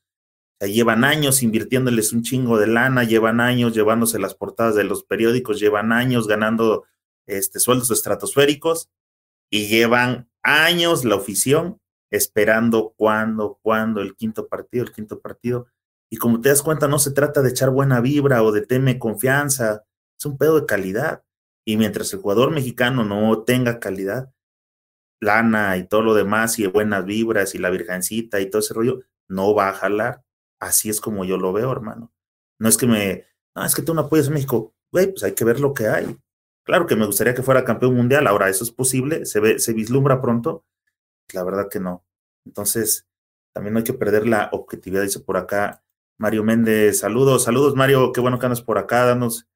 Llevan 0.61 1.03
años 1.03 1.43
invirtiéndoles 1.43 2.11
un 2.11 2.23
chingo 2.23 2.57
de 2.57 2.67
lana, 2.67 3.03
llevan 3.03 3.39
años 3.39 3.73
llevándose 3.73 4.19
las 4.19 4.35
portadas 4.35 4.75
de 4.75 4.83
los 4.83 5.03
periódicos, 5.03 5.59
llevan 5.59 5.91
años 5.91 6.27
ganando 6.27 6.85
este, 7.27 7.59
sueldos 7.59 7.91
estratosféricos 7.91 8.89
y 9.49 9.67
llevan 9.67 10.29
años 10.43 11.05
la 11.05 11.15
ofición 11.15 11.79
esperando 12.11 12.93
cuándo, 12.97 13.59
cuándo, 13.61 14.01
el 14.01 14.15
quinto 14.15 14.47
partido, 14.47 14.85
el 14.85 14.91
quinto 14.91 15.19
partido. 15.19 15.67
Y 16.09 16.17
como 16.17 16.41
te 16.41 16.49
das 16.49 16.63
cuenta, 16.63 16.87
no 16.87 16.99
se 16.99 17.11
trata 17.11 17.41
de 17.41 17.49
echar 17.49 17.69
buena 17.69 18.01
vibra 18.01 18.43
o 18.43 18.51
de 18.51 18.65
teme 18.65 18.97
confianza 18.97 19.85
es 20.19 20.25
un 20.25 20.37
pedo 20.37 20.59
de 20.59 20.65
calidad. 20.65 21.23
Y 21.65 21.77
mientras 21.77 22.11
el 22.13 22.19
jugador 22.19 22.51
mexicano 22.51 23.03
no 23.05 23.43
tenga 23.43 23.79
calidad, 23.79 24.33
lana 25.21 25.77
y 25.77 25.87
todo 25.87 26.01
lo 26.01 26.13
demás, 26.13 26.59
y 26.59 26.67
buenas 26.67 27.05
vibras 27.05 27.55
y 27.55 27.57
la 27.59 27.69
virgencita 27.69 28.39
y 28.39 28.49
todo 28.49 28.59
ese 28.59 28.73
rollo, 28.73 29.01
no 29.27 29.53
va 29.53 29.69
a 29.69 29.73
jalar. 29.73 30.23
Así 30.59 30.89
es 30.89 30.99
como 30.99 31.25
yo 31.25 31.37
lo 31.37 31.53
veo, 31.53 31.71
hermano. 31.71 32.11
No 32.59 32.67
es 32.69 32.77
que 32.77 32.87
me, 32.87 33.25
no, 33.55 33.63
es 33.63 33.75
que 33.75 33.81
tú 33.81 33.93
no 33.93 34.01
apoyas 34.01 34.27
a 34.27 34.31
México. 34.31 34.73
Güey, 34.91 35.11
pues 35.11 35.23
hay 35.23 35.33
que 35.33 35.45
ver 35.45 35.59
lo 35.59 35.73
que 35.73 35.87
hay. 35.87 36.17
Claro 36.65 36.85
que 36.85 36.95
me 36.95 37.05
gustaría 37.05 37.33
que 37.33 37.43
fuera 37.43 37.63
campeón 37.63 37.95
mundial, 37.95 38.27
ahora 38.27 38.49
eso 38.49 38.63
es 38.63 38.71
posible, 38.71 39.25
se, 39.25 39.39
ve, 39.39 39.59
se 39.59 39.73
vislumbra 39.73 40.21
pronto, 40.21 40.65
la 41.33 41.43
verdad 41.43 41.69
que 41.69 41.79
no. 41.79 42.05
Entonces, 42.45 43.07
también 43.53 43.73
no 43.73 43.79
hay 43.79 43.83
que 43.83 43.93
perder 43.93 44.27
la 44.27 44.49
objetividad, 44.51 45.03
dice 45.03 45.19
por 45.19 45.37
acá 45.37 45.83
Mario 46.17 46.43
Méndez, 46.43 46.99
saludos, 46.99 47.43
saludos 47.43 47.75
Mario, 47.75 48.11
qué 48.11 48.21
bueno 48.21 48.39
que 48.39 48.45
andas 48.45 48.61
por 48.61 48.77
acá, 48.77 49.05
danos 49.05 49.47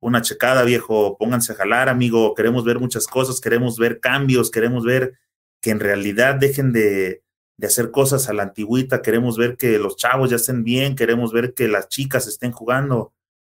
una 0.00 0.22
checada, 0.22 0.64
viejo, 0.64 1.16
pónganse 1.18 1.52
a 1.52 1.56
jalar, 1.56 1.88
amigo, 1.88 2.34
queremos 2.34 2.64
ver 2.64 2.78
muchas 2.78 3.06
cosas, 3.06 3.40
queremos 3.40 3.78
ver 3.78 4.00
cambios, 4.00 4.50
queremos 4.50 4.84
ver 4.84 5.18
que 5.60 5.70
en 5.70 5.80
realidad 5.80 6.36
dejen 6.36 6.72
de, 6.72 7.22
de 7.58 7.66
hacer 7.66 7.90
cosas 7.90 8.28
a 8.28 8.32
la 8.32 8.44
antigüita, 8.44 9.02
queremos 9.02 9.36
ver 9.36 9.58
que 9.58 9.78
los 9.78 9.96
chavos 9.96 10.30
ya 10.30 10.36
estén 10.36 10.64
bien, 10.64 10.96
queremos 10.96 11.32
ver 11.32 11.52
que 11.52 11.68
las 11.68 11.88
chicas 11.88 12.26
estén 12.26 12.52
jugando. 12.52 13.12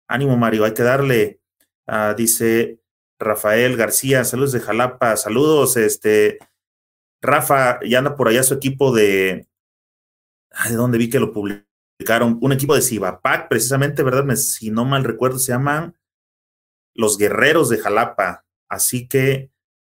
Ánimo, 0.09 0.39
Mario, 0.39 0.65
hay 0.65 0.73
que 0.73 0.83
darle. 0.83 1.41
Ah, 1.87 2.15
dice 2.17 2.81
Rafael 3.19 3.77
García, 3.77 4.25
saludos 4.25 4.53
de 4.53 4.61
Jalapa, 4.61 5.17
saludos, 5.19 5.77
este, 5.77 6.39
Rafa, 7.23 7.81
ya 7.85 7.99
anda 7.99 8.17
por 8.17 8.29
allá 8.29 8.43
su 8.43 8.55
equipo 8.55 8.93
de, 8.93 9.47
¿de 10.69 10.75
dónde 10.75 10.99
vi 10.99 11.11
que 11.11 11.21
lo 11.21 11.33
publicaron? 11.33 12.39
Un 12.41 12.53
equipo 12.53 12.75
de 12.75 12.83
Cibapac, 12.83 13.49
precisamente, 13.49 14.03
¿verdad? 14.03 14.25
Me, 14.25 14.37
si 14.37 14.71
no 14.71 14.85
mal 14.85 15.05
recuerdo, 15.05 15.39
se 15.39 15.53
llaman 15.53 15.97
los 16.95 17.19
Guerreros 17.19 17.69
de 17.69 17.79
Jalapa. 17.79 18.45
Así 18.69 19.09
que 19.09 19.51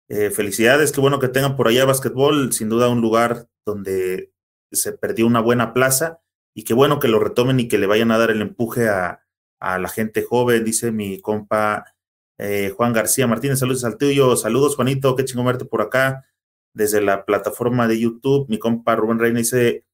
eh, 0.08 0.30
felicidades, 0.30 0.92
qué 0.92 1.00
bueno 1.00 1.20
que 1.20 1.28
tengan 1.28 1.56
por 1.56 1.68
allá 1.68 1.84
básquetbol, 1.84 2.52
sin 2.52 2.68
duda 2.68 2.88
un 2.88 3.00
lugar 3.00 3.48
donde 3.64 4.32
se 4.70 4.92
perdió 4.92 5.26
una 5.26 5.40
buena 5.40 5.72
plaza 5.72 6.20
y 6.54 6.64
qué 6.64 6.74
bueno 6.74 6.98
que 6.98 7.08
lo 7.08 7.18
retomen 7.18 7.60
y 7.60 7.68
que 7.68 7.78
le 7.78 7.86
vayan 7.86 8.10
a 8.10 8.18
dar 8.18 8.30
el 8.30 8.42
empuje 8.42 8.88
a, 8.88 9.22
a 9.60 9.78
la 9.78 9.88
gente 9.88 10.22
joven, 10.22 10.64
dice 10.64 10.90
mi 10.90 11.20
compa 11.20 11.94
eh, 12.38 12.72
Juan 12.76 12.92
García 12.92 13.26
Martínez, 13.26 13.58
saludos 13.58 13.84
al 13.84 13.96
tuyo, 13.96 14.36
saludos 14.36 14.76
Juanito, 14.76 15.14
qué 15.14 15.24
chingo 15.24 15.44
verte 15.44 15.64
por 15.64 15.82
acá 15.82 16.26
desde 16.74 17.00
la 17.00 17.24
plataforma 17.24 17.88
de 17.88 18.00
YouTube, 18.00 18.48
mi 18.48 18.58
compa 18.58 18.96
Rubén 18.96 19.18
Reina 19.18 19.38
dice, 19.38 19.84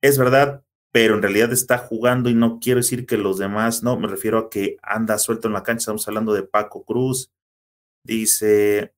es 0.00 0.18
verdad, 0.18 0.64
pero 0.92 1.14
en 1.14 1.22
realidad 1.22 1.52
está 1.52 1.78
jugando 1.78 2.28
y 2.28 2.34
no 2.34 2.58
quiero 2.60 2.78
decir 2.78 3.06
que 3.06 3.16
los 3.16 3.38
demás, 3.38 3.82
no, 3.82 3.98
me 3.98 4.08
refiero 4.08 4.38
a 4.38 4.50
que 4.50 4.76
anda 4.82 5.18
suelto 5.18 5.48
en 5.48 5.54
la 5.54 5.62
cancha, 5.62 5.82
estamos 5.82 6.06
hablando 6.08 6.34
de 6.34 6.42
Paco 6.42 6.84
Cruz, 6.84 7.32
dice 8.04 8.94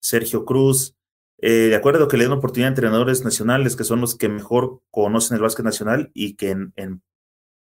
Sergio 0.00 0.44
Cruz. 0.44 0.96
Eh, 1.38 1.68
de 1.68 1.76
acuerdo 1.76 2.08
que 2.08 2.16
le 2.16 2.24
den 2.24 2.32
oportunidad 2.32 2.68
a 2.68 2.72
entrenadores 2.72 3.24
nacionales 3.24 3.74
que 3.74 3.84
son 3.84 4.00
los 4.00 4.14
que 4.14 4.28
mejor 4.28 4.82
conocen 4.90 5.36
el 5.36 5.42
básquet 5.42 5.64
nacional 5.64 6.10
y 6.12 6.34
que 6.34 6.50
en, 6.50 7.02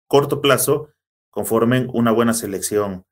corto 0.06 0.42
plazo 0.42 0.90
conformen 1.30 1.88
una 1.92 2.12
buena 2.12 2.34
selección. 2.34 3.06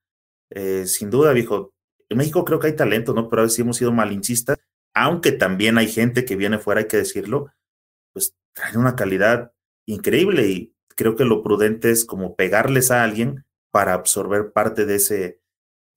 Eh, 0.50 0.86
sin 0.86 1.08
duda, 1.10 1.32
viejo, 1.32 1.72
en 2.08 2.18
México 2.18 2.44
creo 2.44 2.58
que 2.58 2.66
hay 2.66 2.76
talento, 2.76 3.14
¿no? 3.14 3.28
Pero 3.28 3.42
a 3.42 3.44
veces 3.44 3.58
hemos 3.60 3.78
sido 3.78 3.92
malinchistas, 3.92 4.58
aunque 4.94 5.32
también 5.32 5.78
hay 5.78 5.88
gente 5.88 6.24
que 6.24 6.36
viene 6.36 6.58
fuera, 6.58 6.80
hay 6.80 6.88
que 6.88 6.98
decirlo, 6.98 7.52
pues 8.12 8.36
traen 8.52 8.78
una 8.78 8.96
calidad 8.96 9.52
increíble 9.86 10.48
y 10.48 10.74
creo 10.96 11.16
que 11.16 11.24
lo 11.24 11.42
prudente 11.42 11.90
es 11.90 12.04
como 12.04 12.36
pegarles 12.36 12.90
a 12.90 13.02
alguien 13.02 13.44
para 13.70 13.94
absorber 13.94 14.52
parte 14.52 14.84
de 14.84 14.94
ese 14.96 15.40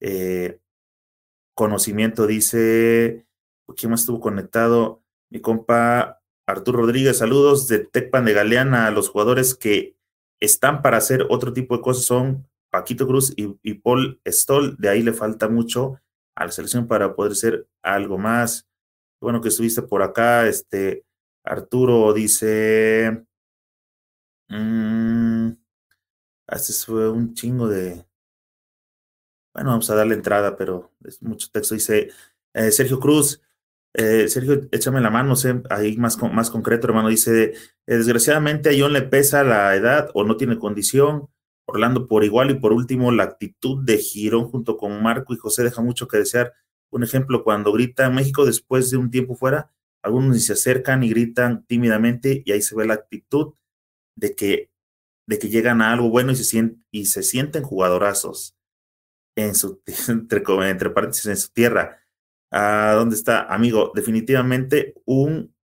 eh, 0.00 0.60
conocimiento, 1.54 2.26
dice, 2.26 3.26
¿quién 3.76 3.90
más 3.90 4.00
estuvo 4.00 4.20
conectado? 4.20 5.02
Mi 5.30 5.40
compa 5.40 6.22
Arturo 6.46 6.78
Rodríguez, 6.80 7.18
saludos 7.18 7.68
de 7.68 7.80
Tecpan 7.80 8.24
de 8.24 8.32
Galeana, 8.32 8.86
a 8.86 8.90
los 8.90 9.08
jugadores 9.08 9.54
que 9.54 9.96
están 10.40 10.82
para 10.82 10.98
hacer 10.98 11.26
otro 11.28 11.52
tipo 11.52 11.76
de 11.76 11.82
cosas 11.82 12.04
son 12.04 12.46
Paquito 12.70 13.06
Cruz 13.06 13.32
y, 13.36 13.74
Paul 13.74 14.20
Stoll, 14.26 14.76
de 14.78 14.88
ahí 14.88 15.02
le 15.02 15.12
falta 15.12 15.48
mucho 15.48 16.00
a 16.34 16.44
la 16.44 16.52
selección 16.52 16.86
para 16.86 17.14
poder 17.14 17.34
ser 17.34 17.66
algo 17.82 18.18
más. 18.18 18.65
Bueno 19.20 19.40
que 19.40 19.48
estuviste 19.48 19.82
por 19.82 20.02
acá, 20.02 20.46
este 20.46 21.04
Arturo 21.44 22.12
dice, 22.12 23.24
mmm, 24.48 25.50
este 26.48 26.72
fue 26.84 27.10
un 27.10 27.34
chingo 27.34 27.68
de, 27.68 28.06
bueno, 29.54 29.70
vamos 29.70 29.88
a 29.90 29.94
darle 29.94 30.14
entrada, 30.14 30.56
pero 30.56 30.92
es 31.02 31.22
mucho 31.22 31.48
texto. 31.50 31.74
Dice 31.74 32.10
eh, 32.54 32.70
Sergio 32.70 33.00
Cruz. 33.00 33.40
Eh, 33.94 34.28
Sergio, 34.28 34.68
échame 34.70 35.00
la 35.00 35.08
mano, 35.08 35.34
sé, 35.36 35.62
ahí 35.70 35.96
más, 35.96 36.18
más 36.32 36.50
concreto, 36.50 36.86
hermano. 36.86 37.08
Dice: 37.08 37.54
eh, 37.54 37.54
Desgraciadamente 37.86 38.68
a 38.68 38.72
John 38.78 38.92
le 38.92 39.00
pesa 39.02 39.42
la 39.44 39.74
edad 39.74 40.10
o 40.12 40.24
no 40.24 40.36
tiene 40.36 40.58
condición. 40.58 41.28
Orlando 41.66 42.06
por 42.06 42.22
igual. 42.22 42.50
Y 42.50 42.60
por 42.60 42.74
último, 42.74 43.10
la 43.12 43.24
actitud 43.24 43.82
de 43.84 43.96
Girón 43.98 44.50
junto 44.50 44.76
con 44.76 45.02
Marco 45.02 45.32
y 45.32 45.38
José 45.38 45.64
deja 45.64 45.80
mucho 45.80 46.06
que 46.06 46.18
desear. 46.18 46.52
Un 46.90 47.02
ejemplo, 47.02 47.44
cuando 47.44 47.72
grita 47.72 48.10
México 48.10 48.44
después 48.44 48.90
de 48.90 48.96
un 48.96 49.10
tiempo 49.10 49.34
fuera, 49.34 49.72
algunos 50.02 50.42
se 50.44 50.52
acercan 50.52 51.02
y 51.02 51.10
gritan 51.10 51.66
tímidamente 51.66 52.42
y 52.44 52.52
ahí 52.52 52.62
se 52.62 52.76
ve 52.76 52.86
la 52.86 52.94
actitud 52.94 53.54
de 54.16 54.34
que, 54.34 54.70
de 55.26 55.38
que 55.38 55.48
llegan 55.48 55.82
a 55.82 55.92
algo 55.92 56.10
bueno 56.10 56.32
y 56.32 56.36
se, 56.36 56.44
sienten, 56.44 56.84
y 56.90 57.06
se 57.06 57.22
sienten 57.22 57.64
jugadorazos 57.64 58.56
en 59.36 59.54
su, 59.54 59.82
entre, 60.08 60.42
entre 60.70 60.90
paréntesis, 60.90 61.26
en 61.26 61.36
su 61.36 61.52
tierra. 61.52 62.02
¿A 62.52 62.92
¿Dónde 62.94 63.16
está? 63.16 63.42
Amigo, 63.52 63.92
definitivamente 63.94 64.94
un 65.04 65.54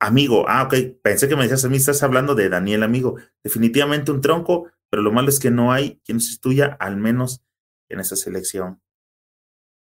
amigo. 0.00 0.44
Ah, 0.48 0.64
ok, 0.64 0.74
pensé 1.02 1.28
que 1.28 1.36
me 1.36 1.42
decías 1.42 1.64
a 1.64 1.68
mí, 1.68 1.76
estás 1.76 2.02
hablando 2.02 2.34
de 2.34 2.48
Daniel, 2.48 2.82
amigo. 2.82 3.16
Definitivamente 3.42 4.10
un 4.10 4.20
tronco, 4.20 4.70
pero 4.90 5.02
lo 5.02 5.12
malo 5.12 5.28
es 5.28 5.40
que 5.40 5.50
no 5.50 5.72
hay 5.72 6.00
quien 6.04 6.20
sustituya, 6.20 6.76
al 6.78 6.96
menos 6.96 7.42
en 7.88 8.00
esa 8.00 8.16
selección. 8.16 8.80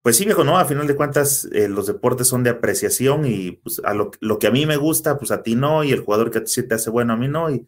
Pues 0.03 0.17
sí, 0.17 0.25
viejo, 0.25 0.43
¿no? 0.43 0.57
A 0.57 0.65
final 0.65 0.87
de 0.87 0.95
cuentas, 0.95 1.47
eh, 1.53 1.67
los 1.67 1.85
deportes 1.85 2.27
son 2.27 2.43
de 2.43 2.49
apreciación 2.49 3.25
y 3.25 3.51
pues, 3.51 3.81
a 3.83 3.93
lo, 3.93 4.09
lo, 4.19 4.39
que 4.39 4.47
a 4.47 4.51
mí 4.51 4.65
me 4.65 4.75
gusta, 4.75 5.19
pues 5.19 5.29
a 5.29 5.43
ti 5.43 5.55
no, 5.55 5.83
y 5.83 5.91
el 5.91 6.01
jugador 6.01 6.31
que 6.31 6.39
a 6.39 6.43
ti 6.43 6.63
te 6.63 6.73
hace 6.73 6.89
bueno, 6.89 7.13
a 7.13 7.17
mí 7.17 7.27
no, 7.27 7.51
y, 7.51 7.67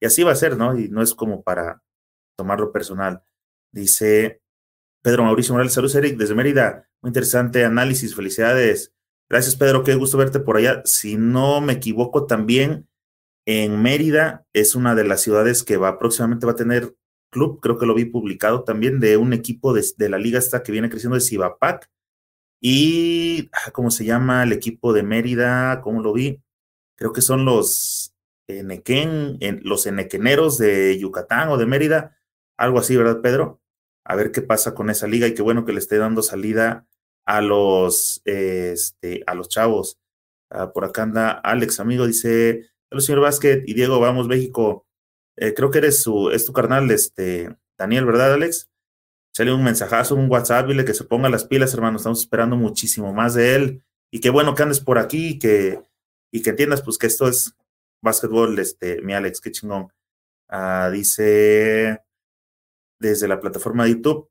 y 0.00 0.06
así 0.06 0.22
va 0.22 0.32
a 0.32 0.36
ser, 0.36 0.56
¿no? 0.56 0.78
Y 0.78 0.88
no 0.88 1.02
es 1.02 1.14
como 1.14 1.42
para 1.42 1.82
tomarlo 2.36 2.72
personal. 2.72 3.22
Dice 3.70 4.40
Pedro 5.02 5.24
Mauricio 5.24 5.52
Morales, 5.52 5.74
saludos 5.74 5.94
Eric, 5.96 6.16
desde 6.16 6.34
Mérida, 6.34 6.88
muy 7.02 7.10
interesante 7.10 7.64
análisis, 7.64 8.14
felicidades. 8.14 8.94
Gracias 9.28 9.56
Pedro, 9.56 9.84
qué 9.84 9.94
gusto 9.94 10.16
verte 10.16 10.40
por 10.40 10.56
allá. 10.56 10.80
Si 10.86 11.16
no 11.16 11.60
me 11.60 11.74
equivoco, 11.74 12.26
también 12.26 12.88
en 13.46 13.82
Mérida 13.82 14.46
es 14.54 14.74
una 14.74 14.94
de 14.94 15.04
las 15.04 15.20
ciudades 15.20 15.62
que 15.62 15.76
va 15.76 15.98
próximamente 15.98 16.46
va 16.46 16.52
a 16.52 16.56
tener 16.56 16.94
club, 17.34 17.60
creo 17.60 17.78
que 17.78 17.86
lo 17.86 17.94
vi 17.94 18.06
publicado 18.06 18.64
también, 18.64 19.00
de 19.00 19.16
un 19.16 19.32
equipo 19.32 19.74
de, 19.74 19.84
la 20.08 20.18
liga 20.18 20.38
esta 20.38 20.62
que 20.62 20.72
viene 20.72 20.88
creciendo 20.90 21.16
de 21.16 21.20
Cibapac. 21.20 21.90
Y, 22.60 23.50
ah, 23.52 23.70
¿cómo 23.72 23.90
se 23.90 24.04
llama 24.04 24.42
el 24.44 24.52
equipo 24.52 24.92
de 24.92 25.02
Mérida? 25.02 25.80
¿Cómo 25.82 26.02
lo 26.02 26.12
vi? 26.12 26.40
Creo 26.96 27.12
que 27.12 27.20
son 27.22 27.44
los 27.44 28.14
Enequén, 28.48 29.38
los 29.62 29.86
Enequeneros 29.86 30.58
de 30.58 30.98
Yucatán 30.98 31.48
o 31.50 31.58
de 31.58 31.66
Mérida, 31.66 32.16
algo 32.56 32.78
así, 32.78 32.96
¿verdad, 32.96 33.20
Pedro? 33.20 33.60
a 34.04 34.16
ver 34.16 34.32
qué 34.32 34.42
pasa 34.42 34.74
con 34.74 34.90
esa 34.90 35.06
liga 35.06 35.26
y 35.26 35.34
qué 35.34 35.42
bueno 35.42 35.64
que 35.64 35.72
le 35.72 35.78
esté 35.78 35.98
dando 35.98 36.22
salida 36.22 36.86
a 37.24 37.40
los, 37.40 38.20
este, 38.24 39.22
a 39.26 39.34
los 39.34 39.48
chavos. 39.48 39.98
Ah, 40.50 40.72
por 40.72 40.84
acá 40.84 41.02
anda 41.02 41.30
Alex, 41.30 41.80
amigo, 41.80 42.06
dice, 42.06 42.68
hola 42.90 43.00
señor 43.00 43.22
Vázquez 43.22 43.64
y 43.66 43.74
Diego, 43.74 43.98
vamos 43.98 44.28
México. 44.28 44.86
Eh, 45.36 45.54
creo 45.54 45.70
que 45.70 45.78
eres 45.78 46.02
su, 46.02 46.30
es 46.30 46.44
tu 46.44 46.52
carnal, 46.52 46.90
este, 46.90 47.56
Daniel, 47.76 48.06
¿verdad, 48.06 48.34
Alex? 48.34 48.70
Sale 49.32 49.52
un 49.52 49.64
mensajazo, 49.64 50.14
un 50.14 50.30
WhatsApp, 50.30 50.68
dile 50.68 50.84
que 50.84 50.94
se 50.94 51.04
ponga 51.04 51.28
las 51.28 51.44
pilas, 51.44 51.74
hermano, 51.74 51.96
estamos 51.96 52.20
esperando 52.20 52.56
muchísimo 52.56 53.12
más 53.12 53.34
de 53.34 53.54
él. 53.56 53.84
Y 54.12 54.20
qué 54.20 54.30
bueno 54.30 54.54
que 54.54 54.62
andes 54.62 54.80
por 54.80 54.98
aquí 54.98 55.30
y 55.30 55.38
que, 55.38 55.82
y 56.30 56.42
que 56.42 56.50
entiendas, 56.50 56.82
pues, 56.82 56.98
que 56.98 57.08
esto 57.08 57.26
es 57.26 57.56
básquetbol, 58.00 58.58
este, 58.58 59.02
mi 59.02 59.12
Alex, 59.12 59.40
qué 59.40 59.50
chingón. 59.50 59.92
Ah, 60.48 60.88
dice, 60.92 62.00
desde 63.00 63.26
la 63.26 63.40
plataforma 63.40 63.84
de 63.84 63.90
YouTube. 63.90 64.30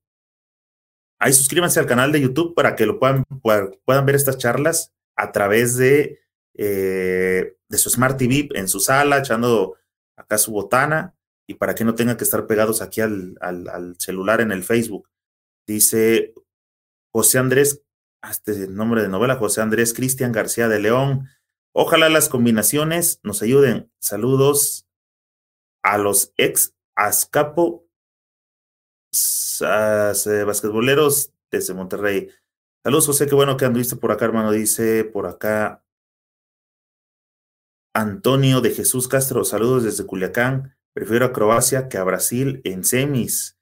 Ahí 1.19 1.33
suscríbanse 1.33 1.79
al 1.79 1.85
canal 1.85 2.11
de 2.11 2.21
YouTube 2.21 2.53
para 2.55 2.75
que 2.75 2.85
lo 2.85 2.99
puedan, 2.99 3.23
puedan 3.85 4.05
ver 4.05 4.15
estas 4.15 4.37
charlas 4.37 4.93
a 5.15 5.31
través 5.31 5.77
de, 5.77 6.19
eh, 6.53 7.55
de 7.67 7.77
su 7.77 7.89
Smart 7.89 8.17
TV 8.17 8.49
en 8.53 8.67
su 8.67 8.79
sala, 8.79 9.19
echando 9.19 9.75
acá 10.15 10.37
su 10.37 10.51
botana 10.51 11.15
y 11.47 11.55
para 11.55 11.75
que 11.75 11.83
no 11.83 11.95
tengan 11.95 12.17
que 12.17 12.23
estar 12.23 12.47
pegados 12.47 12.81
aquí 12.81 13.01
al, 13.01 13.37
al, 13.41 13.95
celular 13.99 14.41
en 14.41 14.51
el 14.51 14.63
Facebook. 14.63 15.09
Dice 15.67 16.33
José 17.11 17.39
Andrés, 17.39 17.81
ah, 18.21 18.31
este 18.31 18.67
nombre 18.67 19.01
de 19.01 19.09
novela, 19.09 19.35
José 19.35 19.61
Andrés 19.61 19.93
Cristian 19.93 20.31
García 20.31 20.67
de 20.67 20.79
León. 20.79 21.27
Ojalá 21.73 22.09
las 22.09 22.29
combinaciones 22.29 23.19
nos 23.23 23.41
ayuden. 23.41 23.91
Saludos 23.99 24.87
a 25.83 25.97
los 25.97 26.33
ex 26.37 26.75
Azcapo 26.95 27.87
basquetboleros 30.45 31.33
desde 31.51 31.73
Monterrey. 31.73 32.29
Saludos, 32.83 33.07
José, 33.07 33.27
qué 33.27 33.35
bueno 33.35 33.57
que 33.57 33.65
anduviste 33.65 33.95
por 33.95 34.11
acá, 34.11 34.25
hermano. 34.25 34.51
Dice 34.51 35.03
por 35.03 35.27
acá 35.27 35.82
Antonio 37.93 38.59
de 38.61 38.71
Jesús 38.71 39.07
Castro, 39.07 39.43
saludos 39.45 39.83
desde 39.83 40.05
Culiacán. 40.05 40.75
Prefiero 40.93 41.25
a 41.25 41.33
Croacia 41.33 41.89
que 41.89 41.97
a 41.97 42.03
Brasil 42.03 42.59
en 42.63 42.83
semis. 42.83 43.59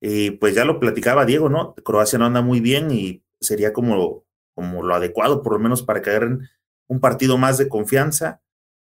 Y 0.00 0.30
pues 0.32 0.54
ya 0.54 0.64
lo 0.64 0.80
platicaba 0.80 1.26
Diego, 1.26 1.50
¿no? 1.50 1.74
Croacia 1.74 2.18
no 2.18 2.24
anda 2.24 2.40
muy 2.40 2.60
bien 2.60 2.90
y 2.90 3.22
sería 3.40 3.74
como, 3.74 4.24
como 4.54 4.82
lo 4.82 4.94
adecuado, 4.94 5.42
por 5.42 5.52
lo 5.52 5.58
menos 5.58 5.82
para 5.82 6.00
que 6.00 6.10
agarren 6.10 6.48
un 6.88 7.00
partido 7.00 7.36
más 7.36 7.58
de 7.58 7.68
confianza. 7.68 8.40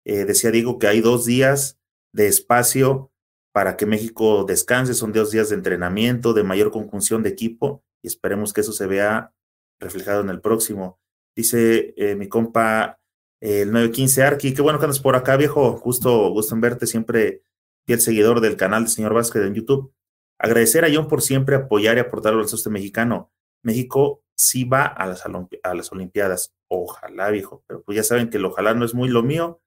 Eh, 0.06 0.26
decía 0.26 0.50
Diego 0.50 0.80
que 0.80 0.88
hay 0.88 1.02
dos 1.02 1.26
días 1.26 1.80
de 2.12 2.28
espacio 2.28 3.12
para 3.52 3.78
que 3.78 3.86
México 3.86 4.44
descanse, 4.44 4.96
son 4.96 5.12
dos 5.12 5.32
días 5.32 5.50
de 5.50 5.56
entrenamiento, 5.56 6.34
de 6.34 6.44
mayor 6.44 6.72
conjunción 6.72 7.22
de 7.22 7.30
equipo 7.30 7.84
y 8.02 8.08
esperemos 8.08 8.54
que 8.54 8.62
eso 8.62 8.72
se 8.72 8.88
vea 8.88 9.34
reflejado 9.80 10.22
en 10.22 10.30
el 10.30 10.42
próximo. 10.42 11.00
Dice 11.36 11.94
eh, 11.98 12.16
mi 12.16 12.28
compa 12.28 12.99
el 13.42 13.72
915 13.72 14.24
Arqui, 14.24 14.54
qué 14.54 14.62
bueno 14.62 14.80
que 14.80 14.86
andas 14.86 15.00
por 15.00 15.16
acá, 15.16 15.38
viejo. 15.38 15.78
Justo 15.78 16.30
gusto 16.30 16.56
en 16.56 16.62
verte, 16.62 16.88
siempre 16.88 17.44
fiel 17.86 18.02
seguidor 18.02 18.42
del 18.42 18.58
canal 18.58 18.84
del 18.84 18.92
señor 18.92 19.14
Vázquez 19.14 19.44
en 19.44 19.54
YouTube. 19.54 19.94
Agradecer 20.38 20.86
a 20.86 20.90
John 20.94 21.08
por 21.08 21.22
siempre 21.22 21.56
apoyar 21.56 21.98
y 21.98 22.02
aportar 22.02 22.32
al 22.32 22.38
baloncesto 22.38 22.70
mexicano. 22.70 23.32
México 23.64 24.24
sí 24.36 24.64
va 24.64 24.86
a 24.86 25.06
las, 25.06 25.24
a 25.26 25.74
las 25.74 25.92
Olimpiadas. 25.92 26.54
Ojalá, 26.68 27.30
viejo. 27.30 27.64
Pero 27.68 27.84
pues 27.84 27.96
ya 27.96 28.04
saben 28.04 28.30
que 28.30 28.38
el 28.38 28.46
ojalá 28.46 28.74
no 28.74 28.86
es 28.86 28.94
muy 28.94 29.10
lo 29.10 29.24
mío. 29.24 29.62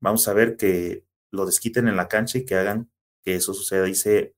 Vamos 0.00 0.26
a 0.28 0.32
ver 0.32 0.56
que 0.56 1.04
lo 1.30 1.46
desquiten 1.46 1.88
en 1.88 1.96
la 1.96 2.08
cancha 2.08 2.38
y 2.38 2.44
que 2.44 2.56
hagan 2.56 2.90
que 3.24 3.36
eso 3.36 3.54
suceda. 3.54 3.84
Dice 3.84 4.34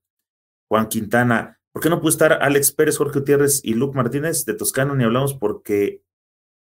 Juan 0.69 0.87
Quintana, 0.87 1.59
¿por 1.71 1.81
qué 1.81 1.89
no 1.89 1.99
pudo 1.99 2.09
estar 2.09 2.33
Alex 2.43 2.71
Pérez, 2.73 2.97
Jorge 2.97 3.19
Gutiérrez 3.19 3.61
y 3.63 3.73
Luke 3.73 3.95
Martínez 3.95 4.45
de 4.45 4.53
Toscano? 4.53 4.95
Ni 4.95 5.03
hablamos 5.03 5.33
porque 5.33 6.03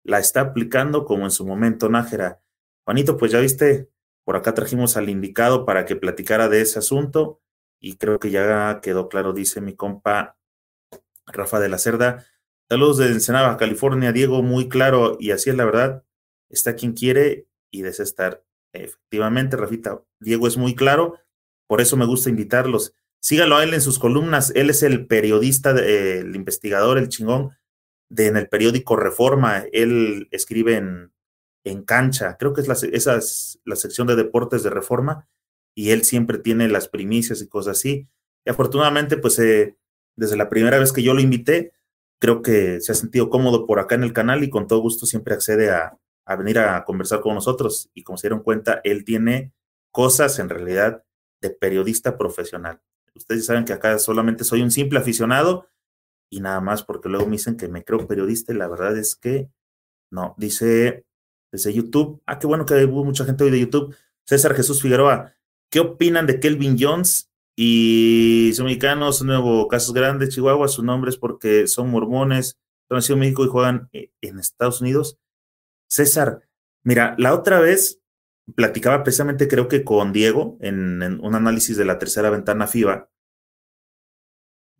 la 0.05 0.19
está 0.19 0.41
aplicando 0.41 1.05
como 1.05 1.25
en 1.25 1.31
su 1.31 1.47
momento 1.47 1.89
Nájera. 1.89 2.41
Juanito, 2.85 3.17
pues 3.17 3.33
ya 3.33 3.41
viste, 3.41 3.89
por 4.25 4.37
acá 4.37 4.55
trajimos 4.55 4.97
al 4.97 5.09
indicado 5.09 5.65
para 5.65 5.85
que 5.85 5.97
platicara 5.97 6.49
de 6.49 6.61
ese 6.61 6.79
asunto 6.79 7.41
y 7.81 7.97
creo 7.97 8.19
que 8.19 8.31
ya 8.31 8.81
quedó 8.81 9.09
claro, 9.09 9.33
dice 9.33 9.61
mi 9.61 9.75
compa 9.75 10.37
Rafa 11.27 11.61
de 11.61 11.69
la 11.69 11.79
Cerda. 11.79 12.27
Saludos 12.69 12.99
de 12.99 13.07
Ensenada, 13.09 13.57
California, 13.57 14.13
Diego, 14.13 14.43
muy 14.43 14.69
claro 14.69 15.17
y 15.21 15.31
así 15.31 15.51
es 15.51 15.57
la 15.57 15.65
verdad. 15.65 16.05
Está 16.49 16.75
quien 16.75 16.93
quiere 16.93 17.47
y 17.71 17.83
desea 17.83 18.05
estar. 18.05 18.45
Efectivamente, 18.73 19.57
Rafita, 19.57 20.03
Diego 20.21 20.47
es 20.47 20.57
muy 20.57 20.75
claro, 20.75 21.19
por 21.67 21.81
eso 21.81 21.97
me 21.97 22.07
gusta 22.07 22.31
invitarlos. 22.31 22.95
Sígalo 23.21 23.57
a 23.57 23.65
él 23.65 23.75
en 23.75 23.81
sus 23.81 23.99
columnas, 23.99 24.53
él 24.57 24.71
es 24.71 24.83
el 24.83 25.07
periodista, 25.07 25.71
el 25.71 26.35
investigador, 26.35 26.99
el 26.99 27.09
chingón 27.09 27.53
de, 28.13 28.27
en 28.27 28.37
el 28.37 28.49
periódico 28.49 28.97
Reforma, 28.97 29.65
él 29.73 30.29
escribe 30.31 30.77
en, 30.77 31.13
en 31.65 31.83
cancha, 31.83 32.37
creo 32.39 32.53
que 32.53 32.61
es 32.61 32.69
la, 32.69 32.75
esa 32.93 33.17
es 33.17 33.61
la 33.65 33.77
sección 33.77 34.07
de 34.07 34.17
deportes 34.17 34.63
de 34.63 34.71
Reforma, 34.71 35.29
y 35.75 35.91
él 35.91 36.05
siempre 36.05 36.39
tiene 36.39 36.69
las 36.69 36.89
primicias 36.89 37.41
y 37.41 37.49
cosas 37.49 37.79
así. 37.79 38.07
Y 38.45 38.51
afortunadamente, 38.51 39.17
pues 39.17 39.39
eh, 39.39 39.77
desde 40.17 40.37
la 40.37 40.51
primera 40.51 40.79
vez 40.79 40.93
que 40.93 41.03
yo 41.03 41.15
lo 41.15 41.21
invité, 41.21 41.73
creo 42.21 42.43
que 42.43 42.81
se 42.83 42.93
ha 42.93 42.95
sentido 42.95 43.31
cómodo 43.31 43.67
por 43.67 43.81
acá 43.81 43.95
en 43.95 44.03
el 44.03 44.13
canal 44.13 44.45
y 44.45 44.51
con 44.51 44.67
todo 44.67 44.81
gusto 44.81 45.07
siempre 45.07 45.35
accede 45.35 45.71
a, 45.71 45.99
a 46.27 46.37
venir 46.37 46.59
a 46.59 46.85
conversar 46.85 47.21
con 47.21 47.35
nosotros. 47.35 47.91
Y 47.95 48.03
como 48.03 48.19
se 48.19 48.29
dieron 48.29 48.43
cuenta, 48.43 48.83
él 48.85 49.05
tiene 49.05 49.53
cosas 49.91 50.39
en 50.39 50.51
realidad 50.51 51.05
de 51.41 51.51
periodista 51.51 52.19
profesional. 52.19 52.81
Ustedes 53.15 53.47
saben 53.47 53.65
que 53.65 53.73
acá 53.73 53.99
solamente 53.99 54.45
soy 54.45 54.61
un 54.61 54.71
simple 54.71 54.99
aficionado 54.99 55.67
y 56.33 56.41
nada 56.41 56.63
más 56.63 56.83
porque 56.83 57.11
luego 57.11 57.27
me 57.27 57.33
dicen 57.33 57.59
que 57.59 57.69
me 57.69 57.85
creo 57.85 58.09
periodista 58.09 58.53
y 58.53 58.57
la 58.57 58.67
verdad 58.67 58.97
es 58.97 59.17
que 59.17 59.51
no. 60.11 60.35
Dice 60.39 61.05
desde 61.53 61.75
YouTube, 61.75 62.23
ah, 62.27 62.39
qué 62.39 62.47
bueno 62.47 62.65
que 62.65 62.83
hubo 62.87 63.05
mucha 63.05 63.27
gente 63.27 63.45
hoy 63.45 63.51
de 63.51 63.61
YouTube. 63.61 63.95
César 64.25 64.55
Jesús 64.55 64.81
Figueroa, 64.81 65.35
¿qué 65.71 65.81
opinan 65.81 66.27
de 66.27 66.41
Kelvin 66.41 66.79
Jones 66.81 67.31
y 67.55 68.51
sus 68.55 68.65
mexicanos, 68.65 69.23
nuevo 69.23 69.69
Casos 69.69 69.93
Grandes, 69.93 70.31
Chihuahua? 70.31 70.69
Su 70.69 70.83
nombre 70.83 71.11
es 71.11 71.19
porque 71.19 71.67
son 71.67 71.91
mormones, 71.91 72.59
son 72.89 72.97
nacidos 72.97 73.17
en 73.17 73.21
México 73.21 73.45
y 73.45 73.49
juegan 73.49 73.91
eh, 73.93 74.11
en 74.23 74.39
Estados 74.39 74.81
Unidos. 74.81 75.19
César, 75.87 76.49
mira, 76.83 77.15
la 77.19 77.35
otra 77.35 77.61
vez 77.61 78.01
platicaba 78.57 79.03
precisamente 79.03 79.49
creo 79.49 79.69
que 79.69 79.85
con 79.85 80.15
Diego 80.15 80.57
en, 80.63 81.03
en 81.03 81.21
un 81.23 81.35
análisis 81.35 81.77
de 81.77 81.85
la 81.85 81.99
tercera 81.99 82.31
ventana 82.31 82.67
FIBA 82.67 83.12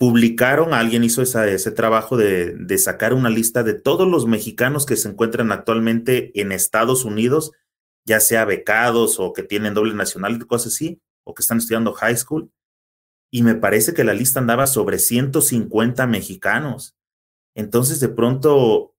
publicaron, 0.03 0.75
alguien 0.75 1.05
hizo 1.05 1.23
ese 1.23 1.71
trabajo 1.71 2.17
de, 2.17 2.57
de, 2.57 2.79
sacar 2.79 3.15
una 3.15 3.31
lista 3.31 3.63
de 3.63 3.75
todos 3.75 4.09
los 4.09 4.27
mexicanos 4.27 4.85
que 4.85 4.97
se 4.97 5.09
encuentran 5.09 5.53
actualmente 5.53 6.33
en 6.41 6.51
Estados 6.51 7.05
Unidos, 7.05 7.53
ya 8.05 8.19
sea 8.19 8.45
becados 8.45 9.21
o 9.21 9.33
que 9.33 9.45
tienen 9.45 9.75
doble 9.75 9.95
nacional, 9.95 10.45
cosas 10.49 10.75
así, 10.75 11.01
o 11.25 11.35
que 11.35 11.43
están 11.43 11.59
estudiando 11.59 11.93
high 11.93 12.17
school. 12.17 12.51
Y 13.31 13.45
me 13.45 13.55
parece 13.55 13.95
que 13.95 14.03
la 14.03 14.13
lista 14.13 14.41
andaba 14.41 14.67
sobre 14.67 14.99
150 14.99 16.05
mexicanos. 16.09 16.97
Entonces, 17.55 18.01
de 18.01 18.09
pronto, 18.09 18.97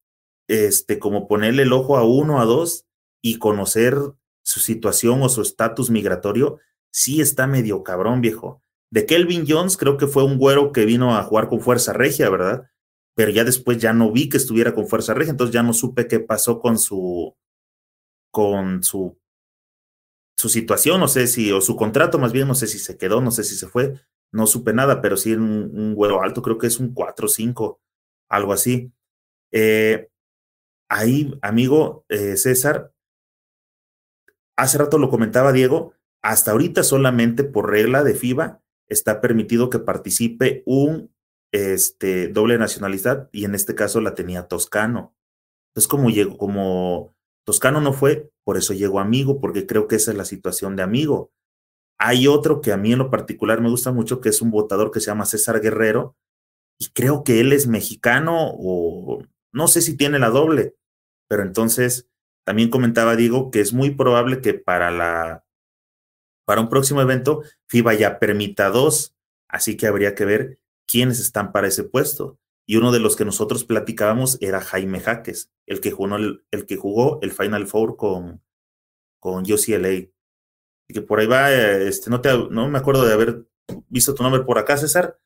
este, 0.47 0.99
como 0.99 1.27
ponerle 1.27 1.63
el 1.63 1.73
ojo 1.73 1.97
a 1.97 2.05
uno, 2.05 2.39
a 2.39 2.45
dos 2.45 2.85
y 3.21 3.39
conocer 3.39 3.97
su 4.41 4.61
situación 4.61 5.21
o 5.21 5.27
su 5.27 5.41
estatus 5.41 5.89
migratorio, 5.89 6.61
sí 6.93 7.19
está 7.19 7.45
medio 7.45 7.84
cabrón, 7.84 8.21
viejo 8.21 8.62
de 8.93 9.07
Kelvin 9.07 9.45
Jones, 9.47 9.75
creo 9.75 9.97
que 9.97 10.05
fue 10.05 10.23
un 10.23 10.37
güero 10.37 10.71
que 10.71 10.85
vino 10.85 11.17
a 11.17 11.23
jugar 11.23 11.49
con 11.49 11.61
Fuerza 11.61 11.93
Regia, 11.93 12.29
¿verdad? 12.29 12.69
Pero 13.15 13.31
ya 13.31 13.43
después 13.43 13.79
ya 13.79 13.91
no 13.91 14.11
vi 14.11 14.29
que 14.29 14.37
estuviera 14.37 14.75
con 14.75 14.87
Fuerza 14.87 15.15
Regia, 15.15 15.31
entonces 15.31 15.51
ya 15.51 15.63
no 15.63 15.73
supe 15.73 16.07
qué 16.07 16.19
pasó 16.19 16.59
con 16.59 16.77
su, 16.77 17.35
con 18.29 18.83
su, 18.83 19.19
su 20.37 20.47
situación, 20.47 20.99
no 20.99 21.07
sé 21.07 21.25
si, 21.25 21.51
o 21.51 21.59
su 21.59 21.75
contrato 21.75 22.19
más 22.19 22.33
bien, 22.33 22.47
no 22.47 22.53
sé 22.53 22.67
si 22.67 22.77
se 22.77 22.95
quedó, 22.95 23.19
no 23.19 23.31
sé 23.31 23.43
si 23.43 23.55
se 23.55 23.67
fue, 23.67 23.99
no 24.31 24.45
supe 24.45 24.73
nada, 24.73 25.01
pero 25.01 25.17
sí 25.17 25.33
un, 25.33 25.71
un 25.73 25.95
güero 25.95 26.21
alto, 26.21 26.43
creo 26.43 26.59
que 26.59 26.67
es 26.67 26.79
un 26.79 26.93
4 26.93 27.25
o 27.25 27.29
5, 27.29 27.81
algo 28.29 28.53
así. 28.53 28.93
Eh, 29.51 30.07
ahí, 30.87 31.33
amigo 31.41 32.05
eh, 32.09 32.37
César, 32.37 32.93
hace 34.55 34.77
rato 34.77 34.99
lo 34.99 35.09
comentaba 35.09 35.51
Diego, 35.51 35.95
hasta 36.21 36.51
ahorita 36.51 36.83
solamente 36.83 37.43
por 37.43 37.71
regla 37.71 38.03
de 38.03 38.13
FIBA 38.13 38.62
está 38.93 39.21
permitido 39.21 39.69
que 39.69 39.79
participe 39.79 40.63
un 40.65 41.13
este, 41.51 42.27
doble 42.29 42.57
nacionalidad 42.57 43.29
y 43.31 43.45
en 43.45 43.55
este 43.55 43.75
caso 43.75 44.01
la 44.01 44.15
tenía 44.15 44.47
Toscano. 44.47 45.15
Entonces, 45.69 45.87
como 45.87 46.09
llegó, 46.09 46.37
como 46.37 47.15
Toscano 47.45 47.81
no 47.81 47.93
fue, 47.93 48.31
por 48.43 48.57
eso 48.57 48.73
llegó 48.73 48.99
amigo, 48.99 49.39
porque 49.39 49.65
creo 49.65 49.87
que 49.87 49.95
esa 49.95 50.11
es 50.11 50.17
la 50.17 50.25
situación 50.25 50.75
de 50.75 50.83
amigo. 50.83 51.31
Hay 51.99 52.27
otro 52.27 52.61
que 52.61 52.71
a 52.71 52.77
mí 52.77 52.91
en 52.91 52.99
lo 52.99 53.09
particular 53.09 53.61
me 53.61 53.69
gusta 53.69 53.91
mucho, 53.91 54.21
que 54.21 54.29
es 54.29 54.41
un 54.41 54.51
votador 54.51 54.91
que 54.91 54.99
se 54.99 55.07
llama 55.07 55.25
César 55.25 55.61
Guerrero, 55.61 56.15
y 56.79 56.87
creo 56.89 57.23
que 57.23 57.39
él 57.39 57.53
es 57.53 57.67
mexicano 57.67 58.51
o 58.57 59.23
no 59.53 59.67
sé 59.67 59.81
si 59.81 59.95
tiene 59.95 60.19
la 60.19 60.29
doble, 60.29 60.75
pero 61.29 61.43
entonces 61.43 62.09
también 62.45 62.69
comentaba 62.69 63.15
Diego 63.15 63.51
que 63.51 63.61
es 63.61 63.73
muy 63.73 63.91
probable 63.91 64.41
que 64.41 64.53
para 64.53 64.91
la 64.91 65.42
para 66.45 66.61
un 66.61 66.69
próximo 66.69 67.01
evento, 67.01 67.43
FIBA 67.67 67.93
ya 67.95 68.19
permita 68.19 68.69
dos, 68.69 69.15
así 69.47 69.77
que 69.77 69.87
habría 69.87 70.15
que 70.15 70.25
ver 70.25 70.59
quiénes 70.85 71.19
están 71.19 71.51
para 71.51 71.67
ese 71.67 71.83
puesto. 71.83 72.39
Y 72.65 72.77
uno 72.77 72.91
de 72.91 72.99
los 72.99 73.15
que 73.15 73.25
nosotros 73.25 73.65
platicábamos 73.65 74.37
era 74.41 74.61
Jaime 74.61 74.99
Jaques, 74.99 75.51
el 75.65 75.81
que 75.81 75.91
jugó 75.91 77.19
el, 77.21 77.31
Final 77.31 77.67
Four 77.67 77.97
con, 77.97 78.41
con 79.19 79.43
UCLA. 79.43 79.91
Y 80.87 80.93
que 80.93 81.01
por 81.01 81.19
ahí 81.19 81.27
va, 81.27 81.51
este, 81.51 82.09
no, 82.09 82.21
te, 82.21 82.29
no 82.49 82.69
me 82.69 82.77
acuerdo 82.77 83.05
de 83.05 83.13
haber 83.13 83.45
visto 83.89 84.13
tu 84.13 84.23
nombre 84.23 84.43
por 84.43 84.59
acá, 84.59 84.77
César. 84.77 85.19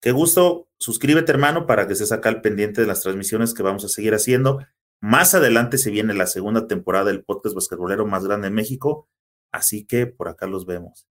Qué 0.00 0.10
gusto, 0.10 0.68
suscríbete 0.78 1.30
hermano 1.30 1.66
para 1.66 1.86
que 1.86 1.92
estés 1.92 2.10
acá 2.10 2.28
al 2.28 2.40
pendiente 2.40 2.80
de 2.80 2.88
las 2.88 3.02
transmisiones 3.02 3.54
que 3.54 3.62
vamos 3.62 3.84
a 3.84 3.88
seguir 3.88 4.14
haciendo. 4.14 4.58
Más 5.00 5.34
adelante 5.34 5.78
se 5.78 5.90
viene 5.90 6.14
la 6.14 6.26
segunda 6.26 6.66
temporada 6.66 7.06
del 7.06 7.22
podcast 7.22 7.54
basquetbolero 7.54 8.06
más 8.06 8.24
grande 8.24 8.48
de 8.48 8.54
México 8.54 9.08
Así 9.52 9.84
que 9.84 10.06
por 10.06 10.28
acá 10.28 10.46
los 10.46 10.66
vemos. 10.66 11.06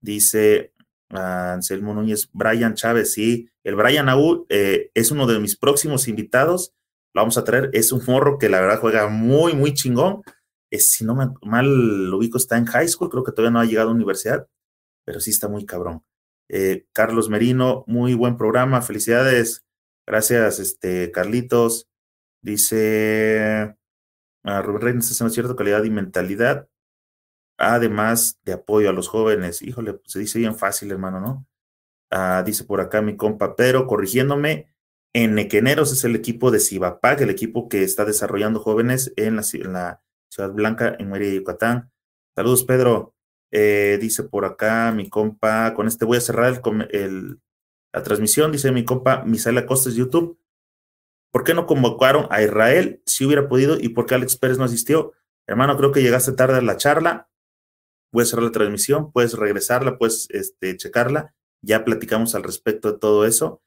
Dice 0.00 0.72
Anselmo 1.08 1.94
Núñez, 1.94 2.28
Brian 2.32 2.74
Chávez, 2.74 3.12
sí, 3.12 3.48
el 3.64 3.74
Brian 3.74 4.08
Aú 4.08 4.46
eh, 4.48 4.90
es 4.94 5.10
uno 5.10 5.26
de 5.26 5.40
mis 5.40 5.56
próximos 5.56 6.08
invitados. 6.08 6.74
Lo 7.14 7.22
vamos 7.22 7.38
a 7.38 7.44
traer. 7.44 7.70
Es 7.72 7.92
un 7.92 8.02
morro 8.06 8.38
que 8.38 8.48
la 8.48 8.60
verdad 8.60 8.80
juega 8.80 9.08
muy, 9.08 9.54
muy 9.54 9.74
chingón. 9.74 10.22
Es, 10.70 10.90
si 10.90 11.04
no 11.04 11.14
me, 11.14 11.28
mal 11.42 12.10
lo 12.10 12.18
ubico, 12.18 12.38
está 12.38 12.58
en 12.58 12.66
high 12.66 12.88
school, 12.88 13.08
creo 13.08 13.24
que 13.24 13.32
todavía 13.32 13.52
no 13.52 13.60
ha 13.60 13.64
llegado 13.64 13.90
a 13.90 13.94
universidad, 13.94 14.48
pero 15.04 15.20
sí 15.20 15.30
está 15.30 15.48
muy 15.48 15.64
cabrón. 15.64 16.04
Eh, 16.48 16.86
Carlos 16.92 17.28
Merino, 17.28 17.84
muy 17.86 18.14
buen 18.14 18.36
programa, 18.36 18.82
felicidades. 18.82 19.64
Gracias, 20.06 20.58
este, 20.58 21.10
Carlitos. 21.10 21.88
Dice 22.42 23.76
a 24.44 24.62
Rubén 24.62 24.82
Reyes, 24.82 25.10
es 25.10 25.20
una 25.20 25.30
cierta 25.30 25.56
calidad 25.56 25.82
y 25.84 25.90
mentalidad 25.90 26.68
además 27.58 28.38
de 28.44 28.54
apoyo 28.54 28.90
a 28.90 28.92
los 28.92 29.08
jóvenes. 29.08 29.62
Híjole, 29.62 29.94
pues, 29.94 30.12
se 30.12 30.18
dice 30.18 30.38
bien 30.38 30.56
fácil, 30.56 30.90
hermano, 30.90 31.20
¿no? 31.20 31.46
Ah, 32.10 32.42
dice 32.44 32.64
por 32.64 32.80
acá 32.80 33.02
mi 33.02 33.16
compa 33.16 33.56
Pedro, 33.56 33.86
corrigiéndome, 33.86 34.68
en 35.12 35.34
Nequeneros 35.34 35.92
es 35.92 36.04
el 36.04 36.14
equipo 36.14 36.50
de 36.50 36.60
Cibapag, 36.60 37.22
el 37.22 37.30
equipo 37.30 37.68
que 37.68 37.82
está 37.82 38.04
desarrollando 38.04 38.60
jóvenes 38.60 39.12
en 39.16 39.36
la, 39.36 39.42
Ciudad 39.42 40.52
Blanca, 40.52 40.94
en 40.98 41.10
Mérida, 41.10 41.32
Yucatán. 41.32 41.90
Saludos, 42.34 42.64
Pedro. 42.64 43.14
Eh, 43.50 43.96
dice 44.00 44.24
por 44.24 44.44
acá 44.44 44.92
mi 44.92 45.08
compa, 45.08 45.72
con 45.72 45.86
este 45.86 46.04
voy 46.04 46.18
a 46.18 46.20
cerrar 46.20 46.60
el, 46.90 47.40
la 47.92 48.02
transmisión, 48.02 48.52
dice 48.52 48.72
mi 48.72 48.84
compa 48.84 49.24
Misael 49.24 49.56
Acosta 49.56 49.88
de 49.88 49.96
YouTube. 49.96 50.38
¿Por 51.32 51.44
qué 51.44 51.54
no 51.54 51.66
convocaron 51.66 52.26
a 52.30 52.42
Israel 52.42 53.02
si 53.06 53.24
hubiera 53.24 53.48
podido 53.48 53.78
y 53.78 53.90
por 53.90 54.04
qué 54.04 54.16
Alex 54.16 54.36
Pérez 54.36 54.58
no 54.58 54.64
asistió? 54.64 55.12
Hermano, 55.46 55.76
creo 55.78 55.92
que 55.92 56.02
llegaste 56.02 56.32
tarde 56.32 56.58
a 56.58 56.62
la 56.62 56.76
charla. 56.76 57.28
Puedes 58.16 58.30
cerrar 58.30 58.46
la 58.46 58.52
transmisión, 58.52 59.12
puedes 59.12 59.34
regresarla, 59.34 59.98
puedes 59.98 60.26
este, 60.30 60.74
checarla. 60.78 61.34
Ya 61.60 61.84
platicamos 61.84 62.34
al 62.34 62.44
respecto 62.44 62.90
de 62.90 62.98
todo 62.98 63.26
eso. 63.26 63.62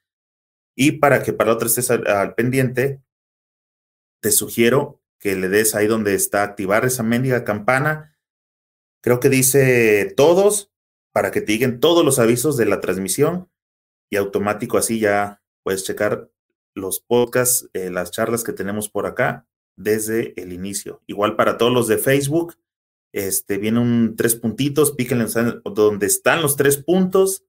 Y 0.74 0.98
para 0.98 1.22
que 1.22 1.32
para 1.32 1.50
la 1.50 1.54
otra 1.54 1.68
estés 1.68 1.88
al, 1.88 2.34
pendiente, 2.34 3.00
te 4.20 4.32
sugiero 4.32 5.00
que 5.20 5.36
le 5.36 5.48
des 5.48 5.76
ahí 5.76 5.86
donde 5.86 6.16
está 6.16 6.42
activar 6.42 6.84
esa 6.84 7.04
mendiga 7.04 7.44
campana. 7.44 8.18
Creo 9.04 9.20
que 9.20 9.28
dice 9.28 10.12
todos 10.16 10.72
para 11.12 11.30
que 11.30 11.42
te 11.42 11.52
lleguen 11.52 11.78
todos 11.78 12.04
los 12.04 12.18
avisos 12.18 12.56
de 12.56 12.66
la 12.66 12.80
transmisión 12.80 13.48
y 14.10 14.16
automático 14.16 14.78
así 14.78 14.98
ya 14.98 15.40
puedes 15.62 15.84
checar 15.84 16.28
los 16.74 16.98
podcasts, 16.98 17.70
eh, 17.72 17.88
las 17.88 18.10
charlas 18.10 18.42
que 18.42 18.52
tenemos 18.52 18.88
por 18.88 19.06
acá 19.06 19.46
desde 19.76 20.34
el 20.42 20.52
inicio. 20.52 21.04
Igual 21.06 21.36
para 21.36 21.56
todos 21.56 21.72
los 21.72 21.86
de 21.86 21.98
Facebook, 21.98 22.56
este, 23.12 23.58
vienen 23.58 24.14
tres 24.16 24.34
puntitos, 24.34 24.92
píquenle 24.92 25.26
donde 25.64 26.06
están 26.06 26.42
los 26.42 26.56
tres 26.56 26.76
puntos, 26.76 27.44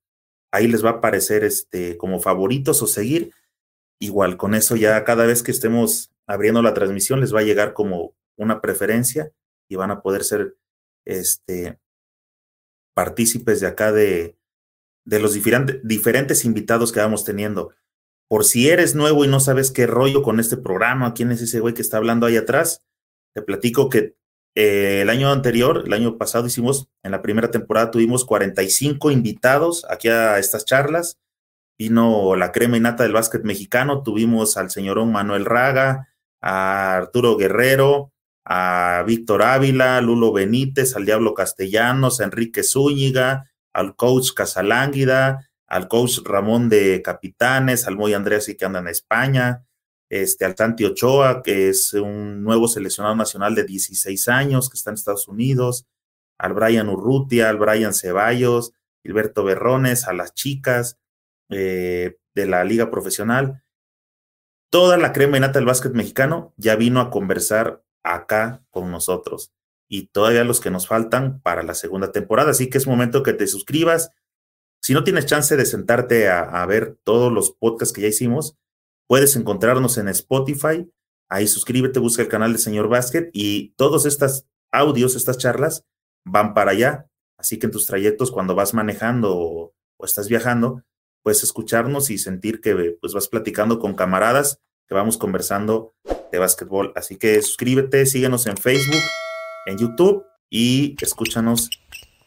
ahí 0.52 0.68
les 0.68 0.84
va 0.84 0.90
a 0.90 0.94
aparecer 0.94 1.44
este, 1.44 1.98
como 1.98 2.20
favoritos 2.20 2.82
o 2.82 2.88
seguir. 2.88 3.34
Igual, 4.00 4.38
con 4.38 4.56
eso 4.56 4.76
ya 4.76 5.04
cada 5.04 5.26
vez 5.26 5.44
que 5.44 5.52
estemos 5.52 6.12
abriendo 6.26 6.62
la 6.62 6.74
transmisión 6.74 7.20
les 7.22 7.34
va 7.34 7.40
a 7.40 7.44
llegar 7.44 7.74
como 7.74 8.16
una 8.36 8.62
preferencia 8.62 9.32
y 9.70 9.76
van 9.76 9.92
a 9.92 10.02
poder 10.02 10.24
ser 10.24 10.58
este, 11.06 11.80
partícipes 12.96 13.60
de 13.60 13.68
acá 13.68 13.92
de, 13.92 14.36
de 15.06 15.20
los 15.20 15.34
diferentes 15.34 16.46
invitados 16.46 16.92
que 16.92 17.00
vamos 17.00 17.24
teniendo. 17.24 17.72
Por 18.28 18.46
si 18.46 18.70
eres 18.70 18.96
nuevo 18.96 19.26
y 19.26 19.28
no 19.28 19.40
sabes 19.40 19.72
qué 19.72 19.86
rollo 19.86 20.24
con 20.24 20.40
este 20.40 20.58
programa, 20.58 21.14
quién 21.14 21.32
es 21.32 21.42
ese 21.42 21.60
güey 21.60 21.74
que 21.74 21.82
está 21.82 21.98
hablando 21.98 22.26
ahí 22.26 22.38
atrás, 22.38 22.82
te 23.34 23.42
platico 23.42 23.90
que 23.90 24.16
eh, 24.56 25.02
el 25.02 25.10
año 25.10 25.32
anterior, 25.32 25.84
el 25.86 25.94
año 25.94 26.18
pasado 26.18 26.48
hicimos, 26.48 26.90
en 27.04 27.12
la 27.12 27.22
primera 27.22 27.52
temporada 27.52 27.92
tuvimos 27.92 28.26
45 28.26 29.12
invitados 29.12 29.86
aquí 29.90 30.10
a 30.10 30.40
estas 30.40 30.66
charlas. 30.66 31.20
Vino 31.78 32.36
la 32.36 32.52
crema 32.52 32.78
y 32.78 32.80
nata 32.80 33.04
del 33.04 33.14
básquet 33.14 33.44
mexicano, 33.44 34.04
tuvimos 34.04 34.58
al 34.58 34.70
señorón 34.70 35.12
Manuel 35.12 35.46
Raga, 35.46 36.10
a 36.42 36.98
Arturo 36.98 37.38
Guerrero, 37.38 38.12
a 38.46 39.04
Víctor 39.08 39.44
Ávila, 39.44 40.02
Lulo 40.02 40.32
Benítez, 40.34 40.96
al 40.96 41.06
Diablo 41.06 41.34
Castellanos, 41.34 42.20
a 42.20 42.26
Enrique 42.26 42.64
Zúñiga, 42.64 43.52
al 43.74 43.96
coach 43.96 44.32
Casalánguida, 44.36 45.50
al 45.68 45.88
coach 45.88 46.20
Ramón 46.26 46.68
de 46.70 47.02
Capitanes, 47.02 47.88
al 47.88 47.96
Moy 47.96 48.14
Andrés 48.14 48.50
y 48.50 48.58
que 48.58 48.66
anda 48.66 48.80
en 48.80 48.88
España, 48.88 49.66
este, 50.12 50.44
al 50.44 50.56
Tanti 50.56 50.84
Ochoa, 50.84 51.42
que 51.42 51.70
es 51.70 51.94
un 51.94 52.44
nuevo 52.44 52.68
seleccionado 52.68 53.16
nacional 53.16 53.56
de 53.56 53.64
16 53.64 54.28
años 54.28 54.70
que 54.70 54.76
está 54.76 54.90
en 54.90 54.96
Estados 54.96 55.30
Unidos, 55.30 55.88
al 56.38 56.52
Brian 56.54 56.90
Urrutia, 56.90 57.50
al 57.50 57.58
Brian 57.58 57.94
Ceballos, 57.94 58.74
Gilberto 59.02 59.46
Berrones, 59.46 60.10
a 60.10 60.14
las 60.14 60.34
chicas 60.34 61.00
eh, 61.50 62.18
de 62.36 62.46
la 62.46 62.66
liga 62.66 62.92
profesional. 62.92 63.64
Toda 64.70 64.98
la 64.98 65.14
crema 65.14 65.38
y 65.38 65.40
nata 65.40 65.60
del 65.60 65.66
básquet 65.66 65.94
mexicano 65.94 66.54
ya 66.58 66.76
vino 66.76 67.00
a 67.00 67.10
conversar 67.10 67.82
acá 68.04 68.66
con 68.70 68.92
nosotros 68.92 69.54
y 69.88 70.08
todavía 70.08 70.44
los 70.44 70.60
que 70.60 70.72
nos 70.72 70.88
faltan 70.88 71.40
para 71.40 71.64
la 71.64 71.74
segunda 71.74 72.12
temporada. 72.12 72.52
Así 72.52 72.70
que 72.70 72.78
es 72.78 72.86
momento 72.86 73.24
que 73.24 73.32
te 73.32 73.48
suscribas, 73.48 74.12
si 74.82 74.94
no 74.94 75.06
tienes 75.06 75.26
chance 75.26 75.56
de 75.56 75.66
sentarte 75.66 76.28
a, 76.28 76.66
ver 76.66 76.98
todos 77.06 77.32
los 77.32 77.52
podcasts 77.52 77.94
que 77.94 78.02
ya 78.02 78.08
hicimos, 78.10 78.58
puedes 79.12 79.36
encontrarnos 79.36 79.98
en 79.98 80.08
Spotify. 80.08 80.90
Ahí 81.28 81.46
suscríbete, 81.46 82.00
busca 82.00 82.22
el 82.22 82.30
canal 82.30 82.54
de 82.54 82.60
Señor 82.60 82.88
Basket 82.88 83.30
y 83.34 83.74
todos 83.76 84.06
estos 84.06 84.46
audios, 84.72 85.18
estas 85.18 85.38
charlas 85.38 85.84
van 86.24 86.54
para 86.54 86.72
allá. 86.72 87.10
Así 87.38 87.60
que 87.60 87.66
en 87.66 87.74
tus 87.74 87.86
trayectos, 87.86 88.32
cuando 88.32 88.56
vas 88.56 88.74
manejando 88.74 89.38
o, 89.38 89.74
estás 90.02 90.30
viajando, 90.30 90.86
puedes 91.24 91.44
escucharnos 91.44 92.10
y 92.10 92.18
sentir 92.18 92.62
que 92.62 92.96
pues, 93.02 93.14
vas 93.14 93.28
platicando 93.28 93.80
con 93.80 93.96
camaradas 93.96 94.62
que 94.88 94.96
vamos 94.96 95.18
conversando 95.18 95.94
de 96.32 96.40
básquetbol. 96.40 96.94
Así 96.96 97.18
que 97.18 97.42
suscríbete, 97.42 98.06
síguenos 98.06 98.48
en 98.48 98.56
Facebook, 98.56 99.04
en 99.66 99.78
YouTube 99.78 100.24
y 100.50 100.96
escúchanos 101.02 101.70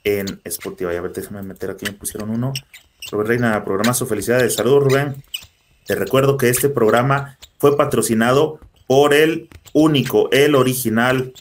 en 0.05 0.39
Spotify. 0.45 0.97
A 0.97 1.01
ver, 1.01 1.15
déjame 1.15 1.43
meter 1.45 1.71
aquí, 1.71 1.87
me 1.87 1.93
pusieron 1.93 2.29
uno. 2.29 2.53
Rubén 3.11 3.27
Reina, 3.27 3.65
programa 3.65 3.95
su 3.95 4.05
felicidades. 4.05 4.53
Saludos, 4.53 4.85
Rubén. 4.85 5.25
Te 5.87 5.95
recuerdo 5.95 6.37
que 6.37 6.49
este 6.49 6.69
programa 6.69 7.39
fue 7.59 7.77
patrocinado 7.77 8.61
por 8.87 9.15
el 9.15 9.49
único, 9.73 10.31
el 10.31 10.55
original 10.55 11.33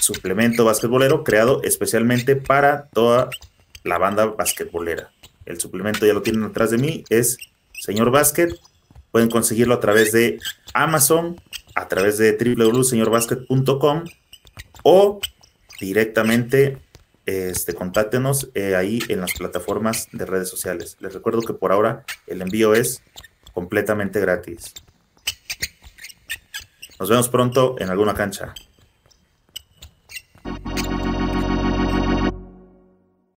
suplemento 0.00 0.64
basquetbolero 0.64 1.24
creado 1.24 1.62
especialmente 1.62 2.36
para 2.36 2.88
toda 2.88 3.30
la 3.84 3.98
banda 3.98 4.26
basquetbolera. 4.26 5.10
El 5.46 5.60
suplemento 5.60 6.06
ya 6.06 6.14
lo 6.14 6.22
tienen 6.22 6.44
atrás 6.44 6.70
de 6.70 6.78
mí, 6.78 7.04
es 7.10 7.38
Señor 7.72 8.10
Basket. 8.10 8.48
Pueden 9.10 9.30
conseguirlo 9.30 9.74
a 9.74 9.80
través 9.80 10.12
de 10.12 10.38
Amazon, 10.72 11.40
a 11.74 11.86
través 11.88 12.18
de 12.18 12.32
www.señorbasket.com 12.32 14.04
o 14.82 15.20
directamente 15.80 16.78
este, 17.26 17.74
contáctenos 17.74 18.50
eh, 18.54 18.74
ahí 18.74 19.00
en 19.08 19.20
las 19.20 19.32
plataformas 19.34 20.08
de 20.12 20.26
redes 20.26 20.48
sociales. 20.48 20.96
Les 21.00 21.14
recuerdo 21.14 21.42
que 21.42 21.54
por 21.54 21.72
ahora 21.72 22.04
el 22.26 22.42
envío 22.42 22.74
es 22.74 23.02
completamente 23.54 24.20
gratis. 24.20 24.74
Nos 26.98 27.08
vemos 27.08 27.28
pronto 27.28 27.76
en 27.78 27.88
alguna 27.88 28.14
cancha. 28.14 28.54